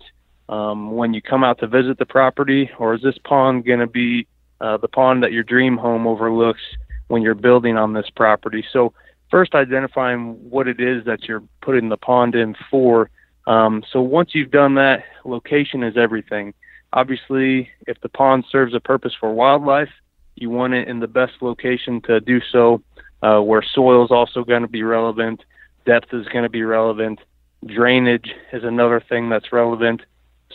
um, 0.48 0.90
when 0.96 1.14
you 1.14 1.22
come 1.22 1.44
out 1.44 1.60
to 1.60 1.68
visit 1.68 1.96
the 1.96 2.06
property, 2.06 2.68
or 2.80 2.94
is 2.94 3.02
this 3.02 3.16
pond 3.22 3.64
going 3.64 3.78
to 3.78 3.86
be 3.86 4.26
uh, 4.60 4.78
the 4.78 4.88
pond 4.88 5.22
that 5.22 5.30
your 5.30 5.44
dream 5.44 5.76
home 5.76 6.08
overlooks 6.08 6.60
when 7.06 7.22
you're 7.22 7.36
building 7.36 7.76
on 7.76 7.92
this 7.92 8.10
property? 8.16 8.64
So, 8.72 8.92
first 9.30 9.54
identifying 9.54 10.50
what 10.50 10.66
it 10.66 10.80
is 10.80 11.04
that 11.04 11.28
you're 11.28 11.44
putting 11.62 11.88
the 11.88 11.96
pond 11.96 12.34
in 12.34 12.56
for. 12.68 13.08
Um, 13.46 13.84
so 13.92 14.00
once 14.00 14.30
you've 14.34 14.50
done 14.50 14.74
that, 14.74 15.04
location 15.24 15.84
is 15.84 15.96
everything. 15.96 16.52
Obviously, 16.92 17.70
if 17.86 18.00
the 18.00 18.08
pond 18.08 18.44
serves 18.50 18.74
a 18.74 18.80
purpose 18.80 19.12
for 19.20 19.32
wildlife, 19.32 19.90
you 20.34 20.50
want 20.50 20.74
it 20.74 20.88
in 20.88 20.98
the 20.98 21.06
best 21.06 21.34
location 21.40 22.00
to 22.02 22.20
do 22.20 22.40
so, 22.50 22.82
uh, 23.22 23.38
where 23.38 23.62
soil 23.62 24.04
is 24.04 24.10
also 24.10 24.42
going 24.42 24.62
to 24.62 24.68
be 24.68 24.82
relevant, 24.82 25.44
depth 25.84 26.12
is 26.12 26.26
going 26.28 26.44
to 26.44 26.50
be 26.50 26.62
relevant, 26.62 27.20
drainage 27.66 28.30
is 28.52 28.64
another 28.64 29.00
thing 29.00 29.28
that's 29.28 29.52
relevant. 29.52 30.02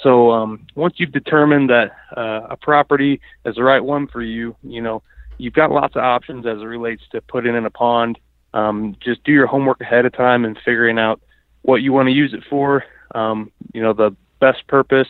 So 0.02 0.32
um, 0.32 0.68
once 0.76 0.96
you've 0.98 1.12
determined 1.12 1.70
that 1.70 1.96
uh, 2.16 2.48
a 2.50 2.58
property 2.58 3.22
is 3.46 3.56
the 3.56 3.64
right 3.64 3.84
one 3.84 4.08
for 4.08 4.22
you, 4.22 4.56
you 4.64 4.82
know 4.82 5.02
you've 5.38 5.54
got 5.54 5.72
lots 5.72 5.96
of 5.96 6.04
options 6.04 6.46
as 6.46 6.60
it 6.60 6.66
relates 6.66 7.04
to 7.12 7.22
putting 7.22 7.56
in 7.56 7.66
a 7.66 7.70
pond. 7.70 8.20
Um, 8.54 8.96
just 9.04 9.24
do 9.24 9.32
your 9.32 9.48
homework 9.48 9.82
ahead 9.82 10.06
of 10.06 10.14
time 10.14 10.46
and 10.46 10.58
figuring 10.64 10.98
out 10.98 11.22
what 11.64 11.82
you 11.82 11.92
want 11.92 12.08
to 12.08 12.14
use 12.14 12.34
it 12.34 12.44
for, 12.50 12.84
um, 13.14 13.52
you 13.74 13.82
know, 13.82 13.94
the 13.94 14.16
best 14.40 14.66
purpose, 14.68 15.08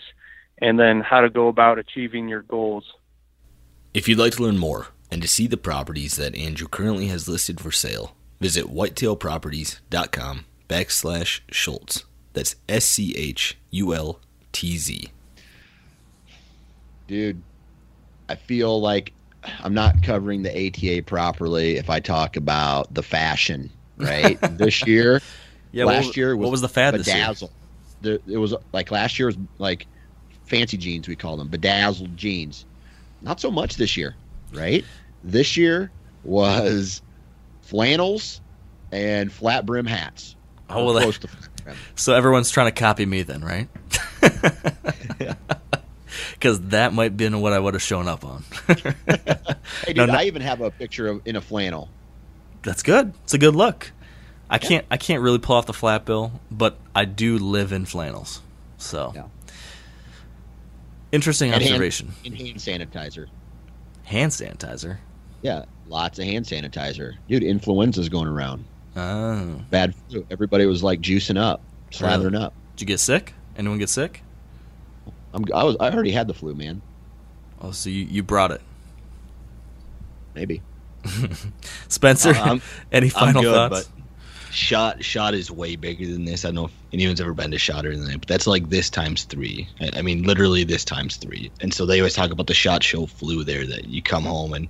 and 0.59 0.79
then 0.79 1.01
how 1.01 1.21
to 1.21 1.29
go 1.29 1.47
about 1.47 1.77
achieving 1.77 2.27
your 2.27 2.41
goals. 2.43 2.85
If 3.93 4.07
you'd 4.07 4.17
like 4.17 4.33
to 4.33 4.43
learn 4.43 4.57
more 4.57 4.87
and 5.11 5.21
to 5.21 5.27
see 5.27 5.47
the 5.47 5.57
properties 5.57 6.15
that 6.15 6.35
Andrew 6.35 6.67
currently 6.67 7.07
has 7.07 7.27
listed 7.27 7.59
for 7.59 7.71
sale, 7.71 8.15
visit 8.45 8.65
whitetailproperties.com 8.67 10.45
backslash 10.69 11.39
Schultz. 11.49 12.05
That's 12.33 12.55
S 12.69 12.85
C 12.85 13.15
H 13.17 13.57
U 13.71 13.91
L 13.95 14.19
T 14.51 14.77
Z. 14.77 15.09
dude, 17.07 17.41
I 18.29 18.35
feel 18.35 18.79
like 18.79 19.13
I'm 19.63 19.73
not 19.73 20.03
covering 20.03 20.43
the 20.43 20.51
ATA 20.67 21.01
properly 21.01 21.77
if 21.77 21.89
I 21.89 21.99
talk 21.99 22.35
about 22.37 22.93
the 22.93 23.01
fashion. 23.01 23.71
Right, 23.97 24.37
this 24.57 24.85
year, 24.85 25.21
Yeah, 25.71 25.85
what 25.85 25.95
last 25.95 26.07
was- 26.07 26.17
year 26.17 26.35
what 26.37 26.43
was 26.43 26.51
was 26.51 26.61
the 26.61 26.69
fad 26.69 26.93
this 26.93 27.07
year? 27.07 27.15
bedazzle. 27.15 27.49
There, 28.01 28.19
it 28.27 28.37
was 28.37 28.53
like 28.73 28.91
last 28.91 29.17
year 29.17 29.25
was 29.25 29.37
like 29.57 29.87
fancy 30.45 30.77
jeans 30.77 31.07
we 31.07 31.15
call 31.15 31.35
them 31.37 31.47
bedazzled 31.47 32.15
jeans. 32.15 32.65
Not 33.23 33.39
so 33.39 33.49
much 33.49 33.77
this 33.77 33.97
year, 33.97 34.15
right? 34.53 34.85
This 35.23 35.57
year 35.57 35.89
was 36.23 37.01
flannels 37.65 38.41
and 38.91 39.31
flat 39.31 39.65
brim 39.65 39.85
hats. 39.85 40.35
Oh, 40.69 40.85
well, 40.85 40.93
that-. 40.95 41.25
So 41.95 42.13
everyone's 42.13 42.51
trying 42.51 42.67
to 42.67 42.79
copy 42.79 43.05
me 43.05 43.23
then, 43.23 43.43
right? 43.43 43.67
Because 46.33 46.59
that 46.67 46.93
might 46.93 47.03
have 47.05 47.17
been 47.17 47.41
what 47.41 47.53
I 47.53 47.59
would 47.59 47.73
have 47.73 47.81
shown 47.83 48.07
up 48.07 48.23
on. 48.23 48.43
Hey, 48.67 48.75
dude, 49.87 49.97
No, 49.97 50.05
no- 50.05 50.13
I 50.13 50.23
even 50.25 50.41
have 50.41 50.61
a 50.61 50.69
picture 50.71 51.07
of 51.07 51.21
in 51.25 51.35
a 51.35 51.41
flannel. 51.41 51.89
That's 52.61 52.83
good. 52.83 53.13
It's 53.23 53.33
a 53.33 53.37
good 53.37 53.55
look. 53.55 53.91
I 54.49 54.57
can't 54.59 54.85
I 54.91 54.97
can't 54.97 55.21
really 55.23 55.39
pull 55.39 55.55
off 55.55 55.65
the 55.65 55.73
flat 55.73 56.05
bill, 56.05 56.39
but 56.51 56.77
I 56.93 57.05
do 57.05 57.37
live 57.39 57.71
in 57.71 57.85
flannels. 57.85 58.41
So 58.77 59.11
Yeah. 59.15 59.23
interesting 61.11 61.51
And 61.51 61.61
hand- 61.61 61.73
observation. 61.73 62.13
And 62.23 62.35
hand 62.37 62.57
sanitizer. 62.57 63.27
Hand 64.03 64.31
sanitizer. 64.31 64.97
Yeah, 65.41 65.65
lots 65.87 66.19
of 66.19 66.25
hand 66.25 66.45
sanitizer. 66.45 67.13
Dude, 67.29 67.43
influenza's 67.43 68.09
going 68.09 68.27
around. 68.27 68.65
Oh. 68.95 69.61
Bad 69.69 69.93
flu. 70.09 70.25
Everybody 70.31 70.65
was 70.65 70.83
like 70.83 71.01
juicing 71.01 71.37
up, 71.37 71.61
slathering 71.91 72.39
up. 72.39 72.53
Did 72.75 72.81
you 72.81 72.87
get 72.87 72.99
sick? 72.99 73.33
Anyone 73.57 73.77
get 73.77 73.89
sick? 73.89 74.21
I'm, 75.33 75.43
I 75.53 75.63
was. 75.63 75.75
I 75.79 75.89
already 75.91 76.11
had 76.11 76.27
the 76.27 76.33
flu, 76.33 76.53
man. 76.55 76.81
Oh, 77.61 77.71
so 77.71 77.89
you, 77.89 78.05
you 78.05 78.23
brought 78.23 78.51
it. 78.51 78.61
Maybe. 80.33 80.61
Spencer, 81.87 82.33
Uh, 82.35 82.59
any 82.91 83.09
final 83.09 83.37
I'm 83.39 83.43
good, 83.43 83.53
thoughts? 83.71 83.89
Shot 84.55 85.03
shot 85.03 85.33
is 85.33 85.51
way 85.51 85.75
bigger 85.75 86.05
than 86.07 86.25
this. 86.25 86.45
I 86.45 86.47
don't 86.49 86.55
know 86.55 86.65
if 86.65 86.71
anyone's 86.93 87.19
ever 87.21 87.33
been 87.33 87.51
to 87.51 87.57
shot 87.59 87.85
or 87.85 87.95
than 87.95 88.05
that, 88.05 88.19
but 88.19 88.27
that's 88.27 88.47
like 88.47 88.69
this 88.69 88.89
times 88.89 89.23
three. 89.25 89.67
I, 89.81 89.89
I 89.97 90.01
mean, 90.01 90.23
literally 90.23 90.63
this 90.63 90.85
times 90.85 91.17
three. 91.17 91.51
And 91.61 91.73
so 91.73 91.85
they 91.85 91.99
always 91.99 92.13
talk 92.13 92.31
about 92.31 92.47
the 92.47 92.53
shot 92.53 92.83
show 92.83 93.05
flu 93.05 93.43
there 93.43 93.65
that 93.67 93.85
you 93.89 94.01
come 94.01 94.23
home 94.23 94.53
and 94.53 94.67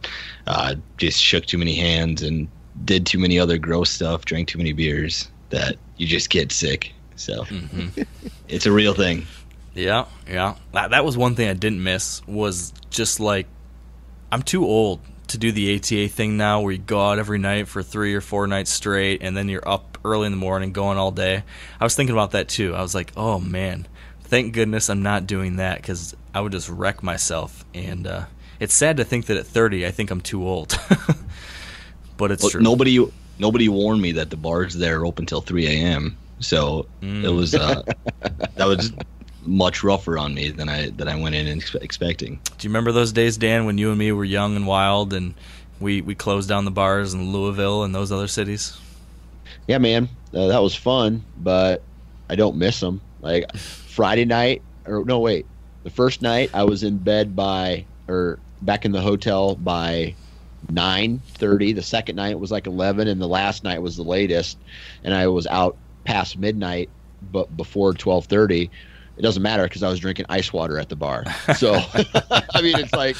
uh, 0.47 0.75
just 0.97 1.21
shook 1.21 1.45
too 1.45 1.57
many 1.57 1.75
hands 1.75 2.21
and 2.23 2.47
did 2.83 3.05
too 3.05 3.19
many 3.19 3.39
other 3.39 3.57
gross 3.57 3.89
stuff, 3.91 4.25
drank 4.25 4.47
too 4.47 4.57
many 4.57 4.73
beers 4.73 5.29
that 5.49 5.75
you 5.97 6.07
just 6.07 6.29
get 6.29 6.51
sick. 6.51 6.91
So 7.15 7.43
Mm-hmm. 7.45 8.01
it's 8.47 8.65
a 8.65 8.71
real 8.71 8.93
thing. 8.93 9.25
Yeah, 9.73 10.05
yeah. 10.27 10.55
That, 10.73 10.91
that 10.91 11.05
was 11.05 11.17
one 11.17 11.35
thing 11.35 11.47
I 11.49 11.53
didn't 11.53 11.83
miss 11.83 12.25
was 12.27 12.73
just 12.89 13.19
like 13.19 13.47
I'm 14.31 14.41
too 14.41 14.65
old 14.65 14.99
to 15.27 15.37
do 15.37 15.51
the 15.51 15.75
ATA 15.75 16.07
thing 16.07 16.37
now 16.37 16.61
where 16.61 16.71
you 16.73 16.77
go 16.77 17.01
out 17.01 17.19
every 17.19 17.37
night 17.39 17.67
for 17.67 17.81
3 17.83 18.13
or 18.13 18.21
4 18.21 18.47
nights 18.47 18.71
straight 18.71 19.21
and 19.21 19.35
then 19.35 19.49
you're 19.49 19.67
up 19.67 19.97
early 20.03 20.25
in 20.27 20.31
the 20.31 20.37
morning 20.37 20.71
going 20.73 20.97
all 20.97 21.11
day. 21.11 21.43
I 21.79 21.83
was 21.83 21.95
thinking 21.95 22.13
about 22.15 22.31
that 22.31 22.47
too. 22.47 22.75
I 22.75 22.81
was 22.81 22.93
like, 22.95 23.11
"Oh 23.17 23.39
man, 23.39 23.87
thank 24.23 24.53
goodness 24.53 24.89
I'm 24.89 25.01
not 25.03 25.25
doing 25.27 25.55
that 25.57 25.81
cuz 25.83 26.15
I 26.33 26.41
would 26.41 26.51
just 26.51 26.69
wreck 26.69 27.01
myself." 27.03 27.65
And 27.73 28.05
uh 28.07 28.25
it's 28.59 28.73
sad 28.73 28.97
to 28.97 29.03
think 29.03 29.25
that 29.25 29.37
at 29.37 29.45
30 29.47 29.85
I 29.85 29.91
think 29.91 30.11
I'm 30.11 30.21
too 30.21 30.47
old. 30.47 30.77
but 32.17 32.31
it's 32.31 32.43
But 32.43 32.51
true. 32.51 32.61
nobody 32.61 33.05
nobody 33.39 33.67
warned 33.69 34.01
me 34.01 34.13
that 34.13 34.29
the 34.29 34.37
bars 34.37 34.73
there 34.75 35.01
are 35.01 35.05
open 35.05 35.25
till 35.25 35.41
3 35.41 35.65
a.m. 35.67 36.17
So 36.39 36.85
it 37.01 37.31
was 37.33 37.55
uh, 37.55 37.81
that 38.55 38.65
was 38.65 38.91
much 39.45 39.83
rougher 39.83 40.17
on 40.17 40.33
me 40.33 40.49
than 40.49 40.69
I 40.69 40.89
than 40.89 41.07
I 41.07 41.19
went 41.19 41.35
in 41.35 41.47
ex- 41.47 41.75
expecting. 41.75 42.39
Do 42.57 42.67
you 42.67 42.69
remember 42.69 42.91
those 42.91 43.11
days, 43.11 43.37
Dan, 43.37 43.65
when 43.65 43.77
you 43.77 43.89
and 43.89 43.99
me 43.99 44.11
were 44.11 44.25
young 44.25 44.55
and 44.55 44.67
wild 44.67 45.13
and 45.13 45.35
we, 45.79 46.01
we 46.01 46.15
closed 46.15 46.47
down 46.47 46.65
the 46.65 46.71
bars 46.71 47.13
in 47.13 47.31
Louisville 47.31 47.83
and 47.83 47.93
those 47.93 48.11
other 48.11 48.27
cities? 48.27 48.79
Yeah, 49.67 49.77
man, 49.77 50.09
uh, 50.33 50.47
that 50.47 50.61
was 50.61 50.75
fun, 50.75 51.23
but 51.37 51.81
I 52.29 52.35
don't 52.35 52.57
miss 52.57 52.79
them. 52.79 53.01
Like 53.21 53.55
Friday 53.55 54.25
night, 54.25 54.61
or 54.85 55.03
no, 55.03 55.19
wait, 55.19 55.45
the 55.83 55.89
first 55.89 56.21
night 56.21 56.51
I 56.53 56.63
was 56.63 56.83
in 56.83 56.97
bed 56.97 57.35
by 57.35 57.85
or 58.07 58.39
back 58.61 58.85
in 58.85 58.91
the 58.91 59.01
hotel 59.01 59.55
by 59.55 60.15
nine 60.69 61.21
thirty. 61.33 61.73
The 61.73 61.83
second 61.83 62.15
night 62.15 62.39
was 62.39 62.51
like 62.51 62.67
eleven, 62.67 63.07
and 63.07 63.19
the 63.21 63.27
last 63.27 63.63
night 63.63 63.81
was 63.81 63.97
the 63.97 64.03
latest, 64.03 64.57
and 65.03 65.13
I 65.13 65.27
was 65.27 65.47
out 65.47 65.77
past 66.03 66.37
midnight, 66.37 66.89
but 67.31 67.55
before 67.57 67.93
twelve 67.93 68.25
thirty. 68.25 68.69
It 69.17 69.21
doesn't 69.21 69.41
matter 69.41 69.63
because 69.63 69.83
I 69.83 69.89
was 69.89 69.99
drinking 69.99 70.25
ice 70.29 70.51
water 70.51 70.77
at 70.77 70.89
the 70.89 70.95
bar. 70.95 71.23
So, 71.55 71.73
I 72.53 72.61
mean, 72.61 72.77
it's 72.77 72.93
like 72.93 73.15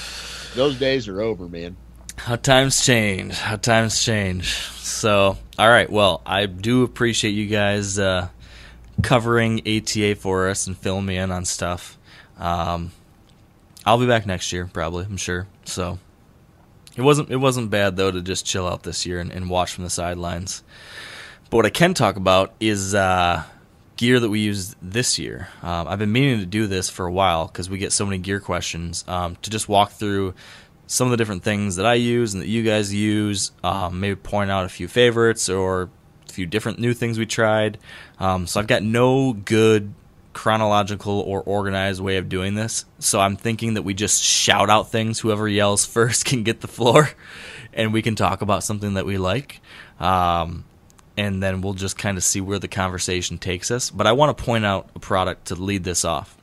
those 0.55 0.77
days 0.77 1.07
are 1.07 1.21
over, 1.21 1.47
man. 1.47 1.77
How 2.17 2.35
times 2.35 2.85
change. 2.85 3.37
How 3.37 3.55
times 3.55 4.03
change. 4.03 4.55
So, 4.55 5.37
all 5.57 5.69
right. 5.69 5.89
Well, 5.89 6.21
I 6.25 6.45
do 6.45 6.83
appreciate 6.83 7.31
you 7.31 7.47
guys 7.47 7.99
uh, 7.99 8.29
covering 9.03 9.61
ATA 9.67 10.15
for 10.15 10.49
us 10.49 10.67
and 10.67 10.77
filling 10.77 11.05
me 11.05 11.17
in 11.17 11.31
on 11.31 11.45
stuff. 11.45 11.97
Um, 12.37 12.91
I'll 13.85 13.99
be 13.99 14.07
back 14.07 14.25
next 14.25 14.51
year, 14.51 14.69
probably. 14.71 15.05
I'm 15.05 15.17
sure. 15.17 15.47
So, 15.65 15.99
it 16.95 17.01
wasn't 17.01 17.29
it 17.29 17.37
wasn't 17.37 17.69
bad 17.69 17.97
though 17.97 18.11
to 18.11 18.21
just 18.21 18.45
chill 18.45 18.67
out 18.67 18.83
this 18.83 19.05
year 19.05 19.19
and, 19.19 19.31
and 19.31 19.49
watch 19.49 19.73
from 19.73 19.83
the 19.83 19.89
sidelines. 19.89 20.63
But 21.49 21.57
what 21.57 21.65
I 21.65 21.69
can 21.69 21.93
talk 21.93 22.15
about 22.15 22.53
is 22.59 22.95
uh, 22.95 23.43
gear 23.95 24.19
that 24.19 24.29
we 24.29 24.39
used 24.39 24.75
this 24.81 25.17
year. 25.17 25.47
Um, 25.61 25.87
I've 25.87 25.99
been 25.99 26.11
meaning 26.11 26.39
to 26.39 26.45
do 26.45 26.67
this 26.67 26.89
for 26.89 27.05
a 27.05 27.11
while 27.11 27.47
because 27.47 27.69
we 27.69 27.77
get 27.77 27.91
so 27.91 28.05
many 28.05 28.17
gear 28.17 28.39
questions 28.39 29.05
um, 29.07 29.37
to 29.37 29.49
just 29.49 29.69
walk 29.69 29.91
through 29.91 30.33
some 30.87 31.07
of 31.07 31.11
the 31.11 31.17
different 31.17 31.43
things 31.43 31.77
that 31.77 31.85
I 31.85 31.95
use 31.95 32.33
and 32.33 32.43
that 32.43 32.47
you 32.47 32.63
guys 32.63 32.93
use. 32.93 33.51
Um, 33.63 33.99
maybe 33.99 34.15
point 34.15 34.51
out 34.51 34.65
a 34.65 34.69
few 34.69 34.87
favorites 34.87 35.49
or 35.49 35.89
a 36.29 36.31
few 36.31 36.45
different 36.45 36.79
new 36.79 36.93
things 36.93 37.17
we 37.17 37.25
tried. 37.25 37.77
Um, 38.19 38.47
so 38.47 38.59
I've 38.59 38.67
got 38.67 38.83
no 38.83 39.33
good 39.33 39.93
chronological 40.33 41.21
or 41.21 41.41
organized 41.41 42.01
way 42.01 42.17
of 42.17 42.29
doing 42.29 42.55
this. 42.55 42.85
So 42.99 43.19
I'm 43.19 43.37
thinking 43.37 43.75
that 43.75 43.83
we 43.83 43.93
just 43.93 44.21
shout 44.21 44.69
out 44.69 44.91
things. 44.91 45.19
Whoever 45.19 45.47
yells 45.47 45.85
first 45.85 46.25
can 46.25 46.43
get 46.43 46.61
the 46.61 46.67
floor, 46.67 47.09
and 47.73 47.93
we 47.93 48.01
can 48.01 48.15
talk 48.15 48.41
about 48.41 48.63
something 48.63 48.95
that 48.95 49.05
we 49.05 49.17
like. 49.17 49.61
Um, 49.99 50.65
and 51.17 51.41
then 51.41 51.61
we'll 51.61 51.73
just 51.73 51.97
kind 51.97 52.17
of 52.17 52.23
see 52.23 52.41
where 52.41 52.59
the 52.59 52.67
conversation 52.67 53.37
takes 53.37 53.71
us. 53.71 53.89
But 53.89 54.07
I 54.07 54.11
want 54.11 54.37
to 54.37 54.43
point 54.43 54.65
out 54.65 54.89
a 54.95 54.99
product 54.99 55.45
to 55.47 55.55
lead 55.55 55.83
this 55.83 56.03
off 56.03 56.37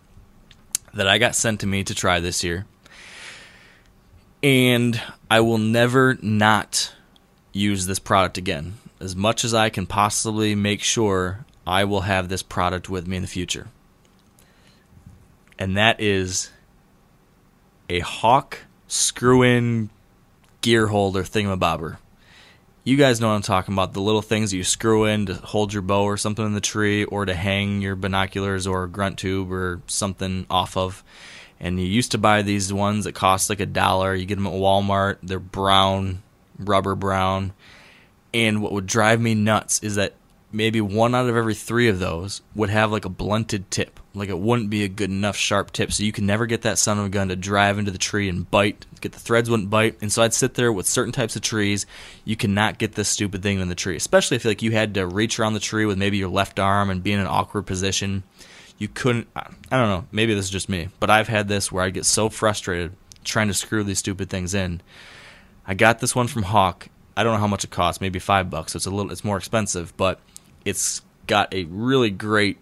that 0.95 1.09
I 1.09 1.19
got 1.19 1.35
sent 1.35 1.61
to 1.61 1.67
me 1.67 1.85
to 1.85 1.95
try 1.95 2.21
this 2.21 2.43
year. 2.43 2.67
And 4.43 5.01
I 5.31 5.41
will 5.41 5.59
never 5.59 6.19
not 6.21 6.93
use 7.53 7.87
this 7.87 7.99
product 7.99 8.39
again. 8.39 8.75
As 9.01 9.15
much 9.15 9.45
as 9.45 9.55
I 9.55 9.69
can 9.69 9.87
possibly 9.87 10.55
make 10.55 10.83
sure 10.83 11.45
I 11.67 11.85
will 11.85 12.03
have 12.03 12.29
this 12.29 12.43
product 12.43 12.89
with 12.89 13.07
me 13.07 13.17
in 13.17 13.23
the 13.23 13.29
future. 13.29 13.69
And 15.59 15.77
that 15.77 16.01
is 16.01 16.51
a 17.89 18.01
Hawk 18.01 18.59
screw 18.89 19.43
in 19.43 19.91
gear 20.61 20.89
holder 20.89 21.23
thingamabobber. 21.23 21.99
You 22.85 22.97
guys 22.97 23.21
know 23.21 23.29
what 23.29 23.35
I'm 23.35 23.43
talking 23.43 23.75
about. 23.75 23.93
The 23.93 24.01
little 24.01 24.23
things 24.23 24.53
you 24.53 24.65
screw 24.65 25.05
in 25.05 25.27
to 25.27 25.35
hold 25.35 25.73
your 25.73 25.83
bow 25.83 26.03
or 26.03 26.17
something 26.17 26.45
in 26.45 26.55
the 26.55 26.61
tree 26.61 27.05
or 27.05 27.25
to 27.25 27.33
hang 27.33 27.81
your 27.81 27.95
binoculars 27.95 28.67
or 28.67 28.89
grunt 28.89 29.19
tube 29.19 29.53
or 29.53 29.83
something 29.87 30.47
off 30.51 30.77
of. 30.77 31.05
And 31.61 31.79
you 31.79 31.87
used 31.87 32.11
to 32.11 32.19
buy 32.19 32.43
these 32.43 32.73
ones 32.73 33.05
that 33.05 33.13
cost 33.13 33.49
like 33.49 33.61
a 33.61 33.67
dollar. 33.67 34.17
You 34.17 34.27
get 34.27 34.35
them 34.35 34.49
at 34.49 34.53
Walmart. 34.53 35.19
They're 35.23 35.39
brown, 35.39 36.25
rubber 36.59 36.97
brown. 36.97 37.53
And 38.35 38.61
what 38.61 38.73
would 38.73 38.89
drive 38.89 39.21
me 39.21 39.37
nuts 39.37 39.81
is 39.85 39.95
that 39.95 40.15
maybe 40.51 40.81
one 40.81 41.15
out 41.15 41.29
of 41.29 41.37
every 41.37 41.55
three 41.55 41.89
of 41.89 42.01
those 42.01 42.43
would 42.57 42.71
have 42.71 42.91
like 42.91 43.05
a 43.05 43.09
blunted 43.09 43.71
tip. 43.71 44.01
Like 44.15 44.29
it 44.29 44.39
wouldn't 44.39 44.69
be 44.69 44.85
a 44.85 44.89
good 44.89 45.11
enough 45.11 45.37
sharp 45.37 45.73
tip. 45.73 45.93
So 45.93 46.03
you 46.03 46.13
can 46.13 46.27
never 46.27 46.47
get 46.47 46.63
that 46.63 46.79
son 46.79 46.99
of 46.99 47.07
a 47.07 47.09
gun 47.09 47.29
to 47.29 47.37
drive 47.37 47.79
into 47.79 47.91
the 47.91 47.99
tree 47.99 48.29
and 48.29 48.51
bite. 48.51 48.85
Get 49.01 49.13
the 49.13 49.19
threads 49.19 49.49
wouldn't 49.49 49.71
bite. 49.71 49.97
And 50.03 50.13
so 50.13 50.23
I'd 50.23 50.35
sit 50.35 50.55
there 50.55 50.73
with 50.73 50.87
certain 50.87 51.13
types 51.13 51.35
of 51.35 51.43
trees. 51.43 51.87
You 52.25 52.37
cannot 52.37 52.79
get 52.79 52.93
this 52.93 53.09
stupid 53.09 53.43
thing 53.43 53.59
in 53.59 53.69
the 53.69 53.75
tree. 53.75 53.97
Especially 53.97 54.37
if 54.37 54.45
like 54.45 54.63
you 54.63 54.73
had 54.73 54.95
to 54.95 55.07
reach 55.07 55.39
around 55.39 55.55
the 55.55 55.61
tree 55.61 55.87
with 55.87 55.99
maybe 55.99 56.19
your 56.19 56.29
left 56.29 56.59
arm 56.59 56.91
and 56.91 57.03
be 57.03 57.13
in 57.13 57.21
an 57.21 57.27
awkward 57.27 57.63
position. 57.63 58.23
You 58.79 58.89
couldn't 58.89 59.29
I 59.35 59.49
I 59.71 59.79
don't 59.79 59.89
know, 59.89 60.07
maybe 60.13 60.35
this 60.35 60.47
is 60.47 60.51
just 60.51 60.69
me, 60.69 60.89
but 61.01 61.09
I've 61.09 61.29
had 61.29 61.49
this 61.49 61.73
where 61.73 61.85
I 61.85 61.91
get 61.91 62.05
so 62.05 62.29
frustrated 62.29 62.93
trying 63.25 63.49
to 63.49 63.55
screw 63.55 63.85
these 63.85 63.99
stupid 63.99 64.29
things 64.29 64.55
in. 64.55 64.81
I 65.67 65.75
got 65.75 66.01
this 66.01 66.15
one 66.15 66.27
from 66.27 66.43
Hawk. 66.43 66.89
I 67.17 67.23
don't 67.23 67.35
know 67.35 67.41
how 67.41 67.47
much 67.47 67.65
it 67.65 67.71
costs, 67.71 68.01
maybe 68.01 68.19
five 68.19 68.51
bucks. 68.51 68.73
So 68.73 68.79
it's 68.79 68.87
a 68.87 68.91
little, 68.91 69.13
it's 69.13 69.25
more 69.25 69.37
expensive, 69.37 69.97
but 69.97 70.21
it's 70.65 71.03
got 71.27 71.53
a 71.55 71.65
really 71.65 72.11
great 72.11 72.59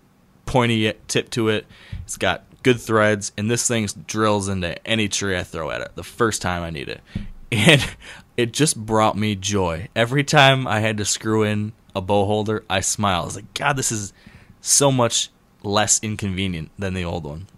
pointy 0.51 0.93
tip 1.07 1.31
to 1.31 1.49
it. 1.49 1.65
It's 2.03 2.17
got 2.17 2.45
good 2.65 2.81
threads, 2.81 3.31
and 3.39 3.49
this 3.49 3.69
thing 3.69 3.89
drills 4.09 4.49
into 4.49 4.85
any 4.87 5.09
tree 5.09 5.39
I 5.39 5.45
throw 5.45 5.71
at 5.71 5.81
it 5.81 5.93
the 5.95 6.03
first 6.03 6.43
time 6.43 6.63
I 6.63 6.71
need 6.71 6.89
it. 6.89 7.01
And 7.53 7.85
it 8.37 8.53
just 8.53 8.77
brought 8.77 9.17
me 9.17 9.35
joy. 9.35 9.89
Every 9.97 10.23
time 10.23 10.69
I 10.69 10.79
had 10.79 10.99
to 10.99 11.05
screw 11.05 11.43
in 11.43 11.73
a 11.97 12.01
bow 12.01 12.25
holder, 12.25 12.63
I 12.71 12.79
smiled. 12.79 13.23
I 13.23 13.25
was 13.25 13.35
like, 13.35 13.55
God, 13.55 13.77
this 13.77 13.91
is 13.91 14.13
so 14.61 14.93
much 14.93 15.31
less 15.65 15.99
inconvenient 16.01 16.71
than 16.79 16.95
the 16.95 17.05
old 17.05 17.25
one. 17.25 17.49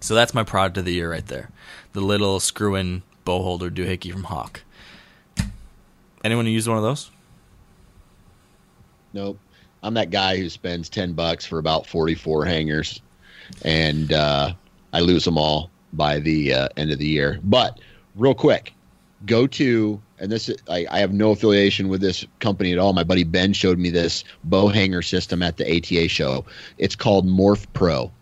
So 0.00 0.16
that's 0.16 0.34
my 0.34 0.42
product 0.42 0.78
of 0.78 0.84
the 0.84 0.94
year 0.94 1.12
right 1.12 1.24
there. 1.24 1.50
The 1.92 2.00
little 2.00 2.40
screw 2.40 2.74
in 2.74 3.04
bow 3.24 3.40
holder 3.40 3.70
doohickey 3.70 4.10
from 4.10 4.24
Hawk. 4.24 4.62
Anyone 6.24 6.44
who 6.44 6.50
used 6.50 6.66
one 6.66 6.76
of 6.76 6.82
those? 6.82 7.12
Nope. 9.12 9.38
I'm 9.82 9.94
that 9.94 10.10
guy 10.10 10.36
who 10.36 10.48
spends 10.48 10.88
ten 10.88 11.12
bucks 11.12 11.46
for 11.46 11.58
about 11.58 11.86
forty 11.86 12.14
four 12.14 12.44
hangers, 12.44 13.00
and 13.64 14.12
uh, 14.12 14.52
I 14.92 15.00
lose 15.00 15.24
them 15.24 15.38
all 15.38 15.70
by 15.92 16.18
the 16.18 16.54
uh, 16.54 16.68
end 16.76 16.90
of 16.90 16.98
the 16.98 17.06
year. 17.06 17.40
But 17.42 17.80
real 18.14 18.34
quick, 18.34 18.72
go 19.26 19.46
to 19.46 20.00
and 20.20 20.30
this 20.30 20.50
I, 20.68 20.86
I 20.90 20.98
have 20.98 21.12
no 21.12 21.30
affiliation 21.30 21.88
with 21.88 22.00
this 22.00 22.26
company 22.38 22.72
at 22.72 22.78
all. 22.78 22.92
My 22.92 23.04
buddy 23.04 23.24
Ben 23.24 23.52
showed 23.52 23.78
me 23.78 23.90
this 23.90 24.22
bow 24.44 24.68
hanger 24.68 25.02
system 25.02 25.42
at 25.42 25.56
the 25.56 25.64
ATA 25.76 26.08
show. 26.08 26.44
It's 26.78 26.94
called 26.94 27.26
Morph 27.26 27.66
Pro. 27.72 28.12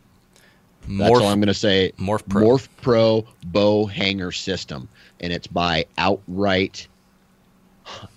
That's 0.82 1.10
Morph- 1.10 1.20
all 1.20 1.28
I'm 1.28 1.40
going 1.40 1.48
to 1.48 1.54
say. 1.54 1.92
Morph 1.98 2.26
Pro. 2.28 2.42
Morph 2.42 2.68
Pro 2.80 3.26
bow 3.46 3.86
hanger 3.86 4.32
system, 4.32 4.88
and 5.20 5.32
it's 5.32 5.48
by 5.48 5.84
Outright 5.98 6.86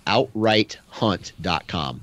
outright 0.06 0.78
OutrightHunt.com. 0.92 2.02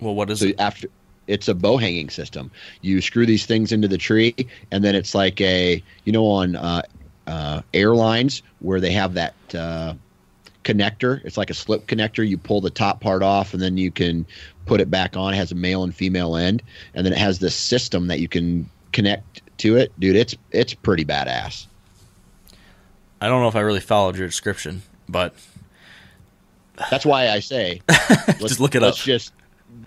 Well, 0.00 0.14
what 0.14 0.30
is 0.30 0.40
So 0.40 0.46
it? 0.46 0.56
after 0.58 0.88
it's 1.26 1.48
a 1.48 1.54
bow 1.54 1.76
hanging 1.76 2.08
system. 2.10 2.50
You 2.82 3.00
screw 3.00 3.26
these 3.26 3.46
things 3.46 3.72
into 3.72 3.88
the 3.88 3.98
tree, 3.98 4.34
and 4.70 4.84
then 4.84 4.94
it's 4.94 5.14
like 5.14 5.40
a 5.40 5.82
you 6.04 6.12
know 6.12 6.26
on 6.26 6.56
uh, 6.56 6.82
uh, 7.26 7.62
airlines 7.74 8.42
where 8.60 8.80
they 8.80 8.92
have 8.92 9.14
that 9.14 9.34
uh, 9.54 9.94
connector. 10.64 11.24
It's 11.24 11.36
like 11.36 11.50
a 11.50 11.54
slip 11.54 11.86
connector. 11.86 12.26
You 12.26 12.38
pull 12.38 12.60
the 12.60 12.70
top 12.70 13.00
part 13.00 13.22
off, 13.22 13.54
and 13.54 13.62
then 13.62 13.76
you 13.76 13.90
can 13.90 14.26
put 14.66 14.80
it 14.80 14.90
back 14.90 15.16
on. 15.16 15.34
It 15.34 15.36
has 15.36 15.52
a 15.52 15.56
male 15.56 15.82
and 15.82 15.94
female 15.94 16.36
end, 16.36 16.62
and 16.94 17.04
then 17.04 17.12
it 17.12 17.18
has 17.18 17.38
this 17.40 17.54
system 17.54 18.06
that 18.08 18.20
you 18.20 18.28
can 18.28 18.68
connect 18.92 19.42
to 19.58 19.76
it. 19.76 19.92
Dude, 19.98 20.16
it's 20.16 20.34
it's 20.52 20.74
pretty 20.74 21.04
badass. 21.04 21.66
I 23.20 23.28
don't 23.28 23.40
know 23.40 23.48
if 23.48 23.56
I 23.56 23.60
really 23.60 23.80
followed 23.80 24.16
your 24.16 24.26
description, 24.28 24.82
but 25.08 25.34
That's 26.90 27.06
why 27.06 27.30
I 27.30 27.40
say 27.40 27.80
let's, 27.88 28.38
Just 28.38 28.60
look 28.60 28.74
it 28.74 28.82
let's 28.82 28.98
up. 29.00 29.04
Just 29.04 29.32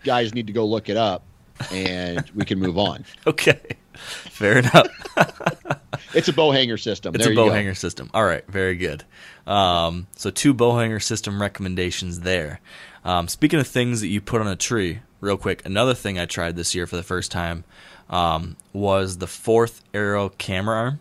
guys 0.03 0.33
need 0.33 0.47
to 0.47 0.53
go 0.53 0.65
look 0.65 0.89
it 0.89 0.97
up, 0.97 1.23
and 1.71 2.29
we 2.35 2.45
can 2.45 2.59
move 2.59 2.77
on. 2.77 3.05
okay, 3.27 3.59
fair 3.93 4.59
enough. 4.59 4.87
It's 6.13 6.27
a 6.27 6.33
bow 6.33 6.51
hanger 6.51 6.77
system. 6.77 7.13
It's 7.13 7.23
there 7.23 7.33
a 7.33 7.35
bow 7.35 7.49
hanger 7.49 7.75
system. 7.75 8.09
All 8.13 8.23
right, 8.23 8.45
very 8.47 8.75
good. 8.75 9.03
Um, 9.45 10.07
so 10.15 10.31
two 10.31 10.53
bow 10.53 10.77
hanger 10.77 10.99
system 10.99 11.41
recommendations 11.41 12.21
there. 12.21 12.61
Um, 13.05 13.27
speaking 13.27 13.59
of 13.59 13.67
things 13.67 14.01
that 14.01 14.07
you 14.07 14.19
put 14.21 14.41
on 14.41 14.47
a 14.47 14.55
tree, 14.55 14.99
real 15.21 15.37
quick, 15.37 15.65
another 15.65 15.93
thing 15.93 16.17
I 16.17 16.25
tried 16.25 16.55
this 16.55 16.73
year 16.73 16.87
for 16.87 16.95
the 16.95 17.03
first 17.03 17.31
time 17.31 17.63
um, 18.09 18.57
was 18.73 19.17
the 19.17 19.27
fourth 19.27 19.83
arrow 19.93 20.29
camera 20.29 20.77
arm. 20.77 20.99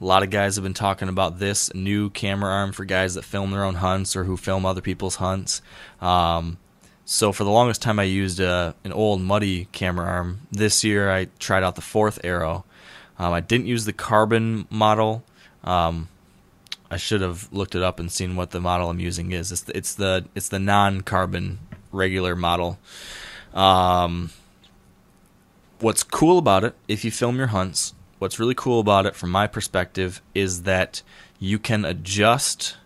A 0.00 0.04
lot 0.04 0.22
of 0.22 0.30
guys 0.30 0.54
have 0.54 0.62
been 0.62 0.74
talking 0.74 1.08
about 1.08 1.38
this 1.38 1.74
new 1.74 2.08
camera 2.10 2.50
arm 2.50 2.72
for 2.72 2.84
guys 2.84 3.14
that 3.14 3.24
film 3.24 3.50
their 3.50 3.64
own 3.64 3.74
hunts 3.76 4.14
or 4.14 4.24
who 4.24 4.36
film 4.36 4.64
other 4.64 4.80
people's 4.80 5.16
hunts. 5.16 5.60
Um, 6.00 6.58
so 7.10 7.32
for 7.32 7.42
the 7.42 7.50
longest 7.50 7.80
time, 7.80 7.98
I 7.98 8.02
used 8.02 8.38
uh, 8.38 8.74
an 8.84 8.92
old 8.92 9.22
muddy 9.22 9.64
camera 9.72 10.06
arm. 10.06 10.42
This 10.52 10.84
year, 10.84 11.10
I 11.10 11.28
tried 11.38 11.62
out 11.62 11.74
the 11.74 11.80
fourth 11.80 12.20
arrow. 12.22 12.66
Um, 13.18 13.32
I 13.32 13.40
didn't 13.40 13.66
use 13.66 13.86
the 13.86 13.94
carbon 13.94 14.66
model. 14.68 15.24
Um, 15.64 16.08
I 16.90 16.98
should 16.98 17.22
have 17.22 17.50
looked 17.50 17.74
it 17.74 17.82
up 17.82 17.98
and 17.98 18.12
seen 18.12 18.36
what 18.36 18.50
the 18.50 18.60
model 18.60 18.90
I'm 18.90 19.00
using 19.00 19.32
is. 19.32 19.50
It's 19.50 19.62
the 19.62 19.74
it's 19.74 19.94
the, 19.94 20.26
it's 20.34 20.50
the 20.50 20.58
non-carbon 20.58 21.60
regular 21.92 22.36
model. 22.36 22.78
Um, 23.54 24.28
what's 25.80 26.02
cool 26.02 26.36
about 26.36 26.62
it, 26.62 26.74
if 26.88 27.06
you 27.06 27.10
film 27.10 27.38
your 27.38 27.46
hunts, 27.46 27.94
what's 28.18 28.38
really 28.38 28.54
cool 28.54 28.80
about 28.80 29.06
it 29.06 29.16
from 29.16 29.30
my 29.30 29.46
perspective 29.46 30.20
is 30.34 30.64
that 30.64 31.00
you 31.38 31.58
can 31.58 31.86
adjust 31.86 32.76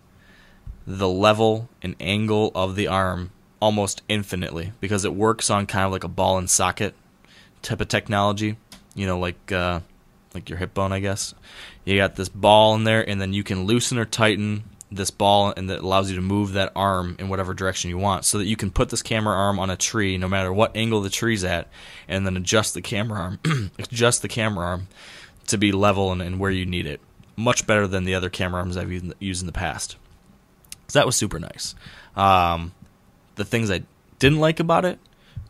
the 0.86 1.08
level 1.08 1.68
and 1.82 1.96
angle 1.98 2.52
of 2.54 2.76
the 2.76 2.86
arm 2.86 3.31
almost 3.62 4.02
infinitely 4.08 4.72
because 4.80 5.04
it 5.04 5.14
works 5.14 5.48
on 5.48 5.66
kind 5.66 5.86
of 5.86 5.92
like 5.92 6.02
a 6.02 6.08
ball 6.08 6.36
and 6.36 6.50
socket 6.50 6.94
type 7.62 7.80
of 7.80 7.86
technology. 7.86 8.56
You 8.96 9.06
know, 9.06 9.20
like 9.20 9.52
uh, 9.52 9.80
like 10.34 10.50
your 10.50 10.58
hip 10.58 10.74
bone, 10.74 10.92
I 10.92 10.98
guess. 10.98 11.32
You 11.84 11.96
got 11.96 12.16
this 12.16 12.28
ball 12.28 12.74
in 12.74 12.84
there, 12.84 13.08
and 13.08 13.20
then 13.20 13.32
you 13.32 13.44
can 13.44 13.64
loosen 13.64 13.98
or 13.98 14.04
tighten 14.04 14.64
this 14.90 15.12
ball, 15.12 15.54
and 15.56 15.70
that 15.70 15.80
allows 15.80 16.10
you 16.10 16.16
to 16.16 16.22
move 16.22 16.52
that 16.52 16.72
arm 16.74 17.16
in 17.20 17.28
whatever 17.28 17.54
direction 17.54 17.88
you 17.88 17.98
want, 17.98 18.24
so 18.24 18.38
that 18.38 18.44
you 18.44 18.56
can 18.56 18.70
put 18.70 18.90
this 18.90 19.00
camera 19.00 19.34
arm 19.34 19.58
on 19.60 19.70
a 19.70 19.76
tree, 19.76 20.18
no 20.18 20.28
matter 20.28 20.52
what 20.52 20.76
angle 20.76 21.00
the 21.00 21.08
tree's 21.08 21.44
at, 21.44 21.68
and 22.08 22.26
then 22.26 22.36
adjust 22.36 22.74
the 22.74 22.82
camera 22.82 23.20
arm, 23.20 23.40
adjust 23.78 24.22
the 24.22 24.28
camera 24.28 24.66
arm 24.66 24.88
to 25.46 25.56
be 25.56 25.70
level 25.72 26.12
and, 26.12 26.20
and 26.20 26.38
where 26.40 26.50
you 26.50 26.66
need 26.66 26.86
it. 26.86 27.00
Much 27.36 27.66
better 27.66 27.86
than 27.86 28.04
the 28.04 28.14
other 28.14 28.28
camera 28.28 28.60
arms 28.60 28.76
I've 28.76 28.92
used 28.92 29.40
in 29.42 29.46
the 29.46 29.52
past. 29.52 29.96
So 30.88 30.98
that 30.98 31.06
was 31.06 31.16
super 31.16 31.38
nice. 31.38 31.74
Um, 32.14 32.72
the 33.34 33.44
things 33.44 33.70
I 33.70 33.82
didn't 34.18 34.40
like 34.40 34.60
about 34.60 34.84
it 34.84 34.98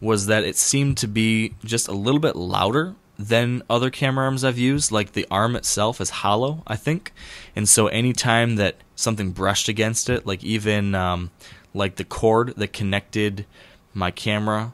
was 0.00 0.26
that 0.26 0.44
it 0.44 0.56
seemed 0.56 0.96
to 0.98 1.06
be 1.06 1.54
just 1.64 1.88
a 1.88 1.92
little 1.92 2.20
bit 2.20 2.36
louder 2.36 2.94
than 3.18 3.62
other 3.70 3.90
camera 3.90 4.24
arms 4.24 4.44
I've 4.44 4.58
used. 4.58 4.90
Like 4.90 5.12
the 5.12 5.26
arm 5.30 5.54
itself 5.54 6.00
is 6.00 6.10
hollow, 6.10 6.62
I 6.66 6.76
think, 6.76 7.12
and 7.54 7.68
so 7.68 7.86
anytime 7.88 8.56
that 8.56 8.76
something 8.96 9.30
brushed 9.30 9.68
against 9.68 10.10
it, 10.10 10.26
like 10.26 10.42
even 10.42 10.94
um, 10.94 11.30
like 11.74 11.96
the 11.96 12.04
cord 12.04 12.54
that 12.56 12.72
connected 12.72 13.46
my 13.94 14.10
camera 14.10 14.72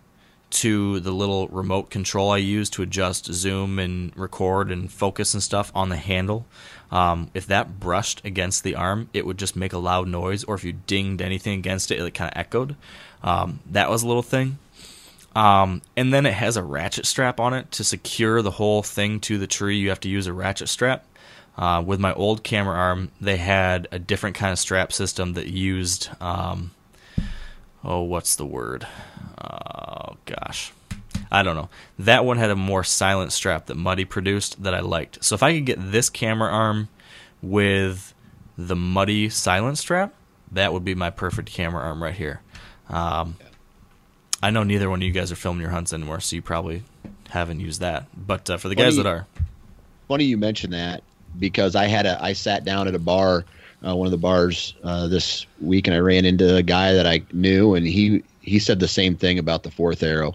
to 0.51 1.01
the 1.01 1.11
little 1.11 1.49
remote 1.49 1.91
control 1.91 2.31
I 2.31 2.39
use 2.39 2.71
to 2.71 2.83
adjust 2.83 3.33
zoom 3.33 3.79
and 3.79 4.17
record 4.17 4.71
and 4.71 4.91
focus 4.91 5.35
and 5.35 5.43
stuff 5.43 5.71
on 5.75 5.89
the 5.89 5.97
handle. 5.97 6.47
Um, 6.91 7.31
if 7.35 7.47
that 7.47 7.79
brushed 7.79 8.25
against 8.25 8.65
the 8.65 8.75
arm, 8.75 9.11
it 9.13 9.27
would 9.27 9.39
just 9.39 9.57
make 9.57 9.73
a 9.73 9.79
loud 9.79 10.09
noise, 10.09 10.45
or 10.45 10.55
if 10.55 10.65
you 10.65 10.73
dinged 10.73 11.21
anything 11.21 11.59
against 11.59 11.91
it, 11.91 12.01
it 12.01 12.15
kind 12.15 12.33
of 12.33 12.39
echoed. 12.39 12.77
Um, 13.23 13.61
that 13.71 13.91
was 13.91 14.03
a 14.03 14.07
little 14.07 14.23
thing. 14.23 14.59
Um, 15.37 15.83
and 15.97 16.13
then 16.13 16.27
it 16.27 16.33
has 16.35 16.57
a 16.57 16.63
ratchet 16.63 17.07
strap 17.07 17.39
on 17.39 17.53
it 17.53 17.71
to 17.73 17.85
secure 17.85 18.43
the 18.43 18.53
whole 18.53 18.83
thing 18.83 19.21
to 19.21 19.39
the 19.39 19.47
tree. 19.47 19.79
You 19.79 19.91
have 19.91 20.01
to 20.01 20.09
use 20.09 20.27
a 20.27 20.33
ratchet 20.33 20.69
strap. 20.69 21.05
Uh, 21.57 21.83
with 21.85 21.99
my 21.99 22.15
old 22.15 22.45
camera 22.45 22.77
arm, 22.77 23.11
they 23.21 23.37
had 23.37 23.89
a 23.91 23.99
different 23.99 24.37
kind 24.37 24.53
of 24.53 24.59
strap 24.59 24.93
system 24.93 25.35
that 25.35 25.49
used, 25.49 26.09
um, 26.21 26.71
oh, 27.83 28.03
what's 28.03 28.37
the 28.37 28.47
word? 28.47 28.87
Oh, 29.43 30.17
gosh. 30.25 30.73
I 31.31 31.43
don't 31.43 31.57
know. 31.57 31.69
That 31.99 32.25
one 32.25 32.39
had 32.39 32.51
a 32.51 32.57
more 32.57 32.85
silent 32.85 33.33
strap 33.33 33.67
that 33.67 33.77
Muddy 33.77 34.05
produced 34.05 34.63
that 34.63 34.75
I 34.75 34.81
liked. 34.81 35.23
So 35.25 35.35
if 35.35 35.43
I 35.43 35.55
could 35.55 35.67
get 35.67 35.93
this 35.93 36.09
camera 36.11 36.51
arm 36.51 36.89
with 37.43 38.15
the 38.57 38.77
Muddy 38.77 39.29
silent 39.29 39.79
strap, 39.79 40.15
that 40.53 40.73
would 40.73 40.85
be 40.85 40.95
my 40.95 41.11
perfect 41.11 41.51
camera 41.51 41.83
arm 41.83 42.03
right 42.03 42.15
here. 42.15 42.41
Um, 42.89 43.37
I 44.43 44.51
know 44.51 44.63
neither 44.63 44.89
one 44.89 45.01
of 45.01 45.03
you 45.03 45.13
guys 45.13 45.31
are 45.33 45.37
filming 45.37 45.63
your 45.63 45.71
hunts 45.71 45.93
anymore, 45.93 46.21
so 46.21 46.37
you 46.37 46.43
probably 46.43 46.83
haven't 47.31 47.61
used 47.61 47.81
that. 47.81 48.07
But 48.17 48.49
uh, 48.49 48.57
for 48.57 48.69
the 48.69 48.75
guys 48.75 48.97
that 48.97 49.07
are, 49.07 49.27
funny 50.07 50.25
you 50.25 50.39
mentioned 50.39 50.73
that 50.73 51.03
because 51.39 51.77
I 51.77 51.87
had 51.87 52.07
a 52.07 52.23
I 52.23 52.33
sat 52.33 52.65
down 52.65 52.89
at 52.89 52.95
a 52.95 52.99
bar, 52.99 53.45
uh, 53.87 53.95
one 53.95 54.07
of 54.07 54.13
the 54.13 54.19
bars 54.19 54.75
uh, 54.83 55.09
this 55.09 55.47
week, 55.61 55.87
and 55.87 55.95
I 55.95 55.99
ran 55.99 56.25
into 56.25 56.57
a 56.57 56.63
guy 56.63 56.93
that 56.95 57.07
I 57.07 57.23
knew, 57.33 57.75
and 57.75 57.87
he 57.87 58.23
he 58.41 58.59
said 58.59 58.81
the 58.81 58.89
same 58.89 59.17
thing 59.17 59.39
about 59.39 59.63
the 59.63 59.71
fourth 59.71 60.03
arrow, 60.03 60.35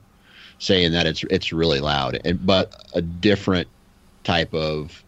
saying 0.63 0.93
that 0.93 1.05
it's 1.05 1.23
it's 1.29 1.51
really 1.51 1.79
loud, 1.79 2.19
and 2.25 2.43
but 2.45 2.73
a 2.93 3.01
different 3.01 3.67
type 4.23 4.53
of 4.53 5.03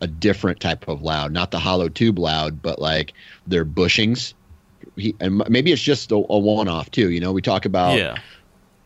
a 0.00 0.06
different 0.06 0.60
type 0.60 0.88
of 0.88 1.02
loud, 1.02 1.32
not 1.32 1.50
the 1.52 1.58
hollow 1.58 1.88
tube 1.88 2.18
loud, 2.18 2.60
but 2.60 2.78
like 2.80 3.14
their 3.46 3.64
bushings. 3.64 4.34
He, 4.96 5.14
and 5.20 5.42
maybe 5.48 5.70
it's 5.72 5.80
just 5.80 6.10
a, 6.10 6.16
a 6.16 6.38
one-off 6.38 6.90
too. 6.90 7.10
You 7.10 7.20
know, 7.20 7.32
we 7.32 7.40
talk 7.40 7.64
about 7.64 7.96
yeah, 7.96 8.18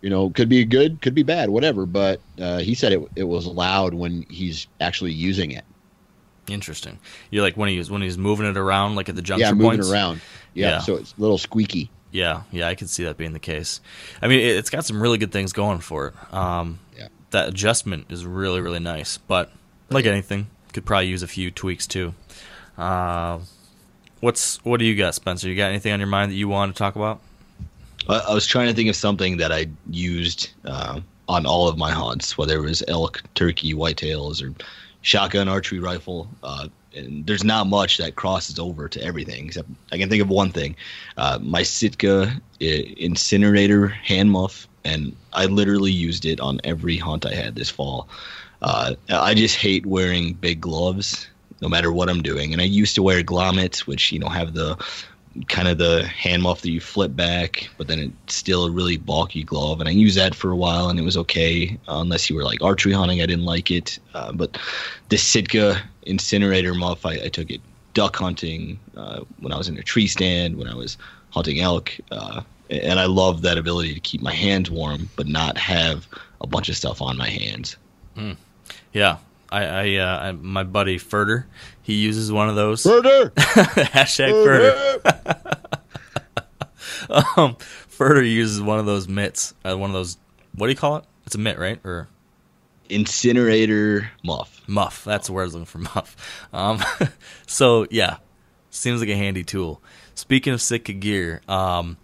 you 0.02 0.10
know, 0.10 0.30
could 0.30 0.48
be 0.48 0.64
good, 0.64 1.00
could 1.02 1.14
be 1.14 1.22
bad, 1.22 1.48
whatever. 1.50 1.84
But 1.86 2.20
uh, 2.40 2.58
he 2.58 2.74
said 2.74 2.92
it 2.92 3.00
it 3.16 3.24
was 3.24 3.46
loud 3.46 3.94
when 3.94 4.24
he's 4.28 4.68
actually 4.80 5.12
using 5.12 5.50
it. 5.50 5.64
interesting. 6.48 6.98
You're 7.30 7.42
like 7.42 7.56
when 7.56 7.70
he's 7.70 7.90
when 7.90 8.02
he's 8.02 8.18
moving 8.18 8.46
it 8.46 8.56
around, 8.56 8.94
like 8.94 9.08
at 9.08 9.16
the 9.16 9.22
juncture 9.22 9.46
yeah, 9.46 9.52
moving 9.52 9.78
points. 9.78 9.90
around. 9.90 10.20
Yeah, 10.54 10.68
Yeah. 10.68 10.78
so 10.80 10.96
it's 10.96 11.12
a 11.16 11.20
little 11.20 11.38
squeaky. 11.38 11.90
Yeah, 12.16 12.42
yeah, 12.50 12.66
I 12.66 12.74
could 12.74 12.88
see 12.88 13.04
that 13.04 13.18
being 13.18 13.34
the 13.34 13.38
case. 13.38 13.82
I 14.22 14.28
mean, 14.28 14.40
it, 14.40 14.56
it's 14.56 14.70
got 14.70 14.86
some 14.86 15.02
really 15.02 15.18
good 15.18 15.32
things 15.32 15.52
going 15.52 15.80
for 15.80 16.08
it. 16.08 16.34
Um, 16.34 16.78
Yeah. 16.96 17.08
That 17.30 17.48
adjustment 17.50 18.06
is 18.08 18.24
really, 18.24 18.62
really 18.62 18.80
nice. 18.80 19.18
But 19.18 19.52
like 19.90 20.06
anything, 20.06 20.46
could 20.72 20.86
probably 20.86 21.08
use 21.08 21.22
a 21.22 21.28
few 21.28 21.50
tweaks 21.50 21.86
too. 21.86 22.14
Uh, 22.78 23.40
what's 24.20 24.64
what 24.64 24.78
do 24.80 24.86
you 24.86 24.96
got, 24.96 25.14
Spencer? 25.14 25.48
You 25.48 25.56
got 25.56 25.68
anything 25.68 25.92
on 25.92 26.00
your 26.00 26.08
mind 26.08 26.32
that 26.32 26.36
you 26.36 26.48
want 26.48 26.74
to 26.74 26.78
talk 26.78 26.96
about? 26.96 27.20
I, 28.08 28.18
I 28.30 28.34
was 28.34 28.46
trying 28.46 28.68
to 28.68 28.74
think 28.74 28.88
of 28.88 28.96
something 28.96 29.36
that 29.36 29.52
I 29.52 29.66
used 29.90 30.50
uh, 30.64 31.00
on 31.28 31.44
all 31.44 31.68
of 31.68 31.76
my 31.76 31.90
hunts, 31.90 32.38
whether 32.38 32.56
it 32.56 32.62
was 32.62 32.82
elk, 32.88 33.22
turkey, 33.34 33.74
whitetails, 33.74 34.42
or 34.42 34.54
shotgun, 35.02 35.48
archery 35.48 35.80
rifle. 35.80 36.28
Uh, 36.42 36.68
and 36.96 37.26
there's 37.26 37.44
not 37.44 37.66
much 37.66 37.98
that 37.98 38.16
crosses 38.16 38.58
over 38.58 38.88
to 38.88 39.02
everything. 39.02 39.46
Except 39.46 39.68
I 39.92 39.98
can 39.98 40.08
think 40.08 40.22
of 40.22 40.28
one 40.28 40.50
thing: 40.50 40.76
uh, 41.16 41.38
my 41.42 41.62
Sitka 41.62 42.40
incinerator 42.60 43.88
hand 43.88 44.30
muff, 44.30 44.66
and 44.84 45.14
I 45.32 45.46
literally 45.46 45.92
used 45.92 46.24
it 46.24 46.40
on 46.40 46.60
every 46.64 46.96
hunt 46.96 47.26
I 47.26 47.34
had 47.34 47.54
this 47.54 47.70
fall. 47.70 48.08
Uh, 48.62 48.94
I 49.10 49.34
just 49.34 49.56
hate 49.56 49.84
wearing 49.84 50.32
big 50.34 50.60
gloves 50.60 51.28
no 51.60 51.68
matter 51.68 51.92
what 51.92 52.08
I'm 52.08 52.22
doing. 52.22 52.52
And 52.52 52.60
I 52.60 52.66
used 52.66 52.94
to 52.96 53.02
wear 53.02 53.22
Glomitts, 53.22 53.80
which 53.80 54.12
you 54.12 54.18
know 54.18 54.28
have 54.28 54.54
the 54.54 54.76
kind 55.48 55.68
of 55.68 55.78
the 55.78 56.06
hand 56.06 56.42
muff 56.42 56.62
that 56.62 56.70
you 56.70 56.80
flip 56.80 57.14
back, 57.14 57.68
but 57.76 57.86
then 57.86 57.98
it's 58.24 58.34
still 58.34 58.64
a 58.64 58.70
really 58.70 58.96
bulky 58.96 59.42
glove. 59.42 59.80
And 59.80 59.88
I 59.88 59.92
used 59.92 60.16
that 60.16 60.34
for 60.34 60.50
a 60.50 60.56
while, 60.56 60.88
and 60.88 60.98
it 60.98 61.02
was 61.02 61.16
okay, 61.16 61.78
uh, 61.88 62.00
unless 62.00 62.28
you 62.28 62.36
were 62.36 62.44
like 62.44 62.62
archery 62.62 62.92
hunting. 62.92 63.20
I 63.22 63.26
didn't 63.26 63.44
like 63.44 63.70
it. 63.70 63.98
Uh, 64.14 64.32
but 64.32 64.58
the 65.08 65.18
Sitka 65.18 65.80
incinerator 66.02 66.74
muff, 66.74 67.04
I, 67.04 67.14
I 67.24 67.28
took 67.28 67.50
it 67.50 67.60
duck 67.94 68.16
hunting 68.16 68.78
uh, 68.96 69.20
when 69.40 69.52
I 69.52 69.58
was 69.58 69.68
in 69.68 69.78
a 69.78 69.82
tree 69.82 70.06
stand, 70.06 70.56
when 70.56 70.68
I 70.68 70.74
was 70.74 70.98
hunting 71.30 71.60
elk, 71.60 71.92
uh, 72.10 72.42
and 72.68 72.98
I 72.98 73.06
love 73.06 73.42
that 73.42 73.58
ability 73.58 73.94
to 73.94 74.00
keep 74.00 74.20
my 74.20 74.34
hands 74.34 74.70
warm, 74.70 75.08
but 75.16 75.26
not 75.26 75.56
have 75.56 76.06
a 76.40 76.46
bunch 76.46 76.68
of 76.68 76.76
stuff 76.76 77.00
on 77.00 77.16
my 77.16 77.28
hands. 77.28 77.76
Yeah, 78.92 79.18
I, 79.56 79.64
I, 79.64 79.94
uh, 79.96 80.18
I 80.18 80.32
my 80.32 80.64
buddy 80.64 80.98
Furter, 80.98 81.44
he 81.80 81.94
uses 81.94 82.30
one 82.30 82.50
of 82.50 82.56
those. 82.56 82.82
Further. 82.82 83.30
Hashtag 83.30 84.32
Furter. 84.32 85.56
um, 87.38 87.56
Furter 87.56 88.30
uses 88.30 88.60
one 88.60 88.78
of 88.78 88.84
those 88.84 89.08
mitts. 89.08 89.54
Uh, 89.64 89.76
one 89.78 89.88
of 89.88 89.94
those. 89.94 90.18
What 90.54 90.66
do 90.66 90.72
you 90.72 90.76
call 90.76 90.96
it? 90.96 91.04
It's 91.24 91.34
a 91.34 91.38
mitt, 91.38 91.58
right? 91.58 91.80
Or 91.84 92.08
Incinerator 92.90 94.10
muff. 94.22 94.62
muff. 94.66 95.04
That's 95.04 95.28
the 95.28 95.32
word 95.32 95.42
I 95.42 95.44
was 95.44 95.54
looking 95.54 95.66
for. 95.66 95.78
Muff. 95.78 96.48
Um, 96.52 96.82
so 97.46 97.86
yeah, 97.90 98.18
seems 98.68 99.00
like 99.00 99.08
a 99.08 99.16
handy 99.16 99.42
tool. 99.42 99.80
Speaking 100.14 100.52
of 100.52 100.60
Sitka 100.60 100.92
gear, 100.92 101.40
um, 101.48 101.96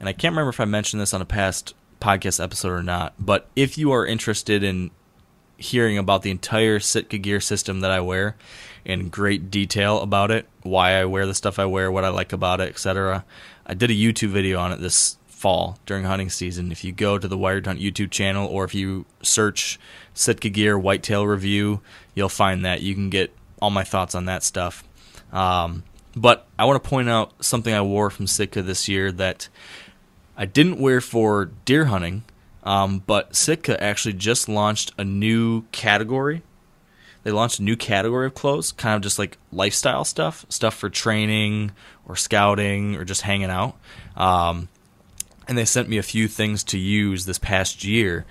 and 0.00 0.08
I 0.08 0.12
can't 0.12 0.32
remember 0.32 0.50
if 0.50 0.60
I 0.60 0.64
mentioned 0.64 1.02
this 1.02 1.12
on 1.12 1.20
a 1.20 1.26
past 1.26 1.74
podcast 2.00 2.42
episode 2.42 2.70
or 2.70 2.82
not, 2.82 3.14
but 3.18 3.48
if 3.54 3.76
you 3.76 3.92
are 3.92 4.06
interested 4.06 4.62
in 4.62 4.90
hearing 5.56 5.98
about 5.98 6.22
the 6.22 6.30
entire 6.30 6.80
Sitka 6.80 7.18
gear 7.18 7.40
system 7.40 7.80
that 7.80 7.90
I 7.90 8.00
wear 8.00 8.36
in 8.84 9.08
great 9.08 9.50
detail 9.50 10.00
about 10.00 10.30
it, 10.30 10.46
why 10.62 10.92
I 10.92 11.04
wear 11.06 11.26
the 11.26 11.34
stuff 11.34 11.58
I 11.58 11.64
wear, 11.66 11.90
what 11.90 12.04
I 12.04 12.08
like 12.08 12.32
about 12.32 12.60
it, 12.60 12.68
etc. 12.68 13.24
I 13.66 13.74
did 13.74 13.90
a 13.90 13.94
YouTube 13.94 14.28
video 14.28 14.60
on 14.60 14.72
it 14.72 14.80
this 14.80 15.18
fall 15.26 15.78
during 15.86 16.04
hunting 16.04 16.30
season. 16.30 16.72
If 16.72 16.84
you 16.84 16.92
go 16.92 17.18
to 17.18 17.28
the 17.28 17.36
Wired 17.36 17.66
Hunt 17.66 17.80
YouTube 17.80 18.10
channel 18.10 18.46
or 18.46 18.64
if 18.64 18.74
you 18.74 19.04
search 19.22 19.78
Sitka 20.14 20.48
Gear 20.48 20.78
Whitetail 20.78 21.26
Review, 21.26 21.80
you'll 22.14 22.28
find 22.28 22.64
that. 22.64 22.80
You 22.80 22.94
can 22.94 23.10
get 23.10 23.34
all 23.60 23.70
my 23.70 23.84
thoughts 23.84 24.14
on 24.14 24.24
that 24.26 24.42
stuff. 24.42 24.84
Um, 25.32 25.82
but 26.14 26.46
I 26.58 26.64
want 26.64 26.82
to 26.82 26.88
point 26.88 27.08
out 27.08 27.44
something 27.44 27.72
I 27.72 27.82
wore 27.82 28.08
from 28.08 28.26
Sitka 28.26 28.62
this 28.62 28.88
year 28.88 29.12
that 29.12 29.48
I 30.36 30.46
didn't 30.46 30.78
wear 30.78 31.00
for 31.00 31.46
deer 31.64 31.86
hunting, 31.86 32.24
um, 32.66 32.98
but 33.06 33.36
Sitka 33.36 33.80
actually 33.82 34.14
just 34.14 34.48
launched 34.48 34.92
a 34.98 35.04
new 35.04 35.62
category. 35.70 36.42
They 37.22 37.30
launched 37.30 37.60
a 37.60 37.62
new 37.62 37.76
category 37.76 38.26
of 38.26 38.34
clothes, 38.34 38.72
kind 38.72 38.96
of 38.96 39.02
just 39.02 39.20
like 39.20 39.38
lifestyle 39.52 40.04
stuff, 40.04 40.44
stuff 40.48 40.74
for 40.74 40.90
training 40.90 41.70
or 42.06 42.16
scouting 42.16 42.96
or 42.96 43.04
just 43.04 43.22
hanging 43.22 43.50
out. 43.50 43.76
Um, 44.16 44.68
and 45.46 45.56
they 45.56 45.64
sent 45.64 45.88
me 45.88 45.96
a 45.98 46.02
few 46.02 46.26
things 46.26 46.64
to 46.64 46.78
use 46.78 47.24
this 47.24 47.38
past 47.38 47.84
year 47.84 48.26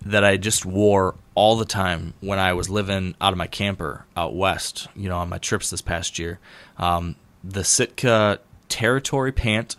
that 0.00 0.24
I 0.24 0.38
just 0.38 0.64
wore 0.64 1.14
all 1.34 1.56
the 1.56 1.66
time 1.66 2.14
when 2.20 2.38
I 2.38 2.54
was 2.54 2.70
living 2.70 3.14
out 3.20 3.32
of 3.32 3.38
my 3.38 3.46
camper 3.46 4.06
out 4.16 4.34
west, 4.34 4.88
you 4.96 5.10
know, 5.10 5.18
on 5.18 5.28
my 5.28 5.38
trips 5.38 5.68
this 5.68 5.82
past 5.82 6.18
year. 6.18 6.38
Um, 6.78 7.16
the 7.42 7.64
Sitka 7.64 8.40
Territory 8.70 9.32
pant 9.32 9.76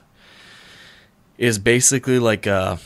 is 1.39 1.57
basically 1.57 2.19
like 2.19 2.45
a 2.45 2.79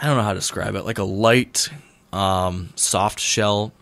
I 0.00 0.06
don't 0.06 0.16
know 0.16 0.22
how 0.22 0.32
to 0.32 0.38
describe 0.38 0.76
it, 0.76 0.84
like 0.84 0.98
a 0.98 1.04
light 1.04 1.68
um, 2.12 2.70
soft 2.76 3.18
shell 3.18 3.72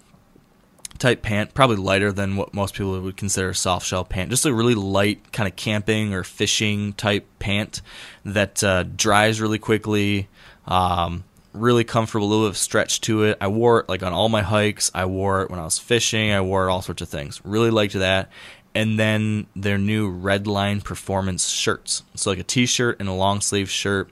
type 0.99 1.21
pant, 1.21 1.53
probably 1.53 1.77
lighter 1.77 2.11
than 2.11 2.37
what 2.37 2.55
most 2.55 2.75
people 2.75 2.99
would 2.99 3.17
consider 3.19 3.51
a 3.51 3.55
soft 3.55 3.87
shell 3.87 4.05
pant. 4.05 4.31
Just 4.31 4.47
a 4.47 4.55
really 4.55 4.75
light 4.75 5.33
kind 5.33 5.47
of 5.47 5.55
camping 5.57 6.15
or 6.15 6.25
fishing 6.25 6.95
type 6.95 7.27
pant 7.39 7.83
that 8.25 8.65
uh, 8.65 8.85
dries 8.85 9.41
really 9.41 9.59
quickly. 9.59 10.29
Um, 10.67 11.25
really 11.53 11.85
comfortable, 11.85 12.27
a 12.27 12.29
little 12.29 12.45
bit 12.47 12.51
of 12.51 12.57
stretch 12.57 13.01
to 13.03 13.25
it. 13.25 13.39
I 13.41 13.49
wore 13.49 13.81
it 13.81 13.89
like 13.89 14.03
on 14.03 14.13
all 14.13 14.29
my 14.29 14.43
hikes. 14.43 14.91
I 14.95 15.07
wore 15.07 15.43
it 15.43 15.51
when 15.51 15.61
I 15.61 15.65
was 15.65 15.79
fishing. 15.79 16.33
I 16.33 16.41
wore 16.41 16.67
it 16.67 16.71
all 16.71 16.83
sorts 16.83 17.03
of 17.03 17.09
things. 17.09 17.41
Really 17.45 17.71
liked 17.71 17.95
that. 17.95 18.31
And 18.75 18.99
then 18.99 19.47
their 19.57 19.79
new 19.79 20.11
Red 20.11 20.47
Line 20.47 20.81
Performance 20.81 21.49
shirts. 21.49 22.03
So 22.15 22.31
like 22.31 22.39
a 22.39 22.43
t-shirt 22.43 23.01
and 23.01 23.09
a 23.09 23.13
long 23.13 23.41
sleeve 23.41 23.71
shirt, 23.71 24.11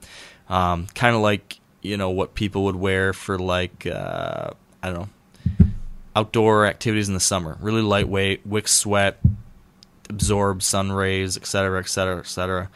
um, 0.49 0.87
kind 0.95 1.15
of 1.15 1.21
like 1.21 1.59
you 1.85 1.97
know 1.97 2.09
what 2.09 2.35
people 2.35 2.65
would 2.65 2.75
wear 2.75 3.13
for 3.13 3.39
like 3.39 3.85
uh, 3.87 4.51
I 4.83 4.89
don't 4.89 4.99
know 4.99 5.09
outdoor 6.15 6.65
activities 6.65 7.07
in 7.07 7.13
the 7.13 7.19
summer. 7.19 7.57
Really 7.59 7.81
lightweight, 7.81 8.45
wicks 8.45 8.73
sweat, 8.73 9.19
absorb 10.09 10.63
sun 10.63 10.91
rays, 10.91 11.37
etc., 11.37 11.79
etc., 11.79 12.19
etc. 12.19 12.69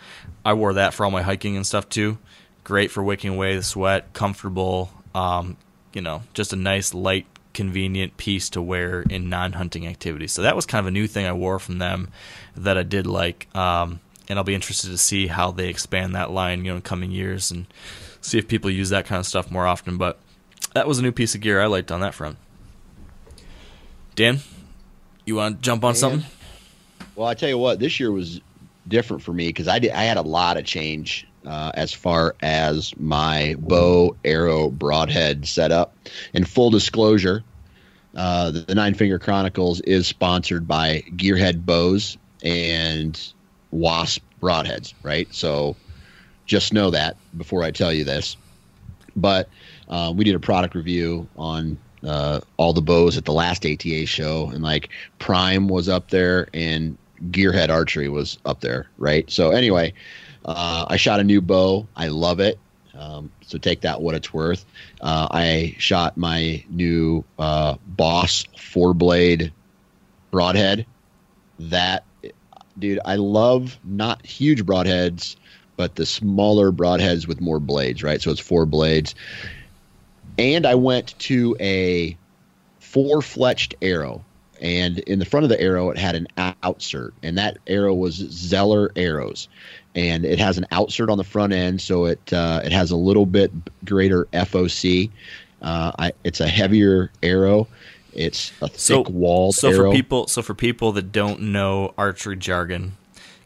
I 0.45 0.53
wore 0.53 0.73
that 0.73 0.94
for 0.94 1.06
all 1.06 1.11
my 1.11 1.22
hiking 1.22 1.56
and 1.56 1.65
stuff 1.65 1.88
too. 1.90 2.18
Great 2.64 2.91
for 2.91 3.02
wicking 3.02 3.31
away 3.31 3.56
the 3.56 3.64
sweat, 3.64 4.14
comfortable. 4.14 4.91
Um, 5.15 5.57
you 5.94 6.02
know, 6.02 6.23
just 6.34 6.53
a 6.53 6.56
nice, 6.56 6.94
light, 6.94 7.26
convenient 7.53 8.18
piece 8.18 8.49
to 8.52 8.61
wear 8.61 9.02
in 9.02 9.30
non-hunting 9.30 9.88
activities. 9.88 10.31
So 10.31 10.44
that 10.44 10.56
was 10.56 10.65
kind 10.65 10.81
of 10.81 10.88
a 10.88 10.91
new 10.91 11.07
thing 11.07 11.26
I 11.26 11.34
wore 11.34 11.60
from 11.60 11.80
them 11.80 12.11
that 12.56 12.77
I 12.77 12.84
did 12.84 13.07
like. 13.07 13.53
Um, 13.56 14.02
and 14.27 14.38
I'll 14.38 14.45
be 14.45 14.53
interested 14.53 14.90
to 14.90 14.98
see 14.98 15.26
how 15.26 15.49
they 15.49 15.69
expand 15.69 16.14
that 16.14 16.30
line, 16.30 16.64
you 16.64 16.72
know, 16.72 16.76
in 16.76 16.84
coming 16.84 17.10
years 17.10 17.49
and 17.49 17.65
see 18.22 18.38
if 18.38 18.48
people 18.48 18.70
use 18.70 18.90
that 18.90 19.06
kind 19.06 19.20
of 19.20 19.26
stuff 19.26 19.52
more 19.52 19.66
often. 19.66 19.98
But 19.98 20.20
that 20.74 20.88
was 20.88 21.00
a 21.00 21.02
new 21.02 21.12
piece 21.12 21.36
of 21.36 21.41
gear 21.41 21.62
I 21.62 21.68
liked 21.68 21.91
on 21.91 22.02
that 22.02 22.14
front. 22.14 22.38
Dan, 24.16 24.40
you 25.26 25.36
want 25.36 25.58
to 25.58 25.62
jump 25.62 25.84
on 25.84 25.96
something? 25.96 26.30
Well, 27.16 27.28
I 27.28 27.34
tell 27.34 27.50
you 27.50 27.58
what, 27.58 27.80
this 27.80 28.00
year 28.00 28.12
was 28.12 28.41
different 28.88 29.22
for 29.24 29.34
me 29.34 29.48
because 29.48 29.68
I 29.68 29.80
did 29.80 29.91
I 29.91 30.04
had 30.04 30.18
a 30.18 30.22
lot 30.22 30.58
of 30.58 30.66
change 30.66 31.28
uh, 31.46 31.72
as 31.74 31.94
far 31.94 32.36
as 32.41 32.94
my 32.98 33.56
bow, 33.60 34.16
arrow, 34.26 34.70
broadhead 34.70 35.48
setup. 35.48 35.96
And 36.34 36.48
full 36.48 36.70
disclosure, 36.70 37.44
uh, 38.16 38.52
the, 38.52 38.60
the 38.62 38.76
Nine 38.76 38.94
Finger 38.94 39.20
Chronicles 39.20 39.82
is 39.82 40.08
sponsored 40.08 40.68
by 40.68 41.04
Gearhead 41.16 41.66
Bows 41.66 42.18
and 42.44 43.20
Wasp 43.72 44.22
broadheads, 44.41 44.94
right? 45.04 45.28
So 45.34 45.76
just 46.50 46.74
know 46.74 46.90
that 46.90 47.16
before 47.38 47.64
I 47.64 47.72
tell 47.72 47.94
you 47.94 48.04
this. 48.04 48.36
But 49.16 49.48
uh, 49.88 50.12
we 50.16 50.24
did 50.26 50.36
a 50.36 50.40
product 50.40 50.76
review 50.76 51.28
on 51.38 51.78
uh, 52.04 52.42
all 52.58 52.74
the 52.74 52.82
bows 52.82 53.18
at 53.18 53.26
the 53.26 53.32
last 53.32 53.66
ATA 53.66 54.06
show, 54.06 54.50
and 54.54 54.64
like 54.64 54.90
Prime 55.20 55.68
was 55.68 55.88
up 55.88 56.10
there, 56.10 56.48
and 56.54 56.98
Gearhead 57.30 57.70
Archery 57.70 58.10
was 58.10 58.40
up 58.46 58.62
there, 58.62 58.90
right? 58.98 59.30
So 59.30 59.52
anyway, 59.52 59.94
uh, 60.46 60.86
I 60.90 60.98
shot 60.98 61.20
a 61.20 61.24
new 61.24 61.40
bow. 61.40 61.88
I 61.96 62.08
love 62.08 62.40
it. 62.40 62.58
Um, 62.98 63.32
so 63.42 63.58
take 63.58 63.82
that 63.82 64.02
what 64.02 64.16
it's 64.16 64.34
worth. 64.34 64.66
Uh, 65.02 65.28
I 65.32 65.76
shot 65.78 66.18
my 66.18 66.64
new 66.70 67.24
uh, 67.38 67.76
Boss 67.88 68.46
four 68.58 68.94
blade 68.94 69.54
broadhead. 70.32 70.86
That 71.60 72.06
dude, 72.80 73.00
I 73.06 73.16
love 73.18 73.78
not 73.84 74.26
huge 74.26 74.66
broadheads, 74.66 75.36
but 75.80 75.95
the 75.95 76.06
smaller 76.06 76.73
broadheads 76.73 77.26
with 77.26 77.39
more 77.39 77.57
blades, 77.57 78.03
right? 78.03 78.22
So 78.22 78.31
it's 78.31 78.39
four 78.41 78.65
blades. 78.65 79.15
And 80.38 80.65
I 80.65 80.76
went 80.76 81.18
to 81.19 81.56
a 81.61 82.18
four 82.80 83.19
fletched 83.22 83.76
arrow. 83.81 84.26
And 84.60 84.99
in 84.99 85.19
the 85.19 85.26
front 85.26 85.45
of 85.45 85.49
the 85.49 85.61
arrow, 85.61 85.89
it 85.89 85.97
had 85.97 86.15
an 86.15 86.27
outsert, 86.38 87.14
and 87.23 87.38
that 87.38 87.60
arrow 87.65 87.93
was 87.93 88.15
Zeller 88.15 88.91
arrows, 88.97 89.47
and 89.95 90.26
it 90.26 90.38
has 90.38 90.57
an 90.57 90.65
outsert 90.73 91.10
on 91.10 91.18
the 91.18 91.23
front 91.23 91.53
end, 91.53 91.80
so 91.80 92.03
it 92.03 92.34
uh, 92.34 92.60
it 92.65 92.73
has 92.73 92.91
a 92.91 92.97
little 92.97 93.26
bit 93.26 93.49
greater 93.85 94.26
FOC. 94.34 95.10
Uh, 95.61 95.93
I, 95.97 96.11
it's 96.26 96.41
a 96.41 96.47
heavier 96.49 97.10
arrow. 97.23 97.69
It's 98.14 98.51
a 98.61 98.68
thick 98.68 99.07
walled 99.10 99.56
so 99.56 99.69
arrow. 99.69 99.91
for 99.91 99.95
people 99.95 100.27
so 100.27 100.41
for 100.41 100.53
people 100.53 100.91
that 100.91 101.14
don't 101.14 101.39
know 101.39 101.93
archery 101.97 102.35
jargon, 102.35 102.97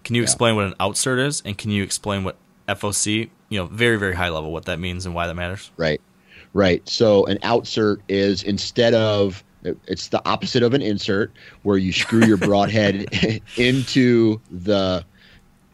can 0.03 0.15
you 0.15 0.21
explain 0.21 0.55
what 0.55 0.65
an 0.65 0.73
outsert 0.79 1.19
is 1.19 1.41
and 1.45 1.57
can 1.57 1.71
you 1.71 1.83
explain 1.83 2.23
what 2.23 2.37
FOC, 2.67 3.29
you 3.49 3.59
know, 3.59 3.65
very 3.65 3.97
very 3.97 4.15
high 4.15 4.29
level 4.29 4.51
what 4.51 4.65
that 4.65 4.79
means 4.79 5.05
and 5.05 5.15
why 5.15 5.27
that 5.27 5.35
matters? 5.35 5.71
Right. 5.77 6.01
Right. 6.53 6.87
So 6.87 7.25
an 7.25 7.37
outsert 7.39 7.99
is 8.07 8.43
instead 8.43 8.93
of 8.93 9.43
it's 9.63 10.09
the 10.09 10.21
opposite 10.27 10.61
of 10.61 10.73
an 10.73 10.81
insert 10.81 11.31
where 11.63 11.77
you 11.77 11.93
screw 11.93 12.25
your 12.25 12.37
broadhead 12.37 13.41
into 13.57 14.41
the 14.51 15.05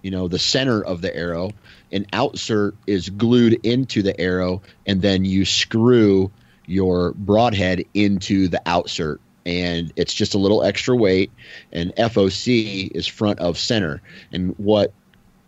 you 0.03 0.11
know 0.11 0.27
the 0.27 0.39
center 0.39 0.83
of 0.83 1.01
the 1.01 1.15
arrow. 1.15 1.51
An 1.91 2.05
outsert 2.13 2.73
is 2.85 3.09
glued 3.09 3.59
into 3.65 4.03
the 4.03 4.19
arrow 4.19 4.61
and 4.85 5.01
then 5.01 5.25
you 5.25 5.43
screw 5.43 6.31
your 6.67 7.13
broadhead 7.13 7.83
into 7.95 8.47
the 8.47 8.61
outsert 8.67 9.17
and 9.49 9.91
it's 9.95 10.13
just 10.13 10.35
a 10.35 10.37
little 10.37 10.61
extra 10.63 10.95
weight 10.95 11.31
and 11.71 11.91
FOC 11.95 12.91
is 12.93 13.07
front 13.07 13.39
of 13.39 13.57
center. 13.57 13.99
And 14.31 14.53
what 14.59 14.93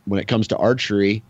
when 0.06 0.19
it 0.19 0.28
comes 0.28 0.48
to 0.48 0.57
archery, 0.57 1.22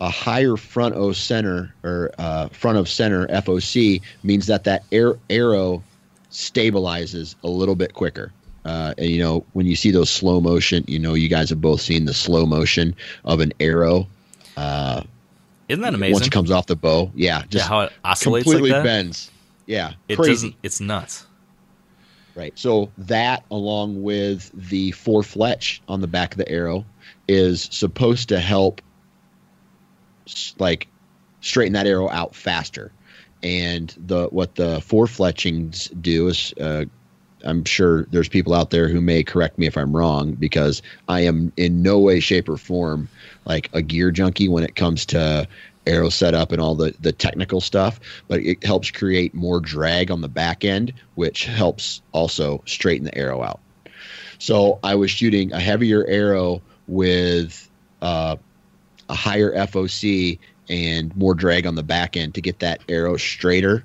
a 0.00 0.08
higher 0.08 0.56
front 0.56 0.94
of 0.94 1.16
center 1.16 1.74
or 1.82 2.12
uh, 2.18 2.46
front 2.48 2.78
of 2.78 2.88
center 2.88 3.26
FOC 3.26 4.00
means 4.22 4.46
that 4.46 4.62
that 4.64 4.84
air, 4.92 5.18
arrow 5.28 5.82
stabilizes 6.30 7.34
a 7.42 7.48
little 7.48 7.74
bit 7.74 7.94
quicker. 7.94 8.32
Uh, 8.64 8.94
and 8.98 9.08
you 9.08 9.20
know, 9.22 9.44
when 9.54 9.66
you 9.66 9.74
see 9.74 9.90
those 9.90 10.08
slow 10.10 10.40
motion, 10.40 10.84
you 10.86 10.98
know, 10.98 11.14
you 11.14 11.28
guys 11.28 11.50
have 11.50 11.60
both 11.60 11.80
seen 11.80 12.04
the 12.04 12.14
slow 12.14 12.46
motion 12.46 12.94
of 13.24 13.40
an 13.40 13.52
arrow. 13.58 14.06
Uh, 14.56 15.02
Isn't 15.68 15.82
that 15.82 15.94
amazing? 15.94 16.12
once 16.14 16.26
it 16.26 16.30
comes 16.32 16.50
off 16.50 16.66
the 16.66 16.76
bow, 16.76 17.10
yeah, 17.14 17.42
just 17.48 17.64
yeah, 17.64 17.68
how 17.68 17.80
it 17.80 17.92
oscillates 18.04 18.44
completely 18.44 18.70
like 18.70 18.78
that. 18.82 18.84
bends. 18.84 19.30
Yeah, 19.66 19.94
It 20.08 20.16
crazy. 20.16 20.32
doesn't. 20.48 20.54
It's 20.62 20.80
nuts. 20.80 21.26
Right. 22.34 22.52
So 22.58 22.90
that, 22.96 23.44
along 23.50 24.02
with 24.02 24.50
the 24.70 24.92
four 24.92 25.22
fletch 25.22 25.82
on 25.88 26.00
the 26.00 26.06
back 26.06 26.32
of 26.32 26.38
the 26.38 26.48
arrow, 26.48 26.84
is 27.28 27.68
supposed 27.70 28.28
to 28.28 28.38
help, 28.38 28.80
like, 30.58 30.86
straighten 31.40 31.72
that 31.72 31.86
arrow 31.86 32.08
out 32.08 32.34
faster. 32.34 32.92
And 33.42 33.94
the 34.06 34.28
what 34.28 34.54
the 34.54 34.80
four 34.80 35.06
fletchings 35.06 35.88
do 36.00 36.28
is, 36.28 36.52
uh, 36.60 36.84
I'm 37.42 37.64
sure 37.64 38.04
there's 38.10 38.28
people 38.28 38.52
out 38.52 38.70
there 38.70 38.86
who 38.86 39.00
may 39.00 39.22
correct 39.22 39.58
me 39.58 39.66
if 39.66 39.76
I'm 39.76 39.96
wrong 39.96 40.32
because 40.32 40.82
I 41.08 41.20
am 41.20 41.52
in 41.56 41.82
no 41.82 41.98
way, 41.98 42.20
shape, 42.20 42.48
or 42.48 42.58
form 42.58 43.08
like 43.46 43.70
a 43.72 43.80
gear 43.80 44.10
junkie 44.10 44.48
when 44.48 44.62
it 44.62 44.76
comes 44.76 45.06
to 45.06 45.48
arrow 45.86 46.10
setup 46.10 46.52
and 46.52 46.60
all 46.60 46.74
the 46.74 46.94
the 47.00 47.12
technical 47.12 47.60
stuff 47.60 48.00
but 48.28 48.40
it 48.40 48.62
helps 48.64 48.90
create 48.90 49.34
more 49.34 49.60
drag 49.60 50.10
on 50.10 50.20
the 50.20 50.28
back 50.28 50.64
end 50.64 50.92
which 51.14 51.46
helps 51.46 52.02
also 52.12 52.62
straighten 52.66 53.04
the 53.04 53.16
arrow 53.16 53.42
out. 53.42 53.60
So 54.38 54.78
i 54.82 54.94
was 54.94 55.10
shooting 55.10 55.52
a 55.52 55.60
heavier 55.60 56.06
arrow 56.06 56.62
with 56.86 57.68
uh, 58.02 58.36
a 59.08 59.14
higher 59.14 59.52
foc 59.52 60.38
and 60.68 61.16
more 61.16 61.34
drag 61.34 61.66
on 61.66 61.74
the 61.74 61.82
back 61.82 62.16
end 62.16 62.34
to 62.34 62.40
get 62.40 62.60
that 62.60 62.80
arrow 62.88 63.16
straighter 63.16 63.84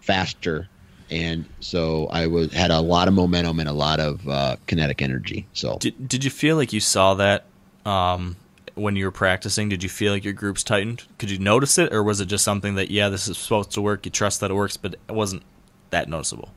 faster. 0.00 0.68
And 1.08 1.44
so 1.60 2.08
i 2.08 2.26
was 2.26 2.52
had 2.52 2.70
a 2.72 2.80
lot 2.80 3.06
of 3.06 3.14
momentum 3.14 3.60
and 3.60 3.68
a 3.68 3.72
lot 3.72 4.00
of 4.00 4.28
uh, 4.28 4.56
kinetic 4.66 5.02
energy. 5.02 5.46
So 5.52 5.78
Did 5.78 6.08
Did 6.08 6.24
you 6.24 6.30
feel 6.30 6.56
like 6.56 6.72
you 6.72 6.80
saw 6.80 7.14
that 7.14 7.44
um, 7.86 8.36
when 8.76 8.94
you 8.94 9.06
were 9.06 9.10
practicing? 9.10 9.68
Did 9.68 9.82
you 9.82 9.88
feel 9.88 10.12
like 10.12 10.22
your 10.22 10.32
groups 10.32 10.62
tightened? 10.62 11.04
Could 11.18 11.30
you 11.30 11.38
notice 11.38 11.78
it, 11.78 11.92
or 11.92 12.02
was 12.02 12.20
it 12.20 12.26
just 12.26 12.44
something 12.44 12.76
that 12.76 12.90
yeah, 12.90 13.08
this 13.08 13.26
is 13.26 13.36
supposed 13.36 13.72
to 13.72 13.80
work? 13.80 14.04
You 14.04 14.12
trust 14.12 14.40
that 14.40 14.50
it 14.50 14.54
works, 14.54 14.76
but 14.76 14.94
it 15.08 15.12
wasn't 15.12 15.42
that 15.90 16.08
noticeable. 16.08 16.50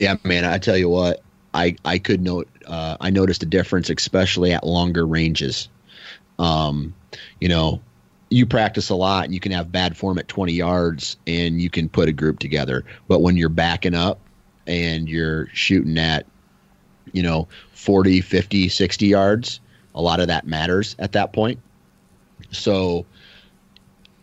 Yeah, 0.00 0.16
man, 0.24 0.44
I 0.44 0.58
tell 0.58 0.76
you 0.76 0.88
what, 0.88 1.22
I 1.54 1.76
I 1.84 1.98
could 1.98 2.22
note 2.22 2.48
uh, 2.66 2.96
I 3.00 3.10
noticed 3.10 3.42
a 3.42 3.46
difference, 3.46 3.90
especially 3.90 4.52
at 4.52 4.66
longer 4.66 5.06
ranges. 5.06 5.68
Um, 6.38 6.94
you 7.40 7.48
know, 7.48 7.80
you 8.30 8.46
practice 8.46 8.88
a 8.88 8.94
lot 8.94 9.24
and 9.24 9.34
you 9.34 9.40
can 9.40 9.52
have 9.52 9.70
bad 9.70 9.96
form 9.96 10.18
at 10.18 10.28
20 10.28 10.52
yards 10.52 11.16
and 11.26 11.60
you 11.60 11.68
can 11.68 11.88
put 11.88 12.08
a 12.08 12.12
group 12.12 12.38
together, 12.38 12.84
but 13.08 13.20
when 13.20 13.36
you're 13.36 13.50
backing 13.50 13.94
up 13.94 14.18
and 14.66 15.08
you're 15.08 15.48
shooting 15.48 15.98
at 15.98 16.26
you 17.12 17.22
know 17.22 17.48
40, 17.72 18.20
50, 18.22 18.68
60 18.68 19.06
yards, 19.06 19.60
a 19.94 20.02
lot 20.02 20.20
of 20.20 20.28
that 20.28 20.46
matters 20.46 20.96
at 20.98 21.12
that 21.12 21.32
point. 21.32 21.58
So 22.52 23.06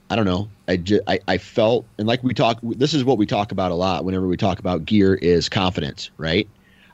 I 0.10 0.16
don't 0.16 0.26
know. 0.26 0.50
I, 0.68 0.78
ju- 0.78 1.02
I 1.08 1.20
I 1.28 1.38
felt 1.38 1.86
and 1.98 2.08
like 2.08 2.24
we 2.24 2.34
talk. 2.34 2.60
This 2.64 2.94
is 2.94 3.04
what 3.04 3.18
we 3.18 3.26
talk 3.26 3.52
about 3.52 3.72
a 3.72 3.76
lot 3.76 4.06
whenever 4.06 4.28
we 4.28 4.38
talk 4.38 4.60
about 4.60 4.86
gear 4.86 5.16
is 5.16 5.50
confidence, 5.50 6.12
right? 6.18 6.48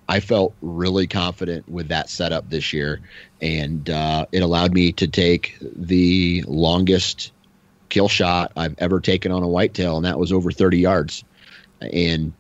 I 0.09 0.19
felt 0.19 0.53
really 0.61 1.07
confident 1.07 1.67
with 1.69 1.87
that 1.87 2.09
setup 2.09 2.49
this 2.49 2.73
year, 2.73 2.99
and 3.41 3.89
uh, 3.89 4.25
it 4.31 4.41
allowed 4.41 4.73
me 4.73 4.91
to 4.93 5.07
take 5.07 5.57
the 5.61 6.43
longest 6.47 7.31
kill 7.89 8.09
shot 8.09 8.51
I've 8.57 8.75
ever 8.79 8.99
taken 8.99 9.31
on 9.31 9.43
a 9.43 9.47
whitetail, 9.47 9.95
and 9.95 10.05
that 10.05 10.19
was 10.19 10.31
over 10.31 10.51
30 10.51 10.79
yards. 10.79 11.23
And 11.81 12.33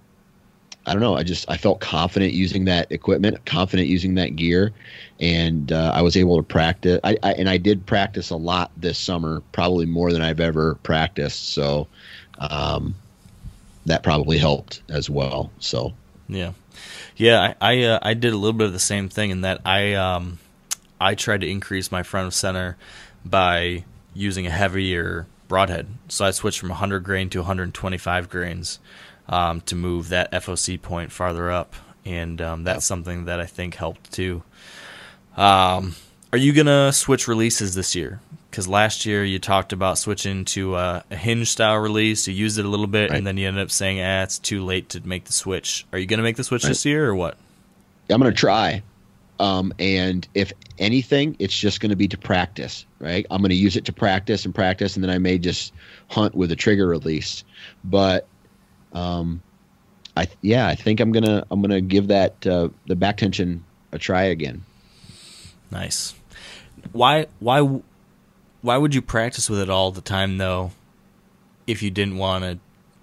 I 0.85 0.91
don't 0.93 1.01
know. 1.01 1.15
I 1.15 1.23
just 1.23 1.49
I 1.49 1.57
felt 1.57 1.79
confident 1.79 2.33
using 2.33 2.65
that 2.65 2.91
equipment, 2.91 3.45
confident 3.45 3.87
using 3.87 4.15
that 4.15 4.35
gear, 4.35 4.73
and 5.19 5.71
uh, 5.71 5.91
I 5.93 6.01
was 6.01 6.17
able 6.17 6.37
to 6.37 6.43
practice. 6.43 6.99
I, 7.03 7.17
I 7.23 7.33
and 7.33 7.49
I 7.49 7.57
did 7.57 7.85
practice 7.85 8.31
a 8.31 8.35
lot 8.35 8.71
this 8.75 8.97
summer, 8.97 9.41
probably 9.53 9.85
more 9.85 10.11
than 10.11 10.21
I've 10.21 10.41
ever 10.41 10.75
practiced. 10.75 11.53
So 11.53 11.87
um, 12.37 12.95
that 13.85 14.03
probably 14.03 14.37
helped 14.37 14.81
as 14.89 15.09
well. 15.09 15.51
So 15.59 15.93
Yeah, 16.27 16.51
yeah. 17.15 17.55
I 17.61 17.73
I, 17.73 17.83
uh, 17.83 17.99
I 18.01 18.13
did 18.13 18.33
a 18.33 18.37
little 18.37 18.57
bit 18.57 18.67
of 18.67 18.73
the 18.73 18.79
same 18.79 19.07
thing 19.07 19.29
in 19.29 19.41
that 19.41 19.61
I 19.65 19.93
um 19.93 20.39
I 20.99 21.15
tried 21.15 21.41
to 21.41 21.49
increase 21.49 21.91
my 21.91 22.03
front 22.03 22.27
of 22.27 22.33
center 22.33 22.75
by 23.23 23.85
using 24.13 24.47
a 24.47 24.51
heavier 24.51 25.27
broadhead. 25.47 25.87
So 26.09 26.25
I 26.25 26.31
switched 26.31 26.59
from 26.59 26.69
100 26.69 27.03
grain 27.03 27.29
to 27.29 27.39
125 27.39 28.29
grains 28.29 28.79
um, 29.29 29.61
to 29.61 29.75
move 29.75 30.09
that 30.09 30.31
FOC 30.31 30.81
point 30.81 31.11
farther 31.11 31.51
up, 31.51 31.75
and 32.05 32.41
um, 32.41 32.63
that's 32.63 32.85
something 32.85 33.25
that 33.25 33.39
I 33.39 33.45
think 33.45 33.75
helped 33.75 34.11
too. 34.11 34.43
Um, 35.35 35.95
are 36.31 36.37
you 36.37 36.53
gonna 36.53 36.91
switch 36.93 37.27
releases 37.27 37.75
this 37.75 37.95
year? 37.95 38.19
Because 38.49 38.67
last 38.67 39.05
year 39.05 39.23
you 39.23 39.39
talked 39.39 39.73
about 39.73 39.97
switching 39.97 40.45
to 40.45 40.75
uh, 40.75 41.01
a 41.09 41.15
hinge 41.15 41.49
style 41.49 41.77
release. 41.77 42.27
You 42.27 42.33
used 42.35 42.59
it 42.59 42.65
a 42.65 42.67
little 42.67 42.85
bit, 42.87 43.09
Right. 43.09 43.17
and 43.17 43.25
then 43.25 43.37
you 43.37 43.47
ended 43.47 43.63
up 43.63 43.71
saying, 43.71 43.99
"Ah, 43.99 44.21
it's 44.23 44.37
too 44.37 44.63
late 44.63 44.89
to 44.89 45.01
make 45.07 45.25
the 45.25 45.33
switch." 45.33 45.85
Are 45.91 45.97
you 45.97 46.05
gonna 46.05 46.21
make 46.23 46.35
the 46.35 46.43
switch 46.43 46.63
Right. 46.63 46.69
this 46.69 46.85
year 46.85 47.07
or 47.07 47.15
what? 47.15 47.37
I'm 48.09 48.19
going 48.19 48.31
to 48.31 48.37
try. 48.37 48.83
Um, 49.39 49.73
and 49.79 50.27
if 50.35 50.51
anything, 50.77 51.37
it's 51.39 51.57
just 51.57 51.79
going 51.79 51.89
to 51.89 51.95
be 51.95 52.07
to 52.09 52.17
practice, 52.17 52.85
right? 52.99 53.25
I'm 53.31 53.41
going 53.41 53.49
to 53.49 53.55
use 53.55 53.77
it 53.77 53.85
to 53.85 53.93
practice 53.93 54.43
and 54.45 54.53
practice, 54.53 54.95
and 54.95 55.03
then 55.03 55.09
I 55.09 55.17
may 55.19 55.37
just 55.37 55.71
hunt 56.09 56.35
with 56.35 56.51
a 56.51 56.55
trigger 56.55 56.85
release. 56.85 57.45
But, 57.85 58.27
um, 58.93 59.41
I 60.15 60.27
yeah, 60.41 60.67
I 60.67 60.75
think 60.75 60.99
I'm 60.99 61.11
gonna 61.11 61.45
I'm 61.49 61.61
gonna 61.61 61.81
give 61.81 62.07
that 62.07 62.45
uh, 62.45 62.69
the 62.87 62.95
back 62.95 63.17
tension 63.17 63.63
a 63.91 63.97
try 63.99 64.23
again. 64.23 64.63
Nice. 65.71 66.13
Why 66.91 67.27
why 67.39 67.81
why 68.61 68.77
would 68.77 68.93
you 68.93 69.01
practice 69.01 69.49
with 69.49 69.59
it 69.59 69.69
all 69.69 69.91
the 69.91 70.01
time 70.01 70.37
though 70.37 70.71
if 71.65 71.81
you 71.81 71.89
didn't 71.91 72.17
want 72.17 72.43
to 72.43 72.59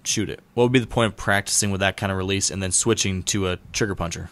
shoot 0.09 0.29
it? 0.29 0.39
What 0.53 0.63
would 0.63 0.71
be 0.71 0.79
the 0.79 0.87
point 0.87 1.11
of 1.11 1.17
practicing 1.17 1.71
with 1.71 1.81
that 1.81 1.97
kind 1.97 2.11
of 2.11 2.17
release 2.17 2.49
and 2.49 2.61
then 2.63 2.71
switching 2.71 3.23
to 3.23 3.49
a 3.49 3.57
trigger 3.73 3.95
puncher? 3.95 4.29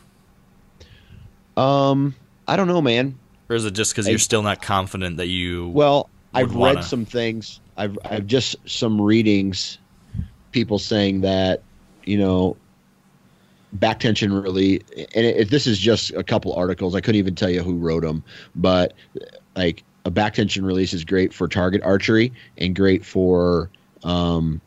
Um, 1.58 2.16
I 2.48 2.56
don't 2.56 2.68
know, 2.68 2.82
man. 2.82 3.18
Or 3.50 3.56
is 3.56 3.66
it 3.66 3.72
just 3.72 3.92
because 3.92 4.08
you're 4.08 4.20
still 4.20 4.44
not 4.44 4.62
confident 4.62 5.18
that 5.18 5.28
you 5.28 5.68
Well, 5.70 6.10
I've 6.34 6.52
read 6.52 6.60
wanna- 6.60 6.84
some 6.84 7.06
things. 7.06 7.60
I've 7.76 7.98
I've 8.06 8.28
just 8.28 8.56
some 8.66 9.02
readings, 9.02 9.78
people 10.52 10.80
saying 10.80 11.22
that 11.22 11.64
you 12.06 12.18
know, 12.18 12.58
back 13.74 14.00
tension 14.00 14.34
really, 14.34 14.82
and 14.98 15.26
it, 15.26 15.38
it- 15.38 15.50
this 15.50 15.68
is 15.68 15.78
just 15.78 16.12
a 16.12 16.24
couple 16.24 16.54
articles. 16.54 16.96
I 16.96 17.02
couldn't 17.02 17.20
even 17.20 17.36
tell 17.36 17.50
you 17.50 17.62
who 17.62 17.76
wrote 17.78 18.04
them, 18.04 18.24
but 18.56 18.94
like 19.56 19.84
a 20.06 20.12
back 20.12 20.34
tension 20.34 20.66
release 20.66 20.94
is 20.94 21.04
great 21.06 21.34
for 21.34 21.48
target 21.48 21.82
archery 21.84 22.34
and 22.58 22.76
great 22.76 23.06
for 23.06 23.70
um, 24.04 24.62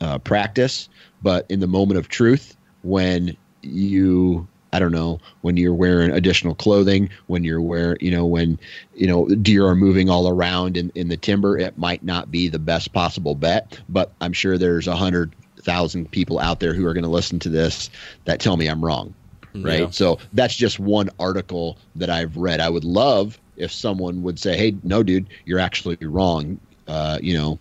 uh, 0.00 0.18
practice. 0.18 0.88
But 1.22 1.46
in 1.50 1.60
the 1.60 1.66
moment 1.66 1.98
of 1.98 2.08
truth, 2.08 2.56
when 2.82 3.36
you 3.62 4.46
I 4.72 4.78
don't 4.78 4.92
know 4.92 5.20
when 5.40 5.56
you're 5.56 5.74
wearing 5.74 6.10
additional 6.10 6.54
clothing, 6.54 7.08
when 7.26 7.44
you're 7.44 7.60
wearing, 7.60 7.98
you 8.00 8.10
know, 8.10 8.26
when 8.26 8.58
you 8.94 9.06
know 9.06 9.26
deer 9.26 9.66
are 9.66 9.74
moving 9.74 10.10
all 10.10 10.28
around 10.28 10.76
in, 10.76 10.92
in 10.94 11.08
the 11.08 11.16
timber, 11.16 11.58
it 11.58 11.78
might 11.78 12.02
not 12.04 12.30
be 12.30 12.48
the 12.48 12.58
best 12.58 12.92
possible 12.92 13.34
bet. 13.34 13.78
But 13.88 14.12
I'm 14.20 14.32
sure 14.32 14.58
there's 14.58 14.86
a 14.86 14.96
hundred 14.96 15.34
thousand 15.62 16.10
people 16.10 16.38
out 16.38 16.60
there 16.60 16.74
who 16.74 16.86
are 16.86 16.94
going 16.94 17.04
to 17.04 17.10
listen 17.10 17.38
to 17.40 17.48
this 17.48 17.90
that 18.24 18.40
tell 18.40 18.56
me 18.56 18.68
I'm 18.68 18.84
wrong, 18.84 19.14
right? 19.54 19.80
Yeah. 19.80 19.90
So 19.90 20.18
that's 20.32 20.54
just 20.54 20.78
one 20.78 21.10
article 21.18 21.78
that 21.96 22.10
I've 22.10 22.36
read. 22.36 22.60
I 22.60 22.68
would 22.68 22.84
love 22.84 23.38
if 23.56 23.72
someone 23.72 24.22
would 24.22 24.38
say, 24.38 24.56
"Hey, 24.56 24.76
no, 24.82 25.02
dude, 25.02 25.26
you're 25.44 25.60
actually 25.60 25.96
wrong." 26.00 26.60
Uh, 26.86 27.18
you 27.22 27.34
know, 27.34 27.58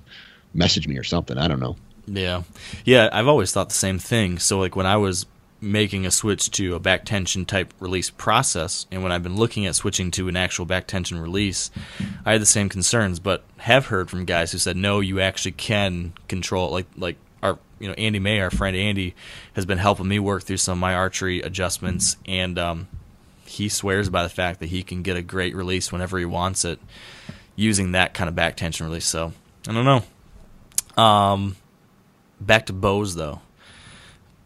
message 0.53 0.87
me 0.87 0.97
or 0.97 1.03
something. 1.03 1.37
I 1.37 1.47
don't 1.47 1.59
know. 1.59 1.75
Yeah. 2.07 2.43
Yeah, 2.85 3.09
I've 3.11 3.27
always 3.27 3.51
thought 3.51 3.69
the 3.69 3.75
same 3.75 3.99
thing. 3.99 4.39
So 4.39 4.59
like 4.59 4.75
when 4.75 4.85
I 4.85 4.97
was 4.97 5.25
making 5.59 6.05
a 6.05 6.11
switch 6.11 6.51
to 6.51 6.75
a 6.75 6.79
back 6.79 7.05
tension 7.05 7.45
type 7.45 7.73
release 7.79 8.09
process 8.09 8.85
and 8.91 9.01
when 9.01 9.11
I've 9.11 9.23
been 9.23 9.35
looking 9.35 9.65
at 9.65 9.75
switching 9.75 10.11
to 10.11 10.27
an 10.27 10.37
actual 10.37 10.65
back 10.65 10.87
tension 10.87 11.19
release, 11.19 11.71
I 12.25 12.33
had 12.33 12.41
the 12.41 12.45
same 12.45 12.69
concerns, 12.69 13.19
but 13.19 13.43
have 13.57 13.87
heard 13.87 14.09
from 14.09 14.25
guys 14.25 14.51
who 14.51 14.57
said 14.57 14.77
no, 14.77 14.99
you 14.99 15.19
actually 15.19 15.53
can 15.53 16.13
control 16.27 16.71
like 16.71 16.87
like 16.95 17.17
our 17.41 17.57
you 17.79 17.87
know 17.87 17.93
Andy 17.95 18.19
May, 18.19 18.39
our 18.39 18.51
friend 18.51 18.75
Andy, 18.75 19.15
has 19.53 19.65
been 19.65 19.77
helping 19.77 20.07
me 20.07 20.19
work 20.19 20.43
through 20.43 20.57
some 20.57 20.77
of 20.77 20.81
my 20.81 20.93
archery 20.93 21.41
adjustments 21.41 22.17
and 22.27 22.59
um 22.59 22.87
he 23.45 23.69
swears 23.69 24.09
by 24.09 24.23
the 24.23 24.29
fact 24.29 24.59
that 24.59 24.67
he 24.67 24.83
can 24.83 25.01
get 25.01 25.15
a 25.15 25.21
great 25.21 25.55
release 25.55 25.91
whenever 25.91 26.19
he 26.19 26.25
wants 26.25 26.65
it 26.65 26.79
using 27.55 27.93
that 27.93 28.13
kind 28.13 28.27
of 28.29 28.35
back 28.35 28.55
tension 28.57 28.85
release. 28.85 29.05
So 29.05 29.33
I 29.67 29.73
don't 29.73 29.85
know. 29.85 31.03
Um, 31.03 31.55
back 32.39 32.67
to 32.67 32.73
bows 32.73 33.15
though. 33.15 33.41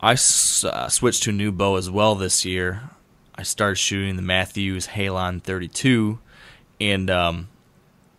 I 0.02 0.14
uh, 0.14 0.16
switched 0.90 1.24
to 1.24 1.30
a 1.30 1.34
new 1.34 1.52
bow 1.52 1.76
as 1.76 1.90
well 1.90 2.16
this 2.16 2.44
year. 2.44 2.90
I 3.36 3.44
started 3.44 3.76
shooting 3.76 4.16
the 4.16 4.24
Mathews 4.24 4.88
Halon 4.88 5.42
32, 5.44 6.18
and 6.80 7.10
um, 7.10 7.50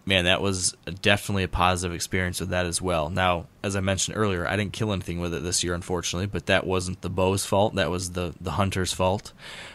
man, 0.07 0.25
that 0.25 0.41
was 0.41 0.77
definitely 1.01 1.43
a 1.43 1.49
positive 1.49 1.95
experience 1.95 2.39
with 2.39 2.51
that 2.51 2.67
as 2.67 2.81
well. 2.81 3.11
Now, 3.11 3.47
as 3.65 3.75
I 3.75 3.81
mentioned 3.81 4.17
earlier, 4.17 4.47
I 4.47 4.57
didn't 4.57 4.73
kill 4.73 4.93
anything 4.93 5.19
with 5.19 5.35
it 5.35 5.43
this 5.43 5.65
year, 5.65 5.75
unfortunately, 5.75 6.27
but 6.27 6.47
that 6.47 6.67
wasn't 6.67 7.03
the 7.03 7.11
bow's 7.11 7.45
fault. 7.45 7.75
That 7.75 7.91
was 7.91 8.13
the 8.13 8.35
the 8.41 8.53
hunter's 8.53 8.93
fault. 8.93 9.33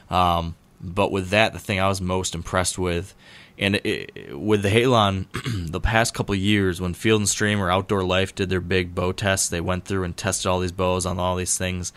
Um, 0.09 0.55
but 0.79 1.11
with 1.11 1.29
that, 1.29 1.53
the 1.53 1.59
thing 1.59 1.79
I 1.79 1.89
was 1.89 1.99
most 1.99 2.35
impressed 2.35 2.77
with, 2.77 3.15
and 3.57 3.75
it, 3.75 4.37
with 4.37 4.61
the 4.61 4.69
Halon, 4.69 5.25
the 5.71 5.79
past 5.79 6.13
couple 6.13 6.35
years, 6.35 6.79
when 6.79 6.93
Field 6.93 7.21
and 7.21 7.29
Stream 7.29 7.59
or 7.59 7.71
Outdoor 7.71 8.03
Life 8.03 8.35
did 8.35 8.49
their 8.49 8.61
big 8.61 8.93
bow 8.93 9.11
tests, 9.11 9.49
they 9.49 9.61
went 9.61 9.85
through 9.85 10.03
and 10.03 10.15
tested 10.15 10.47
all 10.47 10.59
these 10.59 10.71
bows 10.71 11.05
on 11.05 11.19
all 11.19 11.35
these 11.35 11.57
things. 11.57 11.91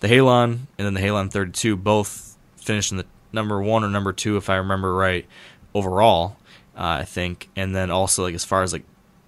The 0.00 0.08
Halon 0.08 0.66
and 0.76 0.86
then 0.86 0.94
the 0.94 1.00
Halon 1.00 1.30
32 1.30 1.76
both 1.76 2.36
finished 2.56 2.90
in 2.90 2.98
the 2.98 3.06
number 3.32 3.62
one 3.62 3.84
or 3.84 3.90
number 3.90 4.12
two, 4.12 4.36
if 4.36 4.50
I 4.50 4.56
remember 4.56 4.94
right, 4.94 5.26
overall. 5.74 6.36
Uh, 6.76 6.98
I 7.00 7.04
think, 7.04 7.48
and 7.54 7.74
then 7.74 7.92
also 7.92 8.24
like 8.24 8.34
as 8.34 8.44
far 8.44 8.64
as 8.64 8.72
like 8.72 8.84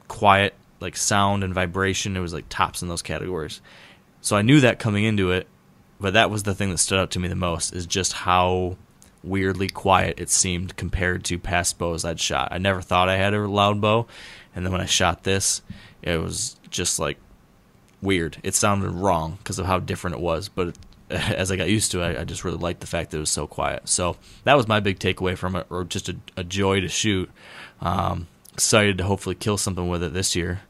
quiet, 0.08 0.54
like 0.80 0.96
sound 0.96 1.44
and 1.44 1.54
vibration, 1.54 2.16
it 2.16 2.20
was 2.20 2.34
like 2.34 2.46
tops 2.48 2.82
in 2.82 2.88
those 2.88 3.02
categories. 3.02 3.60
So 4.20 4.36
I 4.36 4.42
knew 4.42 4.60
that 4.60 4.80
coming 4.80 5.04
into 5.04 5.30
it, 5.30 5.46
but 6.00 6.14
that 6.14 6.28
was 6.28 6.42
the 6.42 6.54
thing 6.54 6.70
that 6.70 6.78
stood 6.78 6.98
out 6.98 7.12
to 7.12 7.20
me 7.20 7.28
the 7.28 7.36
most 7.36 7.72
is 7.72 7.86
just 7.86 8.12
how 8.12 8.76
weirdly 9.26 9.68
quiet 9.68 10.18
it 10.18 10.30
seemed 10.30 10.76
compared 10.76 11.24
to 11.24 11.38
past 11.38 11.78
bows 11.78 12.04
I'd 12.04 12.20
shot. 12.20 12.48
I 12.50 12.58
never 12.58 12.80
thought 12.80 13.08
I 13.08 13.16
had 13.16 13.34
a 13.34 13.48
loud 13.48 13.80
bow, 13.80 14.06
and 14.54 14.64
then 14.64 14.72
when 14.72 14.80
I 14.80 14.86
shot 14.86 15.24
this, 15.24 15.62
it 16.02 16.20
was 16.20 16.56
just 16.70 16.98
like 16.98 17.18
weird. 18.00 18.38
It 18.42 18.54
sounded 18.54 18.90
wrong 18.90 19.36
because 19.38 19.58
of 19.58 19.66
how 19.66 19.78
different 19.80 20.16
it 20.16 20.22
was, 20.22 20.48
but 20.48 20.68
it, 20.68 20.78
as 21.10 21.50
I 21.50 21.56
got 21.56 21.68
used 21.68 21.92
to 21.92 22.02
it, 22.02 22.18
I, 22.18 22.24
just 22.24 22.44
really 22.44 22.58
liked 22.58 22.80
the 22.80 22.86
fact 22.86 23.10
that 23.10 23.18
it 23.18 23.20
was 23.20 23.30
so 23.30 23.46
quiet. 23.46 23.88
So 23.88 24.16
that 24.44 24.56
was 24.56 24.66
my 24.66 24.80
big 24.80 24.98
takeaway 24.98 25.36
from 25.36 25.54
it, 25.56 25.66
or 25.70 25.84
just 25.84 26.08
a, 26.08 26.16
a 26.36 26.44
joy 26.44 26.80
to 26.80 26.88
shoot. 26.88 27.30
Um, 27.80 28.26
excited 28.52 28.96
to 28.98 29.04
hopefully 29.04 29.34
kill 29.34 29.58
something 29.58 29.86
with 29.86 30.02
it 30.02 30.14
this 30.14 30.34
year 30.34 30.62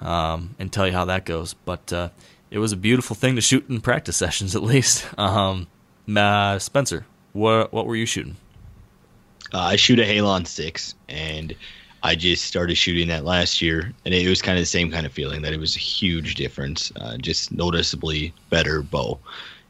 um, 0.00 0.54
and 0.58 0.72
tell 0.72 0.86
you 0.86 0.92
how 0.92 1.04
that 1.04 1.26
goes. 1.26 1.54
But 1.54 1.92
uh, 1.92 2.08
it 2.50 2.58
was 2.58 2.72
a 2.72 2.76
beautiful 2.76 3.14
thing 3.14 3.36
to 3.36 3.42
shoot 3.42 3.68
in 3.68 3.80
practice 3.80 4.16
sessions, 4.24 4.56
at 4.56 4.62
least. 4.62 5.06
Um, 5.18 5.68
uh, 6.14 6.58
Spencer, 6.58 7.06
what 7.34 7.72
what 7.72 7.86
were 7.86 7.96
you 7.96 8.06
shooting? 8.06 8.36
Uh, 9.52 9.58
I 9.60 9.76
shoot 9.76 9.98
a 9.98 10.02
Halon 10.02 10.46
six, 10.46 10.94
and 11.08 11.54
I 12.02 12.14
just 12.14 12.44
started 12.44 12.76
shooting 12.76 13.08
that 13.08 13.24
last 13.24 13.60
year, 13.60 13.92
and 14.04 14.14
it 14.14 14.28
was 14.28 14.40
kind 14.40 14.56
of 14.56 14.62
the 14.62 14.66
same 14.66 14.90
kind 14.90 15.04
of 15.04 15.12
feeling 15.12 15.42
that 15.42 15.52
it 15.52 15.60
was 15.60 15.76
a 15.76 15.80
huge 15.80 16.34
difference, 16.34 16.90
uh, 16.96 17.16
just 17.18 17.52
noticeably 17.52 18.32
better 18.50 18.82
bow. 18.82 19.18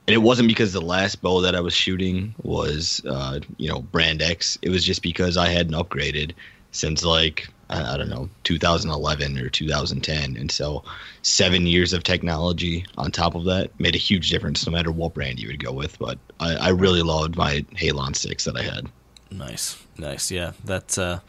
And 0.06 0.14
it 0.14 0.18
wasn't 0.18 0.48
because 0.48 0.72
the 0.72 0.80
last 0.80 1.22
bow 1.22 1.40
that 1.40 1.54
I 1.54 1.60
was 1.60 1.74
shooting 1.74 2.34
was, 2.42 3.02
uh, 3.08 3.40
you 3.56 3.68
know, 3.68 3.80
brand 3.80 4.20
X. 4.20 4.58
It 4.62 4.68
was 4.68 4.84
just 4.84 5.02
because 5.02 5.36
I 5.36 5.48
hadn't 5.48 5.74
upgraded 5.74 6.32
since 6.72 7.04
like 7.04 7.48
I, 7.70 7.96
don't 7.96 8.08
know 8.08 8.28
2011 8.44 9.38
or 9.38 9.48
2010, 9.48 10.36
and 10.36 10.50
so 10.50 10.84
seven 11.22 11.66
years 11.66 11.92
of 11.92 12.02
technology 12.02 12.84
on 12.96 13.10
top 13.10 13.34
of 13.34 13.44
that 13.44 13.78
made 13.78 13.94
a 13.94 13.98
huge 13.98 14.30
difference, 14.30 14.66
no 14.66 14.72
matter 14.72 14.92
what 14.92 15.14
brand 15.14 15.40
you 15.40 15.48
would 15.48 15.62
go 15.62 15.72
with. 15.72 15.98
But 15.98 16.18
I, 16.40 16.54
I 16.54 16.68
really 16.70 17.02
loved 17.02 17.36
my 17.36 17.64
Halon 17.74 18.14
six 18.14 18.44
that 18.44 18.56
I 18.56 18.62
had. 18.62 18.88
Nice, 19.30 19.82
nice, 19.98 20.30
yeah. 20.30 20.52
That 20.64 20.98
uh, 20.98 21.20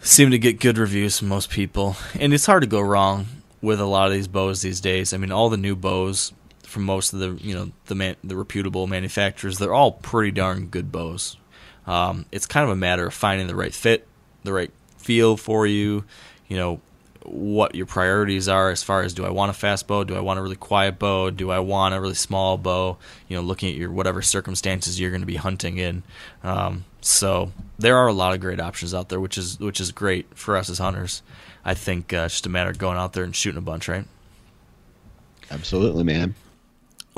seemed 0.00 0.32
to 0.32 0.38
get 0.38 0.60
good 0.60 0.78
reviews 0.78 1.18
from 1.18 1.28
most 1.28 1.50
people, 1.50 1.96
and 2.18 2.34
it's 2.34 2.46
hard 2.46 2.62
to 2.62 2.68
go 2.68 2.80
wrong 2.80 3.26
with 3.60 3.80
a 3.80 3.86
lot 3.86 4.06
of 4.06 4.12
these 4.12 4.28
bows 4.28 4.62
these 4.62 4.80
days. 4.80 5.12
I 5.12 5.16
mean, 5.16 5.32
all 5.32 5.48
the 5.48 5.56
new 5.56 5.76
bows 5.76 6.32
from 6.62 6.84
most 6.84 7.12
of 7.12 7.18
the 7.18 7.30
you 7.42 7.54
know 7.54 7.72
the 7.86 7.94
man, 7.94 8.16
the 8.22 8.36
reputable 8.36 8.86
manufacturers, 8.86 9.58
they're 9.58 9.74
all 9.74 9.92
pretty 9.92 10.30
darn 10.30 10.66
good 10.66 10.92
bows. 10.92 11.36
Um, 11.86 12.26
it's 12.30 12.46
kind 12.46 12.64
of 12.64 12.70
a 12.70 12.76
matter 12.76 13.06
of 13.06 13.14
finding 13.14 13.46
the 13.46 13.56
right 13.56 13.72
fit, 13.72 14.06
the 14.44 14.52
right 14.52 14.70
feel 15.08 15.38
for 15.38 15.66
you. 15.66 16.04
You 16.48 16.58
know 16.58 16.80
what 17.24 17.74
your 17.74 17.86
priorities 17.86 18.46
are 18.46 18.70
as 18.70 18.82
far 18.82 19.02
as 19.02 19.14
do 19.14 19.24
I 19.24 19.30
want 19.30 19.48
a 19.48 19.54
fast 19.54 19.86
bow, 19.86 20.04
do 20.04 20.14
I 20.14 20.20
want 20.20 20.38
a 20.38 20.42
really 20.42 20.54
quiet 20.56 20.98
bow, 20.98 21.30
do 21.30 21.50
I 21.50 21.60
want 21.60 21.94
a 21.94 22.00
really 22.00 22.14
small 22.14 22.58
bow? 22.58 22.98
You 23.26 23.36
know, 23.36 23.42
looking 23.42 23.70
at 23.70 23.76
your 23.76 23.90
whatever 23.90 24.20
circumstances 24.20 25.00
you're 25.00 25.10
going 25.10 25.22
to 25.22 25.26
be 25.26 25.36
hunting 25.36 25.78
in. 25.78 26.02
Um, 26.42 26.84
so 27.00 27.52
there 27.78 27.96
are 27.96 28.06
a 28.06 28.12
lot 28.12 28.34
of 28.34 28.40
great 28.40 28.60
options 28.60 28.92
out 28.92 29.08
there, 29.08 29.18
which 29.18 29.38
is 29.38 29.58
which 29.58 29.80
is 29.80 29.92
great 29.92 30.26
for 30.36 30.58
us 30.58 30.68
as 30.68 30.76
hunters. 30.76 31.22
I 31.64 31.72
think 31.72 32.12
uh, 32.12 32.24
it's 32.26 32.34
just 32.34 32.46
a 32.46 32.50
matter 32.50 32.68
of 32.68 32.76
going 32.76 32.98
out 32.98 33.14
there 33.14 33.24
and 33.24 33.34
shooting 33.34 33.58
a 33.58 33.62
bunch, 33.62 33.88
right? 33.88 34.04
Absolutely, 35.50 36.04
man. 36.04 36.34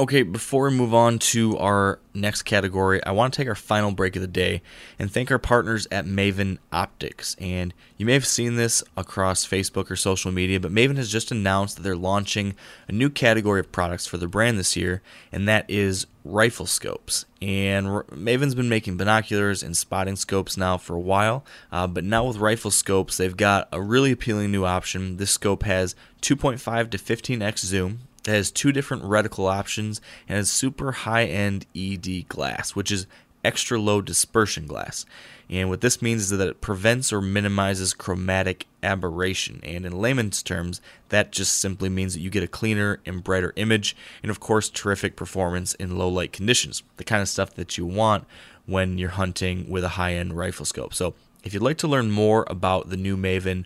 Okay, 0.01 0.23
before 0.23 0.71
we 0.71 0.75
move 0.75 0.95
on 0.95 1.19
to 1.19 1.59
our 1.59 1.99
next 2.15 2.45
category, 2.45 3.05
I 3.05 3.11
want 3.11 3.35
to 3.35 3.37
take 3.37 3.49
our 3.49 3.55
final 3.55 3.91
break 3.91 4.17
of 4.17 4.23
the 4.23 4.29
day 4.29 4.63
and 4.99 5.13
thank 5.13 5.31
our 5.31 5.39
partners 5.39 5.87
at 5.93 6.07
Maven 6.07 6.57
Optics. 6.73 7.37
And 7.39 7.75
you 7.99 8.07
may 8.07 8.15
have 8.15 8.27
seen 8.27 8.57
this 8.57 8.83
across 8.97 9.47
Facebook 9.47 9.91
or 9.91 9.97
social 9.97 10.33
media, 10.33 10.59
but 10.59 10.73
Maven 10.73 10.97
has 10.97 11.13
just 11.13 11.31
announced 11.31 11.77
that 11.77 11.83
they're 11.83 11.97
launching 11.97 12.55
a 12.89 12.93
new 12.93 13.11
category 13.11 13.61
of 13.61 13.73
products 13.73 14.07
for 14.07 14.17
their 14.17 14.27
brand 14.27 14.59
this 14.59 14.75
year, 14.75 15.03
and 15.31 15.47
that 15.49 15.67
is 15.69 16.07
rifle 16.25 16.65
scopes. 16.65 17.27
And 17.43 17.87
Maven's 17.87 18.55
been 18.55 18.71
making 18.71 18.97
binoculars 18.97 19.63
and 19.63 19.77
spotting 19.77 20.17
scopes 20.17 20.57
now 20.57 20.79
for 20.79 20.95
a 20.95 21.01
while, 21.01 21.45
uh, 21.71 21.87
but 21.87 22.05
now 22.05 22.27
with 22.27 22.39
rifle 22.39 22.71
scopes, 22.71 23.19
they've 23.19 23.37
got 23.37 23.69
a 23.71 23.83
really 23.83 24.13
appealing 24.13 24.51
new 24.51 24.65
option. 24.65 25.19
This 25.19 25.31
scope 25.31 25.65
has 25.65 25.95
2.5 26.23 26.91
to 26.91 26.99
15x 26.99 27.59
zoom, 27.59 28.01
it 28.27 28.31
has 28.31 28.51
two 28.51 28.73
different 28.73 29.03
reticle 29.05 29.51
options 29.51 30.01
and 30.29 30.37
has 30.37 30.51
super 30.51 30.93
high 30.93 31.25
end 31.25 31.67
ED 31.75 32.29
glass, 32.29 32.75
which 32.75 32.91
is 32.91 33.07
extra 33.45 33.79
low 33.79 34.01
dispersion 34.01 34.67
glass. 34.67 35.07
And 35.49 35.69
what 35.69 35.81
this 35.81 36.01
means 36.01 36.23
is 36.23 36.39
that 36.39 36.47
it 36.47 36.61
prevents 36.61 37.13
or 37.13 37.21
minimizes 37.21 37.93
chromatic 37.93 38.67
aberration. 38.83 39.61
And 39.65 39.85
in 39.85 39.99
layman's 39.99 40.43
terms, 40.43 40.81
that 41.09 41.33
just 41.33 41.59
simply 41.59 41.89
means 41.89 42.15
that 42.15 42.21
you 42.21 42.31
get 42.31 42.45
a 42.45 42.49
cleaner 42.49 43.01
and 43.05 43.25
brighter 43.25 43.53
image, 43.57 43.97
and 44.23 44.31
of 44.31 44.39
course, 44.39 44.69
terrific 44.69 45.17
performance 45.17 45.75
in 45.75 45.99
low 45.99 46.09
light 46.09 46.33
conditions. 46.33 46.85
The 46.99 47.05
kind 47.05 47.21
of 47.21 47.29
stuff 47.29 47.55
that 47.55 47.77
you 47.77 47.85
want 47.85 48.27
when 48.67 48.97
you're 48.97 49.11
hunting 49.11 49.69
with 49.69 49.83
a 49.83 49.91
high 49.91 50.15
end 50.15 50.37
rifle 50.37 50.65
scope. 50.65 50.95
So, 50.95 51.15
if 51.43 51.55
you'd 51.55 51.63
like 51.63 51.79
to 51.79 51.89
learn 51.89 52.11
more 52.11 52.45
about 52.49 52.91
the 52.91 52.99
new 52.99 53.17
Maven 53.17 53.65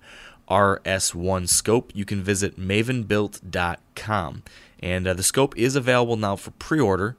RS1 0.50 1.48
scope, 1.48 1.90
you 1.94 2.04
can 2.04 2.22
visit 2.22 2.58
mavenbuilt.com. 2.58 4.42
And 4.80 5.06
uh, 5.08 5.14
the 5.14 5.22
scope 5.22 5.56
is 5.56 5.76
available 5.76 6.16
now 6.16 6.36
for 6.36 6.50
pre 6.52 6.78
order, 6.80 7.16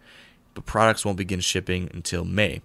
but 0.53 0.65
products 0.65 1.03
won't 1.03 1.17
begin 1.17 1.39
shipping 1.39 1.89
until 1.93 2.23
May. 2.25 2.61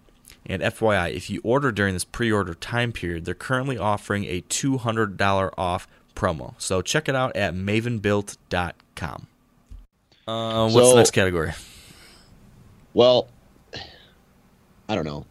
And 0.46 0.62
FYI, 0.62 1.12
if 1.14 1.30
you 1.30 1.40
order 1.44 1.70
during 1.72 1.94
this 1.94 2.04
pre 2.04 2.30
order 2.30 2.54
time 2.54 2.92
period, 2.92 3.24
they're 3.24 3.34
currently 3.34 3.78
offering 3.78 4.24
a 4.24 4.42
$200 4.42 5.50
off 5.56 5.88
promo. 6.14 6.54
So 6.58 6.82
check 6.82 7.08
it 7.08 7.14
out 7.14 7.34
at 7.36 7.54
mavenbuilt.com. 7.54 9.26
Uh, 10.28 10.62
what's 10.68 10.74
So- 10.74 10.90
the 10.90 10.96
next 10.96 11.10
category? 11.12 11.52
Well, 12.92 13.28
I 14.88 14.94
don't 14.96 15.04
know. 15.04 15.24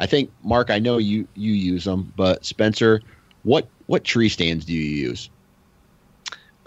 I 0.00 0.06
think 0.06 0.30
Mark, 0.42 0.70
I 0.70 0.78
know 0.78 0.98
you 0.98 1.28
you 1.34 1.52
use 1.52 1.84
them, 1.84 2.12
but 2.16 2.44
Spencer, 2.44 3.00
what 3.42 3.68
what 3.86 4.04
tree 4.04 4.28
stands 4.28 4.64
do 4.64 4.72
you 4.72 5.08
use? 5.08 5.30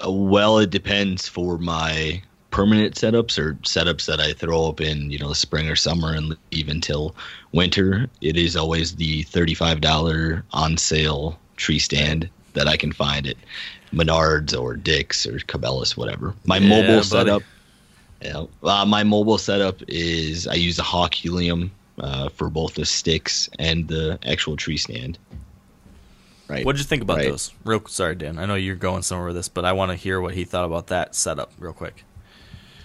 Uh, 0.05 0.11
well, 0.11 0.59
it 0.59 0.69
depends 0.69 1.27
for 1.27 1.57
my 1.57 2.21
permanent 2.51 2.95
setups 2.95 3.37
or 3.37 3.53
setups 3.55 4.05
that 4.05 4.19
I 4.19 4.33
throw 4.33 4.67
up 4.67 4.81
in, 4.81 5.11
you 5.11 5.19
know, 5.19 5.29
the 5.29 5.35
spring 5.35 5.67
or 5.67 5.75
summer 5.75 6.13
and 6.13 6.37
leave 6.51 6.69
until 6.69 7.15
winter. 7.51 8.07
It 8.21 8.37
is 8.37 8.55
always 8.55 8.95
the 8.95 9.23
thirty-five 9.23 9.81
dollar 9.81 10.43
on 10.51 10.77
sale 10.77 11.39
tree 11.55 11.79
stand 11.79 12.29
that 12.53 12.67
I 12.67 12.77
can 12.77 12.91
find 12.91 13.27
at 13.27 13.37
Menards 13.93 14.59
or 14.59 14.75
Dick's 14.75 15.25
or 15.25 15.39
Cabela's, 15.39 15.97
whatever. 15.97 16.33
My 16.45 16.57
Yeah, 16.57 16.69
mobile 16.69 16.87
buddy. 16.87 17.03
setup. 17.03 17.43
Yeah, 18.21 18.45
uh, 18.63 18.85
my 18.85 19.03
mobile 19.03 19.37
setup 19.37 19.81
is 19.87 20.47
I 20.47 20.55
use 20.55 20.79
a 20.79 20.83
Hawk 20.83 21.13
Helium 21.13 21.71
uh, 21.99 22.29
for 22.29 22.49
both 22.49 22.73
the 22.73 22.85
sticks 22.85 23.47
and 23.59 23.87
the 23.87 24.17
actual 24.25 24.55
tree 24.55 24.77
stand. 24.77 25.19
Right. 26.47 26.65
What 26.65 26.73
did 26.73 26.79
you 26.79 26.85
think 26.85 27.01
about 27.01 27.17
Right. 27.17 27.29
those? 27.29 27.51
Real 27.65 27.85
sorry, 27.87 28.15
Dan. 28.15 28.39
I 28.39 28.45
know 28.45 28.55
you're 28.55 28.75
going 28.75 29.03
somewhere 29.03 29.27
with 29.27 29.35
this, 29.35 29.49
but 29.49 29.65
I 29.65 29.73
want 29.73 29.91
to 29.91 29.95
hear 29.95 30.21
what 30.21 30.33
he 30.33 30.45
thought 30.45 30.65
about 30.65 30.87
that 30.87 31.13
setup 31.15 31.51
real 31.59 31.73
quick. 31.73 32.03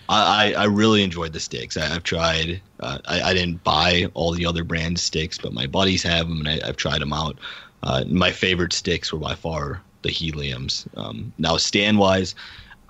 I, 0.08 0.52
I 0.56 0.62
I 0.62 0.64
really 0.64 1.02
enjoyed 1.04 1.32
the 1.32 1.40
sticks. 1.40 1.76
I, 1.76 1.94
I've 1.94 2.02
tried. 2.02 2.60
Uh, 2.80 2.98
I, 3.06 3.22
I 3.22 3.34
didn't 3.34 3.62
buy 3.62 4.08
all 4.14 4.32
the 4.32 4.46
other 4.46 4.64
brand 4.64 4.98
sticks, 4.98 5.38
but 5.38 5.52
my 5.52 5.66
buddies 5.66 6.02
have 6.02 6.28
them, 6.28 6.40
and 6.44 6.48
I, 6.48 6.68
I've 6.68 6.76
tried 6.76 7.00
them 7.00 7.12
out. 7.12 7.38
Uh, 7.84 8.04
my 8.08 8.30
favorite 8.32 8.72
sticks 8.72 9.12
were 9.12 9.18
by 9.18 9.34
far 9.34 9.80
the 10.02 10.08
heliums. 10.10 10.86
Um, 10.96 11.32
now 11.38 11.56
stand 11.56 11.98
wise, 11.98 12.34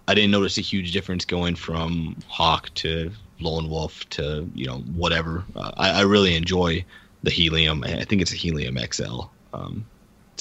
I 0.09 0.15
didn't 0.15 0.31
notice 0.31 0.57
a 0.59 0.63
huge 0.63 0.93
difference 0.93 1.25
going 1.27 1.55
from 1.55 2.17
Hawk 2.29 2.73
to 2.77 3.11
Lone 3.41 3.69
Wolf 3.69 4.09
to 4.11 4.49
you 4.55 4.67
know 4.67 4.79
whatever. 4.97 5.45
Uh, 5.55 5.73
I, 5.77 5.91
I 5.91 6.01
really 6.03 6.35
enjoy 6.35 6.83
the 7.23 7.31
helium. 7.31 7.85
I 7.85 8.05
think 8.05 8.23
it's 8.23 8.33
a 8.33 8.37
helium 8.37 8.79
XL. 8.91 9.23
Um, 9.53 9.85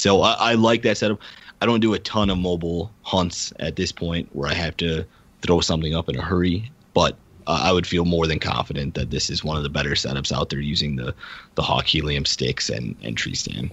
so 0.01 0.23
I, 0.23 0.31
I 0.33 0.53
like 0.55 0.81
that 0.81 0.97
setup. 0.97 1.19
I 1.61 1.67
don't 1.67 1.79
do 1.79 1.93
a 1.93 1.99
ton 1.99 2.31
of 2.31 2.39
mobile 2.39 2.91
hunts 3.03 3.53
at 3.59 3.75
this 3.75 3.91
point 3.91 4.27
where 4.33 4.49
I 4.49 4.55
have 4.55 4.75
to 4.77 5.05
throw 5.43 5.61
something 5.61 5.93
up 5.93 6.09
in 6.09 6.17
a 6.17 6.23
hurry, 6.23 6.71
but 6.95 7.15
uh, 7.45 7.61
I 7.63 7.71
would 7.71 7.85
feel 7.85 8.05
more 8.05 8.25
than 8.25 8.39
confident 8.39 8.95
that 8.95 9.11
this 9.11 9.29
is 9.29 9.43
one 9.43 9.57
of 9.57 9.63
the 9.63 9.69
better 9.69 9.91
setups 9.91 10.31
out 10.31 10.49
there 10.49 10.59
using 10.59 10.95
the 10.95 11.13
the 11.53 11.61
Hawk 11.61 11.85
helium 11.85 12.25
sticks 12.25 12.67
and 12.67 12.95
and 13.03 13.15
tree 13.15 13.35
stand. 13.35 13.69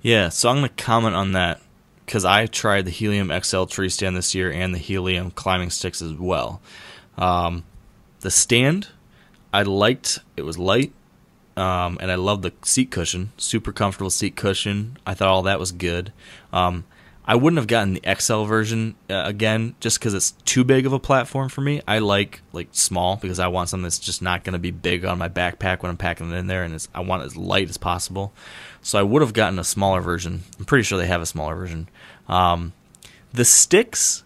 Yeah, 0.00 0.28
so 0.28 0.48
I'm 0.48 0.58
going 0.58 0.68
to 0.68 0.84
comment 0.84 1.16
on 1.16 1.32
that 1.32 1.60
because 2.06 2.24
I 2.24 2.46
tried 2.46 2.84
the 2.84 2.92
Helium 2.92 3.32
XL 3.42 3.64
tree 3.64 3.88
stand 3.88 4.16
this 4.16 4.32
year 4.32 4.52
and 4.52 4.72
the 4.72 4.78
Helium 4.78 5.32
climbing 5.32 5.70
sticks 5.70 6.00
as 6.00 6.12
well. 6.12 6.60
Um, 7.18 7.64
the 8.20 8.30
stand, 8.30 8.88
I 9.52 9.62
liked. 9.62 10.20
It 10.36 10.42
was 10.42 10.56
light, 10.56 10.92
um, 11.56 11.98
and 12.00 12.10
I 12.10 12.16
love 12.16 12.42
the 12.42 12.52
seat 12.62 12.90
cushion. 12.90 13.32
Super 13.36 13.72
comfortable 13.72 14.10
seat 14.10 14.36
cushion. 14.36 14.96
I 15.06 15.14
thought 15.14 15.28
all 15.28 15.42
that 15.42 15.60
was 15.60 15.72
good. 15.72 16.12
Um, 16.52 16.84
I 17.26 17.36
wouldn't 17.36 17.58
have 17.58 17.66
gotten 17.66 17.94
the 17.94 18.14
XL 18.18 18.44
version 18.44 18.96
uh, 19.08 19.22
again 19.24 19.74
just 19.80 19.98
because 19.98 20.12
it's 20.12 20.32
too 20.44 20.62
big 20.62 20.84
of 20.84 20.92
a 20.92 20.98
platform 20.98 21.48
for 21.48 21.62
me. 21.62 21.80
I 21.88 22.00
like 22.00 22.42
like 22.52 22.68
small 22.72 23.16
because 23.16 23.38
I 23.38 23.46
want 23.48 23.70
something 23.70 23.84
that's 23.84 23.98
just 23.98 24.20
not 24.20 24.44
going 24.44 24.52
to 24.52 24.58
be 24.58 24.70
big 24.70 25.06
on 25.06 25.18
my 25.18 25.30
backpack 25.30 25.82
when 25.82 25.88
I'm 25.90 25.96
packing 25.96 26.30
it 26.30 26.36
in 26.36 26.48
there, 26.48 26.64
and 26.64 26.86
I 26.94 27.00
want 27.00 27.22
it 27.22 27.26
as 27.26 27.36
light 27.36 27.70
as 27.70 27.78
possible. 27.78 28.34
So 28.82 28.98
I 28.98 29.02
would 29.02 29.22
have 29.22 29.32
gotten 29.32 29.58
a 29.58 29.64
smaller 29.64 30.02
version. 30.02 30.42
I'm 30.58 30.66
pretty 30.66 30.82
sure 30.82 30.98
they 30.98 31.06
have 31.06 31.22
a 31.22 31.26
smaller 31.26 31.54
version. 31.54 31.88
Um, 32.28 32.74
the 33.32 33.44
sticks 33.46 34.22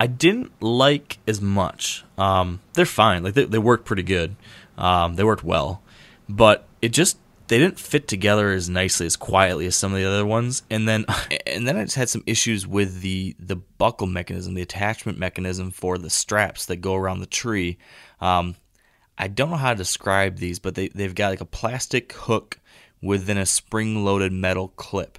I 0.00 0.06
didn't 0.06 0.62
like 0.62 1.18
as 1.26 1.40
much. 1.40 2.04
Um, 2.16 2.60
they're 2.72 2.86
fine. 2.86 3.22
Like 3.24 3.34
they, 3.34 3.44
they 3.44 3.58
work 3.58 3.84
pretty 3.84 4.04
good. 4.04 4.36
Um, 4.78 5.16
they 5.16 5.24
worked 5.24 5.44
well, 5.44 5.82
but 6.28 6.67
it 6.80 6.90
just 6.90 7.18
they 7.48 7.58
didn't 7.58 7.78
fit 7.78 8.06
together 8.06 8.50
as 8.50 8.68
nicely 8.68 9.06
as 9.06 9.16
quietly 9.16 9.66
as 9.66 9.74
some 9.74 9.92
of 9.92 9.98
the 9.98 10.04
other 10.04 10.24
ones. 10.24 10.62
And 10.70 10.86
then 10.88 11.06
and 11.46 11.66
then 11.66 11.76
I 11.76 11.84
just 11.84 11.96
had 11.96 12.08
some 12.08 12.24
issues 12.26 12.66
with 12.66 13.00
the 13.00 13.34
the 13.38 13.56
buckle 13.56 14.06
mechanism, 14.06 14.54
the 14.54 14.62
attachment 14.62 15.18
mechanism 15.18 15.70
for 15.70 15.98
the 15.98 16.10
straps 16.10 16.66
that 16.66 16.76
go 16.76 16.94
around 16.94 17.20
the 17.20 17.26
tree. 17.26 17.78
Um, 18.20 18.56
I 19.16 19.26
don't 19.26 19.50
know 19.50 19.56
how 19.56 19.72
to 19.72 19.78
describe 19.78 20.36
these, 20.36 20.58
but 20.58 20.74
they 20.74 20.88
they've 20.88 21.14
got 21.14 21.30
like 21.30 21.40
a 21.40 21.46
plastic 21.46 22.12
hook 22.12 22.60
within 23.02 23.38
a 23.38 23.46
spring 23.46 24.04
loaded 24.04 24.32
metal 24.32 24.68
clip, 24.68 25.18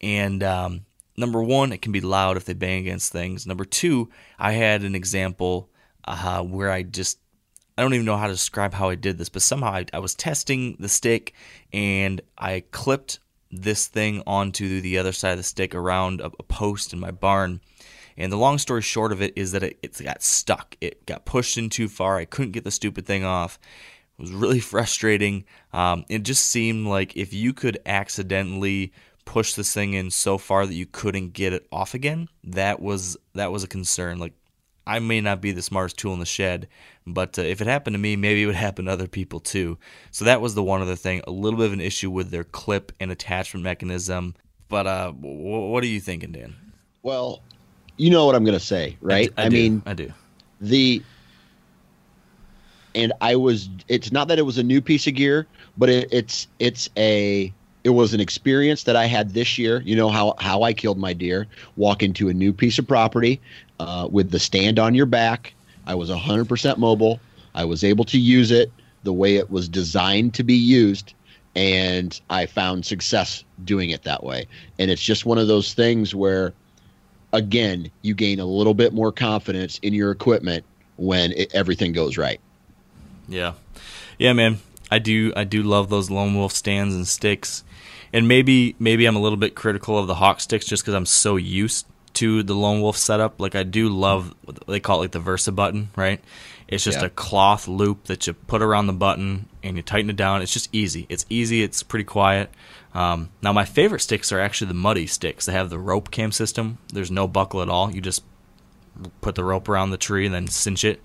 and 0.00 0.42
um, 0.42 0.86
number 1.16 1.42
one, 1.42 1.72
it 1.72 1.82
can 1.82 1.92
be 1.92 2.00
loud 2.00 2.36
if 2.36 2.44
they 2.44 2.54
bang 2.54 2.80
against 2.80 3.12
things. 3.12 3.46
Number 3.46 3.64
two, 3.64 4.08
I 4.38 4.52
had 4.52 4.82
an 4.82 4.94
example 4.94 5.70
uh, 6.04 6.42
where 6.42 6.70
I 6.70 6.82
just 6.82 7.18
I 7.78 7.82
don't 7.82 7.94
even 7.94 8.06
know 8.06 8.16
how 8.16 8.26
to 8.26 8.32
describe 8.32 8.74
how 8.74 8.88
I 8.88 8.96
did 8.96 9.18
this, 9.18 9.28
but 9.28 9.40
somehow 9.40 9.70
I, 9.70 9.84
I 9.92 10.00
was 10.00 10.16
testing 10.16 10.76
the 10.80 10.88
stick 10.88 11.32
and 11.72 12.20
I 12.36 12.64
clipped 12.72 13.20
this 13.52 13.86
thing 13.86 14.20
onto 14.26 14.80
the 14.80 14.98
other 14.98 15.12
side 15.12 15.30
of 15.30 15.36
the 15.36 15.44
stick 15.44 15.76
around 15.76 16.20
a, 16.20 16.32
a 16.40 16.42
post 16.42 16.92
in 16.92 16.98
my 16.98 17.12
barn. 17.12 17.60
And 18.16 18.32
the 18.32 18.36
long 18.36 18.58
story 18.58 18.82
short 18.82 19.12
of 19.12 19.22
it 19.22 19.32
is 19.36 19.52
that 19.52 19.62
it, 19.62 19.78
it 19.80 20.02
got 20.02 20.24
stuck. 20.24 20.76
It 20.80 21.06
got 21.06 21.24
pushed 21.24 21.56
in 21.56 21.70
too 21.70 21.86
far. 21.86 22.16
I 22.16 22.24
couldn't 22.24 22.50
get 22.50 22.64
the 22.64 22.72
stupid 22.72 23.06
thing 23.06 23.22
off. 23.24 23.60
It 24.18 24.22
was 24.22 24.32
really 24.32 24.58
frustrating. 24.74 25.44
Um, 25.72 26.04
it 26.08 26.24
just 26.24 26.46
seemed 26.46 26.88
like 26.88 27.16
if 27.16 27.32
you 27.32 27.52
could 27.52 27.78
accidentally 27.86 28.92
push 29.24 29.54
this 29.54 29.72
thing 29.72 29.94
in 29.94 30.10
so 30.10 30.36
far 30.36 30.66
that 30.66 30.74
you 30.74 30.86
couldn't 30.86 31.32
get 31.32 31.52
it 31.52 31.68
off 31.70 31.94
again, 31.94 32.28
that 32.42 32.80
was 32.80 33.16
that 33.34 33.52
was 33.52 33.62
a 33.62 33.68
concern. 33.68 34.18
Like 34.18 34.32
I 34.88 35.00
may 35.00 35.20
not 35.20 35.42
be 35.42 35.52
the 35.52 35.60
smartest 35.60 35.98
tool 35.98 36.14
in 36.14 36.18
the 36.18 36.26
shed, 36.26 36.66
but 37.06 37.38
uh, 37.38 37.42
if 37.42 37.60
it 37.60 37.66
happened 37.66 37.92
to 37.92 37.98
me, 37.98 38.16
maybe 38.16 38.42
it 38.42 38.46
would 38.46 38.54
happen 38.66 38.86
to 38.86 38.90
other 38.90 39.06
people 39.06 39.38
too. 39.38 39.78
So 40.10 40.24
that 40.24 40.40
was 40.40 40.54
the 40.54 40.62
one 40.62 40.80
other 40.80 40.96
thing. 40.96 41.20
A 41.26 41.30
little 41.30 41.58
bit 41.58 41.66
of 41.66 41.74
an 41.74 41.80
issue 41.80 42.10
with 42.10 42.30
their 42.30 42.44
clip 42.44 42.90
and 42.98 43.12
attachment 43.12 43.62
mechanism. 43.62 44.34
But 44.68 44.86
uh, 44.86 45.12
w- 45.12 45.70
what 45.70 45.84
are 45.84 45.86
you 45.86 46.00
thinking, 46.00 46.32
Dan? 46.32 46.56
Well, 47.02 47.42
you 47.98 48.10
know 48.10 48.24
what 48.24 48.34
I'm 48.34 48.44
going 48.44 48.58
to 48.58 48.64
say, 48.64 48.96
right? 49.02 49.30
I, 49.36 49.48
do, 49.48 49.56
mean, 49.56 49.82
I 49.84 49.92
do. 49.92 50.12
the 50.60 51.02
and 52.94 53.12
I 53.20 53.36
was. 53.36 53.68
It's 53.88 54.10
not 54.10 54.28
that 54.28 54.38
it 54.38 54.42
was 54.42 54.56
a 54.56 54.62
new 54.62 54.80
piece 54.80 55.06
of 55.06 55.14
gear, 55.14 55.46
but 55.76 55.88
it, 55.88 56.08
it's 56.10 56.48
it's 56.58 56.88
a 56.96 57.52
it 57.84 57.90
was 57.90 58.14
an 58.14 58.20
experience 58.20 58.84
that 58.84 58.96
I 58.96 59.06
had 59.06 59.34
this 59.34 59.58
year. 59.58 59.82
You 59.82 59.96
know 59.96 60.08
how 60.08 60.34
how 60.38 60.62
I 60.62 60.72
killed 60.72 60.98
my 60.98 61.12
deer. 61.12 61.46
Walk 61.76 62.02
into 62.02 62.28
a 62.28 62.34
new 62.34 62.52
piece 62.52 62.78
of 62.78 62.86
property 62.86 63.40
uh, 63.80 64.08
with 64.10 64.30
the 64.30 64.38
stand 64.38 64.78
on 64.78 64.94
your 64.94 65.06
back. 65.06 65.54
I 65.86 65.94
was 65.94 66.10
100% 66.10 66.78
mobile. 66.78 67.20
I 67.54 67.64
was 67.64 67.82
able 67.82 68.04
to 68.06 68.18
use 68.18 68.50
it 68.50 68.70
the 69.04 69.12
way 69.12 69.36
it 69.36 69.50
was 69.50 69.68
designed 69.68 70.34
to 70.34 70.44
be 70.44 70.54
used, 70.54 71.14
and 71.56 72.20
I 72.28 72.46
found 72.46 72.84
success 72.84 73.44
doing 73.64 73.90
it 73.90 74.02
that 74.02 74.22
way. 74.22 74.46
And 74.78 74.90
it's 74.90 75.02
just 75.02 75.24
one 75.24 75.38
of 75.38 75.48
those 75.48 75.74
things 75.74 76.14
where, 76.14 76.52
again, 77.32 77.90
you 78.02 78.14
gain 78.14 78.40
a 78.40 78.44
little 78.44 78.74
bit 78.74 78.92
more 78.92 79.12
confidence 79.12 79.78
in 79.78 79.94
your 79.94 80.10
equipment 80.10 80.64
when 80.96 81.32
it, 81.32 81.54
everything 81.54 81.92
goes 81.92 82.18
right. 82.18 82.40
Yeah, 83.28 83.54
yeah, 84.18 84.32
man. 84.32 84.58
I 84.90 84.98
do. 84.98 85.32
I 85.36 85.44
do 85.44 85.62
love 85.62 85.90
those 85.90 86.10
lone 86.10 86.34
wolf 86.34 86.52
stands 86.52 86.94
and 86.94 87.06
sticks, 87.06 87.62
and 88.12 88.26
maybe 88.26 88.74
maybe 88.78 89.04
I'm 89.06 89.16
a 89.16 89.20
little 89.20 89.36
bit 89.36 89.54
critical 89.54 89.98
of 89.98 90.06
the 90.06 90.14
hawk 90.14 90.40
sticks 90.40 90.64
just 90.64 90.82
because 90.82 90.94
I'm 90.94 91.06
so 91.06 91.36
used 91.36 91.86
to 92.18 92.42
the 92.42 92.54
lone 92.54 92.80
wolf 92.80 92.96
setup. 92.96 93.40
Like 93.40 93.54
I 93.54 93.62
do 93.62 93.88
love 93.88 94.34
they 94.66 94.80
call 94.80 94.98
it 94.98 95.00
like 95.04 95.10
the 95.12 95.18
Versa 95.20 95.52
button, 95.52 95.90
right? 95.96 96.20
It's 96.68 96.84
just 96.84 96.98
Yeah. 97.00 97.06
a 97.06 97.10
cloth 97.10 97.66
loop 97.66 98.04
that 98.04 98.26
you 98.26 98.34
put 98.34 98.60
around 98.62 98.86
the 98.88 98.92
button 98.92 99.48
and 99.62 99.76
you 99.76 99.82
tighten 99.82 100.10
it 100.10 100.16
down. 100.16 100.42
It's 100.42 100.52
just 100.52 100.68
easy. 100.72 101.06
It's 101.08 101.24
easy. 101.30 101.62
It's 101.62 101.82
pretty 101.82 102.04
quiet. 102.04 102.50
Um, 102.94 103.30
now 103.42 103.52
my 103.52 103.64
favorite 103.64 104.00
sticks 104.00 104.32
are 104.32 104.40
actually 104.40 104.68
the 104.68 104.74
muddy 104.74 105.06
sticks. 105.06 105.46
They 105.46 105.52
have 105.52 105.70
the 105.70 105.78
rope 105.78 106.10
cam 106.10 106.30
system. 106.32 106.78
There's 106.92 107.10
no 107.10 107.26
buckle 107.26 107.62
at 107.62 107.68
all. 107.68 107.90
You 107.92 108.00
just 108.00 108.22
put 109.20 109.34
the 109.34 109.44
rope 109.44 109.68
around 109.68 109.90
the 109.90 109.96
tree 109.96 110.26
and 110.26 110.34
then 110.34 110.46
cinch 110.48 110.84
it. 110.84 111.00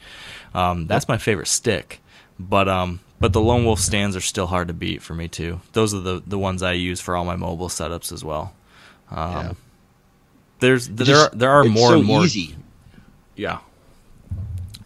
Um, 0.53 0.87
that's 0.87 1.07
my 1.07 1.17
favorite 1.17 1.47
stick. 1.47 2.01
But 2.39 2.67
um, 2.67 2.99
but 3.19 3.31
the 3.31 3.39
lone 3.41 3.63
wolf 3.63 3.79
stands 3.79 4.15
are 4.15 4.21
still 4.21 4.47
hard 4.47 4.67
to 4.67 4.73
beat 4.73 5.01
for 5.01 5.13
me 5.13 5.27
too. 5.27 5.61
Those 5.73 5.93
are 5.93 5.99
the 6.01 6.21
the 6.25 6.37
ones 6.39 6.63
I 6.63 6.73
use 6.73 6.99
for 6.99 7.15
all 7.15 7.23
my 7.25 7.35
mobile 7.35 7.69
setups 7.69 8.11
as 8.11 8.23
well. 8.23 8.53
Um, 9.11 9.31
Yeah. 9.31 9.51
There's 10.63 10.87
there 10.87 11.05
just- 11.05 11.33
are 11.33 11.35
there 11.35 11.49
are 11.51 11.63
more 11.65 11.89
so 11.89 11.97
and 11.99 12.05
more 12.07 12.23
easy. 12.23 12.55
yeah. 13.35 13.59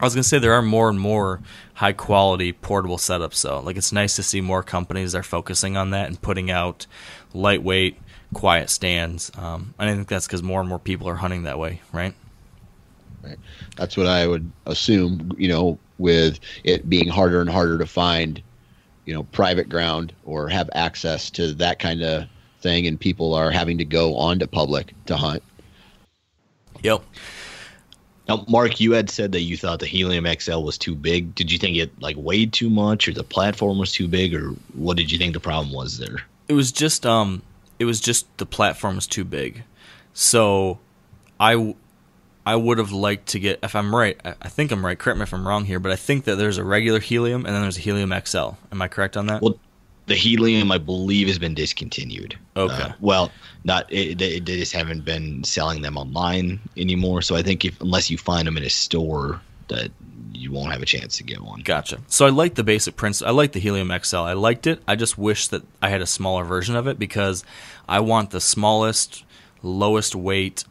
I 0.00 0.04
was 0.04 0.14
gonna 0.14 0.24
say 0.24 0.38
there 0.38 0.54
are 0.54 0.62
more 0.62 0.88
and 0.88 0.98
more 0.98 1.40
high 1.74 1.92
quality 1.92 2.52
portable 2.52 2.98
setups 2.98 3.42
though. 3.42 3.60
Like 3.60 3.76
it's 3.76 3.92
nice 3.92 4.16
to 4.16 4.22
see 4.24 4.40
more 4.40 4.62
companies 4.64 5.14
are 5.14 5.22
focusing 5.22 5.76
on 5.76 5.90
that 5.90 6.08
and 6.08 6.20
putting 6.20 6.50
out 6.50 6.86
lightweight, 7.32 7.96
quiet 8.34 8.70
stands. 8.70 9.30
Um, 9.38 9.74
and 9.78 9.88
I 9.88 9.94
think 9.94 10.08
that's 10.08 10.26
because 10.26 10.42
more 10.42 10.58
and 10.60 10.68
more 10.68 10.78
people 10.80 11.08
are 11.08 11.14
hunting 11.14 11.44
that 11.44 11.58
way, 11.60 11.80
right? 11.92 12.14
That's 13.76 13.96
what 13.96 14.06
I 14.06 14.26
would 14.26 14.50
assume, 14.66 15.32
you 15.38 15.48
know, 15.48 15.78
with 15.98 16.40
it 16.64 16.88
being 16.88 17.08
harder 17.08 17.40
and 17.40 17.50
harder 17.50 17.78
to 17.78 17.86
find, 17.86 18.40
you 19.04 19.14
know, 19.14 19.24
private 19.24 19.68
ground 19.68 20.12
or 20.24 20.48
have 20.48 20.70
access 20.74 21.30
to 21.30 21.52
that 21.54 21.78
kind 21.78 22.02
of 22.02 22.24
thing, 22.60 22.86
and 22.86 22.98
people 22.98 23.34
are 23.34 23.50
having 23.50 23.78
to 23.78 23.84
go 23.84 24.16
onto 24.16 24.46
public 24.46 24.94
to 25.06 25.16
hunt. 25.16 25.42
Yep. 26.82 27.02
Now, 28.28 28.44
Mark, 28.46 28.78
you 28.78 28.92
had 28.92 29.08
said 29.08 29.32
that 29.32 29.40
you 29.40 29.56
thought 29.56 29.80
the 29.80 29.86
Helium 29.86 30.26
XL 30.38 30.60
was 30.60 30.76
too 30.76 30.94
big. 30.94 31.34
Did 31.34 31.50
you 31.50 31.58
think 31.58 31.76
it 31.78 31.90
like 32.00 32.16
weighed 32.18 32.52
too 32.52 32.68
much, 32.68 33.08
or 33.08 33.14
the 33.14 33.24
platform 33.24 33.78
was 33.78 33.90
too 33.90 34.06
big, 34.06 34.34
or 34.34 34.50
what 34.74 34.98
did 34.98 35.10
you 35.10 35.16
think 35.18 35.32
the 35.32 35.40
problem 35.40 35.72
was 35.74 35.98
there? 35.98 36.18
It 36.46 36.52
was 36.52 36.70
just 36.70 37.06
um 37.06 37.42
it 37.78 37.86
was 37.86 38.00
just 38.00 38.26
the 38.38 38.46
platform 38.46 38.96
was 38.96 39.06
too 39.06 39.24
big. 39.24 39.62
So 40.12 40.78
I 41.40 41.52
w- 41.52 41.76
I 42.44 42.56
would 42.56 42.78
have 42.78 42.92
liked 42.92 43.28
to 43.28 43.38
get 43.38 43.60
if 43.62 43.74
I'm 43.74 43.94
right, 43.94 44.20
I, 44.24 44.34
I 44.42 44.48
think 44.48 44.72
I'm 44.72 44.84
right, 44.84 44.98
correct 44.98 45.18
me 45.18 45.22
if 45.22 45.32
I'm 45.32 45.46
wrong 45.48 45.64
here, 45.64 45.78
but 45.78 45.92
I 45.92 45.96
think 45.96 46.24
that 46.24 46.36
there's 46.36 46.58
a 46.58 46.64
regular 46.64 47.00
helium 47.00 47.46
and 47.46 47.54
then 47.54 47.62
there's 47.62 47.78
a 47.78 47.80
helium 47.80 48.12
XL. 48.24 48.50
Am 48.72 48.82
I 48.82 48.88
correct 48.88 49.16
on 49.16 49.26
that? 49.26 49.40
Well, 49.40 49.58
the 50.08 50.14
Helium, 50.14 50.72
I 50.72 50.78
believe, 50.78 51.28
has 51.28 51.38
been 51.38 51.54
discontinued. 51.54 52.36
Okay. 52.56 52.82
Uh, 52.82 52.92
well, 53.00 53.30
not 53.64 53.90
it, 53.92 54.18
they, 54.18 54.40
they 54.40 54.56
just 54.58 54.72
haven't 54.72 55.04
been 55.04 55.44
selling 55.44 55.82
them 55.82 55.96
online 55.96 56.60
anymore. 56.76 57.22
So 57.22 57.36
I 57.36 57.42
think 57.42 57.64
if 57.64 57.80
unless 57.80 58.10
you 58.10 58.18
find 58.18 58.46
them 58.46 58.56
in 58.56 58.64
a 58.64 58.70
store, 58.70 59.40
that 59.68 59.90
you 60.32 60.50
won't 60.50 60.72
have 60.72 60.82
a 60.82 60.86
chance 60.86 61.16
to 61.18 61.22
get 61.22 61.40
one. 61.40 61.60
Gotcha. 61.60 62.00
So 62.08 62.26
I 62.26 62.30
like 62.30 62.54
the 62.54 62.64
basic 62.64 62.96
principle. 62.96 63.30
I 63.30 63.34
like 63.34 63.52
the 63.52 63.60
Helium 63.60 63.92
XL. 64.02 64.18
I 64.18 64.32
liked 64.32 64.66
it. 64.66 64.82
I 64.86 64.96
just 64.96 65.18
wish 65.18 65.48
that 65.48 65.62
I 65.80 65.88
had 65.90 66.00
a 66.00 66.06
smaller 66.06 66.44
version 66.44 66.76
of 66.76 66.86
it 66.86 66.98
because 66.98 67.44
I 67.88 68.00
want 68.00 68.30
the 68.30 68.40
smallest, 68.40 69.24
lowest 69.62 70.14
weight, 70.14 70.64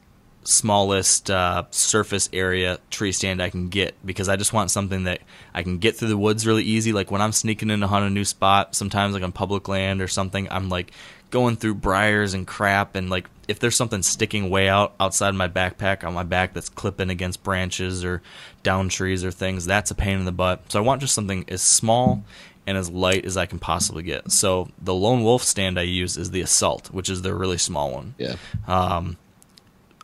smallest 0.48 1.30
uh, 1.30 1.65
surface 1.72 2.30
area 2.32 2.80
tree 2.90 3.11
stand 3.11 3.41
I 3.41 3.49
can 3.49 3.68
get 3.68 3.95
because 4.06 4.30
I 4.30 4.38
just 4.38 4.53
want 4.53 4.72
something 4.72 5.03
that 5.03 5.19
I 5.53 5.61
can 5.61 5.78
get 5.78 5.98
through 5.98 6.07
the 6.07 6.18
woods 6.18 6.48
really 6.48 6.64
easy. 6.64 6.94
Like 6.94 7.11
when 7.11 7.22
I'm 7.22 7.34
sneaking 7.34 7.69
in 7.69 7.82
to 7.82 7.88
hunt 7.88 8.06
a 8.06 8.10
new 8.10 8.24
spot, 8.24 8.74
sometimes 8.74 9.14
like 9.14 9.24
on 9.24 9.34
public 9.34 9.68
land 9.68 10.02
or 10.02 10.07
something, 10.07 10.48
I'm 10.49 10.69
like 10.69 10.94
going 11.32 11.57
through 11.57 11.76
briars 11.76 12.34
and 12.34 12.48
crap 12.48 12.95
and 12.95 13.10
like 13.10 13.30
if 13.49 13.60
there's 13.60 13.76
something 13.76 14.02
sticking 14.02 14.49
way 14.49 14.69
out 14.69 14.95
outside 15.02 15.36
my 15.36 15.49
backpack 15.49 16.06
on 16.06 16.14
my 16.14 16.24
back 16.24 16.53
that's 16.53 16.69
clipping 16.69 17.10
against 17.10 17.44
branches 17.44 18.06
or 18.06 18.22
down 18.64 18.88
trees 18.88 19.26
or 19.26 19.32
things, 19.32 19.65
that's 19.65 19.91
a 19.91 19.95
pain 19.95 20.18
in 20.18 20.26
the 20.26 20.32
butt. 20.32 20.72
So 20.72 20.80
I 20.80 20.82
want 20.82 21.02
just 21.02 21.14
something 21.14 21.44
as 21.49 21.61
small 21.61 22.24
and 22.65 22.78
as 22.78 22.90
light 22.90 23.26
as 23.26 23.36
I 23.36 23.48
can 23.48 23.60
possibly 23.60 24.03
get. 24.03 24.32
So 24.32 24.69
the 24.82 24.94
lone 24.94 25.24
wolf 25.24 25.44
stand 25.44 25.78
I 25.78 25.84
use 25.84 26.15
is 26.15 26.32
the 26.32 26.41
Assault, 26.41 26.88
which 26.91 27.10
is 27.10 27.22
the 27.22 27.34
really 27.34 27.57
small 27.57 27.91
one. 27.91 28.15
Yeah. 28.18 28.36
Um, 28.65 29.18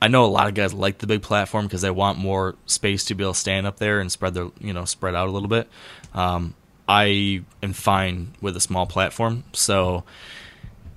I 0.03 0.09
know 0.09 0.25
a 0.25 0.34
lot 0.38 0.47
of 0.49 0.53
guys 0.53 0.73
like 0.73 0.97
the 0.97 1.07
big 1.07 1.21
platform 1.21 1.65
because 1.65 1.81
they 1.81 1.89
want 1.89 2.17
more 2.19 2.55
space 2.65 3.05
to 3.05 3.15
be 3.15 3.23
able 3.23 3.34
to 3.34 3.39
stand 3.39 3.65
up 3.65 3.77
there 3.77 4.01
and 4.01 4.11
spread 4.11 4.34
their, 4.34 4.49
you 4.59 4.73
know, 4.73 4.85
spread 4.85 5.15
out 5.15 5.30
a 5.30 5.31
little 5.31 5.47
bit. 5.47 5.69
Um, 6.13 6.53
I 6.89 7.43
am 7.61 7.71
fine 7.73 8.34
with 8.41 8.57
a 8.57 8.59
small 8.59 8.85
platform, 8.85 9.43
so 9.53 10.03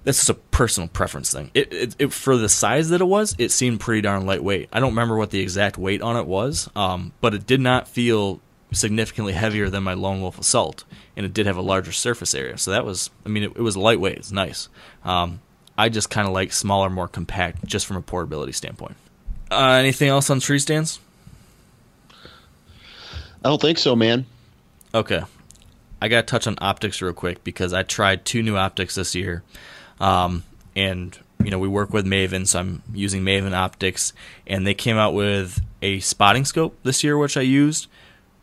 That's 0.07 0.19
just 0.19 0.31
a 0.31 0.35
personal 0.35 0.89
preference 0.89 1.33
thing. 1.33 1.51
It, 1.53 1.73
it, 1.73 1.97
it 1.99 2.13
for 2.13 2.37
the 2.37 2.49
size 2.49 2.91
that 2.91 3.01
it 3.01 3.07
was, 3.07 3.35
it 3.39 3.51
seemed 3.51 3.81
pretty 3.81 4.03
darn 4.03 4.25
lightweight. 4.25 4.69
I 4.73 4.79
don't 4.79 4.91
remember 4.91 5.17
what 5.17 5.33
the 5.33 5.41
exact 5.41 5.79
weight 5.79 6.01
on 6.01 6.17
it 6.17 6.29
was, 6.29 6.71
um, 6.77 7.13
but 7.21 7.35
it 7.35 7.45
did 7.45 7.61
not 7.61 7.89
feel 7.89 8.41
significantly 8.71 9.33
heavier 9.33 9.69
than 9.69 9.83
my 9.83 9.95
Lone 9.95 10.21
Wolf 10.21 10.39
Assault, 10.39 10.85
and 11.17 11.27
it 11.27 11.35
did 11.35 11.47
have 11.47 11.57
a 11.57 11.61
larger 11.63 11.91
surface 11.91 12.37
area. 12.37 12.57
So 12.57 12.71
that 12.71 12.85
was, 12.85 13.11
I 13.25 13.31
mean, 13.31 13.43
it, 13.43 13.57
it 13.57 13.61
was 13.63 13.77
lightweight. 13.77 14.19
It's 14.19 14.31
nice. 14.31 14.69
Um, 15.05 15.41
I 15.79 15.89
just 15.89 16.11
kind 16.11 16.27
of 16.27 16.33
like 16.33 16.53
smaller, 16.53 16.89
more 16.89 17.09
compact, 17.09 17.65
just 17.67 17.87
from 17.87 17.97
a 17.97 18.03
portability 18.03 18.53
standpoint. 18.53 18.97
Uh, 19.51 19.73
anything 19.73 20.09
else 20.09 20.31
on 20.31 20.41
tree 20.41 20.59
stands? 20.59 20.99
I 23.45 23.49
don't 23.49 23.61
think 23.61 23.79
so, 23.79 23.95
man. 23.95 24.27
Okay. 24.95 25.23
I 26.01 26.09
got 26.09 26.23
to 26.23 26.27
touch 26.27 26.47
on 26.47 26.57
optics 26.61 27.01
real 27.01 27.13
quick 27.13 27.45
because 27.45 27.73
I 27.73 27.83
tried 27.83 28.25
two 28.25 28.43
new 28.43 28.57
optics 28.57 28.95
this 28.97 29.15
year. 29.15 29.43
Um, 30.01 30.43
and, 30.75 31.17
you 31.43 31.51
know, 31.51 31.59
we 31.59 31.69
work 31.69 31.93
with 31.93 32.07
Maven, 32.07 32.47
so 32.47 32.59
I'm 32.59 32.83
using 32.93 33.23
Maven 33.23 33.55
optics. 33.55 34.13
And 34.47 34.67
they 34.67 34.75
came 34.75 34.97
out 34.97 35.15
with 35.15 35.61
a 35.81 36.01
spotting 36.01 36.45
scope 36.45 36.77
this 36.83 37.05
year, 37.05 37.17
which 37.17 37.37
I 37.37 37.43
used. 37.43 37.87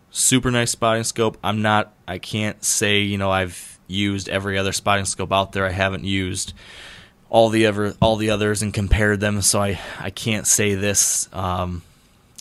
Super 0.10 0.52
nice 0.52 0.72
spotting 0.72 1.04
scope. 1.04 1.38
I'm 1.44 1.62
not, 1.62 1.94
I 2.08 2.18
can't 2.18 2.64
say, 2.64 3.02
you 3.02 3.18
know, 3.18 3.32
I've 3.32 3.80
used 3.88 4.30
every 4.30 4.58
other 4.58 4.72
spotting 4.72 5.06
scope 5.06 5.34
out 5.34 5.52
there. 5.52 5.66
I 5.66 5.72
haven't 5.72 6.06
used 6.06 6.54
all 7.34 7.50
the 7.50 7.66
ever 7.66 7.96
all 8.00 8.16
the 8.16 8.30
others 8.30 8.62
and 8.62 8.74
compared 8.74 9.20
them, 9.20 9.42
so 9.42 9.60
I 9.60 9.80
I 10.00 10.12
can't 10.12 10.46
say 10.46 10.76
this, 10.76 11.28
um, 11.34 11.82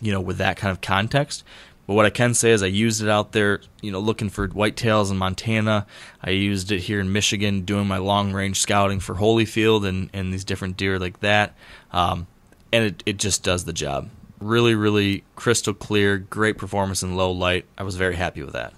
you 0.02 0.12
know, 0.12 0.20
with 0.20 0.36
that 0.36 0.59
kind 0.59 0.70
of 0.70 0.82
context. 0.82 1.43
But 1.86 1.94
what 1.94 2.05
I 2.06 2.10
can 2.10 2.35
say 2.35 2.52
is 2.52 2.62
I 2.62 2.66
used 2.66 3.02
it 3.02 3.09
out 3.09 3.32
there, 3.32 3.60
you 3.81 3.90
know, 3.90 3.98
looking 3.98 4.28
for 4.28 4.47
whitetails 4.47 5.10
in 5.10 5.16
Montana. 5.16 5.86
I 6.23 6.31
used 6.31 6.70
it 6.70 6.81
here 6.81 7.01
in 7.01 7.10
Michigan 7.10 7.62
doing 7.62 7.89
my 7.89 7.97
long 7.97 8.32
range 8.32 8.60
scouting 8.60 9.01
for 9.01 9.16
Holyfield 9.16 9.89
and, 9.89 10.09
and 10.12 10.32
these 10.32 10.44
different 10.44 10.77
deer 10.77 10.98
like 11.01 11.20
that. 11.20 11.56
Um, 11.90 12.28
and 12.73 12.85
it, 12.85 13.02
it 13.05 13.16
just 13.16 13.43
does 13.43 13.64
the 13.64 13.73
job. 13.73 14.10
Really, 14.40 14.77
really 14.77 15.24
crystal 15.35 15.74
clear, 15.74 16.19
great 16.19 16.56
performance 16.56 17.02
in 17.02 17.16
low 17.16 17.32
light. 17.32 17.64
I 17.77 17.82
was 17.82 17.97
very 17.97 18.14
happy 18.14 18.43
with 18.43 18.52
that. 18.52 18.74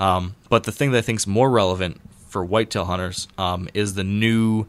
Um, 0.00 0.34
but 0.48 0.64
the 0.64 0.72
thing 0.72 0.90
that 0.92 0.98
I 0.98 1.02
think 1.02 1.20
is 1.20 1.26
more 1.28 1.50
relevant 1.50 2.00
for 2.26 2.44
whitetail 2.44 2.86
hunters 2.86 3.28
um, 3.38 3.68
is 3.72 3.94
the 3.94 4.04
new 4.04 4.66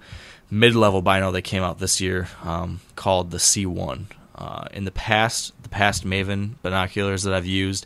mid-level 0.51 1.01
bino 1.01 1.31
that 1.31 1.43
came 1.43 1.63
out 1.63 1.79
this 1.79 2.01
year 2.01 2.27
um, 2.43 2.79
called 2.95 3.31
the 3.31 3.37
C1. 3.37 4.05
Uh, 4.35 4.67
in 4.71 4.85
the 4.85 4.91
past, 4.91 5.53
the 5.63 5.69
past 5.69 6.05
Maven 6.05 6.55
binoculars 6.61 7.23
that 7.23 7.33
I've 7.33 7.45
used, 7.45 7.85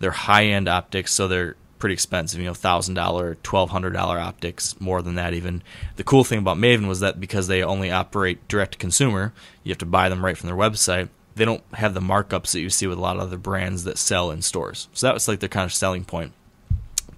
they're 0.00 0.10
high-end 0.10 0.68
optics, 0.68 1.12
so 1.12 1.28
they're 1.28 1.56
pretty 1.78 1.94
expensive. 1.94 2.38
You 2.38 2.46
know, 2.46 2.54
thousand 2.54 2.94
dollar, 2.94 3.36
twelve 3.42 3.70
hundred 3.70 3.92
dollar 3.92 4.18
optics, 4.18 4.80
more 4.80 5.02
than 5.02 5.14
that 5.16 5.34
even. 5.34 5.62
The 5.96 6.04
cool 6.04 6.24
thing 6.24 6.38
about 6.38 6.56
Maven 6.56 6.88
was 6.88 7.00
that 7.00 7.20
because 7.20 7.48
they 7.48 7.62
only 7.62 7.90
operate 7.90 8.46
direct 8.48 8.72
to 8.72 8.78
consumer, 8.78 9.32
you 9.62 9.70
have 9.70 9.78
to 9.78 9.86
buy 9.86 10.08
them 10.08 10.24
right 10.24 10.36
from 10.36 10.48
their 10.48 10.56
website. 10.56 11.08
They 11.34 11.44
don't 11.44 11.64
have 11.74 11.94
the 11.94 12.00
markups 12.00 12.52
that 12.52 12.60
you 12.60 12.70
see 12.70 12.86
with 12.86 12.98
a 12.98 13.00
lot 13.00 13.16
of 13.16 13.22
other 13.22 13.38
brands 13.38 13.84
that 13.84 13.98
sell 13.98 14.30
in 14.30 14.42
stores. 14.42 14.88
So 14.92 15.06
that 15.06 15.14
was 15.14 15.26
like 15.26 15.40
their 15.40 15.48
kind 15.48 15.64
of 15.64 15.72
selling 15.72 16.04
point. 16.04 16.32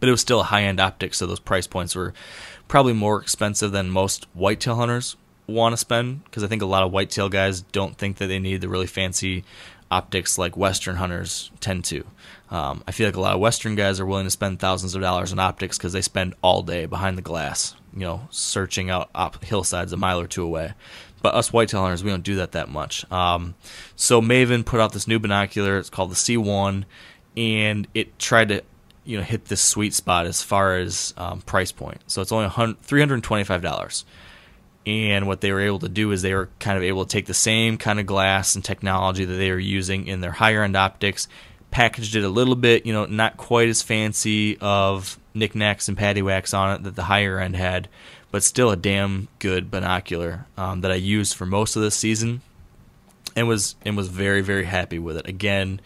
But 0.01 0.09
it 0.09 0.13
was 0.13 0.21
still 0.21 0.41
a 0.41 0.45
high-end 0.45 0.81
optic, 0.81 1.15
so 1.15 1.27
those 1.27 1.41
price 1.41 1.67
points 1.67 1.95
were 1.95 2.13
probably 2.69 2.93
more 2.93 3.21
expensive 3.21 3.73
than 3.73 3.91
most 3.91 4.27
whitetail 4.35 4.77
hunters 4.77 5.17
want 5.47 5.73
to 5.73 5.77
spend 5.77 6.25
because 6.25 6.43
I 6.43 6.47
think 6.47 6.63
a 6.63 6.67
lot 6.67 6.83
of 6.83 6.93
whitetail 6.93 7.29
guys 7.29 7.61
don't 7.61 7.97
think 7.97 8.17
that 8.17 8.27
they 8.27 8.39
need 8.39 8.61
the 8.61 8.69
really 8.69 8.87
fancy 8.87 9.45
optics 9.91 10.39
like 10.39 10.57
Western 10.57 10.97
hunters 10.97 11.51
tend 11.61 11.85
to. 11.85 12.05
Um, 12.51 12.83
I 12.87 12.93
feel 12.93 13.07
like 13.07 13.17
a 13.17 13.21
lot 13.21 13.35
of 13.35 13.41
Western 13.41 13.75
guys 13.75 14.01
are 14.01 14.07
willing 14.07 14.27
to 14.27 14.31
spend 14.31 14.59
thousands 14.59 14.95
of 14.95 15.03
dollars 15.03 15.33
on 15.33 15.39
optics 15.39 15.79
because 15.79 15.93
they 15.93 16.01
spend 16.01 16.35
all 16.43 16.63
day 16.63 16.87
behind 16.87 17.19
the 17.19 17.23
glass, 17.23 17.75
you 17.93 18.01
know, 18.01 18.29
searching 18.31 18.91
out 18.91 19.11
op- 19.15 19.45
hillsides 19.45 19.93
a 19.93 19.97
mile 19.97 20.21
or 20.21 20.27
two 20.27 20.45
away. 20.45 20.73
But 21.23 21.35
us 21.35 21.53
whitetail 21.53 21.83
hunters, 21.83 22.05
we 22.05 22.11
don't 22.11 22.23
do 22.23 22.37
that 22.37 22.53
that 22.53 22.69
much. 22.69 23.11
Um, 23.11 23.55
so 23.97 24.21
Maven 24.21 24.65
put 24.65 24.81
out 24.81 24.93
this 24.93 25.09
new 25.09 25.19
binocular. 25.19 25.79
It's 25.79 25.91
called 25.91 26.11
the 26.11 26.17
C1, 26.17 26.85
and 27.37 27.89
it 27.95 28.19
tried 28.19 28.49
to 28.51 28.63
you 29.05 29.17
know 29.17 29.23
hit 29.23 29.47
this 29.47 29.61
sweet 29.61 29.95
spot 29.95 30.27
as 30.27 30.43
far 30.43 30.77
as 30.77 31.15
um, 31.17 31.41
price 31.43 31.73
point. 31.73 32.01
So 32.07 32.23
it's 32.23 32.33
only 32.33 32.77
three 32.83 33.01
hundred 33.01 33.23
twenty 33.23 33.45
five 33.45 33.63
dollars. 33.63 34.05
And 34.87 35.27
what 35.27 35.41
they 35.41 35.51
were 35.51 35.63
able 35.63 35.79
to 35.79 35.89
do 35.89 36.13
is 36.13 36.21
they 36.21 36.35
were 36.35 36.51
kind 36.61 36.77
of 36.77 36.85
able 36.85 37.07
to 37.07 37.11
take 37.11 37.25
the 37.25 37.33
same 37.33 37.79
kind 37.79 37.99
of 37.99 38.05
glass 38.05 38.55
and 38.55 38.63
technology 38.63 39.25
that 39.25 39.33
they 39.33 39.51
were 39.51 39.59
using 39.59 40.07
in 40.07 40.21
their 40.21 40.31
higher 40.31 40.63
end 40.63 40.77
optics, 40.77 41.27
packaged 41.71 42.17
it 42.17 42.23
a 42.23 42.29
little 42.29 42.55
bit, 42.55 42.85
you 42.85 42.93
know, 42.93 43.07
not 43.07 43.39
quite 43.39 43.71
as 43.71 43.81
fancy 43.81 44.59
of 44.59 45.19
knickknacks 45.33 45.89
and 45.89 45.97
paddywhacks 45.97 46.57
on 46.57 46.77
it 46.77 46.83
that 46.83 46.97
the 46.97 47.05
higher 47.05 47.39
end 47.39 47.57
had, 47.57 47.89
but 48.31 48.43
still 48.43 48.71
a 48.71 48.77
damn 48.77 49.29
good 49.39 49.71
binocular 49.71 50.45
um, 50.59 50.83
that 50.83 50.93
I 50.93 50.97
used 50.97 51.35
for 51.35 51.47
most 51.47 51.77
of 51.77 51.83
this 51.83 51.97
season, 51.97 52.43
and 53.35 53.49
was 53.49 53.77
and 53.87 53.97
was 53.97 54.09
very 54.09 54.43
very 54.43 54.65
happy 54.65 54.99
with 54.99 55.17
it. 55.17 55.27
Again, 55.27 55.81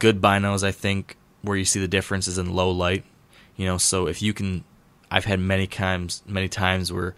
good 0.00 0.20
binos 0.20 0.64
I 0.64 0.72
think 0.72 1.16
where 1.42 1.56
you 1.56 1.64
see 1.64 1.80
the 1.80 1.88
difference 1.88 2.28
is 2.28 2.38
in 2.38 2.54
low 2.54 2.70
light. 2.70 3.04
You 3.56 3.66
know, 3.66 3.78
so 3.78 4.06
if 4.06 4.22
you 4.22 4.32
can, 4.32 4.64
I've 5.10 5.24
had 5.24 5.38
many 5.38 5.66
times, 5.66 6.22
many 6.26 6.48
times 6.48 6.92
where 6.92 7.14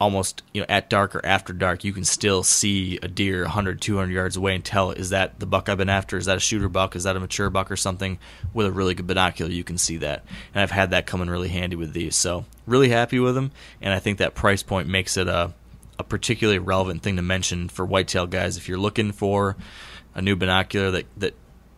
almost 0.00 0.42
you 0.52 0.60
know 0.60 0.66
at 0.68 0.90
dark 0.90 1.14
or 1.14 1.24
after 1.24 1.52
dark 1.52 1.84
you 1.84 1.92
can 1.92 2.04
still 2.04 2.42
see 2.42 2.98
a 3.02 3.08
deer 3.08 3.42
100 3.42 3.80
200 3.80 4.12
yards 4.12 4.36
away 4.36 4.54
and 4.54 4.64
tell 4.64 4.90
is 4.90 5.10
that 5.10 5.38
the 5.38 5.46
buck 5.46 5.68
i've 5.68 5.78
been 5.78 5.88
after? 5.88 6.16
Is 6.16 6.26
that 6.26 6.36
a 6.36 6.40
shooter 6.40 6.68
buck? 6.68 6.96
Is 6.96 7.04
that 7.04 7.16
a 7.16 7.20
mature 7.20 7.48
buck 7.48 7.70
or 7.70 7.76
something? 7.76 8.18
With 8.52 8.66
a 8.66 8.72
really 8.72 8.94
good 8.94 9.06
binocular 9.06 9.50
you 9.50 9.64
can 9.64 9.78
see 9.78 9.98
that. 9.98 10.24
And 10.52 10.62
i've 10.62 10.70
had 10.70 10.90
that 10.90 11.06
come 11.06 11.22
in 11.22 11.30
really 11.30 11.48
handy 11.48 11.76
with 11.76 11.92
these. 11.92 12.16
So 12.16 12.44
really 12.66 12.88
happy 12.88 13.18
with 13.18 13.34
them 13.34 13.52
and 13.80 13.94
i 13.94 13.98
think 13.98 14.18
that 14.18 14.34
price 14.34 14.62
point 14.62 14.88
makes 14.88 15.16
it 15.16 15.28
a, 15.28 15.54
a 15.98 16.04
particularly 16.04 16.58
relevant 16.58 17.02
thing 17.02 17.16
to 17.16 17.22
mention 17.22 17.68
for 17.68 17.84
whitetail 17.86 18.26
guys. 18.26 18.56
If 18.56 18.68
you're 18.68 18.78
looking 18.78 19.12
for 19.12 19.56
a 20.14 20.22
new 20.22 20.36
binocular 20.36 20.90
that, 20.90 21.06
that 21.18 21.34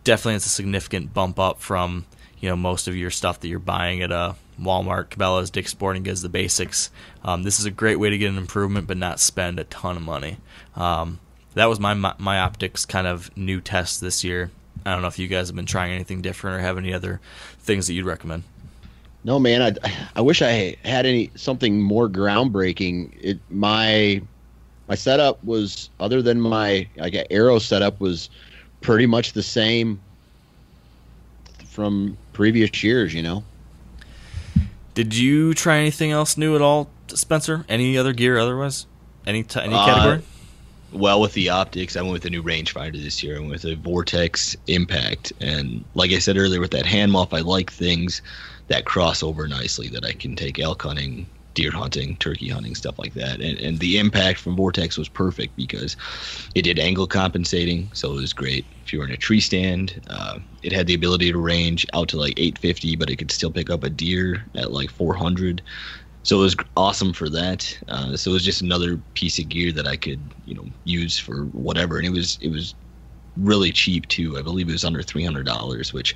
definitely 0.07 0.35
it's 0.35 0.45
a 0.45 0.49
significant 0.49 1.13
bump 1.13 1.37
up 1.37 1.59
from 1.59 2.05
you 2.39 2.47
know 2.47 2.55
most 2.55 2.87
of 2.87 2.95
your 2.95 3.11
stuff 3.11 3.41
that 3.41 3.49
you're 3.49 3.59
buying 3.59 4.01
at 4.01 4.11
a 4.11 4.35
Walmart, 4.59 5.09
Cabela's, 5.09 5.51
Dick's 5.51 5.71
Sporting 5.71 6.01
Goods, 6.01 6.21
the 6.21 6.29
basics. 6.29 6.89
Um, 7.23 7.43
this 7.43 7.59
is 7.59 7.65
a 7.65 7.71
great 7.71 7.97
way 7.97 8.09
to 8.09 8.17
get 8.17 8.29
an 8.31 8.37
improvement, 8.37 8.87
but 8.87 8.97
not 8.97 9.19
spend 9.19 9.59
a 9.59 9.65
ton 9.65 9.97
of 9.97 10.01
money. 10.01 10.37
Um, 10.75 11.19
that 11.53 11.65
was 11.65 11.79
my, 11.79 11.93
my 11.93 12.15
my 12.17 12.39
optics 12.39 12.85
kind 12.85 13.05
of 13.05 13.35
new 13.35 13.59
test 13.59 13.99
this 13.99 14.23
year. 14.23 14.49
I 14.85 14.93
don't 14.93 15.01
know 15.01 15.09
if 15.09 15.19
you 15.19 15.27
guys 15.27 15.49
have 15.49 15.55
been 15.57 15.65
trying 15.65 15.91
anything 15.91 16.21
different 16.21 16.57
or 16.57 16.59
have 16.61 16.77
any 16.77 16.93
other 16.93 17.19
things 17.59 17.87
that 17.87 17.93
you'd 17.93 18.05
recommend. 18.05 18.43
No, 19.25 19.39
man. 19.39 19.61
I 19.61 20.07
I 20.15 20.21
wish 20.21 20.41
I 20.41 20.77
had 20.85 21.05
any 21.05 21.31
something 21.35 21.81
more 21.81 22.07
groundbreaking. 22.07 23.11
It 23.19 23.39
my 23.49 24.21
my 24.87 24.95
setup 24.95 25.43
was 25.43 25.89
other 25.99 26.21
than 26.21 26.39
my 26.39 26.87
like 26.95 27.27
arrow 27.29 27.59
setup 27.59 27.99
was 27.99 28.29
pretty 28.81 29.05
much 29.05 29.33
the 29.33 29.43
same 29.43 29.99
from 31.65 32.17
previous 32.33 32.83
years, 32.83 33.13
you 33.13 33.21
know. 33.21 33.43
Did 34.93 35.15
you 35.15 35.53
try 35.53 35.77
anything 35.77 36.11
else 36.11 36.37
new 36.37 36.55
at 36.55 36.61
all, 36.61 36.89
Spencer? 37.07 37.65
Any 37.69 37.97
other 37.97 38.13
gear 38.13 38.37
otherwise? 38.37 38.87
Any 39.27 39.43
t- 39.43 39.59
any 39.59 39.75
category? 39.75 40.17
Uh, 40.17 40.21
well, 40.97 41.21
with 41.21 41.33
the 41.33 41.49
optics, 41.49 41.95
I 41.95 42.01
went 42.01 42.13
with 42.13 42.25
a 42.25 42.29
new 42.29 42.41
rangefinder 42.41 43.01
this 43.01 43.21
year. 43.21 43.35
I 43.35 43.39
went 43.39 43.51
with 43.51 43.65
a 43.65 43.75
Vortex 43.75 44.55
Impact, 44.67 45.33
and 45.41 45.83
like 45.93 46.11
I 46.11 46.19
said 46.19 46.37
earlier, 46.37 46.59
with 46.59 46.71
that 46.71 46.85
hand 46.85 47.11
muff, 47.11 47.33
I 47.33 47.41
like 47.41 47.71
things 47.71 48.21
that 48.69 48.85
cross 48.85 49.21
over 49.21 49.47
nicely 49.47 49.87
that 49.89 50.05
I 50.05 50.13
can 50.13 50.35
take 50.35 50.59
elk 50.59 50.81
hunting, 50.81 51.27
deer 51.57 51.71
hunting, 51.71 52.15
turkey 52.17 52.47
hunting, 52.47 52.75
stuff 52.75 52.99
like 52.99 53.15
that. 53.15 53.41
And, 53.41 53.59
and 53.59 53.79
the 53.79 53.97
impact 53.97 54.39
from 54.39 54.55
Vortex 54.55 54.95
was 54.97 55.09
perfect 55.09 55.55
because 55.55 55.97
it 56.55 56.61
did 56.61 56.79
angle 56.79 57.07
compensating, 57.07 57.91
so 57.93 58.11
it 58.13 58.21
was 58.21 58.31
great. 58.31 58.67
If 58.85 58.93
you 58.93 58.99
were 58.99 59.05
in 59.05 59.11
a 59.11 59.17
tree 59.17 59.41
stand, 59.41 59.99
uh, 60.07 60.39
it 60.61 60.71
had 60.71 60.85
the 60.87 60.93
ability 60.93 61.31
to 61.31 61.39
range 61.39 61.85
out 61.93 62.09
to 62.09 62.17
like 62.17 62.35
850, 62.37 62.95
but 62.95 63.09
it 63.09 63.17
could 63.17 63.31
still 63.31 63.51
pick 63.51 63.71
up 63.71 63.83
a 63.83 63.89
deer 63.89 64.45
at 64.55 64.71
like 64.71 64.91
400. 64.91 65.63
So 66.23 66.37
it 66.39 66.43
was 66.43 66.55
awesome 66.75 67.11
for 67.13 67.27
that. 67.29 67.75
Uh, 67.87 68.15
so 68.15 68.31
it 68.31 68.33
was 68.35 68.45
just 68.45 68.61
another 68.61 69.01
piece 69.15 69.39
of 69.39 69.49
gear 69.49 69.71
that 69.73 69.87
I 69.87 69.97
could, 69.97 70.33
you 70.45 70.53
know, 70.53 70.65
use 70.83 71.17
for 71.17 71.45
whatever. 71.47 71.97
And 71.97 72.05
it 72.05 72.11
was 72.11 72.37
it 72.41 72.49
was 72.51 72.75
really 73.37 73.71
cheap 73.71 74.07
too. 74.09 74.37
I 74.37 74.41
believe 74.43 74.69
it 74.69 74.73
was 74.73 74.85
under 74.85 75.03
three 75.03 75.23
hundred 75.25 75.45
dollars, 75.45 75.93
which 75.93 76.15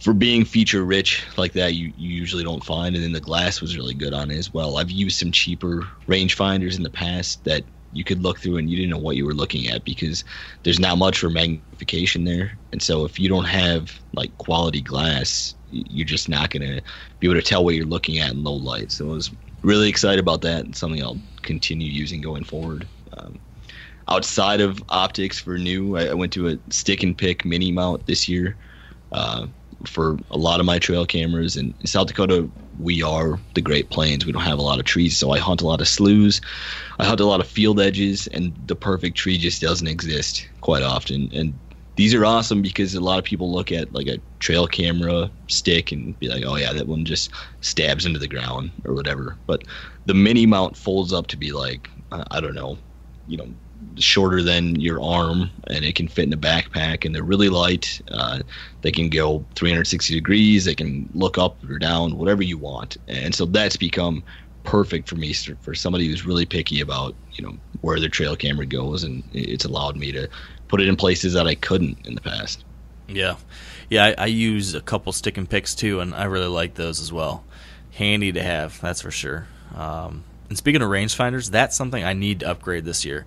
for 0.00 0.12
being 0.14 0.44
feature 0.44 0.84
rich 0.84 1.24
like 1.36 1.52
that 1.52 1.74
you, 1.74 1.92
you 1.96 2.10
usually 2.10 2.44
don't 2.44 2.64
find 2.64 2.94
and 2.94 3.04
then 3.04 3.12
the 3.12 3.20
glass 3.20 3.60
was 3.60 3.76
really 3.76 3.94
good 3.94 4.14
on 4.14 4.30
it 4.30 4.36
as 4.36 4.52
well. 4.52 4.78
I've 4.78 4.90
used 4.90 5.18
some 5.18 5.32
cheaper 5.32 5.88
rangefinders 6.06 6.76
in 6.76 6.82
the 6.82 6.90
past 6.90 7.42
that 7.44 7.64
you 7.92 8.04
could 8.04 8.22
look 8.22 8.38
through 8.38 8.58
and 8.58 8.70
you 8.70 8.76
didn't 8.76 8.90
know 8.90 8.98
what 8.98 9.16
you 9.16 9.24
were 9.24 9.34
looking 9.34 9.68
at 9.68 9.84
because 9.84 10.24
there's 10.62 10.78
not 10.78 10.98
much 10.98 11.18
for 11.18 11.30
magnification 11.30 12.24
there. 12.24 12.56
And 12.70 12.82
so 12.82 13.04
if 13.04 13.18
you 13.18 13.28
don't 13.28 13.46
have 13.46 13.98
like 14.12 14.36
quality 14.38 14.80
glass 14.80 15.54
you're 15.70 16.06
just 16.06 16.28
not 16.28 16.50
going 16.50 16.62
to 16.62 16.82
be 17.20 17.26
able 17.26 17.40
to 17.40 17.46
tell 17.46 17.64
what 17.64 17.74
you're 17.74 17.84
looking 17.84 18.18
at 18.18 18.32
in 18.32 18.44
low 18.44 18.54
light. 18.54 18.90
So 18.90 19.10
i 19.10 19.12
was 19.12 19.30
really 19.62 19.88
excited 19.88 20.20
about 20.20 20.40
that 20.42 20.64
and 20.64 20.76
something 20.76 21.02
i'll 21.02 21.18
continue 21.42 21.90
using 21.90 22.20
going 22.20 22.44
forward. 22.44 22.86
Um, 23.16 23.38
outside 24.08 24.60
of 24.60 24.82
optics 24.88 25.38
for 25.38 25.58
new 25.58 25.96
I, 25.96 26.06
I, 26.06 26.14
went 26.14 26.32
to 26.34 26.48
a 26.48 26.58
stick 26.70 27.02
and 27.02 27.16
pick 27.16 27.44
mini 27.44 27.72
mount 27.72 28.06
this 28.06 28.28
year. 28.28 28.56
Uh, 29.12 29.46
for 29.86 30.18
a 30.30 30.36
lot 30.36 30.60
of 30.60 30.66
my 30.66 30.78
trail 30.78 31.06
cameras. 31.06 31.56
And 31.56 31.74
South 31.84 32.08
Dakota 32.08 32.50
we 32.78 33.02
are 33.02 33.38
the 33.54 33.60
Great 33.60 33.90
Plains. 33.90 34.24
We 34.24 34.32
don't 34.32 34.42
have 34.42 34.58
a 34.58 34.62
lot 34.62 34.78
of 34.78 34.84
trees, 34.84 35.16
so 35.16 35.32
I 35.32 35.38
hunt 35.38 35.62
a 35.62 35.66
lot 35.66 35.80
of 35.80 35.88
sloughs. 35.88 36.40
I 36.98 37.04
hunt 37.04 37.20
a 37.20 37.26
lot 37.26 37.40
of 37.40 37.48
field 37.48 37.80
edges, 37.80 38.28
and 38.28 38.54
the 38.66 38.76
perfect 38.76 39.16
tree 39.16 39.36
just 39.36 39.60
doesn't 39.60 39.88
exist 39.88 40.48
quite 40.60 40.82
often. 40.82 41.28
And 41.32 41.58
these 41.96 42.14
are 42.14 42.24
awesome 42.24 42.62
because 42.62 42.94
a 42.94 43.00
lot 43.00 43.18
of 43.18 43.24
people 43.24 43.52
look 43.52 43.72
at 43.72 43.92
like 43.92 44.06
a 44.06 44.20
trail 44.38 44.68
camera 44.68 45.30
stick 45.48 45.90
and 45.90 46.18
be 46.20 46.28
like, 46.28 46.44
"Oh 46.46 46.56
yeah, 46.56 46.72
that 46.72 46.86
one 46.86 47.04
just 47.04 47.30
stabs 47.60 48.06
into 48.06 48.20
the 48.20 48.28
ground 48.28 48.70
or 48.84 48.94
whatever." 48.94 49.36
But 49.46 49.64
the 50.06 50.14
mini 50.14 50.46
mount 50.46 50.76
folds 50.76 51.12
up 51.12 51.26
to 51.28 51.36
be 51.36 51.52
like, 51.52 51.90
I 52.12 52.40
don't 52.40 52.54
know, 52.54 52.78
you 53.26 53.36
know, 53.36 53.48
shorter 54.00 54.42
than 54.42 54.80
your 54.80 55.02
arm, 55.02 55.50
and 55.68 55.84
it 55.84 55.94
can 55.94 56.08
fit 56.08 56.26
in 56.26 56.32
a 56.32 56.36
backpack. 56.36 57.04
And 57.04 57.14
they're 57.14 57.22
really 57.22 57.48
light. 57.48 58.00
Uh, 58.10 58.40
they 58.82 58.92
can 58.92 59.08
go 59.08 59.44
360 59.54 60.14
degrees. 60.14 60.64
They 60.64 60.74
can 60.74 61.08
look 61.14 61.38
up 61.38 61.56
or 61.68 61.78
down, 61.78 62.16
whatever 62.16 62.42
you 62.42 62.58
want. 62.58 62.96
And 63.08 63.34
so 63.34 63.44
that's 63.44 63.76
become 63.76 64.22
perfect 64.64 65.08
for 65.08 65.16
me 65.16 65.32
for 65.32 65.74
somebody 65.74 66.06
who's 66.06 66.26
really 66.26 66.44
picky 66.44 66.82
about 66.82 67.14
you 67.32 67.42
know 67.42 67.56
where 67.80 67.98
their 67.98 68.08
trail 68.08 68.36
camera 68.36 68.66
goes, 68.66 69.02
and 69.02 69.22
it's 69.32 69.64
allowed 69.64 69.96
me 69.96 70.12
to 70.12 70.28
put 70.68 70.80
it 70.80 70.88
in 70.88 70.96
places 70.96 71.32
that 71.32 71.46
I 71.46 71.54
couldn't 71.54 72.06
in 72.06 72.14
the 72.14 72.20
past. 72.20 72.64
Yeah, 73.08 73.36
yeah. 73.88 74.04
I, 74.04 74.14
I 74.18 74.26
use 74.26 74.74
a 74.74 74.80
couple 74.80 75.12
stick 75.12 75.38
and 75.38 75.48
picks 75.48 75.74
too, 75.74 76.00
and 76.00 76.14
I 76.14 76.24
really 76.24 76.48
like 76.48 76.74
those 76.74 77.00
as 77.00 77.12
well. 77.12 77.44
Handy 77.92 78.30
to 78.32 78.42
have, 78.42 78.80
that's 78.80 79.00
for 79.00 79.10
sure. 79.10 79.48
Um, 79.74 80.24
and 80.48 80.58
speaking 80.58 80.82
of 80.82 80.88
rangefinders, 80.88 81.50
that's 81.50 81.76
something 81.76 82.04
I 82.04 82.12
need 82.12 82.40
to 82.40 82.50
upgrade 82.50 82.84
this 82.84 83.04
year. 83.04 83.26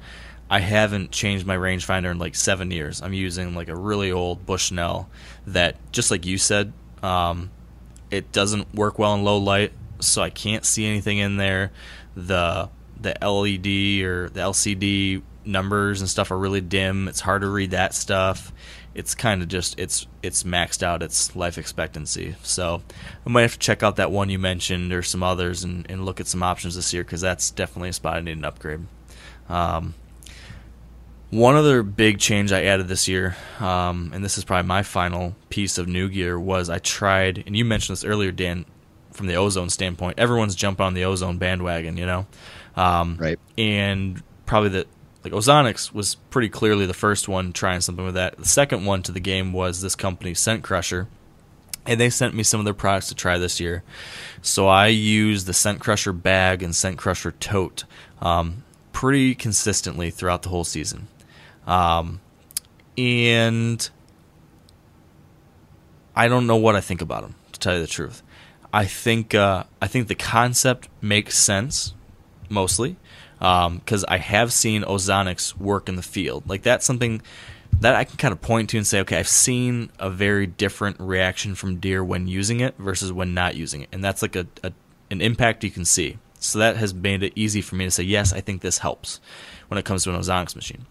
I 0.51 0.59
haven't 0.59 1.11
changed 1.11 1.45
my 1.45 1.55
rangefinder 1.55 2.11
in 2.11 2.19
like 2.19 2.35
seven 2.35 2.71
years. 2.71 3.01
I'm 3.01 3.13
using 3.13 3.55
like 3.55 3.69
a 3.69 3.75
really 3.75 4.11
old 4.11 4.45
Bushnell 4.45 5.09
that, 5.47 5.77
just 5.93 6.11
like 6.11 6.25
you 6.25 6.37
said, 6.37 6.73
um, 7.01 7.51
it 8.11 8.33
doesn't 8.33 8.75
work 8.75 8.99
well 8.99 9.13
in 9.15 9.23
low 9.23 9.37
light, 9.37 9.71
so 10.01 10.21
I 10.21 10.29
can't 10.29 10.65
see 10.65 10.85
anything 10.85 11.19
in 11.19 11.37
there. 11.37 11.71
The 12.17 12.69
the 12.99 13.15
LED 13.21 14.05
or 14.05 14.29
the 14.29 14.41
LCD 14.41 15.21
numbers 15.45 16.01
and 16.01 16.09
stuff 16.09 16.31
are 16.31 16.37
really 16.37 16.59
dim. 16.59 17.07
It's 17.07 17.21
hard 17.21 17.43
to 17.43 17.47
read 17.47 17.71
that 17.71 17.93
stuff. 17.93 18.51
It's 18.93 19.15
kind 19.15 19.41
of 19.41 19.47
just 19.47 19.79
it's 19.79 20.05
it's 20.21 20.43
maxed 20.43 20.83
out 20.83 21.01
its 21.01 21.33
life 21.33 21.57
expectancy. 21.57 22.35
So 22.43 22.83
I 23.25 23.29
might 23.29 23.43
have 23.43 23.53
to 23.53 23.59
check 23.59 23.83
out 23.83 23.95
that 23.95 24.11
one 24.11 24.29
you 24.29 24.37
mentioned 24.37 24.91
or 24.91 25.01
some 25.01 25.23
others 25.23 25.63
and, 25.63 25.89
and 25.89 26.05
look 26.05 26.19
at 26.19 26.27
some 26.27 26.43
options 26.43 26.75
this 26.75 26.93
year 26.93 27.05
because 27.05 27.21
that's 27.21 27.51
definitely 27.51 27.89
a 27.89 27.93
spot 27.93 28.17
I 28.17 28.19
need 28.19 28.37
an 28.37 28.43
upgrade. 28.43 28.81
Um, 29.47 29.93
one 31.31 31.55
other 31.55 31.81
big 31.81 32.19
change 32.19 32.51
I 32.51 32.63
added 32.65 32.87
this 32.87 33.07
year, 33.07 33.35
um, 33.59 34.11
and 34.13 34.23
this 34.23 34.37
is 34.37 34.43
probably 34.43 34.67
my 34.67 34.83
final 34.83 35.35
piece 35.49 35.77
of 35.77 35.87
new 35.87 36.07
gear, 36.09 36.39
was 36.39 36.69
I 36.69 36.77
tried, 36.77 37.43
and 37.47 37.55
you 37.55 37.65
mentioned 37.65 37.97
this 37.97 38.03
earlier, 38.03 38.31
Dan, 38.31 38.65
from 39.11 39.27
the 39.27 39.35
ozone 39.35 39.69
standpoint. 39.69 40.19
Everyone's 40.19 40.55
jumping 40.55 40.85
on 40.85 40.93
the 40.93 41.05
ozone 41.05 41.37
bandwagon, 41.37 41.97
you 41.97 42.05
know? 42.05 42.27
Um, 42.75 43.17
right. 43.19 43.39
And 43.57 44.21
probably 44.45 44.69
the 44.69 44.87
like 45.23 45.33
Ozonics 45.33 45.93
was 45.93 46.15
pretty 46.15 46.49
clearly 46.49 46.85
the 46.85 46.93
first 46.93 47.27
one 47.27 47.53
trying 47.53 47.81
something 47.81 48.05
with 48.05 48.15
that. 48.15 48.37
The 48.37 48.45
second 48.45 48.85
one 48.85 49.03
to 49.03 49.11
the 49.11 49.19
game 49.19 49.53
was 49.53 49.81
this 49.81 49.95
company 49.95 50.33
Scent 50.33 50.63
Crusher, 50.63 51.07
and 51.85 51.99
they 51.99 52.09
sent 52.09 52.33
me 52.33 52.43
some 52.43 52.59
of 52.59 52.65
their 52.65 52.73
products 52.73 53.09
to 53.09 53.15
try 53.15 53.37
this 53.37 53.59
year. 53.59 53.83
So 54.41 54.67
I 54.67 54.87
used 54.87 55.45
the 55.45 55.53
Scent 55.53 55.79
Crusher 55.79 56.13
bag 56.13 56.63
and 56.63 56.75
Scent 56.75 56.97
Crusher 56.97 57.31
tote 57.31 57.83
um, 58.19 58.63
pretty 58.93 59.35
consistently 59.35 60.09
throughout 60.09 60.41
the 60.41 60.49
whole 60.49 60.63
season, 60.63 61.07
um, 61.67 62.21
and 62.97 63.89
I 66.15 66.27
don't 66.27 66.47
know 66.47 66.57
what 66.57 66.75
I 66.75 66.81
think 66.81 67.01
about 67.01 67.23
them 67.23 67.35
to 67.53 67.59
tell 67.59 67.75
you 67.75 67.81
the 67.81 67.87
truth. 67.87 68.21
I 68.73 68.85
think 68.85 69.35
uh, 69.35 69.65
I 69.81 69.87
think 69.87 70.07
the 70.07 70.15
concept 70.15 70.87
makes 71.01 71.37
sense 71.37 71.93
mostly 72.49 72.95
because 73.37 74.03
um, 74.03 74.07
I 74.07 74.17
have 74.17 74.53
seen 74.53 74.83
ozonics 74.83 75.57
work 75.57 75.89
in 75.89 75.95
the 75.95 76.03
field. 76.03 76.47
Like 76.47 76.61
that's 76.61 76.85
something 76.85 77.21
that 77.79 77.95
I 77.95 78.03
can 78.03 78.17
kind 78.17 78.31
of 78.31 78.41
point 78.41 78.69
to 78.69 78.77
and 78.77 78.85
say, 78.85 78.99
okay, 79.01 79.17
I've 79.17 79.27
seen 79.27 79.91
a 79.97 80.09
very 80.09 80.45
different 80.45 80.99
reaction 80.99 81.55
from 81.55 81.77
deer 81.77 82.03
when 82.03 82.27
using 82.27 82.59
it 82.59 82.75
versus 82.77 83.11
when 83.11 83.33
not 83.33 83.55
using 83.55 83.81
it, 83.81 83.89
and 83.91 84.03
that's 84.03 84.21
like 84.21 84.35
a, 84.35 84.47
a 84.63 84.71
an 85.09 85.21
impact 85.21 85.63
you 85.63 85.71
can 85.71 85.85
see. 85.85 86.17
So 86.39 86.59
that 86.59 86.77
has 86.77 86.93
made 86.93 87.21
it 87.21 87.33
easy 87.35 87.61
for 87.61 87.75
me 87.75 87.85
to 87.85 87.91
say, 87.91 88.03
yes, 88.03 88.33
I 88.33 88.41
think 88.41 88.61
this 88.61 88.79
helps 88.79 89.19
when 89.67 89.77
it 89.77 89.85
comes 89.85 90.03
to 90.03 90.13
an 90.13 90.19
ozonics 90.19 90.55
machine. 90.55 90.85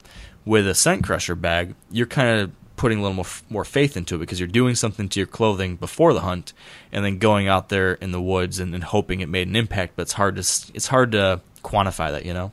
With 0.44 0.66
a 0.66 0.74
scent 0.74 1.04
crusher 1.04 1.34
bag, 1.34 1.74
you're 1.90 2.06
kind 2.06 2.40
of 2.40 2.50
putting 2.76 2.98
a 2.98 3.02
little 3.02 3.14
more 3.14 3.26
more 3.50 3.64
faith 3.64 3.94
into 3.94 4.14
it 4.14 4.20
because 4.20 4.40
you're 4.40 4.48
doing 4.48 4.74
something 4.74 5.06
to 5.10 5.20
your 5.20 5.26
clothing 5.26 5.76
before 5.76 6.14
the 6.14 6.20
hunt, 6.20 6.54
and 6.90 7.04
then 7.04 7.18
going 7.18 7.46
out 7.46 7.68
there 7.68 7.92
in 7.94 8.10
the 8.10 8.22
woods 8.22 8.58
and, 8.58 8.74
and 8.74 8.84
hoping 8.84 9.20
it 9.20 9.28
made 9.28 9.46
an 9.48 9.54
impact. 9.54 9.94
But 9.96 10.02
it's 10.02 10.14
hard 10.14 10.36
to 10.36 10.40
it's 10.40 10.86
hard 10.86 11.12
to 11.12 11.40
quantify 11.62 12.10
that, 12.12 12.24
you 12.24 12.32
know. 12.32 12.52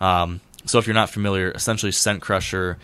Um, 0.00 0.40
so 0.64 0.78
if 0.78 0.86
you're 0.86 0.94
not 0.94 1.10
familiar, 1.10 1.50
essentially 1.50 1.92
Scent 1.92 2.22
Crusher 2.22 2.78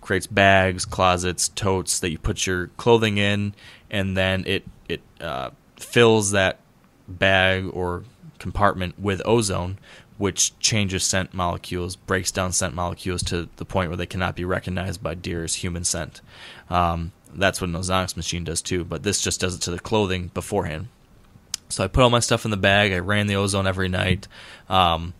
creates 0.00 0.26
bags, 0.26 0.84
closets, 0.84 1.48
totes 1.48 2.00
that 2.00 2.10
you 2.10 2.18
put 2.18 2.44
your 2.46 2.66
clothing 2.76 3.18
in, 3.18 3.54
and 3.90 4.16
then 4.16 4.44
it 4.46 4.64
it 4.88 5.00
uh, 5.20 5.50
fills 5.76 6.32
that 6.32 6.58
bag 7.08 7.70
or 7.72 8.02
compartment 8.38 8.98
with 8.98 9.22
ozone, 9.24 9.78
which 10.22 10.56
changes 10.60 11.02
scent 11.02 11.34
molecules, 11.34 11.96
breaks 11.96 12.30
down 12.30 12.52
scent 12.52 12.72
molecules 12.72 13.24
to 13.24 13.48
the 13.56 13.64
point 13.64 13.90
where 13.90 13.96
they 13.96 14.06
cannot 14.06 14.36
be 14.36 14.44
recognized 14.44 15.02
by 15.02 15.14
deer 15.14 15.42
as 15.42 15.56
human 15.56 15.82
scent. 15.82 16.20
Um, 16.70 17.10
that's 17.34 17.60
what 17.60 17.68
an 17.68 17.74
ozonics 17.74 18.16
machine 18.16 18.44
does 18.44 18.62
too, 18.62 18.84
but 18.84 19.02
this 19.02 19.20
just 19.20 19.40
does 19.40 19.56
it 19.56 19.62
to 19.62 19.72
the 19.72 19.80
clothing 19.80 20.30
beforehand. 20.32 20.86
So 21.70 21.82
I 21.82 21.88
put 21.88 22.04
all 22.04 22.08
my 22.08 22.20
stuff 22.20 22.44
in 22.44 22.52
the 22.52 22.56
bag. 22.56 22.92
I 22.92 23.00
ran 23.00 23.26
the 23.26 23.34
ozone 23.34 23.66
every 23.66 23.88
night. 23.88 24.28
Um, 24.68 25.12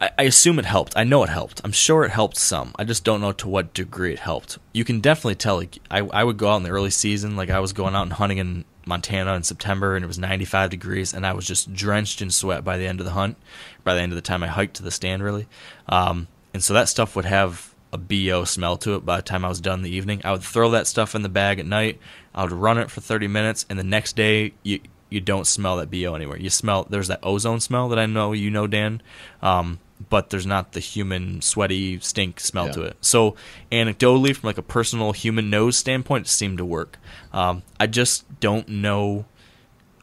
I, 0.00 0.10
I, 0.18 0.22
assume 0.24 0.58
it 0.58 0.64
helped. 0.64 0.96
I 0.96 1.04
know 1.04 1.22
it 1.22 1.28
helped. 1.28 1.60
I'm 1.62 1.70
sure 1.70 2.02
it 2.02 2.10
helped 2.10 2.36
some. 2.36 2.74
I 2.76 2.82
just 2.82 3.04
don't 3.04 3.20
know 3.20 3.30
to 3.30 3.48
what 3.48 3.74
degree 3.74 4.12
it 4.12 4.18
helped. 4.18 4.58
You 4.72 4.84
can 4.84 4.98
definitely 4.98 5.36
tell. 5.36 5.58
Like 5.58 5.78
I, 5.88 6.00
I 6.00 6.24
would 6.24 6.36
go 6.36 6.48
out 6.48 6.56
in 6.56 6.62
the 6.64 6.70
early 6.70 6.90
season. 6.90 7.36
Like 7.36 7.48
I 7.48 7.60
was 7.60 7.72
going 7.72 7.94
out 7.94 8.02
and 8.02 8.14
hunting 8.14 8.38
in 8.38 8.64
Montana 8.86 9.34
in 9.34 9.42
September, 9.42 9.96
and 9.96 10.04
it 10.04 10.08
was 10.08 10.18
95 10.18 10.70
degrees, 10.70 11.14
and 11.14 11.26
I 11.26 11.32
was 11.32 11.46
just 11.46 11.72
drenched 11.72 12.22
in 12.22 12.30
sweat 12.30 12.64
by 12.64 12.76
the 12.76 12.86
end 12.86 13.00
of 13.00 13.06
the 13.06 13.12
hunt. 13.12 13.36
By 13.84 13.94
the 13.94 14.00
end 14.00 14.12
of 14.12 14.16
the 14.16 14.22
time 14.22 14.42
I 14.42 14.48
hiked 14.48 14.76
to 14.76 14.82
the 14.82 14.90
stand, 14.90 15.22
really. 15.22 15.46
Um, 15.88 16.28
and 16.52 16.62
so 16.62 16.74
that 16.74 16.88
stuff 16.88 17.14
would 17.14 17.24
have 17.26 17.74
a 17.92 17.98
bo 17.98 18.44
smell 18.44 18.76
to 18.78 18.96
it 18.96 19.06
by 19.06 19.16
the 19.16 19.22
time 19.22 19.44
I 19.44 19.48
was 19.48 19.60
done 19.60 19.78
in 19.80 19.84
the 19.84 19.94
evening. 19.94 20.20
I 20.24 20.32
would 20.32 20.42
throw 20.42 20.70
that 20.72 20.88
stuff 20.88 21.14
in 21.14 21.22
the 21.22 21.28
bag 21.28 21.60
at 21.60 21.66
night. 21.66 22.00
I 22.34 22.42
would 22.42 22.52
run 22.52 22.78
it 22.78 22.90
for 22.90 23.00
30 23.00 23.28
minutes, 23.28 23.64
and 23.70 23.78
the 23.78 23.84
next 23.84 24.16
day 24.16 24.54
you 24.62 24.80
you 25.10 25.20
don't 25.20 25.46
smell 25.46 25.76
that 25.76 25.90
bo 25.90 26.14
anywhere. 26.14 26.38
You 26.38 26.50
smell 26.50 26.86
there's 26.90 27.08
that 27.08 27.20
ozone 27.22 27.60
smell 27.60 27.88
that 27.90 27.98
I 27.98 28.06
know 28.06 28.32
you 28.32 28.50
know, 28.50 28.66
Dan, 28.66 29.00
um, 29.42 29.78
but 30.10 30.30
there's 30.30 30.46
not 30.46 30.72
the 30.72 30.80
human 30.80 31.40
sweaty 31.40 32.00
stink 32.00 32.40
smell 32.40 32.66
yeah. 32.66 32.72
to 32.72 32.82
it. 32.82 32.96
So 33.00 33.36
anecdotally, 33.70 34.34
from 34.34 34.48
like 34.48 34.58
a 34.58 34.62
personal 34.62 35.12
human 35.12 35.48
nose 35.48 35.76
standpoint, 35.76 36.26
it 36.26 36.30
seemed 36.30 36.58
to 36.58 36.64
work. 36.64 36.98
Um, 37.32 37.62
I 37.78 37.86
just 37.86 38.40
don't 38.40 38.68
know 38.68 39.24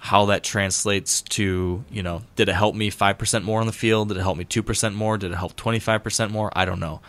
how 0.03 0.25
that 0.25 0.43
translates 0.43 1.21
to 1.21 1.85
you 1.91 2.01
know 2.01 2.23
did 2.35 2.49
it 2.49 2.53
help 2.53 2.73
me 2.73 2.89
5% 2.89 3.43
more 3.43 3.61
on 3.61 3.67
the 3.67 3.73
field 3.73 4.07
did 4.07 4.17
it 4.17 4.21
help 4.21 4.37
me 4.37 4.45
2% 4.45 4.93
more 4.95 5.17
did 5.17 5.31
it 5.31 5.35
help 5.35 5.55
25% 5.55 6.31
more 6.31 6.51
i 6.55 6.65
don't 6.65 6.79
know 6.79 7.01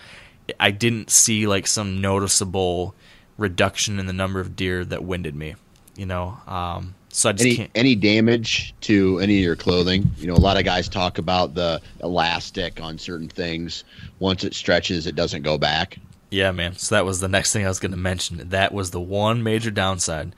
i 0.60 0.70
didn't 0.70 1.10
see 1.10 1.47
like 1.47 1.66
some 1.66 2.01
noticeable 2.01 2.94
reduction 3.39 3.98
in 3.98 4.06
the 4.06 4.12
number 4.12 4.40
of 4.40 4.55
deer 4.55 4.85
that 4.85 5.02
winded 5.02 5.35
me 5.35 5.55
you 5.97 6.05
know 6.05 6.36
um, 6.47 6.94
so 7.09 7.28
I 7.28 7.32
just 7.32 7.44
any 7.44 7.56
can't. 7.56 7.70
any 7.74 7.94
damage 7.94 8.74
to 8.82 9.19
any 9.20 9.36
of 9.39 9.44
your 9.44 9.55
clothing. 9.55 10.10
You 10.16 10.28
know, 10.28 10.32
a 10.32 10.36
lot 10.36 10.56
of 10.56 10.64
guys 10.64 10.89
talk 10.89 11.19
about 11.19 11.55
the 11.55 11.81
elastic 12.02 12.81
on 12.81 12.97
certain 12.97 13.28
things. 13.28 13.85
Once 14.19 14.44
it 14.44 14.55
stretches, 14.55 15.06
it 15.06 15.14
doesn't 15.14 15.43
go 15.43 15.59
back. 15.59 15.98
Yeah, 16.31 16.51
man. 16.52 16.74
So 16.77 16.94
that 16.94 17.05
was 17.05 17.20
the 17.20 17.28
next 17.28 17.52
thing 17.52 17.66
I 17.66 17.69
was 17.69 17.78
going 17.78 17.93
to 17.93 17.98
mention. 17.98 18.48
That 18.48 18.73
was 18.73 18.90
the 18.90 19.01
one 19.01 19.43
major 19.43 19.70
downside. 19.70 20.35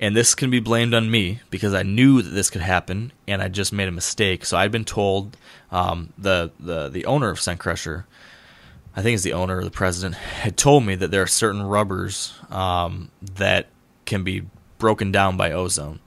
And 0.00 0.16
this 0.16 0.34
can 0.34 0.50
be 0.50 0.60
blamed 0.60 0.94
on 0.94 1.10
me 1.10 1.40
because 1.50 1.74
I 1.74 1.82
knew 1.82 2.22
that 2.22 2.30
this 2.30 2.48
could 2.48 2.62
happen, 2.62 3.12
and 3.28 3.42
I 3.42 3.48
just 3.48 3.70
made 3.70 3.86
a 3.86 3.92
mistake. 3.92 4.46
So 4.46 4.56
I'd 4.56 4.72
been 4.72 4.86
told 4.86 5.36
um, 5.70 6.14
the 6.16 6.50
the 6.58 6.88
the 6.88 7.04
owner 7.04 7.28
of 7.28 7.38
Scent 7.38 7.60
Crusher, 7.60 8.06
I 8.96 9.02
think 9.02 9.14
it's 9.14 9.24
the 9.24 9.34
owner 9.34 9.58
or 9.58 9.64
the 9.64 9.70
president, 9.70 10.14
had 10.14 10.56
told 10.56 10.84
me 10.84 10.94
that 10.94 11.10
there 11.10 11.20
are 11.20 11.26
certain 11.26 11.62
rubbers 11.62 12.32
um, 12.48 13.10
that 13.20 13.66
can 14.06 14.24
be 14.24 14.46
broken 14.78 15.12
down 15.12 15.36
by 15.36 15.52
ozone. 15.52 16.00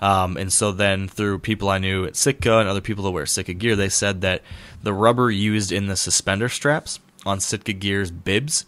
Um, 0.00 0.36
and 0.36 0.52
so 0.52 0.72
then 0.72 1.08
through 1.08 1.38
people 1.38 1.68
I 1.70 1.78
knew 1.78 2.04
at 2.04 2.16
Sitka 2.16 2.58
and 2.58 2.68
other 2.68 2.80
people 2.80 3.04
that 3.04 3.12
wear 3.12 3.26
Sitka 3.26 3.54
gear, 3.54 3.76
they 3.76 3.88
said 3.88 4.20
that 4.22 4.42
the 4.82 4.92
rubber 4.92 5.30
used 5.30 5.70
in 5.70 5.86
the 5.86 5.96
suspender 5.96 6.48
straps 6.48 6.98
on 7.24 7.40
Sitka 7.40 7.72
gear's 7.72 8.10
bibs 8.10 8.66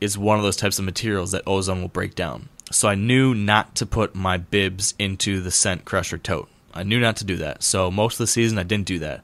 is 0.00 0.16
one 0.16 0.38
of 0.38 0.44
those 0.44 0.56
types 0.56 0.78
of 0.78 0.84
materials 0.84 1.32
that 1.32 1.42
ozone 1.46 1.80
will 1.82 1.88
break 1.88 2.14
down. 2.14 2.48
So 2.70 2.88
I 2.88 2.94
knew 2.94 3.34
not 3.34 3.74
to 3.76 3.86
put 3.86 4.14
my 4.14 4.36
bibs 4.36 4.94
into 4.98 5.40
the 5.40 5.50
scent 5.50 5.84
crusher 5.84 6.18
tote. 6.18 6.48
I 6.72 6.84
knew 6.84 7.00
not 7.00 7.16
to 7.16 7.24
do 7.24 7.36
that. 7.36 7.62
So 7.62 7.90
most 7.90 8.14
of 8.14 8.18
the 8.18 8.26
season 8.28 8.58
I 8.58 8.62
didn't 8.62 8.86
do 8.86 9.00
that. 9.00 9.22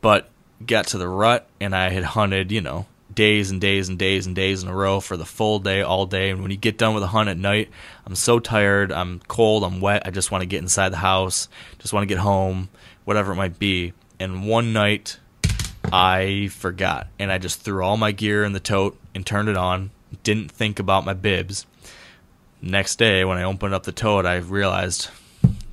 But 0.00 0.28
got 0.64 0.88
to 0.88 0.98
the 0.98 1.08
rut 1.08 1.48
and 1.60 1.74
I 1.74 1.88
had 1.88 2.04
hunted, 2.04 2.52
you 2.52 2.60
know, 2.60 2.86
days 3.14 3.50
and 3.50 3.60
days 3.60 3.88
and 3.88 3.98
days 3.98 4.26
and 4.26 4.34
days 4.34 4.62
in 4.62 4.68
a 4.68 4.74
row 4.74 5.00
for 5.00 5.16
the 5.16 5.24
full 5.24 5.58
day, 5.58 5.82
all 5.82 6.06
day. 6.06 6.30
And 6.30 6.42
when 6.42 6.50
you 6.50 6.56
get 6.56 6.78
done 6.78 6.94
with 6.94 7.02
a 7.02 7.08
hunt 7.08 7.28
at 7.28 7.38
night, 7.38 7.70
I'm 8.06 8.14
so 8.14 8.38
tired, 8.38 8.92
I'm 8.92 9.20
cold, 9.28 9.64
I'm 9.64 9.80
wet, 9.80 10.02
I 10.06 10.10
just 10.10 10.30
want 10.30 10.42
to 10.42 10.46
get 10.46 10.62
inside 10.62 10.90
the 10.90 10.98
house, 10.98 11.48
just 11.78 11.92
want 11.92 12.02
to 12.02 12.14
get 12.14 12.20
home, 12.20 12.68
whatever 13.04 13.32
it 13.32 13.36
might 13.36 13.58
be. 13.58 13.92
And 14.20 14.46
one 14.46 14.72
night, 14.72 15.18
I 15.92 16.48
forgot, 16.48 17.08
and 17.18 17.30
I 17.30 17.38
just 17.38 17.60
threw 17.60 17.84
all 17.84 17.96
my 17.96 18.12
gear 18.12 18.44
in 18.44 18.52
the 18.52 18.60
tote 18.60 18.98
and 19.14 19.24
turned 19.24 19.48
it 19.48 19.56
on. 19.56 19.90
Didn't 20.22 20.50
think 20.50 20.78
about 20.78 21.04
my 21.04 21.14
bibs. 21.14 21.66
Next 22.66 22.96
day, 22.96 23.26
when 23.26 23.36
I 23.36 23.42
opened 23.42 23.74
up 23.74 23.82
the 23.82 23.92
tote, 23.92 24.24
I 24.24 24.36
realized 24.36 25.10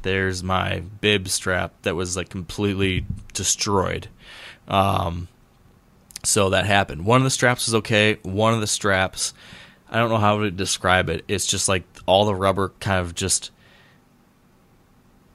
there's 0.01 0.43
my 0.43 0.81
bib 0.99 1.29
strap 1.29 1.71
that 1.83 1.95
was 1.95 2.17
like 2.17 2.27
completely 2.27 3.05
destroyed. 3.33 4.09
Um, 4.67 5.29
so 6.25 6.49
that 6.49 6.65
happened. 6.65 7.05
One 7.05 7.21
of 7.21 7.23
the 7.23 7.29
straps 7.29 7.67
was 7.67 7.75
okay. 7.75 8.17
One 8.23 8.53
of 8.53 8.59
the 8.59 8.67
straps, 8.67 9.33
I 9.89 9.99
don't 9.99 10.09
know 10.09 10.17
how 10.17 10.39
to 10.39 10.51
describe 10.51 11.09
it. 11.09 11.23
It's 11.29 11.47
just 11.47 11.69
like 11.69 11.83
all 12.05 12.25
the 12.25 12.35
rubber 12.35 12.73
kind 12.81 12.99
of 12.99 13.15
just 13.15 13.51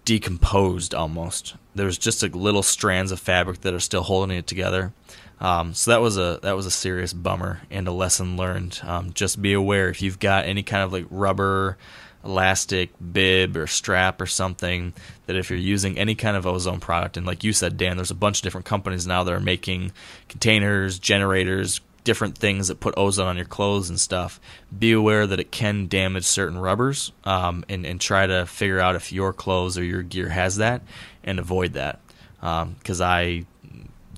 decomposed 0.05 0.95
almost. 0.95 1.55
There's 1.75 1.97
just 1.97 2.23
like 2.23 2.37
little 2.37 2.63
strands 2.63 3.13
of 3.13 3.19
fabric 3.19 3.63
that 3.63 3.73
are 3.73 3.81
still 3.81 4.03
holding 4.03 4.37
it 4.37 4.47
together. 4.47 4.93
Um, 5.41 5.75
so 5.75 5.91
that 5.91 6.01
was 6.01 6.17
a 6.17 6.41
that 6.43 6.57
was 6.57 6.67
a 6.67 6.71
serious 6.71 7.13
bummer 7.13 7.61
and 7.71 7.87
a 7.87 7.93
lesson 7.93 8.37
learned. 8.37 8.81
Um, 8.83 9.13
just 9.13 9.41
be 9.43 9.53
aware 9.53 9.89
if 9.89 10.01
you've 10.01 10.19
got 10.19 10.47
any 10.47 10.63
kind 10.63 10.83
of 10.83 10.93
like 10.93 11.07
rubber, 11.11 11.77
elastic 12.25 12.91
bib 13.13 13.57
or 13.57 13.67
strap 13.67 14.21
or 14.21 14.27
something 14.27 14.95
that 15.27 15.37
if 15.37 15.51
you're 15.51 15.59
using 15.59 15.99
any 15.99 16.15
kind 16.15 16.37
of 16.37 16.47
ozone 16.47 16.81
product 16.81 17.17
and 17.17 17.27
like 17.27 17.45
you 17.45 17.53
said 17.53 17.77
Dan, 17.77 17.97
there's 17.97 18.11
a 18.11 18.15
bunch 18.15 18.39
of 18.39 18.43
different 18.43 18.67
companies 18.67 19.07
now 19.07 19.25
that 19.25 19.35
are 19.35 19.41
making 19.41 19.93
containers, 20.29 20.99
generators, 20.99 21.81
different 22.03 22.39
things 22.39 22.69
that 22.69 22.81
put 22.81 22.95
ozone 22.97 23.27
on 23.27 23.37
your 23.37 23.45
clothes 23.45 23.91
and 23.91 24.01
stuff. 24.01 24.41
Be 24.77 24.93
aware 24.93 25.27
that 25.27 25.41
it 25.41 25.51
can 25.51 25.87
damage 25.89 26.25
certain 26.25 26.57
rubbers 26.57 27.13
um, 27.25 27.63
and 27.69 27.85
and 27.85 28.01
try 28.01 28.27
to 28.27 28.47
figure 28.47 28.81
out 28.81 28.97
if 28.97 29.13
your 29.13 29.35
clothes 29.35 29.77
or 29.77 29.85
your 29.85 30.03
gear 30.03 30.31
has 30.31 30.57
that 30.57 30.81
and 31.23 31.39
avoid 31.39 31.75
that 31.75 32.01
because 32.41 33.01
I 33.01 33.45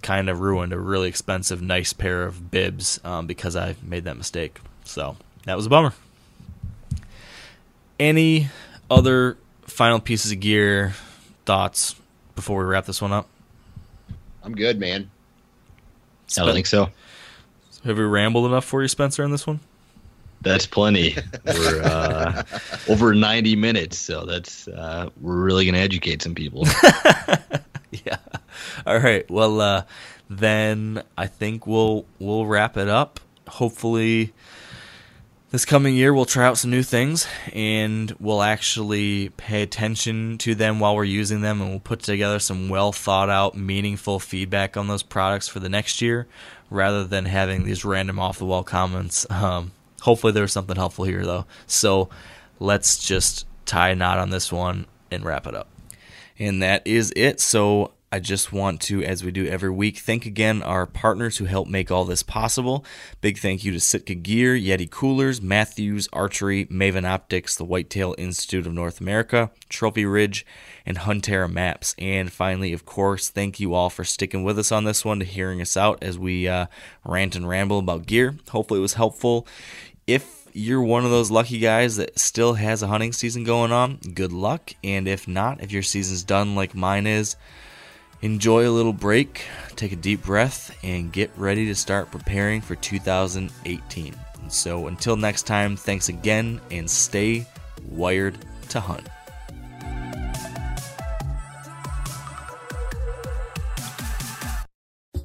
kind 0.02 0.28
of 0.28 0.40
ruined 0.40 0.72
a 0.72 0.78
really 0.78 1.08
expensive, 1.08 1.62
nice 1.62 1.92
pair 1.92 2.24
of 2.24 2.50
bibs 2.50 3.00
um, 3.04 3.26
because 3.26 3.56
I 3.56 3.76
made 3.82 4.04
that 4.04 4.16
mistake. 4.16 4.60
So 4.84 5.16
that 5.44 5.56
was 5.56 5.66
a 5.66 5.68
bummer. 5.68 5.92
Any 7.98 8.48
other 8.90 9.36
final 9.62 10.00
pieces 10.00 10.32
of 10.32 10.40
gear 10.40 10.94
thoughts 11.44 11.94
before 12.34 12.60
we 12.60 12.64
wrap 12.64 12.86
this 12.86 13.02
one 13.02 13.12
up? 13.12 13.28
I'm 14.42 14.54
good, 14.54 14.78
man. 14.78 15.10
I 16.36 16.44
don't 16.44 16.54
think 16.54 16.66
so. 16.66 16.90
Have 17.84 17.96
we 17.96 18.04
rambled 18.04 18.46
enough 18.46 18.64
for 18.64 18.82
you, 18.82 18.88
Spencer, 18.88 19.24
on 19.24 19.30
this 19.30 19.46
one? 19.46 19.60
That's 20.40 20.66
plenty. 20.66 21.16
We're 21.44 21.82
uh, 21.82 22.42
over 22.88 23.14
90 23.14 23.56
minutes, 23.56 23.98
so 23.98 24.24
that's 24.24 24.68
uh, 24.68 25.10
we're 25.20 25.42
really 25.42 25.66
gonna 25.66 25.78
educate 25.78 26.22
some 26.22 26.34
people. 26.34 26.64
yeah. 28.04 28.18
All 28.86 28.98
right. 28.98 29.28
Well, 29.30 29.60
uh, 29.60 29.82
then 30.28 31.02
I 31.16 31.26
think 31.26 31.66
we'll 31.66 32.06
we'll 32.18 32.46
wrap 32.46 32.76
it 32.76 32.88
up. 32.88 33.20
Hopefully, 33.48 34.32
this 35.50 35.64
coming 35.64 35.94
year 35.94 36.12
we'll 36.12 36.26
try 36.26 36.44
out 36.46 36.58
some 36.58 36.70
new 36.70 36.82
things 36.82 37.26
and 37.54 38.14
we'll 38.20 38.42
actually 38.42 39.30
pay 39.30 39.62
attention 39.62 40.36
to 40.38 40.54
them 40.54 40.80
while 40.80 40.94
we're 40.94 41.04
using 41.04 41.40
them, 41.40 41.60
and 41.60 41.70
we'll 41.70 41.80
put 41.80 42.00
together 42.00 42.38
some 42.38 42.68
well 42.68 42.92
thought 42.92 43.30
out, 43.30 43.56
meaningful 43.56 44.20
feedback 44.20 44.76
on 44.76 44.88
those 44.88 45.02
products 45.02 45.48
for 45.48 45.60
the 45.60 45.70
next 45.70 46.02
year, 46.02 46.26
rather 46.70 47.04
than 47.04 47.24
having 47.24 47.64
these 47.64 47.84
random 47.84 48.18
off 48.18 48.38
the 48.38 48.44
wall 48.44 48.64
comments. 48.64 49.26
Um, 49.38 49.70
hopefully, 50.02 50.32
there's 50.32 50.52
something 50.52 50.76
helpful 50.76 51.04
here 51.04 51.24
though. 51.24 51.46
So 51.66 52.08
let's 52.58 52.98
just 52.98 53.46
tie 53.66 53.90
a 53.90 53.94
knot 53.94 54.18
on 54.18 54.30
this 54.30 54.52
one 54.52 54.86
and 55.10 55.24
wrap 55.24 55.46
it 55.46 55.54
up. 55.54 55.68
And 56.38 56.62
that 56.62 56.86
is 56.86 57.12
it. 57.16 57.40
So 57.40 57.92
I 58.10 58.20
just 58.20 58.52
want 58.54 58.80
to, 58.82 59.04
as 59.04 59.22
we 59.22 59.30
do 59.30 59.46
every 59.46 59.68
week, 59.70 59.98
thank 59.98 60.24
again 60.24 60.62
our 60.62 60.86
partners 60.86 61.36
who 61.36 61.44
help 61.44 61.68
make 61.68 61.90
all 61.90 62.06
this 62.06 62.22
possible. 62.22 62.82
Big 63.20 63.36
thank 63.36 63.64
you 63.64 63.72
to 63.72 63.80
Sitka 63.80 64.14
Gear, 64.14 64.54
Yeti 64.54 64.90
Coolers, 64.90 65.42
Mathews 65.42 66.08
Archery, 66.10 66.64
Maven 66.66 67.06
Optics, 67.06 67.54
the 67.54 67.66
Whitetail 67.66 68.14
Institute 68.16 68.66
of 68.66 68.72
North 68.72 68.98
America, 69.00 69.50
Trophy 69.68 70.06
Ridge, 70.06 70.46
and 70.86 70.98
Huntera 70.98 71.52
Maps. 71.52 71.94
And 71.98 72.32
finally, 72.32 72.72
of 72.72 72.86
course, 72.86 73.28
thank 73.28 73.60
you 73.60 73.74
all 73.74 73.90
for 73.90 74.04
sticking 74.04 74.42
with 74.42 74.58
us 74.58 74.72
on 74.72 74.84
this 74.84 75.04
one, 75.04 75.18
to 75.18 75.26
hearing 75.26 75.60
us 75.60 75.76
out 75.76 76.02
as 76.02 76.18
we 76.18 76.48
uh, 76.48 76.66
rant 77.04 77.36
and 77.36 77.46
ramble 77.46 77.78
about 77.78 78.06
gear. 78.06 78.36
Hopefully, 78.48 78.78
it 78.78 78.82
was 78.82 78.94
helpful. 78.94 79.46
You're 80.52 80.82
one 80.82 81.04
of 81.04 81.10
those 81.10 81.30
lucky 81.30 81.58
guys 81.58 81.96
that 81.96 82.18
still 82.18 82.54
has 82.54 82.82
a 82.82 82.86
hunting 82.86 83.12
season 83.12 83.44
going 83.44 83.72
on, 83.72 83.96
good 84.14 84.32
luck. 84.32 84.74
And 84.82 85.06
if 85.06 85.28
not, 85.28 85.62
if 85.62 85.72
your 85.72 85.82
season's 85.82 86.22
done 86.22 86.54
like 86.54 86.74
mine 86.74 87.06
is, 87.06 87.36
enjoy 88.22 88.68
a 88.68 88.70
little 88.70 88.92
break, 88.92 89.44
take 89.76 89.92
a 89.92 89.96
deep 89.96 90.24
breath, 90.24 90.76
and 90.82 91.12
get 91.12 91.30
ready 91.36 91.66
to 91.66 91.74
start 91.74 92.10
preparing 92.10 92.60
for 92.60 92.74
2018. 92.76 94.14
And 94.40 94.52
so 94.52 94.86
until 94.86 95.16
next 95.16 95.42
time, 95.42 95.76
thanks 95.76 96.08
again 96.08 96.60
and 96.70 96.90
stay 96.90 97.46
wired 97.88 98.38
to 98.70 98.80
hunt. 98.80 99.08